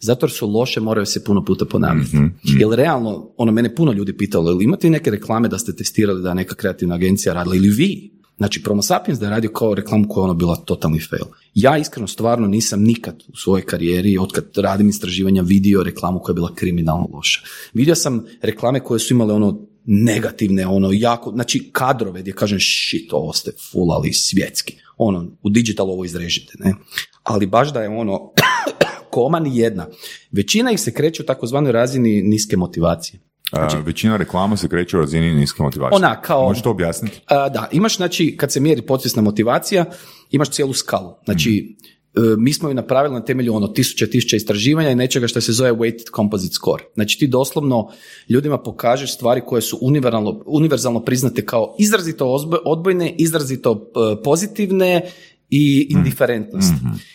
Zato 0.00 0.26
jer 0.26 0.30
su 0.30 0.50
loše, 0.50 0.80
moraju 0.80 1.06
se 1.06 1.24
puno 1.24 1.44
puta 1.44 1.64
ponavljati. 1.64 2.16
Mhm, 2.16 2.26
Jer 2.42 2.68
realno, 2.68 3.30
ono 3.36 3.52
mene 3.52 3.74
puno 3.74 3.92
ljudi 3.92 4.16
pitalo, 4.16 4.50
ili 4.50 4.64
imate 4.64 4.90
neke 4.90 5.10
reklame 5.10 5.48
da 5.48 5.58
ste 5.58 5.76
testirali 5.76 6.22
da 6.22 6.34
neka 6.34 6.54
kreativna 6.54 6.94
agencija 6.94 7.34
radila 7.34 7.56
ili 7.56 7.68
vi? 7.68 8.10
Znači, 8.36 8.62
Promo 8.62 8.82
Sapiens 8.82 9.18
da 9.18 9.26
je 9.26 9.30
radio 9.30 9.50
kao 9.50 9.74
reklamu 9.74 10.08
koja 10.08 10.22
je 10.22 10.24
ono 10.24 10.34
bila 10.34 10.56
totalni 10.56 11.00
fail. 11.00 11.24
Ja 11.54 11.78
iskreno 11.78 12.06
stvarno 12.06 12.46
nisam 12.46 12.82
nikad 12.82 13.22
u 13.28 13.36
svojoj 13.36 13.62
karijeri, 13.62 14.18
otkad 14.18 14.44
radim 14.56 14.88
istraživanja, 14.88 15.42
vidio 15.42 15.82
reklamu 15.82 16.18
koja 16.18 16.32
je 16.32 16.34
bila 16.34 16.54
kriminalno 16.54 17.08
loša. 17.12 17.40
Vidio 17.74 17.94
sam 17.94 18.24
reklame 18.42 18.80
koje 18.80 19.00
su 19.00 19.14
imale 19.14 19.34
ono 19.34 19.69
negativne, 19.92 20.66
ono 20.66 20.90
jako, 20.92 21.30
znači 21.30 21.70
kadrove 21.72 22.20
gdje 22.20 22.32
kažem 22.32 22.58
shit, 22.60 23.12
ovo 23.12 23.32
ste 23.32 23.50
fulali 23.72 24.12
svjetski. 24.12 24.76
Ono, 24.96 25.26
u 25.42 25.50
digitalu 25.50 25.92
ovo 25.92 26.04
izrežite, 26.04 26.52
ne. 26.58 26.74
Ali 27.22 27.46
baš 27.46 27.72
da 27.72 27.82
je 27.82 27.88
ono, 27.88 28.20
koma 29.10 29.40
ni 29.40 29.56
jedna. 29.58 29.86
Većina 30.32 30.72
ih 30.72 30.80
se 30.80 30.92
kreće 30.92 31.22
u 31.22 31.26
takozvanoj 31.26 31.72
razini 31.72 32.22
niske 32.22 32.56
motivacije. 32.56 33.20
A, 33.52 33.78
većina 33.78 34.16
reklama 34.16 34.56
se 34.56 34.68
kreće 34.68 34.96
u 34.96 35.00
razini 35.00 35.34
niske 35.34 35.62
motivacije. 35.62 35.98
Znači- 35.98 36.04
Ona 36.06 36.20
kao- 36.22 36.48
Možeš 36.48 36.62
to 36.62 36.70
objasniti? 36.70 37.20
A, 37.26 37.48
da, 37.48 37.68
imaš 37.72 37.96
znači, 37.96 38.36
kad 38.36 38.52
se 38.52 38.60
mjeri 38.60 38.82
podsvjesna 38.82 39.22
motivacija, 39.22 39.84
imaš 40.30 40.50
cijelu 40.50 40.72
skalu. 40.72 41.14
Znači, 41.24 41.76
e, 41.80 41.99
mi 42.38 42.52
smo 42.52 42.68
ju 42.68 42.74
napravili 42.74 43.14
na 43.14 43.24
temelju 43.24 43.54
ono 43.54 43.68
tisuća 43.68 44.06
tisuća 44.06 44.36
istraživanja 44.36 44.90
i 44.90 44.94
nečega 44.94 45.26
što 45.26 45.40
se 45.40 45.52
zove 45.52 45.72
weighted 45.72 46.16
composite 46.16 46.54
score. 46.54 46.84
Znači 46.94 47.18
ti 47.18 47.26
doslovno 47.26 47.88
ljudima 48.28 48.58
pokažeš 48.58 49.14
stvari 49.14 49.40
koje 49.46 49.62
su 49.62 49.78
univerzalno, 49.80 50.42
univerzalno 50.46 51.04
priznate 51.04 51.46
kao 51.46 51.76
izrazito 51.78 52.36
odbojne, 52.64 53.14
izrazito 53.18 53.72
e, 53.72 54.22
pozitivne 54.22 55.02
i 55.50 55.86
indiferentnost. 55.90 56.72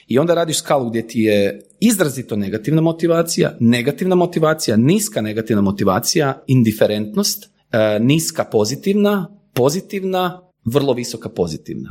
I 0.07 0.19
onda 0.19 0.33
radiš 0.33 0.57
skalu 0.57 0.89
gdje 0.89 1.07
ti 1.07 1.19
je 1.19 1.61
izrazito 1.79 2.35
negativna 2.35 2.81
motivacija, 2.81 3.57
negativna 3.59 4.15
motivacija, 4.15 4.77
niska 4.77 5.21
negativna 5.21 5.61
motivacija, 5.61 6.43
indiferentnost, 6.47 7.49
e, 7.71 7.99
niska 7.99 8.43
pozitivna, 8.43 9.39
pozitivna, 9.53 10.41
vrlo 10.65 10.93
visoka 10.93 11.29
pozitivna. 11.29 11.89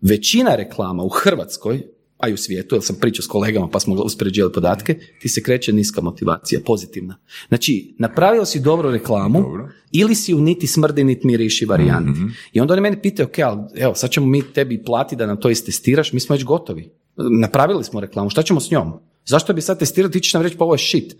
Većina 0.00 0.56
reklama 0.56 1.02
u 1.02 1.08
Hrvatskoj, 1.08 1.82
a 2.22 2.28
i 2.28 2.32
u 2.32 2.36
svijetu, 2.36 2.74
jer 2.74 2.82
sam 2.82 2.96
pričao 3.00 3.22
s 3.22 3.26
kolegama 3.26 3.68
pa 3.68 3.80
smo 3.80 3.94
uspoređivali 3.94 4.52
podatke, 4.52 4.98
ti 5.20 5.28
se 5.28 5.42
kreće 5.42 5.72
niska 5.72 6.00
motivacija, 6.00 6.60
pozitivna. 6.66 7.16
Znači, 7.48 7.94
napravio 7.98 8.44
si 8.44 8.60
dobru 8.60 8.90
reklamu 8.90 9.42
Dobro. 9.42 9.68
ili 9.92 10.14
si 10.14 10.34
u 10.34 10.40
niti 10.40 10.66
smrdi, 10.66 11.04
niti 11.04 11.26
miriši 11.26 11.64
varijanti. 11.64 12.20
I 12.52 12.60
onda 12.60 12.72
oni 12.72 12.80
meni 12.80 13.02
pitaju, 13.02 13.26
ok, 13.26 13.38
ali 13.38 13.60
evo, 13.76 13.94
sad 13.94 14.10
ćemo 14.10 14.26
mi 14.26 14.42
tebi 14.42 14.82
platiti 14.84 15.16
da 15.16 15.26
nam 15.26 15.40
to 15.40 15.50
istestiraš, 15.50 16.12
mi 16.12 16.20
smo 16.20 16.34
već 16.34 16.44
gotovi. 16.44 16.90
Napravili 17.16 17.84
smo 17.84 18.00
reklamu, 18.00 18.30
šta 18.30 18.42
ćemo 18.42 18.60
s 18.60 18.70
njom? 18.70 18.92
Zašto 19.24 19.52
bi 19.52 19.60
sad 19.60 19.78
testirati, 19.78 20.12
ti 20.12 20.20
ćeš 20.20 20.34
nam 20.34 20.42
reći, 20.42 20.56
pa 20.56 20.64
ovo 20.64 20.74
je 20.74 20.78
shit. 20.78 21.16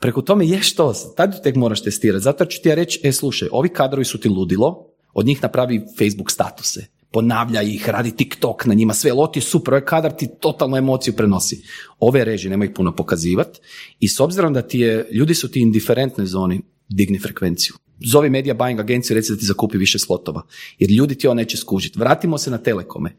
Preko 0.00 0.22
tome 0.22 0.46
je 0.46 0.62
što, 0.62 0.94
tad 1.16 1.42
tek 1.42 1.56
moraš 1.56 1.82
testirati. 1.82 2.22
Zato 2.22 2.44
ću 2.44 2.62
ti 2.62 2.68
ja 2.68 2.74
reći, 2.74 3.00
e 3.02 3.12
slušaj, 3.12 3.48
ovi 3.52 3.68
kadrovi 3.68 4.04
su 4.04 4.20
ti 4.20 4.28
ludilo, 4.28 4.86
od 5.14 5.26
njih 5.26 5.42
napravi 5.42 5.82
Facebook 5.98 6.30
statuse, 6.30 6.86
ponavlja 7.10 7.62
ih, 7.62 7.88
radi 7.88 8.10
TikTok 8.16 8.66
na 8.66 8.74
njima, 8.74 8.94
sve, 8.94 9.12
loti 9.12 9.40
super, 9.40 9.74
ovaj 9.74 9.84
kadar 9.84 10.12
ti 10.16 10.28
totalno 10.40 10.76
emociju 10.76 11.14
prenosi. 11.16 11.62
Ove 12.00 12.24
režije 12.24 12.50
nema 12.50 12.64
ih 12.64 12.70
puno 12.74 12.94
pokazivati 12.96 13.60
i 14.00 14.08
s 14.08 14.20
obzirom 14.20 14.52
da 14.52 14.62
ti 14.62 14.78
je, 14.80 15.08
ljudi 15.12 15.34
su 15.34 15.50
ti 15.50 15.60
indiferentnoj 15.60 16.26
zoni, 16.26 16.60
digni 16.88 17.18
frekvenciju. 17.18 17.74
Zovi 18.06 18.30
media 18.30 18.54
buying 18.54 18.80
agenciju, 18.80 19.14
reci 19.14 19.32
da 19.32 19.38
ti 19.38 19.44
zakupi 19.44 19.78
više 19.78 19.98
slotova, 19.98 20.42
jer 20.78 20.90
ljudi 20.90 21.14
ti 21.14 21.26
ovo 21.26 21.34
neće 21.34 21.56
skužiti. 21.56 21.98
Vratimo 21.98 22.38
se 22.38 22.50
na 22.50 22.58
telekome. 22.58 23.16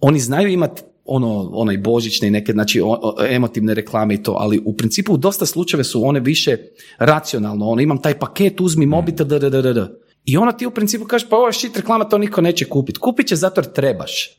Oni 0.00 0.20
znaju 0.20 0.48
imati 0.48 0.82
ono, 1.04 1.50
onaj 1.52 1.78
božićne 1.78 2.28
i 2.28 2.30
neke, 2.30 2.52
znači, 2.52 2.80
o- 2.80 2.86
o- 3.02 3.24
emotivne 3.30 3.74
reklame 3.74 4.14
i 4.14 4.22
to, 4.22 4.36
ali 4.38 4.62
u 4.64 4.76
principu 4.76 5.12
u 5.14 5.16
dosta 5.16 5.46
slučajeva 5.46 5.84
su 5.84 6.04
one 6.06 6.20
više 6.20 6.56
racionalno, 6.98 7.68
ono, 7.68 7.82
imam 7.82 8.02
taj 8.02 8.18
paket, 8.18 8.60
uzmi 8.60 8.86
mobitel, 8.86 9.26
da, 9.26 9.38
da, 9.38 9.50
da, 9.50 9.72
da. 9.72 9.92
I 10.24 10.36
ona 10.36 10.52
ti 10.52 10.66
u 10.66 10.70
principu 10.70 11.04
kaže, 11.04 11.26
pa 11.30 11.36
ovo 11.36 11.46
je 11.46 11.52
shit 11.52 11.76
reklama, 11.76 12.04
to 12.04 12.18
niko 12.18 12.40
neće 12.40 12.64
kupiti. 12.64 12.98
Kupit 12.98 13.26
će 13.26 13.36
zato 13.36 13.60
jer 13.60 13.72
trebaš. 13.72 14.36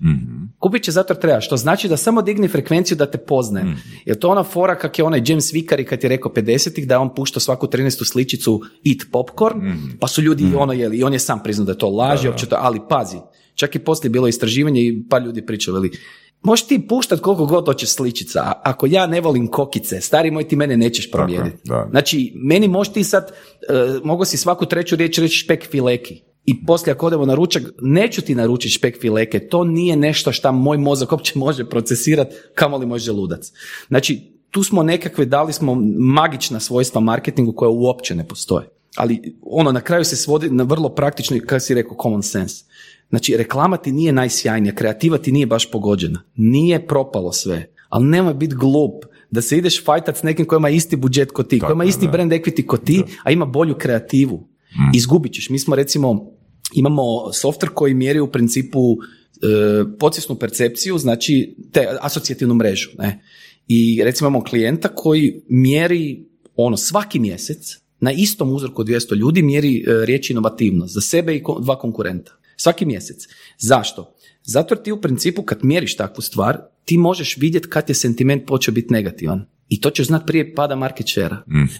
Kupit 0.60 0.84
će 0.84 0.92
zato 0.92 1.14
jer 1.14 1.22
trebaš. 1.22 1.50
To 1.50 1.58
znači 1.58 1.88
da 1.88 1.98
samo 1.98 2.22
digni 2.22 2.48
frekvenciju 2.48 2.98
da 2.98 3.06
te 3.12 3.18
poznaje. 3.18 3.66
Jer 4.06 4.20
to 4.20 4.30
ona 4.30 4.44
fora 4.44 4.76
kak 4.76 5.00
je 5.00 5.06
onaj 5.06 5.22
James 5.26 5.54
Vicari 5.54 5.86
kad 5.86 6.04
je 6.04 6.10
rekao 6.10 6.32
50-ih 6.32 6.88
da 6.88 6.94
je 6.94 7.00
on 7.00 7.16
pušta 7.16 7.40
svaku 7.40 7.68
13. 7.68 8.12
sličicu 8.12 8.62
eat 8.86 9.12
popcorn, 9.12 9.62
pa 10.00 10.08
su 10.08 10.22
ljudi 10.22 10.46
ono 10.58 10.74
jeli 10.74 10.98
i 10.98 11.04
on 11.04 11.14
je 11.14 11.20
sam 11.20 11.44
priznao 11.44 11.66
da 11.66 11.72
je 11.72 11.78
to 11.78 11.90
laž, 11.90 12.26
i 12.26 12.28
uopće 12.28 12.46
to, 12.46 12.56
ali 12.60 12.80
pazi, 12.90 13.18
čak 13.56 13.76
i 13.76 13.80
poslije 13.80 14.10
bilo 14.10 14.28
istraživanje 14.28 14.82
i 14.82 15.04
par 15.10 15.24
ljudi 15.24 15.46
pričali, 15.46 15.92
možeš 16.44 16.68
ti 16.68 16.88
puštat 16.88 17.20
koliko 17.20 17.46
god 17.46 17.66
hoćeš 17.66 17.90
sličica, 17.90 18.40
a 18.40 18.62
ako 18.64 18.86
ja 18.86 19.08
ne 19.08 19.22
volim 19.22 19.48
kokice, 19.48 20.02
stari 20.02 20.32
moj 20.32 20.48
ti 20.48 20.56
mene 20.56 20.78
nećeš 20.78 21.12
promijeniti. 21.12 21.58
da. 21.64 21.88
Znači, 21.90 22.34
meni 22.36 22.68
možeš 22.68 22.94
ti 22.94 23.04
sad, 23.04 23.32
uh, 23.32 24.06
mogu 24.06 24.26
si 24.26 24.38
svaku 24.38 24.66
treću 24.66 24.96
riječ 24.96 25.18
reći 25.18 25.38
špek 25.38 25.70
fileki. 25.72 26.22
I 26.46 26.66
poslije 26.66 26.94
ako 26.94 27.08
odemo 27.08 27.26
na 27.26 27.36
ručak, 27.36 27.64
neću 27.82 28.22
ti 28.22 28.36
naručiti 28.36 28.74
špek 28.74 29.02
fileke, 29.02 29.48
to 29.48 29.64
nije 29.64 29.96
nešto 29.96 30.32
što 30.32 30.52
moj 30.52 30.78
mozak 30.78 31.12
uopće 31.12 31.40
može 31.40 31.70
procesirati, 31.70 32.36
kamoli 32.56 32.86
moj 32.86 33.00
želudac. 33.00 33.52
Znači, 33.88 34.34
tu 34.52 34.64
smo 34.64 34.84
nekakve, 34.84 35.26
dali 35.26 35.54
smo 35.54 35.76
magična 35.98 36.60
svojstva 36.60 37.02
marketingu 37.02 37.54
koja 37.54 37.70
uopće 37.70 38.16
ne 38.16 38.28
postoje. 38.28 38.68
Ali 38.96 39.36
ono, 39.42 39.72
na 39.72 39.82
kraju 39.82 40.04
se 40.04 40.16
svodi 40.16 40.50
na 40.50 40.64
vrlo 40.64 40.90
praktično, 40.90 41.38
i 41.38 41.40
kako 41.40 41.60
si 41.60 41.74
rekao, 41.74 41.98
common 42.02 42.24
sense. 42.24 42.66
Znači, 43.10 43.38
reklama 43.38 43.78
ti 43.78 43.92
nije 43.92 44.14
najsjajnija, 44.14 44.76
kreativa 44.76 45.18
ti 45.18 45.32
nije 45.32 45.46
baš 45.46 45.72
pogođena. 45.72 46.24
Nije 46.36 46.88
propalo 46.88 47.32
sve, 47.32 47.74
ali 47.90 48.06
nemoj 48.06 48.34
biti 48.34 48.56
glup 48.56 49.06
da 49.32 49.42
se 49.42 49.58
ideš 49.58 49.84
fajtat 49.86 50.18
s 50.18 50.24
nekim 50.24 50.46
koji 50.46 50.58
ima 50.58 50.70
isti 50.70 50.96
budžet 50.96 51.32
ko 51.32 51.44
ti, 51.44 51.60
koji 51.60 51.74
ima 51.74 51.84
isti 51.84 52.06
da. 52.06 52.12
brand 52.12 52.32
equity 52.32 52.66
ko 52.66 52.78
ti, 52.78 53.04
a 53.24 53.32
ima 53.32 53.46
bolju 53.46 53.76
kreativu. 53.76 54.48
Izgubit 54.94 55.34
ćeš. 55.34 55.50
Mi 55.50 55.60
smo 55.60 55.76
recimo, 55.76 56.32
imamo 56.74 57.02
software 57.32 57.74
koji 57.74 57.94
mjeri 57.94 58.20
u 58.20 58.32
principu 58.32 58.80
e, 58.90 58.98
podsvjesnu 60.00 60.36
percepciju, 60.36 60.98
znači 60.98 61.56
te 61.72 61.88
asocijativnu 62.02 62.56
mrežu. 62.56 62.90
Ne? 62.98 63.24
I 63.68 64.02
recimo 64.04 64.28
imamo 64.28 64.44
klijenta 64.44 64.88
koji 64.88 65.42
mjeri 65.50 66.26
ono 66.56 66.78
svaki 66.78 67.20
mjesec 67.20 67.83
na 68.04 68.12
istom 68.12 68.54
uzorku 68.54 68.82
od 68.82 68.88
200 68.88 69.16
ljudi 69.16 69.42
mjeri 69.42 69.78
e, 69.78 70.06
riječ 70.06 70.30
inovativnost 70.30 70.94
za 70.94 71.02
sebe 71.02 71.36
i 71.36 71.44
dva 71.60 71.80
konkurenta. 71.80 72.32
Svaki 72.58 72.86
mjesec. 72.86 73.28
Zašto? 73.58 74.16
Zato 74.44 74.74
jer 74.74 74.84
ti 74.84 74.92
u 74.92 75.02
principu 75.02 75.44
kad 75.44 75.64
mjeriš 75.64 75.98
takvu 75.98 76.22
stvar, 76.22 76.58
ti 76.86 76.98
možeš 76.98 77.38
vidjeti 77.38 77.70
kad 77.70 77.90
je 77.90 77.96
sentiment 77.96 78.46
počeo 78.48 78.74
biti 78.74 78.94
negativan. 78.94 79.46
I 79.74 79.82
to 79.82 79.90
ćeš 79.90 80.08
znati 80.08 80.26
prije 80.28 80.56
pada 80.56 80.76
market 80.76 81.08
share 81.10 81.36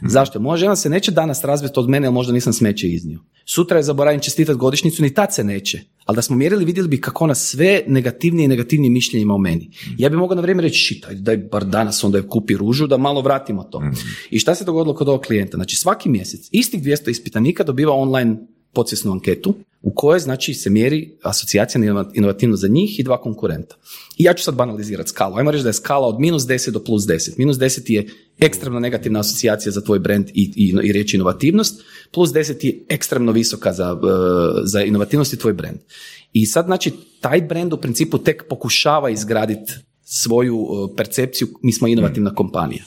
Zašto? 0.08 0.40
Moja 0.40 0.58
žena 0.58 0.76
se 0.76 0.90
neće 0.90 1.12
danas 1.12 1.44
razviti 1.44 1.74
od 1.80 1.90
mene, 1.90 2.08
jer 2.08 2.14
možda 2.14 2.34
nisam 2.34 2.54
smeće 2.54 2.88
iznio. 2.88 3.20
Sutra 3.46 3.78
je 3.78 3.84
zaboravim 3.84 4.20
čestitati 4.20 4.60
godišnjicu, 4.60 5.04
ni 5.04 5.14
tad 5.14 5.34
se 5.34 5.44
neće. 5.44 5.82
Ali 6.06 6.16
da 6.16 6.22
smo 6.22 6.36
mjerili, 6.36 6.66
vidjeli 6.66 6.90
bi 6.90 7.02
kako 7.02 7.24
ona 7.24 7.36
sve 7.36 7.82
negativnije 7.88 8.46
i 8.46 8.48
negativnije 8.48 8.92
mišljenje 8.92 9.22
ima 9.22 9.34
o 9.34 9.38
meni. 9.38 9.70
Ja 9.98 10.10
bi 10.10 10.18
mogao 10.18 10.36
na 10.36 10.42
vrijeme 10.42 10.62
reći, 10.62 10.78
šit, 10.78 11.06
ajde, 11.08 11.22
daj 11.22 11.38
bar 11.38 11.66
danas 11.66 12.04
onda 12.04 12.18
je 12.18 12.28
kupi 12.28 12.56
ružu 12.58 12.88
da 12.88 12.98
malo 12.98 13.22
vratimo 13.22 13.64
to. 13.64 13.82
I 14.30 14.40
šta 14.40 14.56
se 14.56 14.66
dogodilo 14.66 14.96
kod 14.96 15.10
ovog 15.10 15.22
klijenta? 15.22 15.58
Znači 15.58 15.76
svaki 15.76 16.10
mjesec 16.10 16.50
istih 16.52 16.84
200 16.84 17.10
ispitanika 17.10 17.64
dobiva 17.64 17.94
online 17.94 18.38
podsvjesnu 18.74 19.12
anketu 19.12 19.56
u 19.84 19.92
kojoj 19.96 20.20
znači 20.20 20.54
se 20.54 20.70
mjeri 20.70 21.12
asocijacija 21.22 21.94
na 21.94 22.06
inovativnost 22.14 22.62
za 22.62 22.68
njih 22.68 23.00
i 23.00 23.04
dva 23.04 23.22
konkurenta. 23.22 23.76
I 24.18 24.24
ja 24.24 24.34
ću 24.34 24.44
sad 24.44 24.56
banalizirati 24.56 25.10
skalu. 25.10 25.36
Ajmo 25.36 25.52
reći 25.52 25.64
da 25.64 25.70
je 25.70 25.74
skala 25.74 26.08
od 26.08 26.20
minus 26.20 26.44
10 26.44 26.70
do 26.70 26.84
plus 26.84 27.04
10. 27.04 27.38
Minus 27.38 27.58
10 27.58 27.92
je 27.92 28.08
ekstremno 28.40 28.80
negativna 28.80 29.20
asocijacija 29.20 29.72
za 29.72 29.82
tvoj 29.82 30.00
brand 30.00 30.30
i, 30.30 30.52
i, 30.56 30.76
i 30.84 30.92
reći 30.92 31.18
inovativnost, 31.18 31.82
plus 32.12 32.30
10 32.30 32.66
je 32.66 32.86
ekstremno 32.90 33.32
visoka 33.32 33.74
za, 33.74 33.94
uh, 33.94 34.00
za 34.64 34.82
inovativnost 34.82 35.34
i 35.34 35.38
tvoj 35.38 35.54
brand. 35.54 35.78
I 36.34 36.46
sad 36.46 36.66
znači 36.66 36.92
taj 37.22 37.42
brand 37.42 37.74
u 37.74 37.78
principu 37.78 38.18
tek 38.18 38.44
pokušava 38.50 39.10
izgraditi 39.10 39.74
svoju 40.04 40.58
uh, 40.58 40.90
percepciju, 40.98 41.48
mi 41.62 41.74
smo 41.74 41.88
inovativna 41.88 42.36
kompanija. 42.36 42.84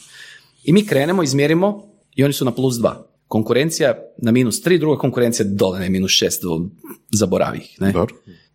I 0.64 0.72
mi 0.72 0.87
krenemo, 0.87 1.22
izmjerimo 1.22 1.89
i 2.14 2.24
oni 2.24 2.32
su 2.32 2.45
na 2.45 2.51
plus 2.51 2.74
2 2.74 2.95
konkurencija 3.28 3.94
na 4.18 4.32
minus 4.32 4.64
3, 4.64 4.78
druga 4.78 4.98
konkurencija 4.98 5.46
dole 5.48 5.80
na 5.80 5.88
minus 5.88 6.10
6, 6.10 6.68
zaboravi 7.12 7.58
ih. 7.58 7.76
Ne? 7.80 7.92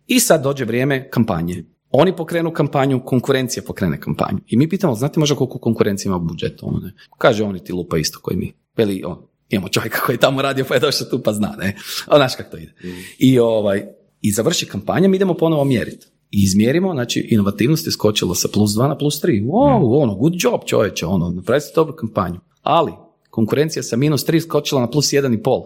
I 0.06 0.20
sad 0.20 0.42
dođe 0.42 0.64
vrijeme 0.64 1.10
kampanje. 1.10 1.64
Oni 1.90 2.16
pokrenu 2.16 2.52
kampanju, 2.52 3.00
konkurencija 3.04 3.62
pokrene 3.66 4.00
kampanju. 4.00 4.38
I 4.46 4.56
mi 4.56 4.68
pitamo, 4.68 4.94
znate 4.94 5.20
možda 5.20 5.36
koliko 5.36 5.58
konkurencija 5.58 6.08
ima 6.08 6.16
u 6.16 6.20
budžetu? 6.20 6.68
Ono, 6.68 6.78
ne? 6.78 6.92
Kaže, 7.18 7.44
oni 7.44 7.64
ti 7.64 7.72
lupa 7.72 7.98
isto 7.98 8.18
koji 8.22 8.36
mi. 8.36 8.52
Veli, 8.76 9.02
on, 9.06 9.18
imamo 9.48 9.68
čovjeka 9.68 10.00
koji 10.00 10.14
je 10.14 10.20
tamo 10.20 10.42
radio 10.42 10.64
pa 10.68 10.74
je 10.74 10.80
došao 10.80 11.06
tu 11.06 11.22
pa 11.22 11.32
zna, 11.32 11.54
ne? 11.58 11.76
O, 12.06 12.16
znaš 12.16 12.36
kako 12.36 12.50
to 12.50 12.56
ide. 12.56 12.74
I, 13.18 13.38
ovaj, 13.38 13.84
I 14.20 14.32
završi 14.32 14.66
kampanja, 14.66 15.08
mi 15.08 15.16
idemo 15.16 15.34
ponovo 15.34 15.64
mjeriti. 15.64 16.06
I 16.30 16.42
izmjerimo, 16.42 16.92
znači, 16.92 17.28
inovativnost 17.30 17.86
je 17.86 17.92
skočila 17.92 18.34
sa 18.34 18.48
plus 18.52 18.70
2 18.70 18.88
na 18.88 18.98
plus 18.98 19.22
3. 19.22 19.46
Wow, 19.46 20.02
ono, 20.02 20.14
good 20.14 20.34
job 20.36 20.60
čovječe, 20.66 21.06
ono, 21.06 21.30
napravite 21.30 21.66
dobru 21.74 21.96
kampanju. 21.96 22.40
Ali, 22.62 22.92
konkurencija 23.32 23.82
sa 23.82 23.96
minus 23.96 24.26
3 24.26 24.40
skočila 24.40 24.80
na 24.80 24.90
plus 24.90 25.06
1,5. 25.06 25.64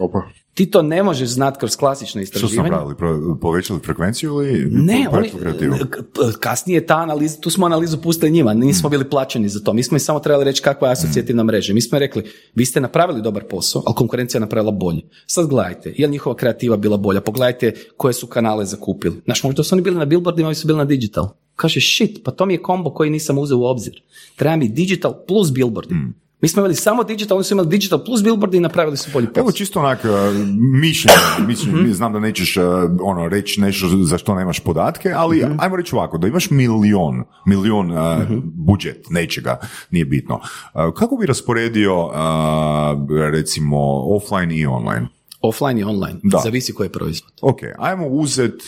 Opa. 0.00 0.22
Ti 0.54 0.66
to 0.70 0.82
ne 0.82 1.02
možeš 1.02 1.28
znati 1.28 1.58
kroz 1.58 1.76
klasično 1.76 2.20
istraživanje. 2.20 2.68
Što 2.68 2.78
su 2.78 2.88
napravili? 2.88 3.40
Povećali 3.40 3.80
frekvenciju 3.80 4.32
ili 4.32 4.70
ne, 4.70 5.06
oni, 5.12 5.30
kasnije 6.40 6.86
ta 6.86 6.96
analiza, 6.96 7.40
tu 7.40 7.50
smo 7.50 7.66
analizu 7.66 7.98
pustili 8.02 8.30
njima, 8.30 8.54
nismo 8.54 8.88
bili 8.88 9.10
plaćeni 9.10 9.48
za 9.48 9.60
to. 9.60 9.72
Mi 9.72 9.82
smo 9.82 9.94
im 9.94 10.00
samo 10.00 10.20
trebali 10.20 10.44
reći 10.44 10.62
kakva 10.62 10.88
je 10.88 10.92
asocijativna 10.92 11.44
mreža. 11.44 11.74
Mi 11.74 11.80
smo 11.80 11.98
rekli, 11.98 12.24
vi 12.54 12.66
ste 12.66 12.80
napravili 12.80 13.22
dobar 13.22 13.44
posao, 13.44 13.82
ali 13.86 13.94
konkurencija 13.94 14.38
je 14.38 14.40
napravila 14.40 14.72
bolje. 14.72 15.02
Sad 15.26 15.46
gledajte, 15.46 15.94
je 15.96 16.06
li 16.06 16.12
njihova 16.12 16.36
kreativa 16.36 16.76
bila 16.76 16.96
bolja? 16.96 17.20
Pogledajte 17.20 17.74
koje 17.96 18.14
su 18.14 18.26
kanale 18.26 18.64
zakupili. 18.64 19.20
Znaš, 19.24 19.42
možda 19.44 19.62
su 19.62 19.74
oni 19.74 19.82
bili 19.82 19.96
na 19.96 20.04
billboardima, 20.04 20.48
oni 20.48 20.54
su 20.54 20.66
bili 20.66 20.78
na 20.78 20.84
digital. 20.84 21.28
Kaže, 21.56 21.80
shit, 21.80 22.24
pa 22.24 22.30
to 22.30 22.46
mi 22.46 22.54
je 22.54 22.62
kombo 22.62 22.90
koji 22.90 23.10
nisam 23.10 23.38
uzeo 23.38 23.58
u 23.58 23.64
obzir. 23.64 24.02
Treba 24.36 24.56
mi 24.56 24.68
digital 24.68 25.14
plus 25.28 25.52
billboardi. 25.52 25.94
Mi 26.44 26.48
smo 26.48 26.60
imali 26.60 26.74
samo 26.74 27.04
digital, 27.04 27.36
oni 27.36 27.44
su 27.44 27.54
imali 27.54 27.68
digital 27.68 28.04
plus 28.04 28.22
billboard 28.22 28.54
i 28.54 28.60
napravili 28.60 28.96
su 28.96 29.10
bolji 29.12 29.26
posao. 29.26 29.40
Evo 29.40 29.52
čisto 29.52 29.80
onak 29.80 30.04
uh, 30.04 30.10
mišljenje, 30.80 31.16
mišljenje 31.46 31.80
mhm. 31.80 31.92
znam 31.92 32.12
da 32.12 32.20
nećeš 32.20 32.56
uh, 32.56 32.64
ono, 33.02 33.28
reći 33.28 33.60
nešto 33.60 33.88
za 34.02 34.18
što 34.18 34.34
nemaš 34.34 34.60
podatke, 34.60 35.12
ali 35.16 35.42
uh 35.42 35.50
ajmo 35.58 35.76
reći 35.76 35.94
ovako, 35.94 36.18
da 36.18 36.26
imaš 36.26 36.50
milion, 36.50 37.24
milion 37.46 37.90
uh, 37.90 38.22
mhm. 38.22 38.38
budžet 38.42 39.06
nečega, 39.10 39.58
nije 39.90 40.04
bitno. 40.04 40.40
kako 40.96 41.16
bi 41.16 41.26
rasporedio 41.26 42.10
recimo 43.32 43.78
offline 44.16 44.56
i 44.56 44.66
online? 44.66 45.08
Offline 45.40 45.80
i 45.80 45.84
online, 45.84 46.20
da. 46.22 46.40
zavisi 46.44 46.74
koji 46.74 46.86
je 46.86 46.92
proizvod. 46.92 47.32
Ok, 47.42 47.58
ajmo 47.78 48.06
uzet, 48.06 48.62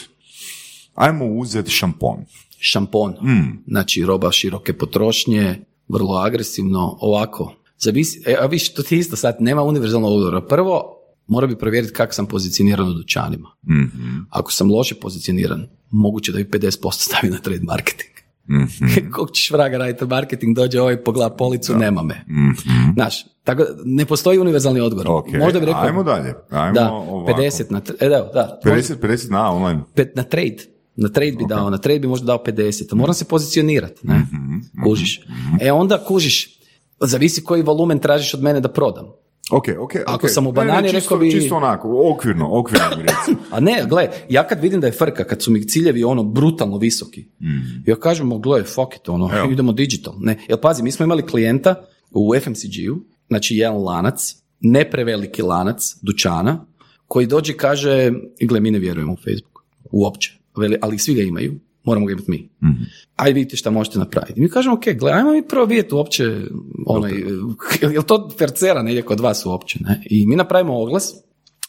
ajmo 0.94 1.26
uzet 1.26 1.68
šampon. 1.68 2.24
Šampon, 2.58 3.10
mm. 3.10 3.64
znači 3.66 4.04
roba 4.06 4.32
široke 4.32 4.72
potrošnje, 4.72 5.64
vrlo 5.88 6.16
agresivno, 6.16 6.98
ovako, 7.00 7.52
zavisi, 7.78 8.22
e, 8.26 8.36
a 8.40 8.46
viš, 8.46 8.74
to 8.74 8.82
ti 8.82 8.98
isto 8.98 9.16
sad, 9.16 9.36
nema 9.40 9.62
univerzalnog 9.62 10.12
odgovora. 10.12 10.40
Prvo, 10.40 10.96
mora 11.26 11.46
bi 11.46 11.58
provjeriti 11.58 11.92
kako 11.92 12.14
sam 12.14 12.26
pozicioniran 12.26 12.88
u 12.88 12.94
dućanima. 12.94 13.48
mm 13.68 14.26
Ako 14.30 14.52
sam 14.52 14.70
loše 14.70 14.94
pozicioniran, 14.94 15.66
moguće 15.90 16.32
da 16.32 16.38
bi 16.38 16.44
50% 16.44 16.92
stavi 16.92 17.30
na 17.30 17.38
trade 17.38 17.62
marketing. 17.62 18.16
Mm-hmm. 18.50 19.12
Kog 19.14 19.30
ćeš 19.30 19.50
vraga 19.50 19.78
raditi 19.78 20.04
marketing, 20.04 20.56
dođe 20.56 20.80
ovaj 20.80 21.04
pogleda 21.04 21.36
policu, 21.36 21.76
nema 21.76 22.02
me. 22.02 22.14
Mm-hmm. 22.14 22.92
Znaš, 22.94 23.24
tako, 23.44 23.64
ne 23.84 24.06
postoji 24.06 24.38
univerzalni 24.38 24.80
odgovor. 24.80 25.06
Okay. 25.06 25.38
Možda 25.38 25.60
bi 25.60 25.66
rekao... 25.66 25.82
Ajmo 25.82 26.02
dalje. 26.02 26.34
Ajmo 26.50 26.74
da, 26.74 26.92
ovako. 26.92 27.42
50 27.42 27.70
na... 27.70 27.80
E, 28.00 28.08
da, 28.08 28.30
da. 28.34 28.60
50, 28.64 28.94
50 29.02 29.30
na 29.30 29.50
online. 29.50 29.80
Na 30.14 30.22
trade. 30.22 30.56
Na 30.96 31.08
trade 31.08 31.32
bi 31.32 31.44
dao, 31.48 31.70
na 31.70 31.78
trade 31.78 31.98
bi 31.98 32.08
možda 32.08 32.26
dao 32.26 32.44
50. 32.46 32.94
Moram 32.94 33.14
se 33.14 33.24
pozicionirati, 33.24 34.06
ne? 34.06 34.14
Mm-hmm. 34.14 34.84
Kužiš. 34.84 35.20
E 35.60 35.72
onda 35.72 36.04
kužiš, 36.04 36.58
zavisi 37.00 37.44
koji 37.44 37.62
volumen 37.62 37.98
tražiš 37.98 38.34
od 38.34 38.42
mene 38.42 38.60
da 38.60 38.68
prodam. 38.68 39.06
Ok, 39.50 39.64
ok, 39.78 39.92
Ako 40.06 40.28
sam 40.28 40.46
u 40.46 40.52
banani, 40.52 40.92
rekao 40.92 41.18
bi... 41.18 41.30
Čisto 41.30 41.56
onako, 41.56 42.10
okvirno, 42.14 42.58
okvirno 42.58 42.86
mi 42.96 43.04
A 43.54 43.60
ne, 43.60 43.84
gle, 43.88 44.08
ja 44.28 44.46
kad 44.46 44.60
vidim 44.62 44.80
da 44.80 44.86
je 44.86 44.92
frka, 44.92 45.24
kad 45.24 45.42
su 45.42 45.50
mi 45.50 45.68
ciljevi 45.68 46.04
ono 46.04 46.24
brutalno 46.24 46.78
visoki, 46.78 47.20
mm. 47.40 47.82
ja 47.86 47.96
kažem, 47.96 48.42
gle, 48.42 48.64
fuck 48.64 48.96
it, 48.96 49.08
ono, 49.08 49.30
Evo. 49.38 49.50
idemo 49.50 49.72
digital. 49.72 50.14
Ne, 50.18 50.38
jer 50.48 50.60
pazi, 50.60 50.82
mi 50.82 50.92
smo 50.92 51.04
imali 51.04 51.26
klijenta 51.26 51.74
u 52.10 52.34
FMCG-u, 52.40 52.96
znači 53.28 53.56
jedan 53.56 53.82
lanac, 53.82 54.36
ne 54.60 54.90
preveliki 54.90 55.42
lanac 55.42 55.96
dućana, 56.02 56.66
koji 57.06 57.26
dođe 57.26 57.52
i 57.52 57.56
kaže, 57.56 58.12
gle, 58.40 58.60
mi 58.60 58.70
ne 58.70 58.78
vjerujemo 58.78 59.12
u 59.12 59.16
Facebook, 59.16 59.64
uopće, 59.92 60.38
ali 60.80 60.98
svi 60.98 61.14
ga 61.14 61.22
imaju 61.22 61.60
moramo 61.86 62.06
ga 62.06 62.12
imati 62.12 62.30
mi. 62.30 62.36
Mm-hmm. 62.36 62.86
Ajde 63.16 63.34
vidite 63.34 63.56
šta 63.56 63.70
možete 63.70 63.98
napraviti. 63.98 64.40
Mi 64.40 64.48
kažemo, 64.48 64.74
ok, 64.74 64.84
gledaj, 64.84 65.18
ajmo 65.18 65.32
mi 65.32 65.48
prvo 65.48 65.64
vidjeti 65.64 65.94
uopće, 65.94 66.40
onaj, 66.86 67.12
je 67.82 67.98
li 67.98 68.06
to 68.06 68.30
percera 68.38 68.82
negdje 68.82 69.02
kod 69.02 69.20
vas 69.20 69.46
uopće, 69.46 69.78
ne? 69.82 70.02
I 70.10 70.26
mi 70.26 70.36
napravimo 70.36 70.82
oglas, 70.82 71.14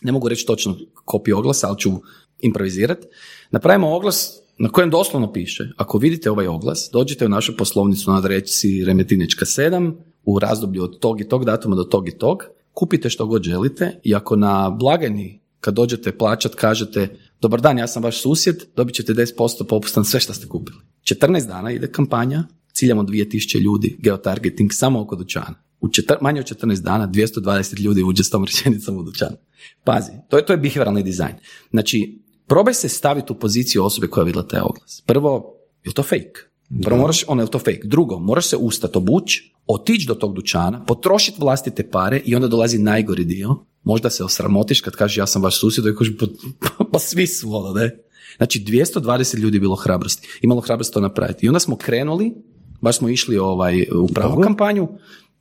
ne 0.02 0.12
mogu 0.12 0.30
reći 0.30 0.46
točno 0.46 0.78
kopiju 1.06 1.38
oglasa, 1.38 1.68
ali 1.68 1.80
ću 1.80 1.92
improvizirati. 2.40 3.08
Napravimo 3.52 3.96
oglas 3.96 4.42
na 4.58 4.70
kojem 4.70 4.90
doslovno 4.90 5.34
piše, 5.34 5.70
ako 5.78 5.98
vidite 5.98 6.32
ovaj 6.32 6.48
oglas, 6.48 6.90
dođite 6.94 7.26
u 7.26 7.30
našu 7.30 7.58
poslovnicu 7.58 8.12
na 8.12 8.18
adresi 8.18 8.86
Remetinečka 8.86 9.46
7 9.46 9.94
u 10.24 10.40
razdoblju 10.40 10.84
od 10.84 11.00
tog 11.00 11.22
i 11.22 11.28
tog 11.28 11.46
datuma 11.46 11.76
do 11.76 11.84
tog 11.84 12.10
i 12.10 12.18
tog, 12.18 12.44
kupite 12.74 13.10
što 13.10 13.26
god 13.26 13.44
želite 13.44 14.00
i 14.04 14.16
ako 14.16 14.36
na 14.36 14.70
blagajni 14.70 15.42
kad 15.60 15.74
dođete 15.74 16.18
plaćat 16.18 16.56
kažete 16.56 17.18
dobar 17.42 17.62
dan, 17.62 17.78
ja 17.78 17.88
sam 17.88 18.04
vaš 18.04 18.22
susjed, 18.22 18.64
dobit 18.76 18.96
ćete 18.96 19.14
10% 19.14 19.68
popusta 19.70 20.00
na 20.00 20.04
sve 20.04 20.20
što 20.20 20.34
ste 20.34 20.48
kupili. 20.48 20.78
14 21.04 21.48
dana 21.48 21.72
ide 21.72 21.92
kampanja, 21.92 22.44
ciljamo 22.74 23.04
2000 23.04 23.60
ljudi, 23.60 23.98
geotargeting 24.00 24.74
samo 24.74 25.02
oko 25.02 25.16
dućana. 25.16 25.64
U 25.80 25.90
četir, 25.90 26.18
manje 26.22 26.40
od 26.40 26.46
14 26.46 26.82
dana 26.82 27.08
220 27.08 27.80
ljudi 27.80 28.04
uđe 28.04 28.24
s 28.24 28.30
tom 28.30 28.46
rečenicom 28.46 28.98
u 28.98 29.04
dućan. 29.04 29.36
Pazi, 29.84 30.12
to 30.30 30.38
je, 30.38 30.46
to 30.46 30.54
je 30.54 30.58
behavioralni 30.58 31.04
dizajn. 31.04 31.36
Znači, 31.72 32.20
probaj 32.48 32.74
se 32.74 32.90
staviti 32.90 33.34
u 33.34 33.40
poziciju 33.40 33.84
osobe 33.84 34.08
koja 34.08 34.22
je 34.22 34.26
vidjela 34.26 34.48
taj 34.48 34.60
oglas. 34.60 35.04
Prvo, 35.06 35.54
je 35.84 35.94
to 35.94 36.04
fake? 36.04 36.48
Prvo 36.84 36.98
moraš, 36.98 37.24
ono 37.28 37.42
je 37.42 37.52
to 37.52 37.60
fake. 37.60 37.82
Drugo, 37.84 38.20
moraš 38.20 38.48
se 38.48 38.58
ustati, 38.58 38.98
obući, 38.98 39.54
otići 39.68 40.08
do 40.08 40.14
tog 40.14 40.36
dućana, 40.36 40.86
potrošiti 40.86 41.42
vlastite 41.42 41.90
pare 41.90 42.22
i 42.26 42.36
onda 42.36 42.48
dolazi 42.48 42.78
najgori 42.78 43.26
dio, 43.26 43.66
možda 43.88 44.10
se 44.10 44.24
osramotiš 44.24 44.82
kad 44.82 44.96
kažeš 44.96 45.18
ja 45.18 45.28
sam 45.28 45.44
vaš 45.44 45.60
susjed 45.60 45.86
i 45.86 45.96
kažeš 45.98 46.14
pa, 46.18 46.86
pa, 46.92 47.00
svi 47.00 47.28
su 47.28 47.56
ono, 47.56 47.74
ne? 47.74 47.98
Znači 48.38 48.60
220 48.60 49.38
ljudi 49.38 49.58
je 49.58 49.62
bilo 49.62 49.76
hrabrosti, 49.76 50.28
imalo 50.42 50.62
hrabrosti 50.62 50.94
to 50.94 51.02
napraviti. 51.02 51.46
I 51.46 51.50
onda 51.50 51.60
smo 51.60 51.78
krenuli, 51.78 52.34
baš 52.82 52.98
smo 52.98 53.10
išli 53.10 53.38
ovaj, 53.38 53.82
u 53.82 54.08
pravu 54.08 54.42
kampanju, 54.42 54.88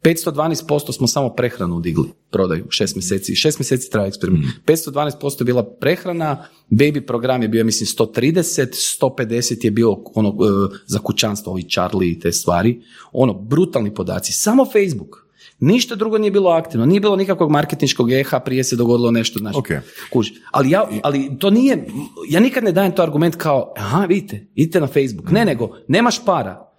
512% 0.02 0.92
smo 0.92 1.06
samo 1.06 1.34
prehranu 1.34 1.80
digli, 1.80 2.08
prodaju, 2.30 2.66
šest 2.70 2.96
mjeseci. 2.96 3.34
Šest 3.34 3.58
mjeseci 3.58 3.90
traje 3.90 4.08
eksperiment. 4.08 4.44
Mm. 4.44 4.72
512% 4.72 5.40
je 5.40 5.44
bila 5.44 5.62
prehrana, 5.80 6.44
baby 6.70 7.06
program 7.06 7.42
je 7.42 7.48
bio, 7.48 7.64
mislim, 7.64 7.86
130, 7.86 9.00
150 9.00 9.64
je 9.64 9.70
bio 9.70 9.96
ono, 10.14 10.28
e, 10.28 10.76
za 10.86 10.98
kućanstvo, 10.98 11.52
ovi 11.52 11.68
Charlie 11.68 12.10
i 12.10 12.20
te 12.20 12.32
stvari. 12.32 12.82
Ono, 13.12 13.34
brutalni 13.34 13.94
podaci. 13.94 14.32
Samo 14.32 14.64
Facebook. 14.64 15.25
Ništa 15.60 15.94
drugo 15.94 16.18
nije 16.18 16.30
bilo 16.30 16.50
aktivno, 16.50 16.86
nije 16.86 17.00
bilo 17.00 17.16
nikakvog 17.16 17.50
marketinškog 17.50 18.12
eha, 18.12 18.40
prije 18.40 18.64
se 18.64 18.76
dogodilo 18.76 19.10
nešto, 19.10 19.38
znači, 19.38 19.58
okay. 19.58 19.80
kuži. 20.12 20.32
Ali, 20.50 20.70
ja, 20.70 20.88
ali 21.02 21.38
to 21.38 21.50
nije, 21.50 21.86
ja 22.28 22.40
nikad 22.40 22.64
ne 22.64 22.72
dajem 22.72 22.92
to 22.92 23.02
argument 23.02 23.36
kao, 23.36 23.72
aha, 23.76 24.04
vidite, 24.04 24.46
idite 24.54 24.80
na 24.80 24.86
Facebook. 24.86 25.30
Ne, 25.30 25.44
nego, 25.44 25.76
nemaš 25.88 26.24
para. 26.24 26.72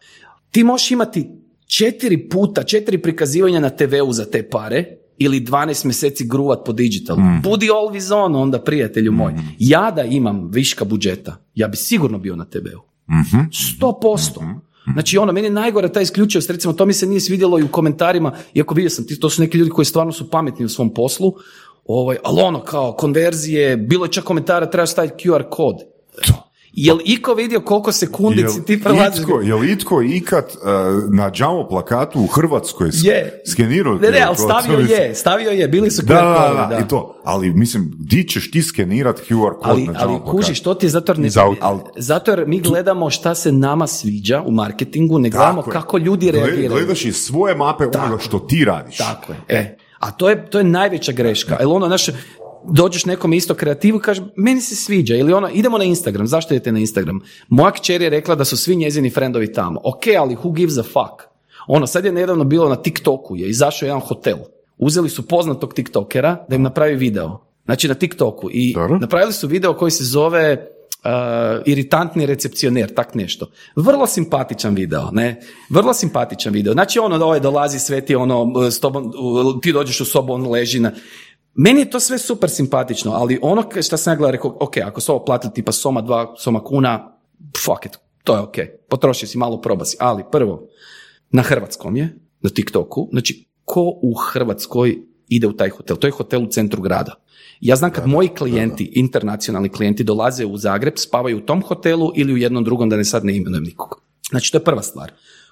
Ti 0.51 0.63
možeš 0.63 0.91
imati 0.91 1.29
četiri 1.67 2.29
puta, 2.29 2.63
četiri 2.63 2.97
prikazivanja 2.97 3.59
na 3.59 3.69
TV-u 3.69 4.13
za 4.13 4.25
te 4.25 4.49
pare 4.49 4.85
ili 5.17 5.41
12 5.41 5.85
mjeseci 5.85 6.27
gruvat 6.27 6.59
po 6.65 6.73
digital. 6.73 7.17
Budi 7.43 7.67
always 7.67 8.13
on 8.13 8.35
onda, 8.35 8.61
prijatelju 8.61 9.11
moj. 9.11 9.33
Ja 9.59 9.91
da 9.91 10.03
imam 10.03 10.49
viška 10.51 10.85
budžeta, 10.85 11.37
ja 11.55 11.67
bi 11.67 11.77
sigurno 11.77 12.17
bio 12.17 12.35
na 12.35 12.45
TB-u. 12.45 12.81
Sto 13.51 13.99
posto. 14.01 14.41
Znači 14.93 15.17
ono, 15.17 15.31
meni 15.33 15.47
je 15.47 15.51
najgore 15.51 15.91
ta 15.91 16.01
isključivost, 16.01 16.49
recimo 16.49 16.73
to 16.73 16.85
mi 16.85 16.93
se 16.93 17.05
nije 17.07 17.19
svidjelo 17.19 17.59
i 17.59 17.63
u 17.63 17.67
komentarima, 17.67 18.31
iako 18.53 18.73
vidio 18.73 18.89
sam, 18.89 19.07
ti- 19.07 19.19
to 19.19 19.29
su 19.29 19.41
neki 19.41 19.57
ljudi 19.57 19.69
koji 19.71 19.85
stvarno 19.85 20.11
su 20.11 20.29
pametni 20.29 20.65
u 20.65 20.69
svom 20.69 20.93
poslu, 20.93 21.33
ovaj, 21.85 22.17
ali 22.23 22.41
ono 22.41 22.61
kao 22.61 22.93
konverzije, 22.93 23.77
bilo 23.77 24.05
je 24.05 24.11
čak 24.11 24.23
komentara, 24.23 24.69
treba 24.69 24.85
staviti 24.85 25.29
QR 25.29 25.43
kod. 25.49 25.75
Jel 26.77 26.97
iko 27.05 27.33
vidio 27.33 27.61
koliko 27.61 27.91
sekundi 27.91 28.41
Jel 28.41 28.49
si 28.49 28.65
ti 28.65 28.81
prelaziš? 28.81 29.19
itko, 29.19 29.39
jel 29.41 29.63
itko 29.65 30.01
ikad 30.03 30.45
uh, 30.45 30.61
na 31.09 31.31
džamo 31.31 31.67
plakatu 31.67 32.19
u 32.19 32.27
Hrvatskoj 32.27 32.87
sk- 32.87 33.05
Je. 33.05 33.41
skenirao 33.45 33.93
Ne, 33.93 34.11
ne, 34.11 34.21
ali 34.21 34.35
stavio 34.37 34.79
je, 34.79 35.15
stavio 35.15 35.49
je, 35.49 35.67
bili 35.67 35.91
su 35.91 36.01
Da, 36.01 36.13
da, 36.13 36.21
kodovi, 36.47 36.67
da, 36.69 36.79
i 36.79 36.87
to. 36.87 37.21
Ali 37.23 37.49
mislim, 37.51 37.91
di 37.99 38.23
ćeš 38.23 38.51
ti 38.51 38.61
skenirat 38.63 39.19
QR 39.19 39.27
kod 39.51 39.57
Ali, 39.63 39.83
na 39.83 39.93
ali 39.93 40.13
džamo 40.13 40.25
kužiš, 40.25 40.61
to 40.61 40.73
ti 40.73 40.85
je 40.85 40.89
zato 40.89 41.11
jer, 41.11 41.19
ne, 41.19 41.29
Za 41.29 41.41
aut- 41.41 41.59
al- 41.61 41.79
zato 41.95 42.31
jer 42.31 42.47
mi 42.47 42.59
gledamo 42.61 43.09
šta 43.09 43.35
se 43.35 43.51
nama 43.51 43.87
sviđa 43.87 44.41
u 44.41 44.51
marketingu, 44.51 45.19
ne 45.19 45.29
gledamo 45.29 45.61
je. 45.61 45.71
kako 45.71 45.97
ljudi 45.97 46.31
reagiraju. 46.31 46.69
Gledaš 46.69 47.05
iz 47.05 47.15
svoje 47.17 47.55
mape 47.55 47.83
onoga 47.85 48.17
što 48.19 48.39
ti 48.39 48.65
radiš. 48.65 48.97
Tako 48.97 49.33
je. 49.33 49.39
E, 49.49 49.77
a 49.99 50.11
to 50.11 50.29
je, 50.29 50.45
to 50.45 50.57
je 50.57 50.63
najveća 50.63 51.11
greška. 51.11 51.55
Jer 51.55 51.67
ono, 51.67 51.87
znaš, 51.87 52.05
dođeš 52.69 53.05
nekom 53.05 53.33
isto 53.33 53.53
kreativu 53.53 53.97
i 53.97 54.01
kaže, 54.01 54.21
meni 54.35 54.61
se 54.61 54.75
sviđa. 54.75 55.15
Ili 55.15 55.33
ono, 55.33 55.49
idemo 55.53 55.77
na 55.77 55.83
Instagram. 55.83 56.27
Zašto 56.27 56.53
idete 56.53 56.71
na 56.71 56.79
Instagram? 56.79 57.19
Moja 57.47 57.71
kćer 57.71 58.01
je 58.01 58.09
rekla 58.09 58.35
da 58.35 58.45
su 58.45 58.57
svi 58.57 58.75
njezini 58.75 59.09
frendovi 59.09 59.53
tamo. 59.53 59.81
Ok, 59.83 60.03
ali 60.19 60.35
who 60.35 60.53
gives 60.55 60.77
a 60.77 60.83
fuck? 60.83 61.27
Ono, 61.67 61.87
sad 61.87 62.05
je 62.05 62.11
nedavno 62.11 62.43
bilo 62.43 62.69
na 62.69 62.75
TikToku, 62.75 63.35
je 63.35 63.49
izašao 63.49 63.87
jedan 63.87 63.99
hotel. 63.99 64.37
Uzeli 64.77 65.09
su 65.09 65.27
poznatog 65.27 65.73
TikTokera 65.73 66.45
da 66.49 66.55
im 66.55 66.61
napravi 66.61 66.95
video. 66.95 67.39
Znači 67.65 67.87
na 67.87 67.93
TikToku. 67.93 68.49
I 68.51 68.73
Dobro. 68.73 68.97
napravili 68.97 69.33
su 69.33 69.47
video 69.47 69.73
koji 69.73 69.91
se 69.91 70.03
zove 70.03 70.67
uh, 71.07 71.61
iritantni 71.65 72.25
recepcioner, 72.25 72.93
tak 72.93 73.15
nešto. 73.15 73.49
Vrlo 73.75 74.07
simpatičan 74.07 74.75
video, 74.75 75.11
ne? 75.11 75.41
Vrlo 75.69 75.93
simpatičan 75.93 76.53
video. 76.53 76.73
Znači 76.73 76.99
ono, 76.99 77.25
ovaj 77.25 77.39
dolazi 77.39 77.79
sve 77.79 78.01
ti 78.01 78.15
ono, 78.15 78.71
s 78.71 78.79
tobom, 78.79 79.11
ti 79.61 79.73
dođeš 79.73 80.01
u 80.01 80.05
sobu, 80.05 80.33
on 80.33 80.51
leži 80.51 80.79
na... 80.79 80.91
Meni 81.59 81.79
je 81.79 81.89
to 81.89 81.99
sve 81.99 82.17
super 82.17 82.49
simpatično, 82.49 83.11
ali 83.11 83.39
ono 83.41 83.63
što 83.81 83.97
sam 83.97 84.13
ja 84.13 84.17
gledao, 84.17 84.31
rekao, 84.31 84.57
ok, 84.59 84.77
ako 84.77 85.01
se 85.01 85.11
ovo 85.11 85.25
plati 85.25 85.47
tipa 85.53 85.71
soma, 85.71 86.01
dva 86.01 86.35
soma 86.37 86.63
kuna, 86.63 87.17
fuck 87.65 87.85
it, 87.85 87.97
to 88.23 88.35
je 88.35 88.39
ok. 88.39 88.55
Potroši 88.89 89.27
si 89.27 89.37
malo, 89.37 89.61
proba 89.61 89.85
si. 89.85 89.97
Ali 89.99 90.23
prvo, 90.31 90.67
na 91.31 91.41
hrvatskom 91.41 91.97
je, 91.97 92.19
na 92.41 92.49
TikToku, 92.49 93.07
znači 93.11 93.45
ko 93.65 93.81
u 94.01 94.13
Hrvatskoj 94.13 94.97
ide 95.27 95.47
u 95.47 95.53
taj 95.53 95.69
hotel? 95.69 95.95
To 95.95 96.07
je 96.07 96.11
hotel 96.11 96.43
u 96.43 96.47
centru 96.47 96.81
grada. 96.81 97.13
Ja 97.61 97.75
znam 97.75 97.91
kad 97.91 98.07
moji 98.07 98.27
klijenti, 98.27 98.91
internacionalni 98.95 99.69
klijenti 99.69 100.03
dolaze 100.03 100.45
u 100.45 100.57
Zagreb, 100.57 100.93
spavaju 100.97 101.37
u 101.37 101.41
tom 101.41 101.61
hotelu 101.61 102.11
ili 102.15 102.33
u 102.33 102.37
jednom 102.37 102.63
drugom, 102.63 102.89
da 102.89 102.97
ne 102.97 103.05
sad 103.05 103.25
ne 103.25 103.35
imenujem 103.35 103.63
nikog. 103.63 104.01
Znači 104.29 104.51
to 104.51 104.57
je 104.57 104.63
prva 104.63 104.81
stvar. 104.81 105.11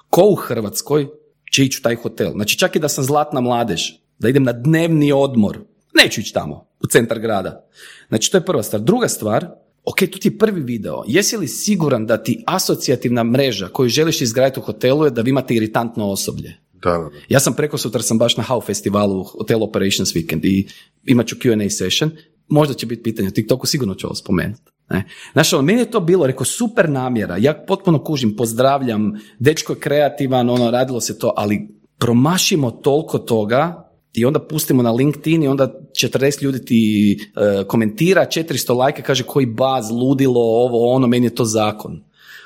Ko 0.09 0.21
u 0.23 0.35
Hrvatskoj 0.35 1.07
će 1.51 1.63
ići 1.63 1.79
u 1.79 1.83
taj 1.83 1.95
hotel? 1.95 2.31
Znači 2.31 2.57
čak 2.57 2.75
i 2.75 2.79
da 2.79 2.89
sam 2.89 3.03
zlatna 3.03 3.41
mladež, 3.41 3.81
da 4.19 4.29
idem 4.29 4.43
na 4.43 4.51
dnevni 4.51 5.11
odmor, 5.11 5.59
neću 6.03 6.21
ići 6.21 6.33
tamo, 6.33 6.67
u 6.83 6.87
centar 6.87 7.19
grada. 7.19 7.67
Znači 8.07 8.31
to 8.31 8.37
je 8.37 8.45
prva 8.45 8.63
stvar. 8.63 8.81
Druga 8.81 9.07
stvar, 9.07 9.47
ok, 9.83 9.97
tu 10.11 10.19
ti 10.19 10.27
je 10.27 10.37
prvi 10.37 10.61
video. 10.61 11.03
Jesi 11.07 11.37
li 11.37 11.47
siguran 11.47 12.05
da 12.05 12.23
ti 12.23 12.43
asocijativna 12.47 13.23
mreža 13.23 13.67
koju 13.67 13.89
želiš 13.89 14.21
izgraditi 14.21 14.59
u 14.59 14.63
hotelu 14.63 15.05
je 15.05 15.11
da 15.11 15.21
vi 15.21 15.29
imate 15.29 15.55
iritantno 15.55 16.11
osoblje? 16.11 16.57
Da, 16.73 16.91
da, 16.91 16.97
da. 16.97 17.09
Ja 17.29 17.39
sam 17.39 17.53
preko 17.53 17.77
sutra 17.77 18.01
sam 18.01 18.17
baš 18.17 18.37
na 18.37 18.43
HAU 18.43 18.61
festivalu 18.61 19.23
Hotel 19.23 19.63
Operations 19.63 20.13
Weekend 20.13 20.45
i 20.45 20.67
imat 21.05 21.27
ću 21.27 21.35
Q&A 21.35 21.69
session. 21.69 22.11
Možda 22.47 22.73
će 22.73 22.85
biti 22.85 23.03
pitanje 23.03 23.27
o 23.27 23.31
TikToku, 23.31 23.67
sigurno 23.67 23.95
ću 23.95 24.07
ovo 24.07 24.15
spomenuti. 24.15 24.71
Ne? 24.89 25.03
Znaš, 25.33 25.53
ono, 25.53 25.61
meni 25.61 25.79
je 25.79 25.91
to 25.91 25.99
bilo, 25.99 26.27
rekao, 26.27 26.45
super 26.45 26.89
namjera, 26.89 27.37
ja 27.37 27.53
potpuno 27.67 28.03
kužim, 28.03 28.35
pozdravljam, 28.35 29.13
dečko 29.39 29.73
je 29.73 29.79
kreativan, 29.79 30.49
ono, 30.49 30.71
radilo 30.71 31.01
se 31.01 31.19
to, 31.19 31.33
ali 31.37 31.67
promašimo 31.97 32.71
toliko 32.71 33.17
toga 33.17 33.84
i 34.17 34.25
onda 34.25 34.39
pustimo 34.39 34.83
na 34.83 34.91
LinkedIn 34.91 35.43
i 35.43 35.47
onda 35.47 35.73
40 35.91 36.43
ljudi 36.43 36.65
ti 36.65 37.11
e, 37.35 37.63
komentira, 37.67 38.25
400 38.25 38.75
lajka, 38.77 39.01
kaže 39.01 39.23
koji 39.23 39.45
baz, 39.45 39.91
ludilo, 39.91 40.41
ovo, 40.41 40.93
ono, 40.93 41.07
meni 41.07 41.25
je 41.25 41.35
to 41.35 41.45
zakon. 41.45 42.03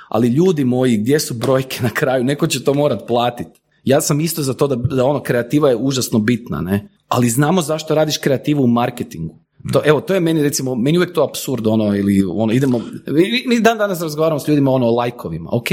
Ali 0.07 0.27
ljudi 0.27 0.65
moji, 0.65 0.97
gdje 0.97 1.19
su 1.19 1.33
brojke 1.33 1.83
na 1.83 1.89
kraju? 1.89 2.23
Neko 2.23 2.47
će 2.47 2.63
to 2.63 2.73
morat 2.73 3.07
platiti. 3.07 3.59
Ja 3.83 4.01
sam 4.01 4.19
isto 4.19 4.43
za 4.43 4.53
to 4.53 4.67
da, 4.67 4.75
da 4.75 5.05
ono 5.05 5.23
kreativa 5.23 5.69
je 5.69 5.75
užasno 5.75 6.19
bitna, 6.19 6.61
ne? 6.61 6.89
Ali 7.07 7.29
znamo 7.29 7.61
zašto 7.61 7.95
radiš 7.95 8.17
kreativu 8.17 8.63
u 8.63 8.67
marketingu. 8.67 9.39
To, 9.73 9.81
evo, 9.85 10.01
to 10.01 10.13
je 10.13 10.19
meni 10.19 10.43
recimo, 10.43 10.75
meni 10.75 10.95
je 10.95 10.99
uvijek 10.99 11.13
to 11.13 11.23
absurd, 11.23 11.67
ono, 11.67 11.95
ili 11.95 12.23
ono, 12.23 12.53
idemo, 12.53 12.81
mi, 13.07 13.43
mi 13.47 13.59
dan 13.59 13.77
danas 13.77 14.01
razgovaramo 14.01 14.39
s 14.39 14.47
ljudima 14.47 14.71
ono, 14.71 14.85
o 14.85 14.95
lajkovima, 14.95 15.49
ok. 15.53 15.67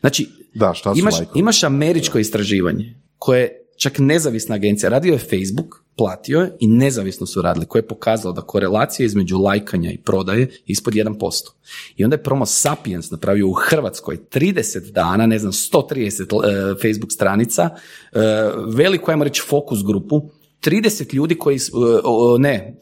Znači, 0.00 0.28
Da, 0.54 0.74
šta 0.74 0.94
su 0.94 0.98
imaš, 0.98 1.14
lajkovi? 1.18 1.40
imaš 1.40 1.64
američko 1.64 2.18
istraživanje 2.18 2.94
koje 3.18 3.40
je 3.40 3.61
čak 3.82 3.98
nezavisna 3.98 4.54
agencija, 4.54 4.90
radio 4.90 5.12
je 5.12 5.18
Facebook, 5.18 5.82
platio 5.96 6.40
je 6.40 6.56
i 6.60 6.66
nezavisno 6.66 7.26
su 7.26 7.42
radili, 7.42 7.66
koje 7.66 7.80
je 7.80 7.86
pokazalo 7.86 8.34
da 8.34 8.40
korelacija 8.40 9.06
između 9.06 9.38
lajkanja 9.38 9.90
i 9.90 9.98
prodaje 9.98 10.40
je 10.40 10.50
ispod 10.66 10.94
1%. 10.94 11.50
I 11.96 12.04
onda 12.04 12.14
je 12.14 12.22
Promo 12.22 12.46
Sapiens 12.46 13.10
napravio 13.10 13.48
u 13.48 13.52
Hrvatskoj 13.52 14.18
30 14.32 14.92
dana, 14.92 15.26
ne 15.26 15.38
znam, 15.38 15.52
130 15.52 16.22
e, 16.22 16.74
Facebook 16.80 17.12
stranica, 17.12 17.70
e, 18.12 18.18
veliku, 18.66 19.10
ajmo 19.10 19.24
reći, 19.24 19.42
fokus 19.48 19.84
grupu, 19.84 20.30
30 20.64 21.14
ljudi 21.14 21.34
koji, 21.34 21.56
e, 21.56 21.58
ne, 22.38 22.78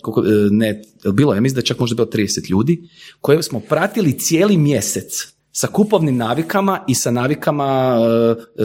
ne, 0.51 0.83
bilo, 1.13 1.35
ja 1.35 1.41
mislim 1.41 1.55
da 1.55 1.61
je 1.61 1.67
čak 1.67 1.79
možda 1.79 1.95
bilo 1.95 2.09
30 2.09 2.51
ljudi, 2.51 2.89
koje 3.21 3.43
smo 3.43 3.61
pratili 3.61 4.19
cijeli 4.19 4.57
mjesec 4.57 5.33
sa 5.53 5.67
kupovnim 5.67 6.17
navikama 6.17 6.85
i 6.89 6.95
sa 6.95 7.11
navikama 7.11 7.99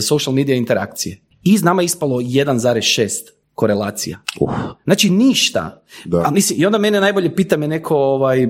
social 0.01 0.35
media 0.35 0.55
interakcije. 0.55 1.24
I 1.45 1.57
nama 1.63 1.81
je 1.81 1.85
ispalo 1.85 2.15
1,6 2.17 3.09
korelacija. 3.53 4.17
Znači 4.83 5.09
ništa. 5.09 5.83
Da. 6.05 6.23
A 6.25 6.31
mislim, 6.31 6.61
I 6.61 6.65
onda 6.65 6.77
mene 6.77 6.99
najbolje 7.01 7.35
pita 7.35 7.57
me 7.57 7.67
neko 7.67 7.95
ovaj, 7.97 8.43
e, 8.43 8.49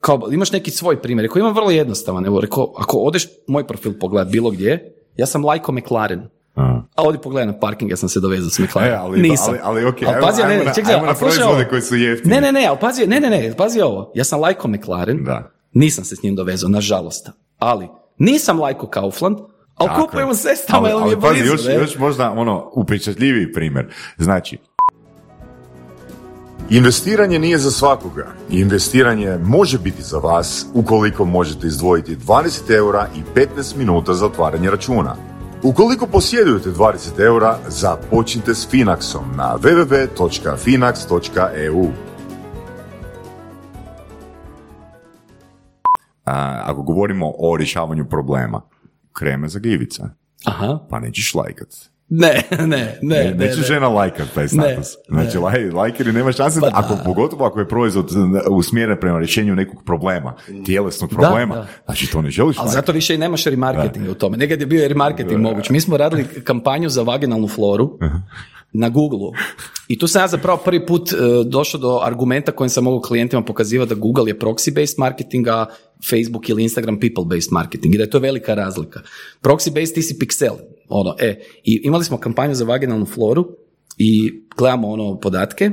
kao, 0.00 0.20
imaš 0.32 0.52
neki 0.52 0.70
svoj 0.70 1.02
primjer? 1.02 1.22
Rekao, 1.24 1.40
imam 1.40 1.54
vrlo 1.54 1.70
jednostavan. 1.70 2.26
Evo, 2.26 2.40
rekao, 2.40 2.72
ako 2.78 2.96
odeš 2.96 3.26
moj 3.48 3.66
profil 3.66 3.92
pogledat 4.00 4.32
bilo 4.32 4.50
gdje, 4.50 4.94
ja 5.16 5.26
sam 5.26 5.44
lajko 5.44 5.72
McLaren. 5.72 6.22
A. 6.56 6.82
A 6.94 7.02
ovdje 7.02 7.20
pogledaj 7.20 7.46
na 7.46 7.58
parking, 7.60 7.90
ja 7.90 7.96
sam 7.96 8.08
se 8.08 8.20
dovezao 8.20 8.50
s 8.50 8.58
McLaren. 8.58 8.92
E, 8.92 8.96
ali, 8.96 9.20
Nisam. 9.22 9.48
ali, 9.48 9.58
ali 9.62 9.84
ok, 9.88 9.96
Ali 10.06 10.22
pazi, 10.22 10.42
ne, 10.42 10.56
ne, 10.56 10.72
čekaj, 10.74 10.94
ajmo 10.94 11.06
a 11.06 11.08
na 11.08 11.14
slušaj 11.14 11.42
ovo. 11.44 11.62
koji 11.70 11.82
su 11.82 11.96
jeftini. 11.96 12.34
Ne, 12.34 12.40
ne, 12.40 12.52
ne, 12.52 12.66
ali 12.66 12.78
pazi, 12.80 13.06
ne, 13.06 13.20
ne, 13.20 13.30
ne, 13.30 13.54
pazi 13.56 13.80
ovo. 13.80 14.12
Ja 14.14 14.24
sam 14.24 14.40
lajko 14.40 14.68
McLaren, 14.68 15.24
Da. 15.24 15.50
nisam 15.72 16.04
se 16.04 16.16
s 16.16 16.22
njim 16.22 16.36
dovezao, 16.36 16.68
nažalost. 16.68 17.30
Ali, 17.58 17.88
nisam 18.18 18.60
lajko 18.60 18.86
Kaufland, 18.86 19.38
ali 19.82 19.88
Tako 19.88 20.02
kupujem 20.06 20.28
je. 20.28 20.32
u 20.32 20.34
sestama, 20.34 20.78
Ali- 20.78 20.88
je 20.90 20.94
ali 20.94 21.20
pazi, 21.20 21.34
blizu, 21.34 21.52
još, 21.52 21.64
ne? 21.64 21.74
još 21.74 21.98
možda 21.98 22.30
ono 22.30 22.70
upečatljiviji 22.74 23.52
primjer. 23.52 23.94
Znači, 24.18 24.58
Investiranje 26.70 27.38
nije 27.38 27.58
za 27.58 27.70
svakoga. 27.70 28.26
Investiranje 28.50 29.38
može 29.42 29.78
biti 29.78 30.02
za 30.02 30.18
vas 30.18 30.66
ukoliko 30.74 31.24
možete 31.24 31.66
izdvojiti 31.66 32.16
20 32.16 32.76
eura 32.76 33.06
i 33.16 33.38
15 33.38 33.76
minuta 33.76 34.14
za 34.14 34.26
otvaranje 34.26 34.70
računa. 34.70 35.16
Ukoliko 35.62 36.06
posjedujete 36.06 36.70
20 36.70 37.20
eura, 37.20 37.58
započnite 37.68 38.54
s 38.54 38.68
Finaxom 38.72 39.36
na 39.36 39.56
www.finax.eu. 39.62 41.86
ako 46.64 46.82
govorimo 46.82 47.32
o 47.38 47.56
rješavanju 47.56 48.04
problema, 48.04 48.60
kreme 49.12 49.48
za 49.48 49.58
gljivica, 49.58 50.10
Aha. 50.44 50.78
pa 50.90 51.00
nećeš 51.00 51.34
lajkat. 51.34 51.68
Ne, 52.14 52.42
ne, 52.50 52.66
ne, 52.66 52.98
ne. 53.02 53.34
Neće 53.34 53.60
ne. 53.60 53.66
žena 53.66 53.88
lajkat 53.88 54.26
taj 54.34 54.48
status. 54.48 54.88
znači, 55.08 55.36
ne. 55.36 55.42
laj, 55.42 55.70
lajkeri 55.70 56.12
nema 56.12 56.32
šanse, 56.32 56.60
Pa 56.60 56.70
da, 56.70 56.72
ako, 56.78 56.94
da. 56.94 57.02
pogotovo 57.02 57.46
ako 57.46 57.60
je 57.60 57.68
proizvod 57.68 58.10
usmjeren 58.50 58.96
prema 59.00 59.18
rješenju 59.18 59.54
nekog 59.54 59.84
problema, 59.84 60.34
tjelesnog 60.66 61.10
problema, 61.10 61.54
da. 61.54 61.66
znači 61.84 62.06
to 62.06 62.22
ne 62.22 62.30
želiš 62.30 62.56
Ali 62.58 62.70
zato 62.70 62.92
više 62.92 63.14
i 63.14 63.18
nemaš 63.18 63.44
remarketinga 63.44 64.10
u 64.10 64.14
tome. 64.14 64.36
Nekad 64.36 64.60
je 64.60 64.66
bio 64.66 64.88
remarketing 64.88 65.40
moguć. 65.40 65.70
Mi 65.70 65.80
smo 65.80 65.96
radili 65.96 66.24
kampanju 66.44 66.88
za 66.88 67.02
vaginalnu 67.02 67.48
floru 67.48 67.98
na 68.72 68.88
Google 68.88 69.30
i 69.88 69.98
tu 69.98 70.08
sam 70.08 70.22
ja 70.22 70.28
zapravo 70.28 70.60
prvi 70.64 70.86
put 70.86 71.12
e, 71.12 71.16
došao 71.46 71.80
do 71.80 72.00
argumenta 72.02 72.52
kojim 72.52 72.70
sam 72.70 72.84
mogu 72.84 73.00
klijentima 73.00 73.44
pokazivati 73.44 73.88
da 73.88 74.00
Google 74.00 74.30
je 74.30 74.38
proxy-based 74.38 74.94
marketing, 74.98 75.48
a 75.48 75.66
Facebook 76.10 76.48
ili 76.48 76.62
Instagram 76.62 77.00
people-based 77.00 77.52
marketing 77.52 77.94
i 77.94 77.98
da 77.98 78.04
je 78.04 78.10
to 78.10 78.18
velika 78.18 78.54
razlika. 78.54 79.00
Proxy-based 79.42 79.94
ti 79.94 80.02
si 80.02 80.18
pixel. 80.18 80.54
Ono, 80.88 81.14
e, 81.18 81.40
I 81.64 81.80
imali 81.84 82.04
smo 82.04 82.16
kampanju 82.16 82.54
za 82.54 82.64
vaginalnu 82.64 83.06
floru 83.06 83.48
i 83.98 84.32
gledamo 84.56 84.88
ono 84.88 85.20
podatke. 85.20 85.70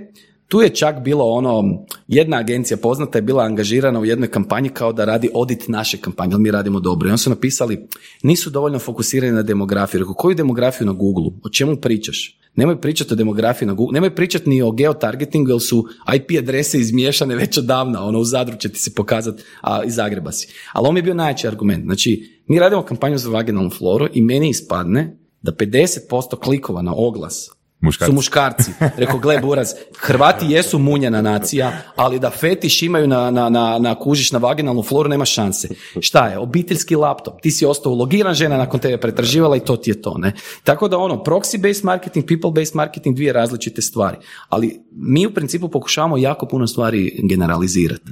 Tu 0.48 0.62
je 0.62 0.70
čak 0.70 1.04
bilo 1.04 1.26
ono, 1.26 1.86
jedna 2.08 2.38
agencija 2.38 2.78
poznata 2.78 3.18
je 3.18 3.22
bila 3.22 3.44
angažirana 3.44 4.00
u 4.00 4.06
jednoj 4.06 4.30
kampanji 4.30 4.70
kao 4.70 4.94
da 4.94 5.06
radi 5.06 5.30
audit 5.36 5.68
naše 5.68 5.98
kampanje, 5.98 6.34
ali 6.34 6.44
mi 6.44 6.52
radimo 6.52 6.80
dobro. 6.80 7.08
I 7.08 7.12
oni 7.12 7.18
su 7.18 7.30
napisali, 7.30 7.88
nisu 8.24 8.50
dovoljno 8.50 8.80
fokusirani 8.80 9.34
na 9.34 9.44
demografiju. 9.44 10.00
Rekao, 10.00 10.14
koju 10.14 10.36
demografiju 10.36 10.88
na 10.88 10.94
Google? 10.94 11.26
O 11.44 11.50
čemu 11.50 11.76
pričaš? 11.76 12.39
Nemoj 12.60 12.82
pričati 12.82 13.14
o 13.14 13.16
demografiji 13.16 13.68
na 13.68 13.74
Google, 13.74 13.94
nemoj 13.94 14.16
pričati 14.16 14.50
ni 14.50 14.62
o 14.62 14.72
geotargetingu 14.72 15.52
jer 15.52 15.62
su 15.62 15.86
IP 16.16 16.38
adrese 16.40 16.80
izmiješane 16.80 17.36
već 17.36 17.58
odavna, 17.58 18.06
ono 18.06 18.20
u 18.20 18.24
Zadru 18.24 18.58
će 18.58 18.70
ti 18.70 18.80
se 18.80 18.94
pokazati, 18.96 19.44
a 19.62 19.84
iz 19.84 19.96
Zagreba 19.96 20.32
si. 20.32 20.48
Ali 20.74 20.88
on 20.88 20.94
mi 20.94 21.00
je 21.00 21.04
bio 21.04 21.14
najjači 21.14 21.48
argument. 21.48 21.84
Znači, 21.84 22.42
mi 22.48 22.60
radimo 22.60 22.86
kampanju 22.86 23.18
za 23.18 23.30
vaginalnu 23.30 23.70
floru 23.70 24.08
i 24.14 24.22
meni 24.22 24.50
ispadne 24.50 25.18
da 25.42 25.52
50% 25.52 26.40
klikova 26.40 26.82
na 26.82 26.94
oglas 26.96 27.59
Muškarci. 27.82 28.12
su 28.12 28.16
muškarci. 28.16 28.72
Rekao, 28.98 29.20
gle 29.20 29.40
buraz, 29.40 29.74
Hrvati 29.98 30.46
jesu 30.50 30.80
munjena 30.80 31.22
nacija, 31.22 31.72
ali 31.96 32.20
da 32.20 32.30
fetiš 32.30 32.82
imaju 32.82 33.08
na, 33.08 33.32
na, 33.32 33.50
na, 33.50 33.80
na 33.80 33.96
kužiš 33.96 34.32
na 34.32 34.40
vaginalnu 34.40 34.84
floru, 34.84 35.10
nema 35.10 35.26
šanse. 35.26 35.70
Šta 36.02 36.28
je? 36.28 36.38
Obiteljski 36.38 36.96
laptop. 36.96 37.42
Ti 37.42 37.52
si 37.52 37.66
ostao 37.66 37.92
ulogiran, 37.92 38.34
žena 38.34 38.58
nakon 38.58 38.80
tebe 38.80 38.98
pretraživala 38.98 39.58
i 39.58 39.60
to 39.60 39.78
ti 39.78 39.90
je 39.90 40.02
to. 40.02 40.18
Ne? 40.18 40.34
Tako 40.64 40.88
da 40.88 40.98
ono, 40.98 41.16
proxy-based 41.16 41.86
marketing, 41.86 42.26
people-based 42.26 42.76
marketing, 42.76 43.16
dvije 43.16 43.34
različite 43.34 43.82
stvari. 43.82 44.18
Ali 44.50 44.80
mi 44.92 45.28
u 45.28 45.34
principu 45.34 45.70
pokušavamo 45.70 46.18
jako 46.18 46.46
puno 46.46 46.68
stvari 46.68 47.20
generalizirati. 47.24 48.12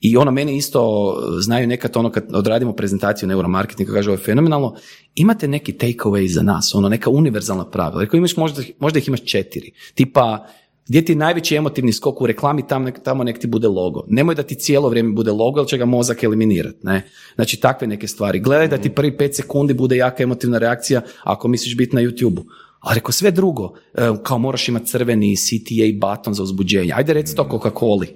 I 0.00 0.16
ono, 0.16 0.30
mene 0.30 0.56
isto 0.56 1.14
znaju 1.40 1.66
nekad 1.66 1.96
ono 1.96 2.10
kad 2.10 2.24
odradimo 2.32 2.72
prezentaciju 2.72 3.28
neuromarketinga, 3.28 3.92
kaže 3.92 4.10
ovo 4.10 4.18
je 4.18 4.24
fenomenalno, 4.24 4.74
imate 5.14 5.48
neki 5.48 5.72
take 5.72 5.98
away 6.04 6.26
za 6.26 6.42
nas, 6.42 6.74
ono 6.74 6.88
neka 6.88 7.10
univerzalna 7.10 7.70
pravila. 7.70 8.02
Rekao 8.02 8.18
imaš 8.18 8.36
možda, 8.36 8.62
možda 8.78 8.98
ih 8.98 9.08
imaš 9.08 9.24
četiri. 9.24 9.70
Tipa, 9.94 10.46
gdje 10.88 11.04
ti 11.04 11.12
je 11.12 11.16
najveći 11.16 11.56
emotivni 11.56 11.92
skok 11.92 12.20
u 12.20 12.26
reklami, 12.26 12.66
tamo 12.66 12.84
nek, 12.84 13.02
tamo 13.02 13.24
nek 13.24 13.38
ti 13.38 13.46
bude 13.46 13.68
logo. 13.68 14.04
Nemoj 14.08 14.34
da 14.34 14.42
ti 14.42 14.54
cijelo 14.54 14.88
vrijeme 14.88 15.12
bude 15.12 15.32
logo, 15.32 15.60
jer 15.60 15.66
će 15.66 15.78
ga 15.78 15.84
mozak 15.84 16.22
eliminirati. 16.22 16.78
Ne? 16.82 17.08
Znači, 17.34 17.60
takve 17.60 17.86
neke 17.86 18.08
stvari. 18.08 18.40
Gledaj 18.40 18.68
da 18.68 18.78
ti 18.78 18.90
prvi 18.90 19.16
pet 19.16 19.36
sekundi 19.36 19.74
bude 19.74 19.96
jaka 19.96 20.22
emotivna 20.22 20.58
reakcija 20.58 21.00
ako 21.22 21.48
misliš 21.48 21.76
biti 21.76 21.96
na 21.96 22.02
YouTube-u. 22.02 22.44
Ali 22.80 22.94
reko 22.94 23.12
sve 23.12 23.30
drugo, 23.30 23.74
e, 23.94 24.08
kao 24.22 24.38
moraš 24.38 24.68
imati 24.68 24.86
crveni 24.86 25.36
CTA 25.36 26.08
button 26.08 26.34
za 26.34 26.42
uzbuđenje. 26.42 26.92
Ajde 26.94 27.12
reci 27.12 27.36
to 27.36 27.48
Coca-Coli. 27.50 28.06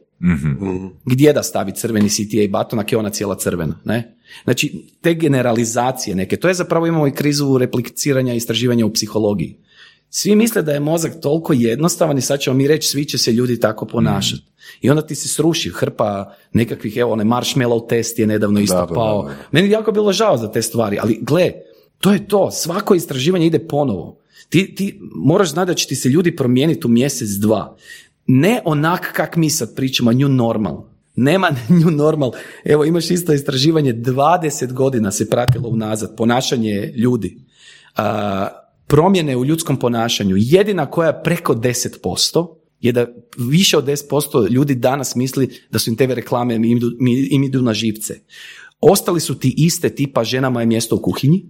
Gdje 1.05 1.33
da 1.33 1.43
stavi 1.43 1.73
crveni 1.75 2.09
CTA 2.09 2.59
button 2.59 2.79
ako 2.79 2.95
je 2.95 2.99
ona 2.99 3.11
cijela 3.11 3.35
crvena, 3.35 3.81
ne? 3.85 4.17
Znači, 4.45 4.85
te 5.01 5.15
generalizacije 5.15 6.17
neke, 6.17 6.37
to 6.37 6.49
je 6.49 6.55
zapravo 6.55 6.87
imamo 6.87 7.07
i 7.07 7.13
krizu 7.13 7.59
repliciranja 7.59 8.35
i 8.35 8.37
istraživanja 8.37 8.87
u 8.87 8.93
psihologiji. 8.93 9.57
Svi 10.11 10.37
misle 10.37 10.63
da 10.63 10.73
je 10.73 10.81
mozak 10.81 11.13
toliko 11.23 11.53
jednostavan 11.53 12.19
i 12.19 12.21
sad 12.21 12.41
ćemo 12.41 12.57
mi 12.57 12.69
reći 12.69 12.89
svi 12.89 13.05
će 13.05 13.19
se 13.19 13.33
ljudi 13.33 13.61
tako 13.61 13.87
ponašati. 13.87 14.43
I 14.81 14.91
onda 14.91 15.03
ti 15.03 15.15
se 15.15 15.29
sruši 15.29 15.71
hrpa 15.71 16.35
nekakvih, 16.53 16.97
evo, 16.97 17.13
onaj 17.13 17.27
marshmallow 17.27 17.89
test 17.89 18.19
je 18.19 18.27
nedavno 18.27 18.61
isto 18.61 18.87
da, 18.87 18.95
pao. 18.95 19.23
da, 19.23 19.29
da. 19.29 19.35
Meni 19.53 19.69
je 19.69 19.73
jako 19.73 19.93
bilo 19.93 20.13
žao 20.13 20.37
za 20.37 20.53
te 20.53 20.63
stvari, 20.63 20.99
ali 21.01 21.19
gle, 21.23 21.53
to 21.99 22.13
je 22.13 22.29
to, 22.29 22.51
svako 22.51 22.95
istraživanje 22.95 23.47
ide 23.47 23.59
ponovo. 23.59 24.19
Ti, 24.49 24.75
ti 24.75 25.01
moraš 25.15 25.51
znati 25.51 25.69
da 25.69 25.75
će 25.75 25.87
ti 25.87 25.97
se 25.97 26.09
ljudi 26.09 26.37
promijeniti 26.37 26.87
u 26.87 26.91
mjesec, 26.91 27.29
dva. 27.29 27.77
Ne 28.27 28.61
onak 28.65 29.13
kak 29.13 29.37
mi 29.37 29.51
sad 29.51 29.75
pričamo, 29.77 30.13
new 30.13 30.29
normal. 30.29 30.85
Nema 31.17 31.51
new 31.81 31.91
normal. 31.91 32.33
Evo, 32.65 32.85
imaš 32.85 33.11
isto 33.11 33.33
istraživanje, 33.33 33.95
20 33.95 34.73
godina 34.73 35.11
se 35.11 35.31
pratilo 35.31 35.69
unazad, 35.69 36.17
ponašanje 36.17 36.93
ljudi. 36.97 37.39
A, 37.97 38.49
promjene 38.87 39.37
u 39.37 39.45
ljudskom 39.45 39.77
ponašanju, 39.77 40.37
jedina 40.39 40.87
koja 40.87 41.07
je 41.07 41.23
preko 41.23 41.55
10%, 41.55 42.49
je 42.81 42.93
da 42.93 43.07
više 43.37 43.79
od 43.79 43.85
10% 43.85 44.51
ljudi 44.51 44.75
danas 44.75 45.15
misli 45.15 45.51
da 45.71 45.79
su 45.79 45.91
im 45.91 45.97
TV 45.97 46.13
reklame 46.13 46.55
im 46.55 46.65
idu, 46.65 46.91
im 47.31 47.45
idu 47.45 47.63
na 47.63 47.75
živce. 47.75 48.21
Ostali 48.81 49.21
su 49.21 49.39
ti 49.39 49.55
iste 49.57 49.95
tipa 49.95 50.25
ženama 50.25 50.61
je 50.61 50.67
mjesto 50.67 50.97
u 50.97 51.03
kuhinji, 51.03 51.47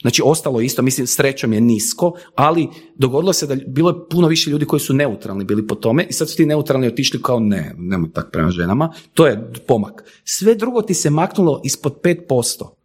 Znači, 0.00 0.22
ostalo 0.24 0.60
isto, 0.60 0.82
mislim, 0.82 1.06
srećom 1.06 1.52
je 1.52 1.60
nisko, 1.60 2.12
ali 2.34 2.68
dogodilo 2.94 3.32
se 3.32 3.46
da 3.46 3.56
bilo 3.66 3.90
je 3.90 4.08
puno 4.10 4.28
više 4.28 4.50
ljudi 4.50 4.64
koji 4.64 4.80
su 4.80 4.94
neutralni 4.94 5.44
bili 5.44 5.66
po 5.66 5.74
tome 5.74 6.06
i 6.10 6.12
sad 6.12 6.30
su 6.30 6.36
ti 6.36 6.46
neutralni 6.46 6.86
otišli 6.86 7.22
kao 7.22 7.40
ne, 7.40 7.74
nemoj 7.78 8.12
tak 8.12 8.28
prema 8.32 8.50
ženama. 8.50 8.92
To 9.14 9.26
je 9.26 9.52
pomak. 9.66 10.04
Sve 10.24 10.54
drugo 10.54 10.82
ti 10.82 10.94
se 10.94 11.10
maknulo 11.10 11.60
ispod 11.64 12.00
5%. 12.02 12.42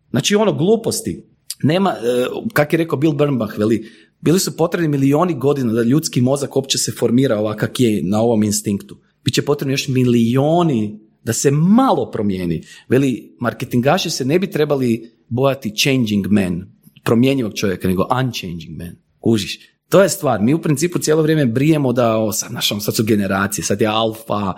Znači, 0.09 0.35
ono, 0.35 0.53
gluposti. 0.53 1.23
Nema, 1.63 1.89
e, 1.89 2.25
kak 2.53 2.73
je 2.73 2.77
rekao 2.77 2.99
Bill 2.99 3.13
Bernbach, 3.13 3.57
veli, 3.57 3.85
bili 4.21 4.39
su 4.39 4.57
potrebni 4.57 4.87
milioni 4.87 5.33
godina 5.33 5.73
da 5.73 5.83
ljudski 5.83 6.21
mozak 6.21 6.55
uopće 6.55 6.77
se 6.77 6.91
formira 6.91 7.39
ovak 7.39 7.59
kak 7.59 7.79
je 7.79 8.03
na 8.03 8.21
ovom 8.21 8.43
instinktu. 8.43 8.97
Biće 9.25 9.41
potrebni 9.41 9.73
još 9.73 9.87
milioni 9.87 11.06
da 11.27 11.33
se 11.33 11.51
malo 11.51 12.11
promijeni. 12.11 12.63
Veli, 12.89 13.35
marketingaši 13.39 14.09
se 14.09 14.25
ne 14.25 14.39
bi 14.39 14.51
trebali 14.51 15.11
bojati 15.27 15.73
changing 15.75 16.27
man, 16.27 16.71
promjenjivog 17.03 17.53
čovjeka, 17.53 17.87
nego 17.87 18.07
unchanging 18.19 18.77
man. 18.77 18.95
Kužiš? 19.19 19.59
To 19.89 20.01
je 20.01 20.09
stvar. 20.09 20.41
Mi 20.41 20.53
u 20.53 20.61
principu 20.61 20.99
cijelo 20.99 21.21
vrijeme 21.21 21.45
brijemo 21.45 21.93
da, 21.93 22.17
o, 22.17 22.31
sad, 22.31 22.49
znaš, 22.49 22.71
ono, 22.71 22.81
sad 22.81 22.95
su 22.95 23.03
generacije, 23.03 23.65
sad 23.65 23.81
je 23.81 23.87
alfa, 23.87 24.53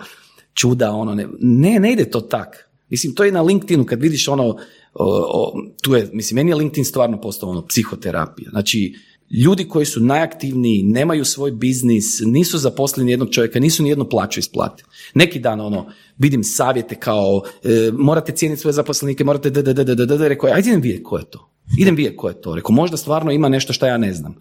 čuda, 0.54 0.92
ono, 0.92 1.14
ne, 1.14 1.26
ne, 1.40 1.80
ne 1.80 1.92
ide 1.92 2.10
to 2.10 2.20
tak. 2.20 2.70
Mislim, 2.88 3.14
to 3.14 3.24
je 3.24 3.32
na 3.32 3.42
LinkedInu, 3.42 3.84
kad 3.84 4.00
vidiš 4.00 4.28
ono, 4.28 4.44
o, 4.44 4.56
o, 4.94 5.52
tu 5.82 5.94
je, 5.94 6.10
mislim, 6.12 6.36
meni 6.36 6.50
je 6.50 6.54
LinkedIn 6.54 6.84
stvarno 6.84 7.20
postao 7.20 7.50
ono, 7.50 7.66
psihoterapija. 7.66 8.50
Znači, 8.50 8.94
ljudi 9.30 9.68
koji 9.68 9.86
su 9.86 10.00
najaktivniji, 10.00 10.82
nemaju 10.82 11.24
svoj 11.24 11.50
biznis, 11.50 12.20
nisu 12.26 12.58
zaposleni 12.58 13.10
jednog 13.10 13.30
čovjeka, 13.30 13.60
nisu 13.60 13.82
ni 13.82 13.88
jednu 13.88 14.08
plaću 14.08 14.40
isplatili. 14.40 14.88
Neki 15.14 15.38
dan 15.38 15.60
ono, 15.60 15.86
vidim 16.18 16.44
savjete 16.44 16.94
kao 16.94 17.42
e, 17.64 17.90
morate 17.92 18.32
cijeniti 18.32 18.60
svoje 18.60 18.72
zaposlenike, 18.72 19.24
morate 19.24 19.50
da, 19.50 19.62
da, 19.62 19.72
da, 19.72 19.84
da, 19.84 19.94
da, 19.94 20.16
da, 20.16 20.28
rekao, 20.28 20.50
ajde 20.50 20.68
idem 20.68 20.80
vidjeti 20.80 21.02
ko 21.02 21.18
je 21.18 21.24
to. 21.30 21.50
Idem 21.78 21.96
vidjeti 21.96 22.16
ko 22.16 22.28
je 22.28 22.40
to. 22.40 22.54
Rekao, 22.54 22.72
možda 22.72 22.96
stvarno 22.96 23.32
ima 23.32 23.48
nešto 23.48 23.72
što 23.72 23.86
ja 23.86 23.98
ne 23.98 24.12
znam. 24.12 24.34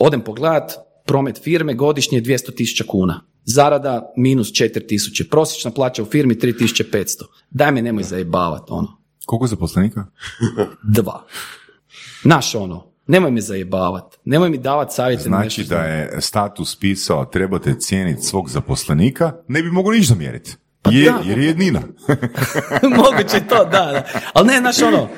Odem 0.00 0.20
pogledat, 0.20 0.72
promet 1.06 1.42
firme 1.42 1.74
godišnje 1.74 2.20
200 2.20 2.54
tisuća 2.54 2.84
kuna. 2.88 3.20
Zarada 3.44 4.12
minus 4.16 4.48
4 4.48 4.86
tisuće. 4.86 5.28
Prosječna 5.28 5.70
plaća 5.70 6.02
u 6.02 6.06
firmi 6.06 6.34
3500. 6.34 7.24
Daj 7.50 7.72
me 7.72 7.82
nemoj 7.82 8.02
zajebavat, 8.02 8.62
ono. 8.68 9.00
Koliko 9.26 9.46
zaposlenika? 9.46 10.06
Dva. 10.82 11.26
Naš 12.24 12.54
ono, 12.54 12.93
nemoj 13.06 13.30
me 13.30 13.40
zajebavat. 13.40 14.16
Nemoj 14.24 14.50
mi 14.50 14.58
davat 14.58 14.92
savjete. 14.92 15.30
na 15.30 15.36
Znači 15.36 15.60
nešto 15.60 15.74
da 15.74 15.82
je 15.82 16.20
status 16.20 16.76
pisao 16.76 17.24
trebate 17.24 17.74
cijeniti 17.78 18.22
svog 18.22 18.50
zaposlenika, 18.50 19.32
ne 19.48 19.62
bi 19.62 19.70
mogao 19.70 19.92
ništa 19.92 20.14
zamjeriti. 20.14 20.56
Je, 20.90 21.10
da. 21.10 21.22
jer 21.24 21.38
je 21.38 21.46
jednina. 21.46 21.82
Moguće 22.96 23.40
to, 23.48 23.64
da, 23.64 23.70
da. 23.70 24.04
Ali 24.32 24.46
ne, 24.46 24.58
znaš 24.58 24.82
ono, 24.82 25.08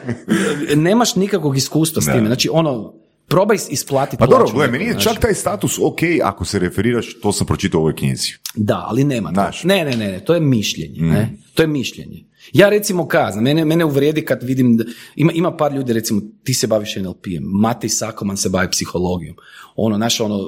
nemaš 0.76 1.16
nikakvog 1.16 1.56
iskustva 1.56 2.02
s 2.02 2.04
time. 2.04 2.26
Znači 2.26 2.48
ono, 2.52 2.94
probaj 3.28 3.56
isplatiti 3.68 4.16
Pa 4.18 4.26
dobro, 4.26 4.46
gledaj, 4.52 4.72
meni 4.78 4.84
je 4.84 5.00
čak 5.00 5.18
taj 5.18 5.34
status 5.34 5.78
ok 5.78 5.98
ako 6.24 6.44
se 6.44 6.58
referiraš, 6.58 7.20
to 7.22 7.32
sam 7.32 7.46
pročitao 7.46 7.78
u 7.78 7.82
ovoj 7.82 7.96
knjizi. 7.96 8.32
Da, 8.54 8.84
ali 8.88 9.04
nema. 9.04 9.30
Znaš. 9.32 9.64
Ne, 9.64 9.84
ne, 9.84 9.96
ne, 9.96 10.10
ne, 10.10 10.24
to 10.24 10.34
je 10.34 10.40
mišljenje. 10.40 11.00
Ne? 11.00 11.32
To 11.54 11.62
je 11.62 11.66
mišljenje. 11.66 12.24
Ja 12.52 12.68
recimo 12.68 13.08
kazam, 13.08 13.42
mene, 13.42 13.64
mene 13.64 13.84
uvrijedi 13.84 14.24
kad 14.24 14.42
vidim, 14.42 14.76
da, 14.76 14.84
ima, 15.16 15.32
ima 15.32 15.56
par 15.56 15.72
ljudi 15.72 15.92
recimo, 15.92 16.20
ti 16.44 16.54
se 16.54 16.66
baviš 16.66 16.96
NLP-em, 16.96 17.42
Matej 17.42 17.88
Sakoman 17.88 18.36
se 18.36 18.48
bavi 18.48 18.70
psihologijom. 18.70 19.36
Ono, 19.76 19.96
znaš, 19.96 20.20
ono, 20.20 20.38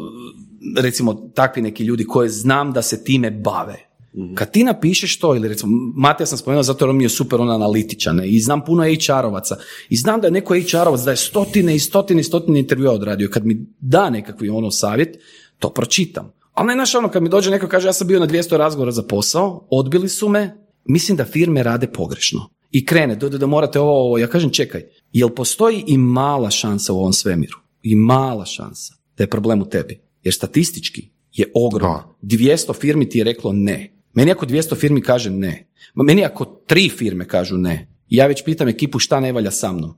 recimo 0.77 1.15
takvi 1.35 1.63
neki 1.63 1.85
ljudi 1.85 2.05
koje 2.05 2.29
znam 2.29 2.73
da 2.73 2.83
se 2.83 3.05
time 3.05 3.31
bave. 3.31 3.89
Kad 4.35 4.51
ti 4.51 4.65
napišeš 4.65 5.19
to, 5.19 5.35
ili 5.37 5.49
recimo, 5.49 5.93
Mateja 5.95 6.27
sam 6.27 6.39
spomenuo 6.39 6.63
zato 6.63 6.85
jer 6.85 6.91
on 6.91 6.97
mi 6.97 7.05
je 7.05 7.09
super 7.09 7.41
on 7.41 7.51
analitičan 7.51 8.21
i 8.25 8.41
znam 8.41 8.65
puno 8.65 8.83
HR-ovaca 8.83 9.57
i 9.89 9.97
znam 9.97 10.21
da 10.21 10.27
je 10.27 10.31
neko 10.31 10.55
HR-ovac 10.55 11.05
da 11.05 11.11
je 11.11 11.17
stotine 11.17 11.75
i 11.75 11.79
stotine 11.79 12.21
i 12.21 12.25
stotine 12.25 12.59
intervjua 12.59 12.93
odradio. 12.93 13.29
Kad 13.31 13.47
mi 13.47 13.67
da 13.81 14.11
nekakvi 14.11 14.49
ono 14.49 14.71
savjet, 14.71 15.19
to 15.59 15.71
pročitam. 15.71 16.33
Ali 16.55 16.67
ne, 16.67 16.75
znaš, 16.75 16.95
ono, 16.95 17.09
kad 17.09 17.23
mi 17.23 17.29
dođe 17.29 17.51
neko 17.51 17.69
kaže 17.69 17.89
ja 17.89 17.93
sam 17.93 18.07
bio 18.07 18.21
na 18.21 18.27
200 18.27 18.57
razgovora 18.57 18.91
za 18.91 19.03
posao, 19.03 19.67
odbili 19.71 20.09
su 20.09 20.29
me, 20.29 20.68
mislim 20.89 21.17
da 21.17 21.25
firme 21.25 21.63
rade 21.63 21.87
pogrešno. 21.87 22.51
I 22.71 22.87
krene, 22.87 23.17
da, 23.17 23.29
da, 23.29 23.47
morate 23.47 23.81
ovo, 23.81 23.93
ovo, 23.93 24.19
ja 24.19 24.27
kažem 24.27 24.51
čekaj, 24.51 24.83
jel 25.13 25.29
postoji 25.29 25.85
i 25.87 25.99
mala 25.99 26.51
šansa 26.51 26.93
u 26.93 26.99
ovom 26.99 27.13
svemiru? 27.13 27.59
I 27.83 27.95
mala 27.95 28.45
šansa 28.45 28.95
da 29.17 29.25
je 29.25 29.31
problem 29.31 29.63
u 29.63 29.69
tebi. 29.69 30.01
Jer 30.23 30.35
statistički 30.35 31.09
je 31.33 31.53
ogromno. 31.55 32.17
200 32.23 32.81
firmi 32.81 33.09
ti 33.09 33.19
je 33.19 33.25
reklo 33.25 33.53
ne. 33.53 33.93
Meni 34.15 34.31
ako 34.31 34.47
200 34.47 34.77
firmi 34.77 35.01
kaže 35.01 35.31
ne, 35.31 35.69
meni 35.95 36.25
ako 36.25 36.45
tri 36.45 36.89
firme 36.89 37.29
kažu 37.29 37.57
ne, 37.57 37.89
ja 38.09 38.27
već 38.27 38.45
pitam 38.45 38.69
ekipu 38.69 38.99
šta 38.99 39.21
ne 39.21 39.33
valja 39.33 39.51
sa 39.51 39.73
mnom. 39.73 39.95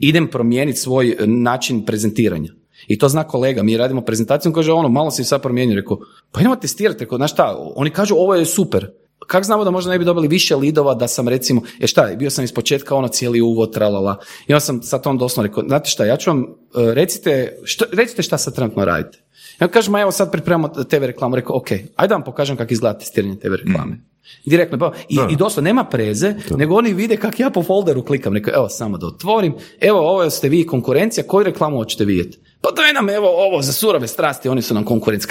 Idem 0.00 0.28
promijeniti 0.28 0.78
svoj 0.78 1.10
e, 1.10 1.26
način 1.26 1.84
prezentiranja. 1.84 2.52
I 2.88 2.98
to 2.98 3.08
zna 3.08 3.24
kolega, 3.24 3.62
mi 3.62 3.76
radimo 3.76 4.00
prezentaciju, 4.00 4.50
on 4.50 4.54
kaže 4.54 4.72
ono, 4.72 4.88
malo 4.88 5.10
si 5.10 5.24
sad 5.24 5.42
promijenio, 5.42 5.76
rekao, 5.76 5.98
pa 6.32 6.40
idemo 6.40 6.56
testirati, 6.56 7.00
rekao, 7.00 7.18
znaš 7.18 7.32
šta, 7.32 7.56
oni 7.76 7.90
kažu 7.90 8.14
ovo 8.14 8.34
je 8.34 8.46
super. 8.46 8.90
Kako 9.26 9.44
znamo 9.44 9.64
da 9.64 9.70
možda 9.70 9.90
ne 9.90 9.98
bi 9.98 10.04
dobili 10.04 10.28
više 10.28 10.56
lidova 10.56 10.94
da 10.94 11.08
sam 11.08 11.28
recimo, 11.28 11.62
e 11.80 11.86
šta, 11.86 12.10
bio 12.18 12.30
sam 12.30 12.44
iz 12.44 12.52
početka 12.52 12.94
ono 12.94 13.08
cijeli 13.08 13.40
uvod, 13.40 13.72
tralala. 13.72 14.16
I 14.46 14.52
onda 14.52 14.60
sam 14.60 14.82
sad 14.82 15.06
on 15.06 15.18
doslovno 15.18 15.48
rekao, 15.48 15.64
znate 15.66 15.90
šta, 15.90 16.04
ja 16.04 16.16
ću 16.16 16.30
vam, 16.30 16.42
e, 16.42 16.46
recite, 16.94 17.58
što, 17.64 17.84
recite 17.92 18.22
šta 18.22 18.38
sad 18.38 18.54
trenutno 18.54 18.84
radite. 18.84 19.18
Ja 19.60 19.68
kažem, 19.68 19.92
ma 19.92 20.00
evo 20.00 20.12
sad 20.12 20.32
pripremamo 20.32 20.68
TV 20.68 21.04
reklamu, 21.04 21.36
rekao, 21.36 21.56
ok, 21.56 21.70
ajde 21.70 22.08
da 22.08 22.14
vam 22.14 22.24
pokažem 22.24 22.56
kako 22.56 22.72
izgleda 22.72 22.98
testiranje 22.98 23.36
TV 23.36 23.54
reklame. 23.54 23.96
Direktno, 24.44 24.78
pa, 24.78 24.92
i, 25.08 25.18
i 25.30 25.36
doslovno 25.36 25.68
nema 25.68 25.84
preze, 25.84 26.34
nego 26.56 26.74
oni 26.74 26.92
vide 26.92 27.16
kako 27.16 27.42
ja 27.42 27.50
po 27.50 27.62
folderu 27.62 28.04
klikam, 28.04 28.34
rekao, 28.34 28.54
evo 28.54 28.68
samo 28.68 28.98
da 28.98 29.06
otvorim, 29.06 29.54
evo 29.80 29.98
ovo 29.98 30.30
ste 30.30 30.48
vi 30.48 30.66
konkurencija, 30.66 31.24
koju 31.26 31.44
reklamu 31.44 31.76
hoćete 31.76 32.04
vidjeti? 32.04 32.38
pa 32.64 32.70
daj 32.70 32.92
nam 32.92 33.10
evo 33.10 33.28
ovo 33.28 33.62
za 33.62 33.72
surove 33.72 34.08
strasti, 34.08 34.48
oni 34.48 34.62
su 34.62 34.74
nam 34.74 34.84
konkurenci. 34.84 35.28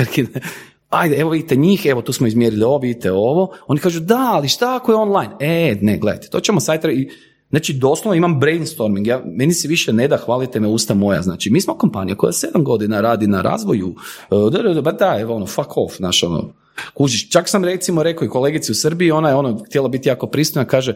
Ajde, 0.93 1.15
evo 1.15 1.29
vidite 1.29 1.55
njih, 1.55 1.85
evo 1.85 2.01
tu 2.01 2.13
smo 2.13 2.27
izmjerili 2.27 2.63
ovo, 2.63 2.77
vidite 2.77 3.11
ovo. 3.11 3.51
Oni 3.67 3.79
kažu 3.79 3.99
da, 3.99 4.31
ali 4.33 4.47
šta 4.47 4.75
ako 4.75 4.91
je 4.91 4.95
online? 4.95 5.33
E, 5.39 5.77
ne, 5.81 5.97
gledajte, 5.97 6.29
to 6.29 6.39
ćemo 6.39 6.59
sajt 6.59 6.85
i 6.85 7.09
Znači, 7.53 7.73
doslovno 7.73 8.15
imam 8.15 8.39
brainstorming, 8.39 9.07
ja, 9.07 9.21
meni 9.25 9.53
se 9.53 9.67
više 9.67 9.93
ne 9.93 10.07
da 10.07 10.17
hvalite 10.17 10.59
me 10.59 10.67
usta 10.67 10.93
moja, 10.93 11.21
znači, 11.21 11.49
mi 11.49 11.61
smo 11.61 11.77
kompanija 11.77 12.15
koja 12.15 12.33
sedam 12.33 12.63
godina 12.63 13.01
radi 13.01 13.27
na 13.27 13.41
razvoju, 13.41 13.95
da, 14.29 14.81
da, 14.81 14.91
da, 14.91 15.17
evo 15.19 15.35
ono, 15.35 15.45
fuck 15.45 15.77
off, 15.77 15.99
naš 15.99 16.23
ono, 16.23 16.53
kužiš, 16.93 17.29
čak 17.29 17.49
sam 17.49 17.63
recimo 17.63 18.03
rekao 18.03 18.25
i 18.25 18.29
kolegici 18.29 18.71
u 18.71 18.75
Srbiji, 18.75 19.11
ona 19.11 19.29
je 19.29 19.35
ono, 19.35 19.63
htjela 19.65 19.87
biti 19.87 20.09
jako 20.09 20.27
pristojna, 20.27 20.67
kaže, 20.67 20.95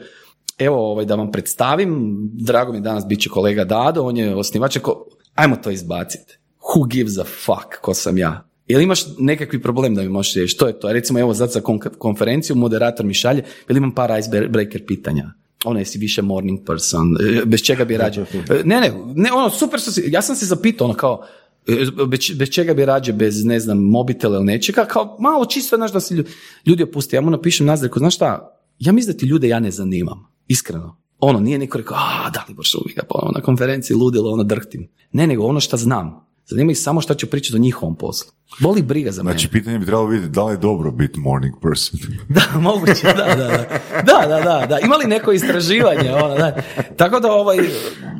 evo 0.57 0.91
ovaj, 0.91 1.05
da 1.05 1.15
vam 1.15 1.31
predstavim, 1.31 2.17
drago 2.33 2.73
mi 2.73 2.81
danas 2.81 3.07
bit 3.07 3.21
će 3.21 3.29
kolega 3.29 3.63
Dado, 3.63 4.03
on 4.03 4.17
je 4.17 4.35
osnivač, 4.35 4.77
ko, 4.77 5.05
ajmo 5.35 5.55
to 5.55 5.71
izbaciti. 5.71 6.37
Who 6.61 6.87
gives 6.87 7.17
a 7.17 7.23
fuck, 7.23 7.81
ko 7.81 7.93
sam 7.93 8.17
ja? 8.17 8.46
Jel 8.67 8.81
imaš 8.81 9.03
nekakvi 9.19 9.61
problem 9.61 9.95
da 9.95 10.01
mi 10.01 10.09
možeš 10.09 10.33
reći? 10.33 10.47
Što 10.47 10.67
je 10.67 10.79
to? 10.79 10.93
Recimo, 10.93 11.19
evo, 11.19 11.33
sad 11.33 11.51
za 11.51 11.61
konferenciju 11.97 12.55
moderator 12.55 13.05
mi 13.05 13.13
šalje, 13.13 13.43
jel 13.69 13.77
imam 13.77 13.95
par 13.95 14.19
icebreaker 14.19 14.85
pitanja? 14.85 15.33
ono 15.65 15.79
jesi 15.79 15.97
više 15.97 16.21
morning 16.21 16.59
person, 16.65 17.17
e, 17.19 17.45
bez 17.45 17.61
čega 17.61 17.85
bi 17.85 17.97
rađe. 17.97 18.21
E, 18.21 18.25
ne, 18.65 18.81
ne, 18.81 18.93
ne, 19.15 19.31
ono 19.31 19.49
super 19.49 19.79
što 19.79 19.91
si, 19.91 20.03
ja 20.07 20.21
sam 20.21 20.35
se 20.35 20.45
zapitao 20.45 20.85
ono 20.85 20.93
kao, 20.93 21.25
e, 21.67 22.05
bez, 22.35 22.49
čega 22.49 22.73
bi 22.73 22.85
rađe, 22.85 23.13
bez 23.13 23.45
ne 23.45 23.59
znam, 23.59 23.77
mobitela 23.77 24.35
ili 24.35 24.45
nečega, 24.45 24.85
kao 24.85 25.17
malo 25.19 25.45
čisto, 25.45 25.75
znaš 25.75 25.91
da 25.91 25.99
se 25.99 26.15
ljudi, 26.15 26.29
ljudi 26.65 26.83
opuste. 26.83 27.15
Ja 27.15 27.21
mu 27.21 27.29
napišem 27.29 27.65
nazreku, 27.65 27.99
znaš 27.99 28.15
šta, 28.15 28.59
ja 28.79 28.91
mislim 28.91 29.13
da 29.13 29.19
ti 29.19 29.25
ljude 29.25 29.47
ja 29.47 29.59
ne 29.59 29.71
zanimam, 29.71 30.27
iskreno. 30.47 30.97
Ono, 31.19 31.39
nije 31.39 31.57
niko 31.57 31.77
rekao, 31.77 31.97
a, 31.97 32.29
da 32.29 32.45
li 32.49 32.53
boš 32.53 32.75
uvijek, 32.75 32.99
pa 33.09 33.19
ono, 33.21 33.31
na 33.31 33.41
konferenciji 33.41 33.97
ludilo, 33.97 34.31
ono, 34.31 34.43
drhtim. 34.43 34.87
Ne, 35.11 35.27
nego 35.27 35.43
ono 35.43 35.59
što 35.59 35.77
znam. 35.77 36.27
Zanima 36.49 36.71
ih 36.71 36.79
samo 36.79 37.01
što 37.01 37.13
će 37.13 37.25
pričati 37.25 37.55
o 37.55 37.59
njihovom 37.59 37.95
poslu. 37.95 38.31
Boli 38.59 38.81
briga 38.81 39.11
za 39.11 39.23
mene. 39.23 39.33
Znači, 39.33 39.47
pitanje 39.47 39.79
bi 39.79 39.85
trebalo 39.85 40.07
biti 40.07 40.27
da 40.27 40.43
li 40.43 40.53
je 40.53 40.57
dobro 40.57 40.91
biti 40.91 41.19
morning 41.19 41.55
person. 41.61 41.99
da, 42.35 42.59
moguće, 42.59 43.03
da, 43.03 43.13
da, 43.13 43.35
da. 43.35 43.79
Da, 44.03 44.27
da, 44.27 44.41
da, 44.41 44.65
da. 44.69 44.79
Ima 44.79 44.95
li 44.95 45.07
neko 45.07 45.31
istraživanje? 45.31 46.11
Ono, 46.11 46.35
da. 46.35 46.61
Tako 46.97 47.19
da, 47.19 47.31
ovaj, 47.31 47.57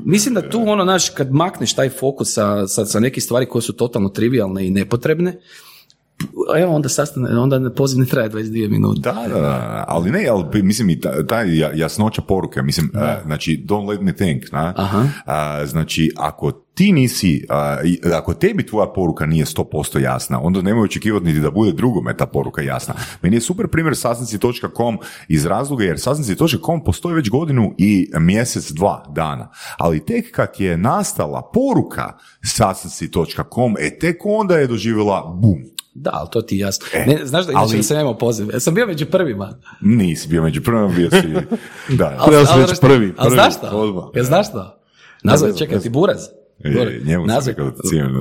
mislim 0.06 0.36
da 0.36 0.49
tu, 0.49 0.64
ono, 0.68 0.86
naš, 0.86 1.10
kad 1.10 1.32
makneš 1.32 1.74
taj 1.74 1.90
fokus 1.90 2.34
sa, 2.34 2.68
sa, 2.68 2.86
sa 2.86 2.99
nekih 2.99 3.24
stvari 3.24 3.45
koje 3.45 3.62
su 3.62 3.74
totalno 3.74 4.10
trivialne 4.10 4.68
i 4.68 4.72
nepotrebne, 4.72 5.40
evo 6.57 6.76
onda 6.76 6.89
sastane, 6.89 7.39
onda 7.39 7.73
poziv 7.73 7.99
ne 7.99 8.06
traje 8.06 8.30
22 8.30 8.69
minute. 8.69 9.02
Da, 9.02 9.26
da, 9.34 9.41
da, 9.41 9.85
ali 9.88 10.11
ne, 10.11 10.27
ali 10.27 10.64
mislim 10.64 10.89
i 10.89 10.99
ta, 10.99 11.26
ta 11.27 11.41
jasnoća 11.73 12.22
poruke, 12.22 12.61
mislim, 12.61 12.91
znači, 13.26 13.64
don't 13.68 13.89
let 13.89 14.02
me 14.02 14.14
think, 14.14 14.44
na? 14.52 14.73
Aha. 14.77 15.65
znači, 15.65 16.11
ako 16.18 16.52
ti 16.52 16.91
nisi, 16.91 17.45
ako 18.14 18.34
tebi 18.34 18.65
tvoja 18.65 18.88
poruka 18.88 19.26
nije 19.26 19.45
100% 19.45 19.99
jasna, 19.99 20.41
onda 20.41 20.61
nemoj 20.61 20.84
očekivati 20.84 21.26
niti 21.26 21.39
da 21.39 21.52
bude 21.52 21.72
drugome 21.72 22.18
ta 22.18 22.26
poruka 22.26 22.61
jasna. 22.61 22.94
Meni 23.22 23.35
je 23.35 23.41
super 23.41 23.68
primjer 23.68 23.95
sasnici.com 23.95 24.98
iz 25.27 25.45
razloga 25.45 25.84
jer 25.84 25.99
sasnici.com 25.99 26.84
postoji 26.84 27.15
već 27.15 27.30
godinu 27.30 27.73
i 27.77 28.10
mjesec, 28.19 28.72
dva 28.72 29.06
dana. 29.15 29.49
Ali 29.77 30.06
tek 30.06 30.31
kad 30.31 30.49
je 30.57 30.77
nastala 30.77 31.52
poruka 31.53 32.18
sasnici.com, 32.44 33.76
e 33.80 33.99
tek 33.99 34.18
onda 34.26 34.57
je 34.57 34.68
doživjela 34.68 35.38
bum 35.41 35.77
da, 35.98 36.10
ali 36.14 36.30
to 36.32 36.41
ti 36.41 36.57
jasno. 36.57 36.86
E, 36.94 37.06
ne, 37.06 37.26
znaš 37.26 37.45
da 37.45 37.52
inače 37.52 37.74
ali... 37.76 37.84
sam 37.84 37.99
imao 37.99 38.18
poziv. 38.18 38.49
Ja 38.53 38.60
sam 38.60 38.74
bio 38.74 38.88
među 38.88 39.06
prvima. 39.06 39.60
Nisi 39.82 40.28
bio 40.28 40.44
među 40.44 40.64
prvima, 40.64 40.88
bio 40.88 41.10
si... 41.10 41.28
da, 41.98 42.15
ali, 42.19 42.36
ali, 42.36 42.61
već 42.61 42.80
prvi. 42.80 43.14
Ali 43.18 43.32
znaš 43.32 43.57
šta? 43.57 43.72
Ja 44.15 44.24
znaš 44.24 44.49
šta? 44.49 44.80
Nazvaj, 45.24 45.53
čekaj, 45.53 45.80
ti 45.80 45.90
Buraz. 45.90 46.22
Je, 46.60 47.02
njemu 47.06 47.26
Nazvaj, 47.26 47.56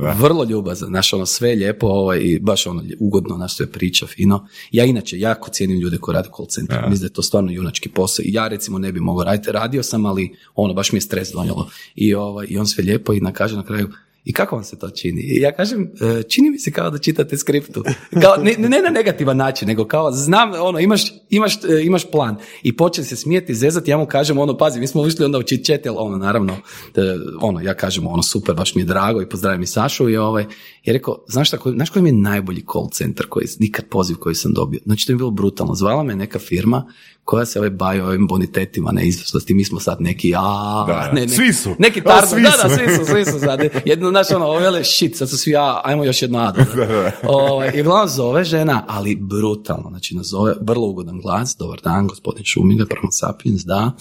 da. 0.01 0.15
Vrlo 0.19 0.43
ljubazan, 0.43 0.87
znaš, 0.87 1.13
ono 1.13 1.25
sve 1.25 1.55
lijepo 1.55 1.87
ovaj, 1.87 2.19
i 2.21 2.39
baš 2.39 2.67
ono 2.67 2.83
ugodno, 2.99 3.37
naš 3.37 3.59
je 3.59 3.71
priča, 3.71 4.07
fino. 4.07 4.47
Ja 4.71 4.85
inače 4.85 5.19
jako 5.19 5.49
cijenim 5.49 5.79
ljude 5.79 5.97
koji 5.97 6.15
rade 6.15 6.29
call 6.37 6.47
center, 6.47 6.77
mislim 6.81 6.99
da 6.99 7.05
je 7.05 7.13
to 7.13 7.21
stvarno 7.21 7.51
junački 7.51 7.89
posao. 7.89 8.23
Ja 8.27 8.47
recimo 8.47 8.79
ne 8.79 8.91
bi 8.91 8.99
mogao 8.99 9.23
raditi, 9.23 9.51
radio 9.51 9.83
sam, 9.83 10.05
ali 10.05 10.35
ono, 10.55 10.73
baš 10.73 10.91
mi 10.91 10.97
je 10.97 11.01
stres 11.01 11.31
donijelo. 11.31 11.69
I, 11.95 12.15
ovaj, 12.15 12.47
i 12.49 12.57
on 12.57 12.67
sve 12.67 12.83
lijepo 12.83 13.13
i 13.13 13.21
na 13.21 13.31
kaže 13.31 13.55
na 13.55 13.63
kraju, 13.63 13.89
i 14.27 14.33
kako 14.33 14.55
vam 14.55 14.63
se 14.63 14.79
to 14.79 14.89
čini? 14.89 15.21
I 15.21 15.41
ja 15.41 15.51
kažem, 15.51 15.91
e, 16.01 16.23
čini 16.23 16.49
mi 16.49 16.59
se 16.59 16.71
kao 16.71 16.89
da 16.89 16.97
čitate 16.97 17.37
skriptu. 17.37 17.83
Kao, 18.21 18.35
ne, 18.43 18.55
ne 18.57 18.81
na 18.81 18.89
negativan 18.89 19.37
način, 19.37 19.67
nego 19.67 19.85
kao 19.85 20.11
znam, 20.11 20.51
ono, 20.61 20.79
imaš, 20.79 21.13
imaš, 21.29 21.55
e, 21.55 21.83
imaš 21.83 22.11
plan. 22.11 22.35
I 22.63 22.77
počne 22.77 23.03
se 23.03 23.15
smijeti, 23.15 23.55
zezati, 23.55 23.91
ja 23.91 23.97
mu 23.97 24.05
kažem, 24.05 24.37
ono, 24.37 24.57
pazi, 24.57 24.79
mi 24.79 24.87
smo 24.87 25.01
ušli 25.01 25.25
onda 25.25 25.37
u 25.37 25.43
chit 25.43 25.69
ono, 25.95 26.17
naravno, 26.17 26.53
e, 26.95 27.01
ono, 27.41 27.61
ja 27.61 27.73
kažem, 27.73 28.07
ono, 28.07 28.23
super, 28.23 28.55
baš 28.55 28.75
mi 28.75 28.81
je 28.81 28.85
drago 28.85 29.21
i 29.21 29.29
pozdravim 29.29 29.61
i 29.61 29.67
Sašu 29.67 30.09
i 30.09 30.17
ovaj, 30.17 30.45
i 30.87 30.93
rekao, 30.93 31.23
znaš 31.27 31.47
šta, 31.47 31.57
znaš 31.65 31.89
koji 31.89 32.03
mi 32.03 32.09
je 32.09 32.13
najbolji 32.13 32.65
call 32.73 32.89
center 32.89 33.25
koji, 33.29 33.47
nikad 33.59 33.85
poziv 33.85 34.17
koji 34.17 34.35
sam 34.35 34.53
dobio? 34.53 34.79
Znači, 34.85 35.05
to 35.05 35.11
je 35.11 35.15
bilo 35.15 35.31
brutalno. 35.31 35.75
Zvala 35.75 36.03
me 36.03 36.15
neka 36.15 36.39
firma 36.39 36.85
koja 37.23 37.45
se 37.45 37.59
ovaj 37.59 37.69
bavi 37.69 37.99
ovim 37.99 38.27
bonitetima 38.27 38.91
neizvrsnosti, 38.91 39.53
mi 39.53 39.65
smo 39.65 39.79
sad 39.79 40.01
neki, 40.01 40.33
a, 40.35 40.85
da, 40.87 41.11
ne, 41.13 41.21
ne, 41.21 41.27
svi 41.27 41.53
su. 41.53 41.75
Neki 41.79 42.01
tarno, 42.07 42.35
da, 42.35 42.63
da, 42.63 42.75
svi 42.75 42.95
su, 42.95 43.05
svi 43.05 43.25
su 43.25 43.39
sad. 43.39 43.59
Jedno, 43.85 44.09
znaš, 44.09 44.31
ono, 44.31 44.45
ovele, 44.45 44.83
shit, 44.83 45.17
sad 45.17 45.29
su 45.29 45.37
svi, 45.37 45.55
a, 45.55 45.81
ajmo 45.83 46.03
još 46.03 46.21
jedno 46.21 46.39
ado. 46.39 46.61
Ovaj, 47.23 47.71
I 47.75 47.81
uglavnom 47.81 48.07
zove 48.07 48.43
žena, 48.43 48.83
ali 48.87 49.15
brutalno, 49.15 49.89
znači 49.89 50.15
nazove, 50.15 50.55
vrlo 50.61 50.87
ugodan 50.87 51.19
glas, 51.21 51.55
dobar 51.59 51.79
dan, 51.83 52.07
gospodin 52.07 52.43
Šumiga, 52.45 52.85
Promo 52.85 53.11
Sapiens, 53.11 53.61
da, 53.65 53.91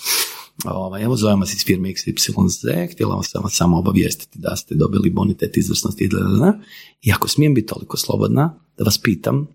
Ovaj, 0.65 1.03
evo 1.03 1.17
zovemo 1.17 1.41
vas 1.41 1.55
iz 1.55 1.65
firme 1.65 1.89
XYZ, 1.89 2.93
htjela 2.93 3.23
sam 3.23 3.43
vas 3.43 3.53
samo 3.53 3.79
obavijestiti 3.79 4.39
da 4.39 4.57
ste 4.57 4.75
dobili 4.75 5.11
bonitet 5.11 5.57
izvrsnosti 5.57 6.09
i 7.03 7.13
ako 7.13 7.29
smijem 7.29 7.55
biti 7.55 7.67
toliko 7.67 7.97
slobodna, 7.97 8.55
da 8.79 8.85
vas 8.85 8.99
pitam, 8.99 9.47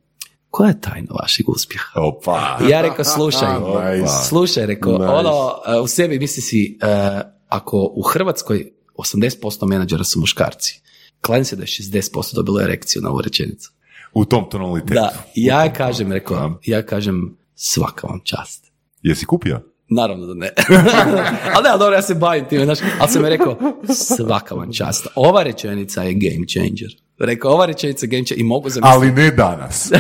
koja 0.50 0.68
je 0.68 0.82
tajna 0.82 1.14
vašeg 1.22 1.50
uspjeha? 1.50 2.02
Opa. 2.02 2.60
Ja 2.70 2.82
rekao, 2.82 3.06
slušaj, 3.06 3.50
slušaj, 4.30 4.66
rekao, 4.66 4.94
ono, 4.94 5.54
u 5.84 5.88
sebi 5.88 6.20
misli 6.20 6.42
si, 6.42 6.80
uh, 6.84 7.22
ako 7.48 7.92
u 7.96 8.02
Hrvatskoj 8.02 8.72
80% 8.96 9.68
menadžera 9.68 10.04
su 10.04 10.20
muškarci, 10.20 10.82
kladim 11.22 11.46
se 11.46 11.56
da 11.56 11.64
je 11.64 11.68
60% 11.68 12.36
dobilo 12.36 12.62
erekciju 12.62 13.02
na 13.02 13.10
ovu 13.10 13.22
rečenicu. 13.22 13.72
U 14.14 14.26
tom 14.26 14.50
tonalitetu. 14.50 14.94
Da, 14.94 15.26
ja 15.36 15.74
kažem, 15.74 16.12
rekao, 16.12 16.60
ja 16.66 16.86
kažem, 16.86 17.38
svaka 17.56 18.08
vam 18.08 18.20
čast. 18.24 18.72
Jesi 19.02 19.26
kupio? 19.26 19.71
Naravno 19.94 20.26
da 20.26 20.34
ne. 20.34 20.50
ali 21.56 21.64
ne, 21.64 21.70
ali 21.70 21.80
dobro, 21.80 21.96
ja 21.96 22.02
se 22.02 22.16
bavim 22.16 22.46
time, 22.46 22.66
znaš, 22.66 22.80
ali 23.00 23.12
sam 23.12 23.24
mi 23.24 23.30
rekao, 23.30 23.58
svaka 23.94 24.56
vam 24.56 24.74
čast. 24.74 25.08
Ova 25.16 25.44
rečenica 25.44 26.04
je 26.04 26.14
game 26.14 26.48
changer. 26.48 26.96
Rekao, 27.18 27.52
ova 27.52 27.66
rečenica 27.66 28.06
game 28.06 28.26
changer 28.26 28.40
i 28.40 28.44
mogu 28.44 28.70
zamisliti. 28.70 28.96
Ali 28.96 29.12
ne 29.12 29.32
danas. 29.32 29.92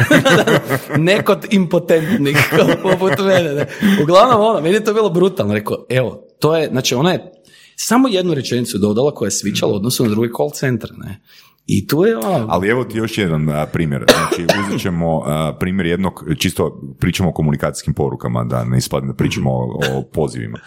Nekod 0.98 1.46
impotentnih, 1.52 2.38
poput 2.84 3.20
mene. 3.20 3.54
Ne. 3.54 3.68
Uglavnom, 4.04 4.42
ono, 4.42 4.62
meni 4.62 4.76
je 4.76 4.84
to 4.84 4.94
bilo 4.94 5.10
brutalno. 5.10 5.54
Rekao, 5.54 5.86
evo, 5.90 6.24
to 6.40 6.58
je, 6.58 6.68
znači, 6.68 6.96
ona 6.96 7.12
je 7.12 7.32
samo 7.76 8.08
jednu 8.08 8.34
rečenicu 8.34 8.78
dodala 8.78 9.14
koja 9.14 9.28
je 9.28 9.32
svičala 9.32 9.76
odnosu 9.76 10.04
na 10.04 10.10
drugi 10.10 10.30
call 10.38 10.50
centar. 10.50 10.90
Ne. 10.98 11.22
I 11.66 11.88
tu 11.88 12.04
je 12.06 12.18
ono... 12.18 12.46
Ali 12.50 12.70
evo 12.70 12.84
ti 12.84 12.98
još 12.98 13.18
jedan 13.18 13.50
primjer. 13.74 14.06
Znači, 14.10 14.46
uzet 14.60 14.82
ćemo 14.82 15.24
primjer 15.60 15.86
jednog, 15.86 16.24
čisto 16.38 16.82
pričamo 17.00 17.30
o 17.30 17.34
komunikacijskim 17.34 17.94
porukama, 17.94 18.44
da 18.44 18.64
ne 18.64 18.78
ispadne 18.78 19.08
da 19.08 19.14
pričamo 19.14 19.52
o, 19.52 20.04
pozivima. 20.14 20.60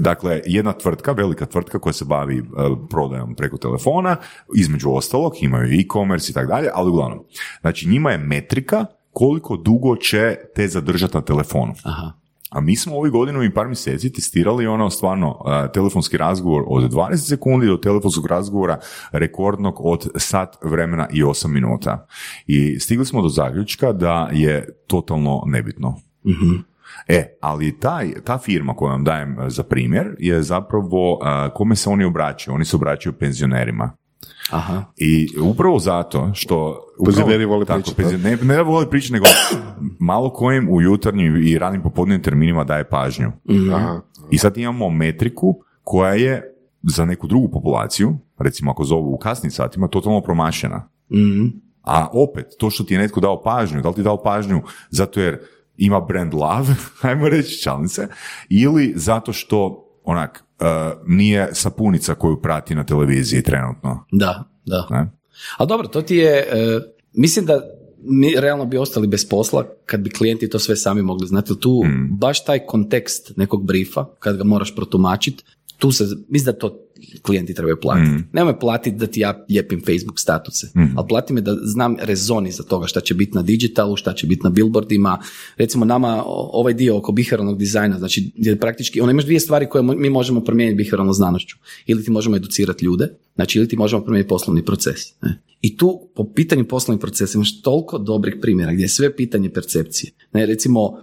dakle, 0.00 0.40
jedna 0.46 0.72
tvrtka, 0.72 1.12
velika 1.12 1.46
tvrtka 1.46 1.78
koja 1.78 1.92
se 1.92 2.04
bavi 2.04 2.42
prodajom 2.90 3.34
preko 3.34 3.56
telefona, 3.56 4.16
između 4.56 4.90
ostalog, 4.90 5.32
imaju 5.40 5.80
e-commerce 5.80 6.30
i 6.30 6.34
tako 6.34 6.48
dalje, 6.48 6.68
ali 6.74 6.90
uglavnom, 6.90 7.18
znači 7.60 7.88
njima 7.88 8.10
je 8.10 8.18
metrika 8.18 8.86
koliko 9.12 9.56
dugo 9.56 9.96
će 9.96 10.36
te 10.54 10.68
zadržati 10.68 11.16
na 11.16 11.22
telefonu. 11.22 11.72
Aha. 11.82 12.21
A 12.52 12.60
mi 12.60 12.76
smo 12.76 12.96
ovih 12.96 13.12
godinu 13.12 13.42
i 13.42 13.54
par 13.54 13.66
mjeseci 13.66 14.12
testirali 14.12 14.66
ono 14.66 14.90
stvarno 14.90 15.38
telefonski 15.74 16.16
razgovor 16.16 16.64
od 16.66 16.92
20 16.92 17.16
sekundi 17.16 17.66
do 17.66 17.76
telefonskog 17.76 18.26
razgovora 18.26 18.78
rekordnog 19.12 19.74
od 19.78 20.08
sat 20.16 20.56
vremena 20.62 21.08
i 21.12 21.22
8 21.22 21.46
minuta. 21.46 22.06
I 22.46 22.80
stigli 22.80 23.06
smo 23.06 23.22
do 23.22 23.28
zaključka 23.28 23.92
da 23.92 24.28
je 24.32 24.82
totalno 24.86 25.42
nebitno. 25.46 25.94
mm 26.24 26.72
E, 27.08 27.38
ali 27.40 27.78
taj, 27.78 28.12
ta 28.24 28.38
firma 28.38 28.74
koju 28.74 28.88
vam 28.88 29.04
dajem 29.04 29.36
za 29.48 29.62
primjer 29.62 30.16
je 30.18 30.42
zapravo, 30.42 31.18
kome 31.54 31.76
se 31.76 31.90
oni 31.90 32.04
obraćaju? 32.04 32.54
Oni 32.54 32.64
se 32.64 32.76
obraćaju 32.76 33.12
penzionerima. 33.12 33.90
Aha. 34.50 34.84
I 34.96 35.28
upravo 35.42 35.78
zato 35.78 36.30
što... 36.34 36.86
Penzioneri 37.04 37.44
vole 37.44 37.64
pričati. 37.64 38.02
Ne, 38.16 38.36
ne 38.36 38.56
da 38.56 38.62
vole 38.62 38.90
pričati, 38.90 39.12
nego 39.12 39.26
malo 40.10 40.30
kojim 40.30 40.68
u 40.70 40.80
jutarnjim 40.80 41.36
i 41.36 41.58
ranim 41.58 41.82
popodnevnim 41.82 42.22
terminima 42.22 42.64
daje 42.64 42.88
pažnju. 42.88 43.32
Mhm. 43.50 43.74
Aha. 43.74 44.00
I 44.30 44.38
sad 44.38 44.56
imamo 44.58 44.90
metriku 44.90 45.54
koja 45.82 46.14
je 46.14 46.54
za 46.82 47.04
neku 47.04 47.26
drugu 47.26 47.50
populaciju, 47.50 48.18
recimo 48.38 48.70
ako 48.70 48.84
zovu 48.84 49.14
u 49.14 49.18
kasnim 49.18 49.50
satima, 49.50 49.88
totalno 49.88 50.20
promašena. 50.20 50.88
mm 51.10 51.62
A 51.82 52.08
opet, 52.12 52.46
to 52.58 52.70
što 52.70 52.84
ti 52.84 52.94
je 52.94 53.00
netko 53.00 53.20
dao 53.20 53.42
pažnju, 53.42 53.82
da 53.82 53.88
li 53.88 53.94
ti 53.94 54.00
je 54.00 54.04
dao 54.04 54.22
pažnju 54.22 54.62
zato 54.90 55.20
jer 55.20 55.38
ima 55.76 56.00
brand 56.00 56.34
love, 56.34 56.74
ajmo 57.02 57.28
reći 57.28 57.62
čalnice, 57.62 58.08
ili 58.48 58.92
zato 58.96 59.32
što 59.32 59.81
onak, 60.04 60.44
uh, 60.60 60.66
nije 61.06 61.48
sapunica 61.52 62.14
koju 62.14 62.42
prati 62.42 62.74
na 62.74 62.84
televiziji 62.84 63.42
trenutno. 63.42 64.04
Da, 64.12 64.44
da. 64.66 64.86
Ne? 64.90 65.10
Ali 65.56 65.68
dobro, 65.68 65.88
to 65.88 66.02
ti 66.02 66.16
je, 66.16 66.36
e, 66.38 66.80
mislim 67.12 67.46
da 67.46 67.60
mi 68.04 68.34
realno 68.40 68.64
bi 68.64 68.78
ostali 68.78 69.06
bez 69.06 69.28
posla 69.28 69.64
kad 69.86 70.00
bi 70.00 70.10
klijenti 70.10 70.50
to 70.50 70.58
sve 70.58 70.76
sami 70.76 71.02
mogli 71.02 71.26
znati. 71.26 71.52
Jer 71.52 71.58
Tu 71.58 71.82
baš 72.10 72.44
taj 72.44 72.58
kontekst 72.66 73.32
nekog 73.36 73.66
brifa, 73.66 74.04
kad 74.18 74.36
ga 74.36 74.44
moraš 74.44 74.74
protumačiti, 74.74 75.44
tu 75.82 75.92
se, 75.92 76.04
mislim 76.28 76.52
da 76.52 76.58
to 76.58 76.88
klijenti 77.22 77.54
trebaju 77.54 77.76
platiti. 77.80 78.24
Nemoj 78.32 78.60
platiti 78.60 78.96
da 78.96 79.06
ti 79.06 79.20
ja 79.20 79.44
lijepim 79.50 79.80
Facebook 79.80 80.20
statuse, 80.20 80.70
ali 80.96 81.08
plati 81.08 81.32
me 81.32 81.40
da 81.40 81.56
znam 81.62 81.96
rezoni 82.00 82.50
za 82.52 82.62
toga 82.62 82.86
šta 82.86 83.00
će 83.00 83.14
biti 83.14 83.34
na 83.34 83.42
digitalu, 83.42 83.96
šta 83.96 84.12
će 84.12 84.26
biti 84.26 84.40
na 84.44 84.50
billboardima. 84.50 85.18
Recimo 85.56 85.84
nama 85.84 86.22
ovaj 86.26 86.74
dio 86.74 86.96
oko 86.96 87.12
biheralnog 87.12 87.58
dizajna, 87.58 87.98
znači 87.98 88.32
gdje 88.36 88.58
praktički, 88.60 89.00
ono 89.00 89.10
imaš 89.10 89.24
dvije 89.24 89.40
stvari 89.40 89.68
koje 89.68 89.82
mi 89.82 90.10
možemo 90.10 90.40
promijeniti 90.40 90.76
biheralnom 90.76 91.14
znanošću. 91.14 91.56
Ili 91.86 92.04
ti 92.04 92.10
možemo 92.10 92.36
educirati 92.36 92.84
ljude, 92.84 93.08
znači 93.34 93.58
ili 93.58 93.68
ti 93.68 93.76
možemo 93.76 94.02
promijeniti 94.02 94.28
poslovni 94.28 94.64
proces. 94.64 95.20
Ne? 95.22 95.42
I 95.60 95.76
tu 95.76 96.10
po 96.14 96.32
pitanju 96.34 96.64
poslovnih 96.64 97.00
procesa 97.00 97.38
imaš 97.38 97.62
toliko 97.62 97.98
dobrih 97.98 98.36
primjera 98.42 98.72
gdje 98.72 98.84
je 98.84 98.88
sve 98.88 99.16
pitanje 99.16 99.50
percepcije. 99.50 100.12
Ne, 100.32 100.46
recimo, 100.46 100.82
uh, 100.82 100.94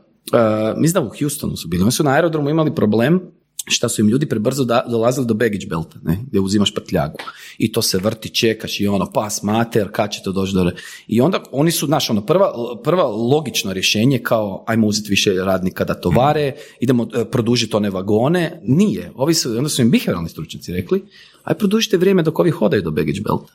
mislim 0.77 1.03
da 1.03 1.09
u 1.09 1.11
Houstonu 1.19 1.55
su 1.55 1.67
bili, 1.67 1.83
oni 1.83 1.91
su 1.91 2.03
na 2.03 2.11
aerodromu 2.11 2.49
imali 2.49 2.75
problem 2.75 3.21
šta 3.67 3.89
su 3.89 4.01
im 4.01 4.07
ljudi 4.07 4.29
prebrzo 4.29 4.63
da, 4.63 4.85
dolazili 4.89 5.27
do 5.27 5.33
baggage 5.33 5.65
belta, 5.69 5.99
ne, 6.03 6.19
gdje 6.27 6.39
uzimaš 6.39 6.73
prtljagu. 6.73 7.17
I 7.57 7.71
to 7.71 7.81
se 7.81 7.97
vrti, 7.97 8.29
čekaš 8.29 8.79
i 8.79 8.87
ono, 8.87 9.11
pas, 9.11 9.43
mater, 9.43 9.91
kad 9.91 10.11
će 10.11 10.21
to 10.23 10.31
doći 10.31 10.53
do... 10.53 10.71
I 11.07 11.21
onda 11.21 11.43
oni 11.51 11.71
su, 11.71 11.85
znaš, 11.85 12.09
ono, 12.09 12.25
prva, 12.25 12.53
prva 12.83 13.03
logično 13.03 13.73
rješenje 13.73 14.19
kao, 14.19 14.63
ajmo 14.67 14.87
uzeti 14.87 15.09
više 15.09 15.33
radnika 15.33 15.83
da 15.83 16.01
tovare, 16.01 16.55
idemo 16.79 17.07
e, 17.13 17.25
produžiti 17.25 17.75
one 17.75 17.89
vagone. 17.89 18.61
Nije. 18.63 19.11
Ovi 19.15 19.33
su, 19.33 19.57
onda 19.57 19.69
su 19.69 19.81
im 19.81 19.91
biheralni 19.91 20.29
stručnjaci 20.29 20.73
rekli, 20.73 21.03
aj 21.49 21.57
produžite 21.57 21.97
vrijeme 21.97 22.23
dok 22.23 22.39
ovi 22.39 22.51
hodaju 22.51 22.81
do 22.81 22.91
baggage 22.91 23.21
belta. 23.21 23.53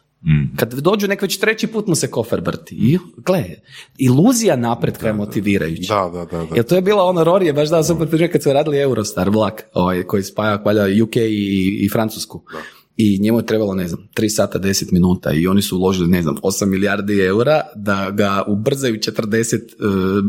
Kad 0.57 0.75
dođu, 0.75 1.09
nek 1.09 1.23
već 1.23 1.39
treći 1.39 1.67
put 1.67 1.87
mu 1.87 1.95
se 1.95 2.11
kofer 2.11 2.41
vrti. 2.41 2.75
I, 2.75 2.99
gle, 3.17 3.45
iluzija 3.99 4.57
napretka 4.57 5.07
je 5.07 5.13
motivirajuća. 5.13 5.95
Da, 5.95 6.11
da, 6.11 6.25
da. 6.25 6.45
da. 6.45 6.57
Jer 6.57 6.65
to 6.65 6.75
je 6.75 6.83
bila 6.83 7.03
ono, 7.03 7.25
Rory 7.25 7.43
je 7.43 7.53
baš 7.53 7.71
dao 7.71 7.83
super 7.83 8.09
primjer 8.09 8.33
kad 8.33 8.43
su 8.43 8.53
radili 8.53 8.79
Eurostar 8.79 9.31
vlak, 9.31 9.65
ovaj, 9.75 10.03
koji 10.03 10.23
spaja 10.23 10.63
valjda 10.65 11.05
UK 11.05 11.17
i, 11.17 11.79
i 11.81 11.89
Francusku. 11.89 12.43
I 12.97 13.19
njemu 13.21 13.39
je 13.39 13.47
trebalo, 13.47 13.75
ne 13.75 13.89
znam, 13.89 14.09
3 14.17 14.29
sata 14.29 14.59
10 14.59 14.93
minuta 14.93 15.33
i 15.33 15.47
oni 15.47 15.63
su 15.63 15.77
uložili, 15.77 16.09
ne 16.09 16.23
znam, 16.23 16.37
8 16.43 16.67
milijardi 16.67 17.21
eura 17.21 17.61
da 17.77 18.11
ga 18.11 18.45
ubrzaju 18.47 18.95
40 18.95 19.55
e, 19.55 19.61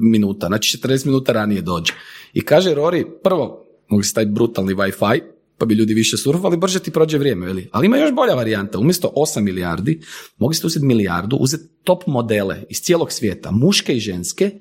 minuta. 0.01 0.47
Znači 0.47 0.77
40 0.77 1.05
minuta 1.05 1.31
ranije 1.31 1.61
dođe. 1.61 1.93
I 2.33 2.41
kaže 2.41 2.75
Rory, 2.75 3.05
prvo, 3.23 3.65
mogu 3.89 4.03
se 4.03 4.13
taj 4.13 4.25
brutalni 4.25 4.73
Wi-Fi, 4.73 5.21
pa 5.57 5.65
bi 5.65 5.76
ljudi 5.76 5.94
više 5.94 6.18
surfali, 6.18 6.57
brže 6.57 6.80
ti 6.80 6.91
prođe 6.91 7.18
vrijeme, 7.18 7.45
veli. 7.45 7.69
Ali 7.72 7.86
ima 7.86 7.98
još 7.98 8.11
bolja 8.11 8.34
varijanta. 8.34 8.80
Umjesto 8.80 9.14
8 9.15 9.41
milijardi, 9.41 10.02
mogli 10.38 10.56
ste 10.56 10.68
uzeti 10.68 10.86
milijardu, 10.86 11.36
uzeti 11.36 11.64
top 11.84 12.07
modele 12.07 12.64
iz 12.69 12.82
cijelog 12.82 13.11
svijeta, 13.11 13.52
muške 13.52 13.95
i 13.95 13.99
ženske, 13.99 14.52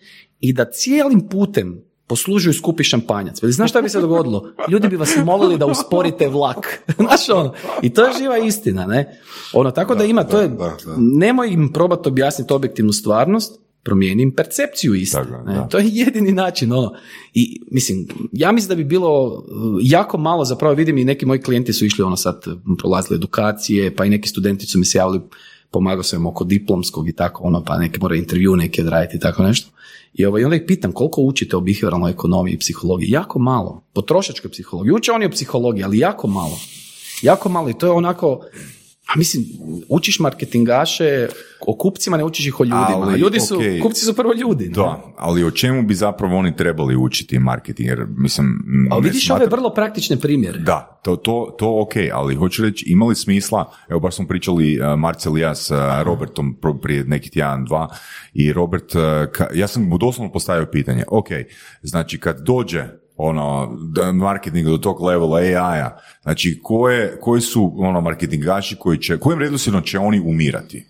i 0.40 0.52
da 0.52 0.64
cijelim 0.64 1.28
putem 1.28 1.84
poslužuju 2.06 2.54
skupi 2.54 2.84
šampanjac. 2.84 3.42
Veli, 3.42 3.52
znaš 3.52 3.70
šta 3.70 3.82
bi 3.82 3.88
se 3.88 4.00
dogodilo? 4.00 4.52
Ljudi 4.68 4.88
bi 4.88 4.96
vas 4.96 5.16
molili 5.24 5.58
da 5.58 5.66
usporite 5.66 6.28
vlak. 6.28 6.78
znaš 7.00 7.28
ono? 7.28 7.54
I 7.82 7.90
to 7.94 8.04
je 8.04 8.12
živa 8.18 8.38
istina, 8.38 8.86
ne? 8.86 9.20
Ono, 9.52 9.70
tako 9.70 9.94
da, 9.94 10.04
ima, 10.04 10.24
to 10.24 10.40
je, 10.40 10.48
da, 10.48 10.76
da. 10.86 10.94
nemoj 10.98 11.48
im 11.48 11.72
probati 11.72 12.08
objasniti 12.08 12.52
objektivnu 12.52 12.92
stvarnost, 12.92 13.60
promijeni 13.84 14.22
im 14.22 14.34
percepciju 14.34 14.94
istine. 14.94 15.24
Tako 15.24 15.52
da. 15.52 15.68
To 15.68 15.78
je 15.78 15.88
jedini 15.92 16.32
način, 16.32 16.72
ono. 16.72 16.92
I, 17.34 17.60
mislim, 17.70 18.08
ja 18.32 18.52
mislim 18.52 18.68
da 18.68 18.74
bi 18.74 18.84
bilo 18.84 19.24
uh, 19.24 19.44
jako 19.80 20.18
malo, 20.18 20.44
zapravo 20.44 20.74
vidim 20.74 20.98
i 20.98 21.04
neki 21.04 21.26
moji 21.26 21.40
klijenti 21.40 21.72
su 21.72 21.84
išli, 21.84 22.04
ono, 22.04 22.16
sad 22.16 22.44
prolazili 22.78 23.16
edukacije, 23.16 23.96
pa 23.96 24.04
i 24.04 24.10
neki 24.10 24.28
studenti 24.28 24.66
su 24.66 24.78
mi 24.78 24.84
se 24.84 24.98
javili, 24.98 25.20
pomagao 25.70 26.02
sam 26.02 26.20
im 26.20 26.26
oko 26.26 26.44
diplomskog 26.44 27.08
i 27.08 27.12
tako, 27.12 27.44
ono, 27.44 27.64
pa 27.64 27.78
neke 27.78 27.98
mora 28.00 28.16
intervju 28.16 28.56
neki 28.56 28.82
odraditi 28.82 29.16
i 29.16 29.20
tako 29.20 29.42
nešto. 29.42 29.70
I 30.14 30.24
ovaj, 30.24 30.44
onda 30.44 30.56
ih 30.56 30.62
pitam 30.66 30.92
koliko 30.92 31.22
učite 31.22 31.56
o 31.56 31.60
behavioralnoj 31.60 32.10
ekonomiji 32.10 32.54
i 32.54 32.58
psihologiji. 32.58 33.10
Jako 33.10 33.38
malo. 33.38 33.84
Potrošačkoj 33.92 34.50
psihologiji. 34.50 34.92
Uče 34.92 35.12
oni 35.12 35.26
o 35.26 35.30
psihologiji, 35.30 35.84
ali 35.84 35.98
jako 35.98 36.26
malo. 36.28 36.58
Jako 37.22 37.48
malo 37.48 37.70
i 37.70 37.74
to 37.78 37.86
je 37.86 37.92
onako, 37.92 38.40
a 39.06 39.18
mislim, 39.18 39.44
učiš 39.88 40.18
marketingaše, 40.18 41.28
o 41.60 41.76
kupcima 41.76 42.16
ne 42.16 42.24
učiš 42.24 42.46
ih 42.46 42.60
o 42.60 42.64
ljudima. 42.64 42.86
Ali, 42.92 43.20
ljudi 43.20 43.40
su, 43.40 43.56
okej. 43.56 43.80
kupci 43.80 44.04
su 44.04 44.14
prvo 44.14 44.32
ljudi. 44.34 44.68
Da, 44.68 45.02
ali 45.16 45.44
o 45.44 45.50
čemu 45.50 45.82
bi 45.82 45.94
zapravo 45.94 46.36
oni 46.36 46.56
trebali 46.56 46.96
učiti 46.96 47.38
marketing? 47.38 47.88
Jer, 47.88 48.06
mislim, 48.08 48.64
Ali 48.90 49.02
vidiš 49.02 49.24
smatram- 49.24 49.36
ove 49.36 49.46
vrlo 49.46 49.70
praktične 49.70 50.16
primjere. 50.16 50.58
Da, 50.58 51.00
to, 51.02 51.16
to, 51.16 51.54
to 51.58 51.80
ok, 51.80 51.92
ali 52.12 52.34
hoću 52.34 52.62
reći, 52.62 52.84
imali 52.88 53.14
smisla, 53.14 53.72
evo 53.88 54.00
baš 54.00 54.14
smo 54.14 54.26
pričali 54.26 54.80
uh, 54.80 54.98
Marcel 54.98 55.38
i 55.38 55.40
ja 55.40 55.54
s 55.54 55.70
uh, 55.70 55.76
Robertom 56.02 56.56
prije 56.82 57.04
neki 57.04 57.30
tjedan, 57.30 57.64
dva, 57.64 57.88
i 58.34 58.52
Robert, 58.52 58.94
uh, 58.94 59.00
ka- 59.00 59.54
ja 59.54 59.66
sam 59.66 59.82
mu 59.82 59.98
doslovno 59.98 60.32
postavio 60.32 60.66
pitanje, 60.66 61.04
ok, 61.08 61.28
znači 61.82 62.20
kad 62.20 62.40
dođe 62.40 62.84
ono, 63.16 63.78
marketing 64.14 64.66
do 64.66 64.78
tog 64.78 65.02
levela 65.02 65.36
AI-a, 65.38 65.98
znači 66.22 66.60
koje, 66.62 67.20
koji 67.20 67.40
su 67.40 67.74
ono 67.76 68.00
marketingaši 68.00 68.76
koji 68.76 68.98
će, 68.98 69.18
kojim 69.18 69.40
redoslijedom 69.40 69.82
će 69.82 69.98
oni 69.98 70.20
umirati? 70.20 70.86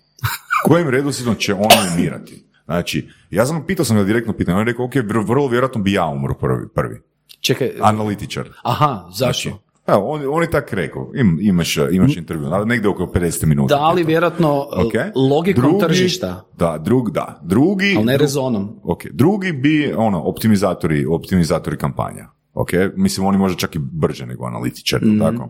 Kojim 0.67 0.89
redoslijedom 0.89 1.35
će 1.35 1.53
oni 1.53 1.93
umirati? 1.93 2.45
Znači, 2.65 3.09
ja 3.29 3.45
sam 3.45 3.65
pitao 3.67 3.85
sam 3.85 3.97
ga 3.97 4.03
direktno 4.03 4.33
pitanje, 4.33 4.55
on 4.55 4.67
je 4.67 4.71
rekao, 4.71 4.85
ok, 4.85 4.93
vr- 4.93 5.27
vrlo 5.27 5.47
vjerojatno 5.47 5.81
bi 5.81 5.93
ja 5.93 6.05
umro 6.05 6.33
prvi, 6.33 6.67
prvi. 6.75 7.01
Čekaj, 7.39 7.71
analitičar. 7.81 8.49
aha, 8.63 9.09
zašto? 9.15 9.49
Znači, 9.49 9.64
evo, 9.87 9.99
on, 10.03 10.21
on 10.29 10.41
je 10.41 10.49
tak 10.49 10.73
rekao, 10.73 11.11
Im, 11.15 11.37
imaš, 11.41 11.77
imaš 11.91 12.17
intervju, 12.17 12.65
negdje 12.65 12.89
oko 12.89 13.03
50 13.05 13.45
minuta. 13.45 13.75
da, 13.75 13.81
ali 13.81 14.03
vjerojatno 14.03 14.51
Ok. 14.61 14.93
logikom 15.29 15.63
Drugi- 15.63 15.79
tržišta, 15.79 16.41
Da, 16.53 16.77
drug, 16.77 17.11
da. 17.11 17.39
Drugi, 17.43 17.93
ali 17.97 18.05
ne 18.05 18.17
rezonom. 18.17 18.79
ok, 18.83 19.03
drugi 19.07 19.51
bi, 19.53 19.93
ono, 19.97 20.21
optimizatori, 20.21 21.05
optimizatori 21.05 21.77
kampanja. 21.77 22.27
Ok, 22.53 22.69
mislim, 22.95 23.27
oni 23.27 23.37
možda 23.37 23.57
čak 23.57 23.75
i 23.75 23.79
brže 23.81 24.25
nego 24.25 24.45
analitičari, 24.45 25.05
Mhm. 25.05 25.19
tako? 25.19 25.49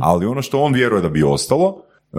Ali 0.00 0.26
ono 0.26 0.42
što 0.42 0.60
on 0.60 0.74
vjeruje 0.74 1.02
da 1.02 1.08
bi 1.08 1.22
ostalo 1.22 1.76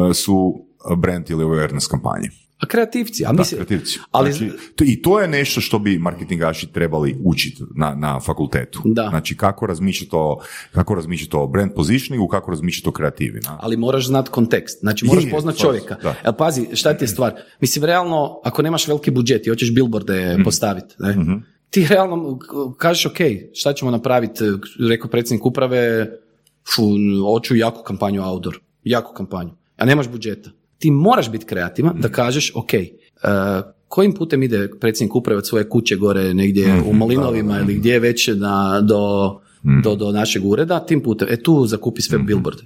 e, 0.09 0.13
su 0.13 0.53
brand 0.97 1.29
ili 1.29 1.45
awareness 1.45 1.89
kampanje. 1.89 2.29
A 2.65 2.67
kreativci, 2.67 3.25
a 3.25 3.27
Da, 3.27 3.33
mislim, 3.33 3.57
kreativci. 3.57 3.99
ali 4.11 4.31
Znači, 4.33 4.51
to- 4.75 4.83
I 4.83 5.01
to 5.01 5.19
je 5.19 5.27
nešto 5.27 5.61
što 5.61 5.79
bi 5.79 5.99
marketingaši 5.99 6.67
trebali 6.67 7.17
učiti 7.23 7.63
na, 7.75 7.95
na 7.95 8.19
fakultetu. 8.19 8.81
Da. 8.85 9.07
Znači 9.09 9.37
kako 9.37 9.65
razmišljati 9.65 10.09
o, 10.13 10.37
kako 10.71 10.95
razmišljati 10.95 11.35
o 11.35 11.47
brand 11.47 11.71
positioningu, 11.75 12.27
kako 12.27 12.51
razmišljati 12.51 12.89
o 12.89 12.91
kreativi. 12.91 13.39
Na. 13.39 13.57
ali 13.61 13.77
moraš 13.77 14.07
znat 14.07 14.29
kontekst. 14.29 14.79
Znači 14.79 15.05
moraš 15.05 15.23
Je, 15.23 15.27
je, 15.27 15.31
poznat 15.31 15.55
slažem 15.55 15.67
čovjeka. 15.81 15.97
da. 16.23 16.31
Pazi, 16.33 16.67
šta 16.73 16.93
ti 16.93 17.03
je 17.03 17.07
stvar? 17.07 17.33
Mislim, 17.61 17.85
realno, 17.85 18.39
ako 18.43 18.61
nemaš 18.61 18.87
veliki 18.87 19.11
budžet 19.11 19.47
i 19.47 19.49
hoćeš 19.49 19.73
billboarde 19.73 20.33
Mhm. 20.33 20.43
postaviti, 20.43 20.95
ne? 20.99 21.15
ti 21.69 21.87
realno 21.89 22.39
kažeš, 22.77 23.05
ok, 23.05 23.17
šta 23.53 23.73
ćemo 23.73 23.91
napraviti? 23.91 24.43
Rekao 24.89 25.09
predsjednik 25.09 25.45
uprave, 25.45 26.09
fu, 26.65 26.83
hoću 27.23 27.55
jaku 27.55 27.83
kampanju 27.83 28.23
outdoor. 28.23 28.59
Jaku 28.83 29.13
kampanju. 29.13 29.49
A 29.77 29.85
nemaš 29.85 30.07
budžeta. 30.07 30.49
Ti 30.77 30.91
moraš 30.91 31.31
biti 31.31 31.45
kreativan 31.45 31.99
da 31.99 32.10
kažeš, 32.10 32.52
ok, 32.56 32.69
uh, 32.73 33.30
kojim 33.88 34.14
putem 34.14 34.43
ide 34.43 34.69
predsjednik 34.80 35.15
uprave 35.15 35.38
od 35.38 35.47
svoje 35.47 35.69
kuće 35.69 35.95
gore 35.95 36.34
negdje 36.34 36.81
u 36.89 36.93
Malinovima 36.93 37.60
ili 37.60 37.73
gdje 37.73 37.99
već 37.99 38.27
na, 38.35 38.81
do, 38.81 39.41
do, 39.84 39.95
do 39.95 40.11
našeg 40.11 40.45
ureda, 40.45 40.85
tim 40.85 41.02
putem, 41.03 41.27
e 41.31 41.43
tu 41.43 41.65
zakupi 41.68 42.02
sve 42.02 42.18
billboarde. 42.18 42.64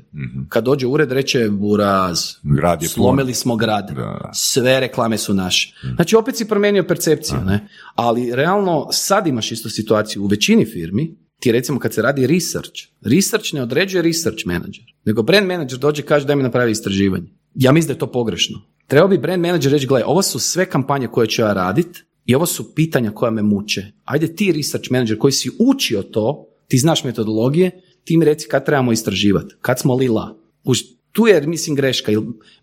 Kad 0.50 0.64
dođe 0.64 0.88
u 0.88 0.92
ured 0.92 1.12
reće 1.12 1.50
buraz, 1.50 2.20
Grad 2.44 2.82
je 2.82 2.90
slomili 2.90 3.34
smo 3.34 3.56
grad, 3.56 3.92
Da. 3.96 4.30
sve 4.34 4.80
reklame 4.80 5.18
su 5.18 5.34
naše. 5.34 5.74
Znači 5.96 6.16
opet 6.16 6.36
si 6.36 6.48
promijenio 6.48 6.84
percepciju, 6.84 7.38
ne? 7.46 7.68
Ali 7.96 8.36
realno 8.36 8.88
sad 8.92 9.28
imaš 9.28 9.52
istu 9.52 9.70
situaciju 9.70 10.24
u 10.24 10.28
većini 10.28 10.66
firmi, 10.66 11.16
ti 11.40 11.52
recimo 11.52 11.80
kad 11.80 11.94
se 11.94 12.02
radi 12.02 12.28
research, 12.28 12.82
research 13.02 13.54
ne 13.54 13.62
određuje 13.62 14.02
research 14.02 14.46
manager, 14.46 14.84
nego 15.06 15.24
brand 15.24 15.48
manager 15.48 15.80
dođe 15.80 16.02
i 16.02 16.06
kaže 16.06 16.26
daj 16.26 16.36
mi 16.36 16.44
napravi 16.44 16.72
istraživanje. 16.72 17.39
Ja 17.60 17.72
mislim 17.72 17.88
da 17.88 17.94
je 17.94 18.00
to 18.00 18.12
pogrešno. 18.12 18.62
Trebao 18.88 19.08
bi 19.08 19.18
brand 19.18 19.42
manager 19.42 19.72
reći, 19.72 19.88
gle, 19.88 20.04
ovo 20.06 20.22
su 20.22 20.40
sve 20.40 20.66
kampanje 20.70 21.08
koje 21.08 21.28
ću 21.28 21.42
ja 21.42 21.54
radit 21.54 22.06
i 22.26 22.36
ovo 22.36 22.46
su 22.46 22.76
pitanja 22.76 23.12
koja 23.12 23.32
me 23.32 23.42
muče. 23.42 23.86
Ajde 24.06 24.36
ti 24.36 24.52
research 24.52 24.92
manager 24.92 25.18
koji 25.18 25.32
si 25.32 25.52
učio 25.60 26.04
to, 26.04 26.48
ti 26.68 26.78
znaš 26.78 27.04
metodologije, 27.04 27.82
ti 28.04 28.18
mi 28.18 28.26
reci 28.26 28.48
kad 28.48 28.66
trebamo 28.66 28.92
istraživati, 28.92 29.56
kad 29.62 29.80
smo 29.80 29.96
lila. 29.96 30.38
Kuž, 30.66 30.80
tu 31.12 31.28
je, 31.28 31.42
mislim, 31.42 31.76
greška. 31.76 32.12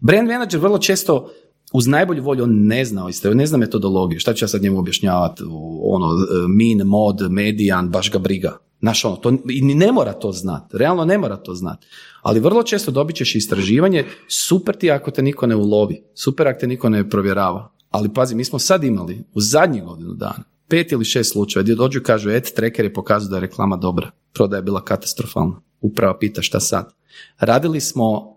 Brand 0.01 0.28
manager 0.28 0.60
vrlo 0.60 0.78
često 0.78 1.32
uz 1.77 1.86
najbolju 1.86 2.23
volju 2.23 2.44
on 2.44 2.66
ne 2.66 2.85
zna, 2.85 3.09
isto, 3.09 3.35
ne 3.35 3.47
zna 3.47 3.59
metodologiju. 3.59 4.20
Šta 4.20 4.35
ću 4.35 4.44
ja 4.44 4.48
sad 4.48 4.62
njemu 4.62 4.78
objašnjavati? 4.78 5.43
Ono, 5.82 6.09
min, 6.48 6.82
mod, 6.85 7.31
medijan, 7.31 7.90
baš 7.90 8.11
ga 8.11 8.19
briga. 8.19 8.59
Znaš, 8.81 9.05
ono, 9.05 9.16
to, 9.16 9.32
i 9.48 9.62
ne 9.62 9.93
mora 9.93 10.12
to 10.12 10.32
znati. 10.32 10.78
Realno 10.78 11.05
ne 11.05 11.19
mora 11.19 11.36
to 11.36 11.55
znati. 11.55 11.86
Ali 12.23 12.40
vrlo 12.40 12.62
često 12.62 12.90
dobit 12.90 13.16
ćeš 13.16 13.35
istraživanje, 13.35 14.05
super 14.28 14.77
ti 14.77 14.90
ako 14.90 15.11
te 15.11 15.23
niko 15.23 15.47
ne 15.47 15.57
ulovi, 15.57 16.03
super 16.15 16.48
ako 16.48 16.61
te 16.61 16.66
niko 16.66 16.89
ne 16.89 17.11
provjerava. 17.11 17.73
Ali 17.90 18.12
pazi, 18.15 18.35
mi 18.35 18.44
smo 18.44 18.59
sad 18.59 18.85
imali 18.85 19.24
u 19.35 19.40
zadnjih 19.40 19.85
godinu 19.85 20.15
dana 20.15 20.44
pet 20.69 20.93
ili 20.93 21.05
šest 21.05 21.32
slučajeva 21.32 21.62
gdje 21.62 21.74
dođu 21.74 21.98
i 21.98 22.03
kažu, 22.03 22.31
et, 22.31 22.53
tracker 22.57 22.85
je 22.85 22.94
pokazao 22.94 23.31
da 23.31 23.36
je 23.36 23.40
reklama 23.40 23.77
dobra, 23.77 24.11
prodaja 24.32 24.59
je 24.59 24.62
bila 24.62 24.85
katastrofalna. 24.85 25.61
uprava 25.81 26.19
pita 26.19 26.43
šta 26.43 26.61
sad. 26.61 26.93
Radili 27.39 27.81
smo 27.81 28.35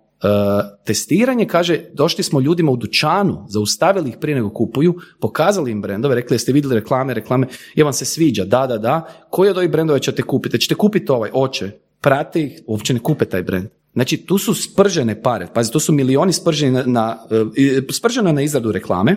testiranje, 0.86 1.46
kaže, 1.46 1.84
došli 1.94 2.24
smo 2.24 2.40
ljudima 2.40 2.72
u 2.72 2.78
dućanu, 2.78 3.46
zaustavili 3.50 4.10
ih 4.10 4.18
prije 4.22 4.36
nego 4.36 4.50
kupuju, 4.50 4.96
pokazali 5.20 5.72
im 5.72 5.82
brendove, 5.82 6.16
rekli 6.16 6.36
jeste 6.36 6.52
vidjeli 6.52 6.76
reklame, 6.76 7.14
reklame, 7.14 7.48
je 7.76 7.84
vam 7.84 7.94
se 7.94 8.06
sviđa, 8.06 8.46
da, 8.46 8.68
da, 8.68 8.78
da, 8.78 9.08
koji 9.30 9.50
od 9.50 9.58
ovih 9.58 9.72
brendova 9.72 10.00
ćete 10.00 10.22
kupiti? 10.22 10.60
Ćete 10.60 10.76
kupiti 10.76 11.12
ovaj, 11.12 11.30
oče, 11.34 11.72
prate 12.02 12.42
ih, 12.42 12.62
uopće 12.68 12.94
ne 12.94 13.00
kupe 13.00 13.26
taj 13.26 13.44
brend. 13.44 13.68
Znači, 13.94 14.18
tu 14.18 14.38
su 14.38 14.54
spržene 14.54 15.22
pare, 15.22 15.48
pazi, 15.54 15.72
tu 15.72 15.80
su 15.80 15.94
milioni 15.94 16.34
sprženi 16.34 16.72
na, 16.72 16.84
na, 16.86 17.18
e, 17.58 17.82
sprženo 17.92 18.32
na 18.32 18.42
izradu 18.42 18.72
reklame, 18.72 19.16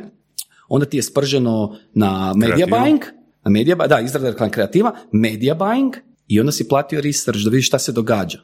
onda 0.69 0.87
ti 0.87 0.97
je 0.97 1.03
sprženo 1.03 1.77
na 1.95 2.33
media 2.37 2.67
Kreativu. 2.67 2.77
buying, 2.77 3.01
na 3.45 3.51
media, 3.51 3.75
da, 3.75 4.01
izrada 4.01 4.31
reklame 4.31 4.53
kreativa, 4.53 4.93
media 5.13 5.55
buying 5.55 5.93
i 6.29 6.41
onda 6.41 6.53
si 6.53 6.69
platio 6.69 7.01
research 7.01 7.45
da 7.45 7.51
vidiš 7.51 7.67
šta 7.67 7.79
se 7.79 7.93
događa. 7.93 8.39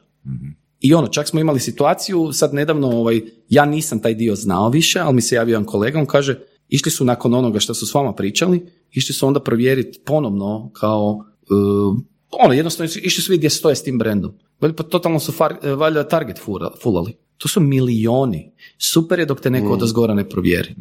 I 0.79 0.93
ono, 0.93 1.07
čak 1.07 1.27
smo 1.27 1.39
imali 1.39 1.59
situaciju, 1.59 2.33
sad 2.33 2.53
nedavno, 2.53 2.87
ovaj, 2.87 3.21
ja 3.49 3.65
nisam 3.65 4.01
taj 4.01 4.13
dio 4.13 4.35
znao 4.35 4.69
više, 4.69 4.99
ali 4.99 5.15
mi 5.15 5.21
se 5.21 5.35
javio 5.35 5.53
jedan 5.53 5.65
kolega, 5.65 5.99
on 5.99 6.05
kaže, 6.05 6.39
išli 6.69 6.91
su 6.91 7.05
nakon 7.05 7.33
onoga 7.33 7.59
što 7.59 7.73
su 7.73 7.87
s 7.87 7.93
vama 7.93 8.13
pričali, 8.13 8.65
išli 8.91 9.13
su 9.13 9.27
onda 9.27 9.39
provjeriti 9.39 9.99
ponovno 10.05 10.71
kao, 10.73 11.25
uh, 11.49 11.97
ono, 12.31 12.53
jednostavno 12.53 12.91
išli 13.03 13.23
su 13.23 13.31
vidjeti 13.31 13.39
gdje 13.39 13.49
stoje 13.49 13.75
s 13.75 13.83
tim 13.83 13.97
brendom. 13.97 14.31
Valjda, 14.61 14.75
pa 14.75 14.83
totalno 14.83 15.19
su 15.19 15.31
far, 15.31 15.55
eh, 15.63 15.71
valjda 15.71 16.07
target 16.07 16.39
fura- 16.45 16.71
fulali. 16.81 17.13
To 17.37 17.47
su 17.47 17.59
milioni. 17.59 18.51
Super 18.77 19.19
je 19.19 19.25
dok 19.25 19.41
te 19.41 19.49
neko 19.49 19.73
od 19.73 20.15
ne 20.15 20.29
provjeri. 20.29 20.75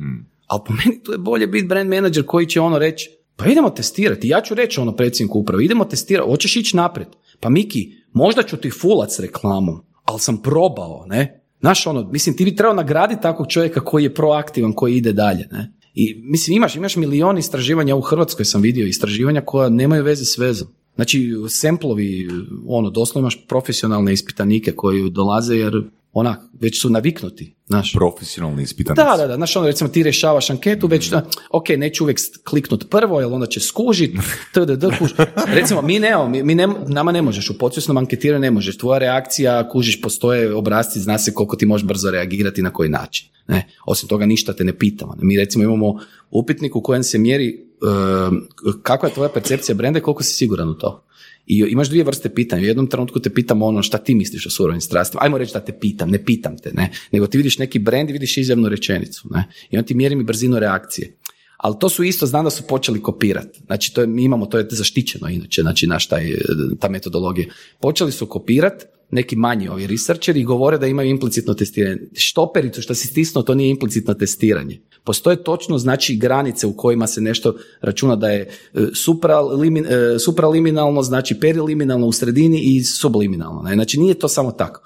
Ali 0.47 0.61
po 0.67 0.73
meni 0.73 1.03
tu 1.03 1.13
je 1.13 1.19
bolje 1.19 1.47
biti 1.47 1.67
brand 1.67 1.91
manager 1.91 2.27
koji 2.27 2.47
će 2.47 2.61
ono 2.61 2.79
reći, 2.79 3.11
pa 3.37 3.47
idemo 3.47 3.71
testirati. 3.71 4.29
Ja 4.29 4.41
ću 4.41 4.55
reći 4.55 4.81
ono 4.81 4.97
predsjedniku 4.97 5.39
uprave, 5.39 5.65
idemo 5.65 5.85
testirati, 5.85 6.31
hoćeš 6.31 6.57
ići 6.57 6.77
naprijed. 6.77 7.09
Pa 7.41 7.49
Miki, 7.49 7.93
možda 8.13 8.43
ću 8.43 8.57
ti 8.57 8.71
fulat 8.71 9.11
s 9.11 9.21
reklamom, 9.21 9.81
ali 10.09 10.21
sam 10.21 10.43
probao, 10.43 11.05
ne? 11.07 11.43
Znaš, 11.61 11.87
ono, 11.87 12.09
mislim, 12.13 12.37
ti 12.37 12.45
bi 12.45 12.57
trebao 12.57 12.75
nagraditi 12.75 13.23
takvog 13.23 13.49
čovjeka 13.49 13.81
koji 13.81 14.05
je 14.05 14.15
proaktivan, 14.15 14.73
koji 14.73 14.97
ide 14.97 15.13
dalje, 15.13 15.49
ne? 15.53 15.73
I 15.95 16.21
mislim, 16.23 16.57
imaš, 16.57 16.77
imaš 16.77 16.97
milion 16.97 17.39
istraživanja, 17.39 17.97
u 17.97 18.01
Hrvatskoj 18.01 18.45
sam 18.45 18.63
vidio 18.63 18.87
istraživanja 18.87 19.41
koja 19.41 19.69
nemaju 19.69 20.05
veze 20.05 20.25
s 20.25 20.39
vezom. 20.39 20.69
Znači, 20.95 21.35
semplovi, 21.49 22.29
ono, 22.67 22.91
doslovno 22.91 23.25
imaš 23.25 23.47
profesionalne 23.49 24.13
ispitanike 24.13 24.73
koji 24.73 25.11
dolaze 25.11 25.57
jer, 25.57 25.83
onak, 26.13 26.41
već 26.61 26.81
su 26.81 26.91
naviknuti, 26.91 27.55
znaš. 27.67 27.93
Profesionalni 27.93 28.63
ispitanici. 28.63 29.03
Da, 29.05 29.17
da, 29.17 29.27
da, 29.27 29.37
znaš 29.37 29.57
ono, 29.57 29.67
recimo 29.67 29.91
ti 29.91 30.03
rješavaš 30.03 30.51
anketu, 30.51 30.87
već, 30.87 31.11
da, 31.11 31.27
ok, 31.51 31.69
neću 31.69 32.05
uvijek 32.05 32.19
kliknut 32.45 32.91
prvo, 32.91 33.21
jer 33.21 33.33
onda 33.33 33.47
će 33.47 33.61
skužit, 33.61 34.17
tdd, 34.55 34.85
kuž. 34.99 35.11
Recimo, 35.47 35.83
mi 35.83 35.99
nemamo, 35.99 36.29
mi, 36.29 36.43
mi 36.43 36.55
ne, 36.55 36.69
nama 36.87 37.13
ne 37.13 37.23
možeš, 37.23 37.51
u 37.51 37.59
podsvjesnom 37.59 37.97
anketiranju 37.97 38.41
ne 38.41 38.51
možeš, 38.51 38.79
tvoja 38.79 38.99
reakcija, 38.99 39.69
kužiš, 39.69 40.01
postoje 40.01 40.55
obrazci, 40.55 41.01
zna 41.01 41.19
se 41.19 41.35
koliko 41.35 41.57
ti 41.57 41.67
možeš 41.67 41.87
brzo 41.87 42.11
reagirati 42.11 42.63
na 42.63 42.71
koji 42.71 42.89
način. 42.89 43.29
Ne? 43.49 43.67
Osim 43.87 44.09
toga, 44.09 44.27
ništa 44.27 44.53
te 44.53 44.65
ne 44.65 44.79
pitamo. 44.79 45.15
Ne? 45.15 45.21
Mi 45.23 45.37
recimo 45.37 45.65
imamo 45.65 45.99
upitnik 46.31 46.77
u 46.77 46.83
kojem 46.83 47.03
se 47.03 47.19
mjeri 47.19 47.49
e, 47.49 48.77
kakva 48.83 49.09
je 49.09 49.15
tvoja 49.15 49.29
percepcija 49.29 49.75
brenda 49.75 49.99
i 49.99 50.03
koliko 50.03 50.23
si 50.23 50.33
siguran 50.33 50.69
u 50.69 50.75
to. 50.75 51.05
I 51.49 51.65
imaš 51.69 51.89
dvije 51.89 52.05
vrste 52.05 52.29
pitanja. 52.29 52.63
U 52.63 52.67
jednom 52.67 52.87
trenutku 52.87 53.21
te 53.21 53.31
pitam 53.31 53.63
ono 53.63 53.83
šta 53.83 53.99
ti 53.99 54.15
misliš 54.15 54.47
o 54.47 54.51
surovim 54.51 54.81
strastima. 54.81 55.23
Ajmo 55.25 55.39
reći 55.39 55.53
da 55.53 55.61
te 55.61 55.79
pitam, 55.81 56.11
ne 56.11 56.25
pitam 56.25 56.59
te, 56.59 56.73
ne. 56.73 56.91
Nego 57.13 57.27
ti 57.27 57.39
vidiš 57.39 57.59
neki 57.59 57.79
brend 57.79 58.11
i 58.11 58.13
vidiš 58.13 58.37
izjavnu 58.37 58.69
rečenicu, 58.69 59.29
ne. 59.31 59.45
I 59.71 59.79
on 59.79 59.85
ti 59.85 59.95
mjeri 59.95 60.17
mi 60.17 60.25
brzinu 60.25 60.59
reakcije. 60.59 61.17
Ali 61.57 61.77
to 61.81 61.89
su 61.89 62.05
isto, 62.05 62.27
znam 62.27 62.45
da 62.45 62.51
su 62.51 62.63
počeli 62.63 63.03
kopirati. 63.03 63.61
Znači, 63.67 63.95
to 63.95 64.01
je, 64.01 64.07
mi 64.07 64.25
imamo, 64.25 64.47
to 64.47 64.59
je 64.59 64.67
zaštićeno 64.71 65.29
inače, 65.29 65.63
znači 65.63 65.87
naš 65.87 66.07
taj, 66.07 66.35
ta 66.81 66.89
metodologija. 66.89 67.47
Počeli 67.81 68.13
su 68.13 68.27
kopirati 68.27 68.85
neki 69.11 69.37
manji 69.37 69.69
ovi 69.69 69.87
researcheri 69.87 70.45
govore 70.45 70.79
da 70.79 70.87
imaju 70.87 71.11
implicitno 71.11 71.55
testiranje. 71.55 72.01
Štopericu 72.17 72.83
što 72.83 72.95
si 72.95 73.07
stisnuo, 73.07 73.43
to 73.43 73.55
nije 73.55 73.71
implicitno 73.71 74.15
testiranje. 74.15 74.81
Postoje 75.05 75.43
točno 75.45 75.79
znači 75.79 76.17
granice 76.17 76.67
u 76.67 76.77
kojima 76.77 77.07
se 77.07 77.21
nešto 77.21 77.55
računa 77.81 78.17
da 78.17 78.29
je 78.29 78.41
e, 78.75 78.81
supralimin, 78.95 79.87
e, 79.87 80.19
supraliminalno, 80.19 81.03
znači 81.03 81.41
periliminalno 81.41 82.07
u 82.07 82.13
sredini 82.13 82.61
i 82.63 82.83
subliminalno. 82.83 83.63
Ne? 83.63 83.75
Znači 83.75 84.01
nije 84.01 84.15
to 84.15 84.29
samo 84.29 84.53
tako. 84.53 84.83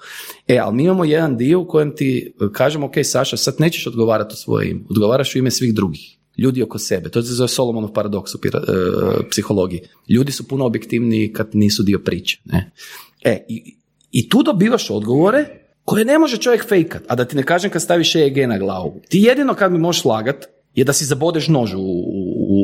E, 0.47 0.57
ali 0.57 0.75
mi 0.75 0.83
imamo 0.83 1.05
jedan 1.05 1.37
dio 1.37 1.59
u 1.59 1.67
kojem 1.67 1.95
ti 1.95 2.33
e, 2.41 2.45
kažemo, 2.53 2.85
ok, 2.85 2.93
Saša, 3.03 3.37
sad 3.37 3.55
nećeš 3.59 3.87
odgovarati 3.87 4.33
u 4.33 4.37
svoje 4.37 4.69
ime, 4.69 4.81
odgovaraš 4.89 5.35
u 5.35 5.37
ime 5.37 5.51
svih 5.51 5.73
drugih 5.73 6.17
ljudi 6.37 6.63
oko 6.63 6.79
sebe. 6.79 7.09
To 7.09 7.21
se 7.21 7.33
zove 7.33 7.47
Solomonov 7.47 7.93
paradoks 7.93 8.35
u 8.35 8.37
pira- 8.37 8.63
psihologiji. 9.29 9.81
Ljudi 10.09 10.31
su 10.31 10.47
puno 10.47 10.65
objektivniji 10.65 11.33
kad 11.33 11.49
nisu 11.53 11.83
dio 11.83 11.99
priče. 11.99 12.41
Ne? 12.45 12.71
E, 13.23 13.45
i 14.13 14.29
tu 14.29 14.43
dobivaš 14.43 14.89
odgovore 14.89 15.45
koje 15.85 16.05
ne 16.05 16.19
može 16.19 16.37
čovjek 16.37 16.67
fejkat. 16.69 17.01
A 17.07 17.15
da 17.15 17.25
ti 17.25 17.35
ne 17.35 17.43
kažem 17.43 17.71
kad 17.71 17.81
staviš 17.81 18.15
EEG 18.15 18.37
na 18.47 18.57
glavu. 18.57 19.01
Ti 19.09 19.19
jedino 19.19 19.53
kad 19.53 19.71
mi 19.71 19.77
možeš 19.77 20.05
lagat 20.05 20.45
je 20.75 20.83
da 20.83 20.93
si 20.93 21.05
zabodeš 21.05 21.47
nož 21.47 21.73
u, 21.73 21.79
u, 21.79 22.59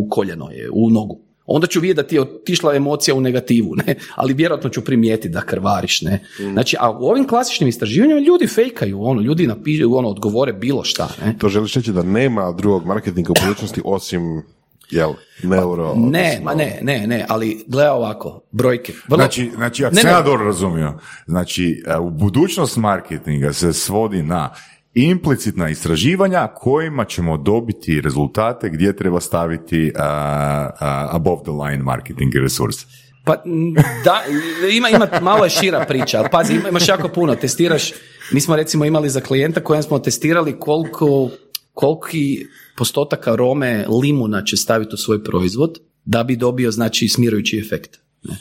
u 0.00 0.08
koljeno, 0.10 0.50
je, 0.50 0.70
u 0.72 0.90
nogu. 0.90 1.20
Onda 1.46 1.66
ću 1.66 1.80
vidjeti 1.80 1.96
da 1.96 2.06
ti 2.08 2.14
je 2.14 2.20
otišla 2.20 2.74
emocija 2.74 3.14
u 3.14 3.20
negativu, 3.20 3.74
ne? 3.76 3.94
ali 4.14 4.34
vjerojatno 4.34 4.70
ću 4.70 4.84
primijetiti 4.84 5.28
da 5.28 5.40
krvariš. 5.40 6.02
Ne? 6.02 6.24
Znači, 6.52 6.76
a 6.80 6.90
u 6.90 7.04
ovim 7.04 7.28
klasičnim 7.28 7.68
istraživanjima 7.68 8.20
ljudi 8.20 8.46
fejkaju, 8.46 9.02
ono, 9.02 9.20
ljudi 9.20 9.46
napišu, 9.46 9.96
ono, 9.96 10.08
odgovore 10.08 10.52
bilo 10.52 10.84
šta. 10.84 11.08
Ne? 11.24 11.34
To 11.38 11.48
želiš 11.48 11.74
reći 11.74 11.92
da 11.92 12.02
nema 12.02 12.52
drugog 12.52 12.86
marketinga 12.86 13.32
u 13.32 13.46
budućnosti 13.46 13.80
osim 13.84 14.42
jel, 14.90 15.12
neuro... 15.42 15.84
Ne, 15.86 15.90
odnosno- 15.90 16.44
ma 16.44 16.54
ne, 16.54 16.78
ne, 16.82 17.06
ne, 17.06 17.26
ali 17.28 17.64
gleda 17.66 17.92
ovako, 17.92 18.40
brojke. 18.50 18.92
Vrlo- 19.08 19.16
Znači, 19.16 19.50
znači 19.54 19.84
ako 19.84 19.94
Ne, 19.94 20.00
sam 20.00 20.10
ne. 20.10 20.16
ja 20.16 20.22
dobro 20.22 20.44
razumio, 20.44 20.98
znači 21.26 21.82
e, 21.86 21.96
u 21.98 22.10
budućnost 22.10 22.76
marketinga 22.76 23.52
se 23.52 23.72
svodi 23.72 24.22
na 24.22 24.50
implicitna 24.94 25.68
istraživanja 25.68 26.48
kojima 26.48 27.04
ćemo 27.04 27.36
dobiti 27.36 28.00
rezultate 28.00 28.68
gdje 28.70 28.96
treba 28.96 29.20
staviti 29.20 29.84
uh, 29.86 30.00
uh, 30.00 30.76
above 31.10 31.42
the 31.42 31.50
line 31.52 31.82
marketing 31.84 32.34
resurse. 32.34 32.86
Pa 33.24 33.36
da, 34.04 34.22
ima, 34.70 34.88
ima, 34.88 35.08
malo 35.22 35.44
je 35.44 35.50
šira 35.50 35.84
priča, 35.84 36.18
ali 36.18 36.28
pazi, 36.32 36.54
ima- 36.54 36.68
imaš 36.68 36.88
jako 36.88 37.08
puno, 37.08 37.34
testiraš, 37.34 37.92
mi 38.32 38.40
smo 38.40 38.56
recimo 38.56 38.84
imali 38.84 39.08
za 39.08 39.20
klijenta 39.20 39.60
kojem 39.60 39.82
smo 39.82 39.98
testirali 39.98 40.58
koliko, 40.58 41.28
koliki 41.74 42.46
postotak 42.76 43.28
arome 43.28 43.86
limuna 44.02 44.44
će 44.44 44.56
staviti 44.56 44.94
u 44.94 44.98
svoj 44.98 45.24
proizvod 45.24 45.78
da 46.04 46.24
bi 46.24 46.36
dobio, 46.36 46.70
znači, 46.70 47.08
smirujući 47.08 47.58
efekt. 47.58 47.98
Ne? 48.22 48.36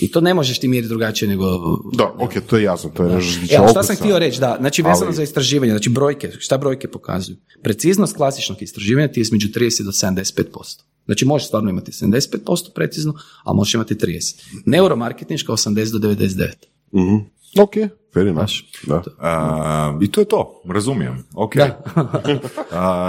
I 0.00 0.10
to 0.10 0.20
ne 0.20 0.34
možeš 0.34 0.58
ti 0.58 0.68
mjeriti 0.68 0.88
drugačije 0.88 1.28
nego... 1.28 1.46
Da, 1.92 2.14
ok, 2.18 2.32
to 2.46 2.56
je 2.56 2.62
jasno, 2.62 2.90
to 2.90 3.04
je 3.04 3.14
nešto 3.14 3.32
se 3.32 3.40
tiče 3.40 3.54
Evo, 3.54 3.68
šta 3.68 3.82
sam 3.82 3.96
htio 3.96 4.18
reći, 4.18 4.40
da, 4.40 4.56
znači 4.60 4.82
vezano 4.82 5.06
Ali- 5.06 5.16
za 5.16 5.22
istraživanje, 5.22 5.72
znači 5.72 5.90
brojke, 5.90 6.30
šta 6.38 6.58
brojke 6.58 6.88
pokazuju? 6.88 7.36
Preciznost 7.62 8.16
klasičnog 8.16 8.62
istraživanja 8.62 9.08
ti 9.08 9.20
je 9.20 9.22
između 9.22 9.48
30 9.48 9.82
do 9.82 9.90
75%. 9.90 10.82
Znači 11.04 11.24
možeš 11.24 11.46
stvarno 11.46 11.70
imati 11.70 11.92
75% 11.92 12.72
precizno, 12.74 13.14
a 13.44 13.52
možeš 13.52 13.74
imati 13.74 13.94
30. 13.94 14.42
Neuromarketinška 14.66 15.52
80 15.52 15.98
do 15.98 16.08
99. 16.08 16.52
Mhm. 16.94 17.16
Ok, 17.58 17.74
fair 18.14 18.26
enough. 18.26 18.52
Da. 18.86 18.96
Uh, 18.96 20.02
I 20.02 20.12
to 20.12 20.20
je 20.20 20.24
to, 20.24 20.62
razumijem. 20.68 21.24
Ok. 21.34 21.54
Da. 21.56 21.82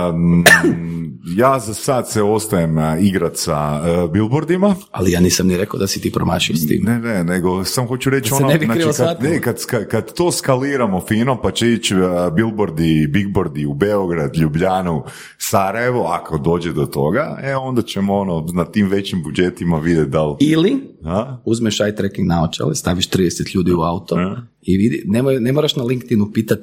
Um, 0.09 0.43
ja 1.41 1.59
za 1.59 1.73
sad 1.73 2.09
se 2.09 2.23
ostajem 2.23 2.77
uh, 2.77 2.83
igrat 2.99 3.37
sa 3.37 3.81
uh, 4.03 4.11
billboardima. 4.11 4.75
Ali 4.91 5.11
ja 5.11 5.19
nisam 5.19 5.47
ni 5.47 5.57
rekao 5.57 5.79
da 5.79 5.87
si 5.87 6.01
ti 6.01 6.11
promašio 6.11 6.55
s 6.55 6.67
tim. 6.67 6.83
Ne, 6.83 6.99
ne, 6.99 7.23
nego 7.23 7.65
sam 7.65 7.87
hoću 7.87 8.09
reći 8.09 8.33
ono, 8.33 8.47
ne 8.47 8.59
znači, 8.65 8.81
kad, 8.97 9.23
ne, 9.23 9.41
kad, 9.41 9.57
kad, 9.89 10.13
to 10.13 10.31
skaliramo 10.31 11.01
fino, 11.07 11.41
pa 11.41 11.51
će 11.51 11.73
ići 11.73 11.95
uh, 11.95 12.33
billboardi, 12.33 13.07
bigboardi 13.07 13.65
u 13.65 13.73
Beograd, 13.73 14.35
Ljubljanu, 14.35 15.03
Sarajevo, 15.37 16.03
ako 16.03 16.37
dođe 16.37 16.73
do 16.73 16.85
toga, 16.85 17.39
e, 17.43 17.55
onda 17.55 17.81
ćemo 17.81 18.15
ono, 18.15 18.47
na 18.53 18.65
tim 18.65 18.87
većim 18.87 19.23
budžetima 19.23 19.79
vidjeti 19.79 20.09
da 20.09 20.25
li... 20.25 20.35
Ili 20.39 20.95
A? 21.05 21.37
uzmeš 21.45 21.77
eye 21.77 21.97
tracking 21.97 22.27
naočale, 22.27 22.75
staviš 22.75 23.09
30 23.09 23.55
ljudi 23.55 23.73
u 23.73 23.81
auto 23.81 24.19
E. 24.19 24.54
i 24.65 24.77
vidi, 24.77 25.03
nemoj, 25.05 25.39
ne 25.39 25.51
moraš 25.51 25.75
na 25.75 25.83
LinkedInu 25.83 26.31
pitat 26.33 26.59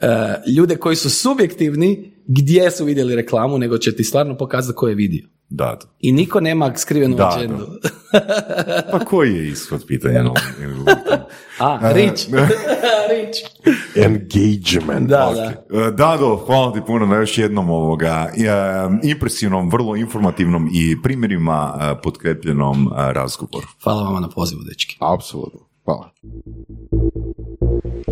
e, 0.00 0.06
ljude 0.56 0.76
koji 0.76 0.96
su 0.96 1.10
subjektivni 1.10 2.12
gdje 2.26 2.70
su 2.70 2.84
vidjeli 2.84 3.16
reklamu, 3.16 3.58
nego 3.58 3.78
će 3.78 3.96
ti 3.96 4.04
stvarno 4.04 4.36
pokazati 4.36 4.76
ko 4.76 4.88
je 4.88 4.94
vidio. 4.94 5.28
Da, 5.48 5.64
da. 5.64 5.86
I 6.00 6.12
niko 6.12 6.40
nema 6.40 6.72
skrivenu 6.76 7.16
Da, 7.16 7.32
agendu. 7.36 7.66
Pa 8.92 8.98
koji 8.98 9.34
je 9.34 9.48
ishod 9.48 9.86
pitanja? 9.86 10.22
LinkedInu? 10.22 10.84
A, 11.58 11.92
Rich. 11.92 12.28
Rich. 13.10 13.40
Engagement. 13.96 15.08
Da, 15.08 15.28
Ok. 15.28 15.34
da. 15.36 15.78
E, 15.86 15.90
Dado, 15.90 16.36
hvala 16.36 16.72
ti 16.72 16.80
puno 16.86 17.06
na 17.06 17.16
još 17.16 17.38
jednom 17.38 17.70
ovoga 17.70 18.28
e, 18.36 19.08
impresivnom, 19.08 19.70
vrlo 19.70 19.96
informativnom 19.96 20.68
i 20.72 20.96
primjerima 21.02 21.74
e, 21.80 22.02
potkrepljenom 22.02 22.86
e, 22.86 23.12
razgovoru. 23.12 23.66
Hvala 23.82 24.02
vama 24.02 24.20
na 24.20 24.28
pozivu, 24.28 24.60
dečki. 24.62 24.96
Apsolutno. 25.00 25.60
Hvala. 25.84 26.10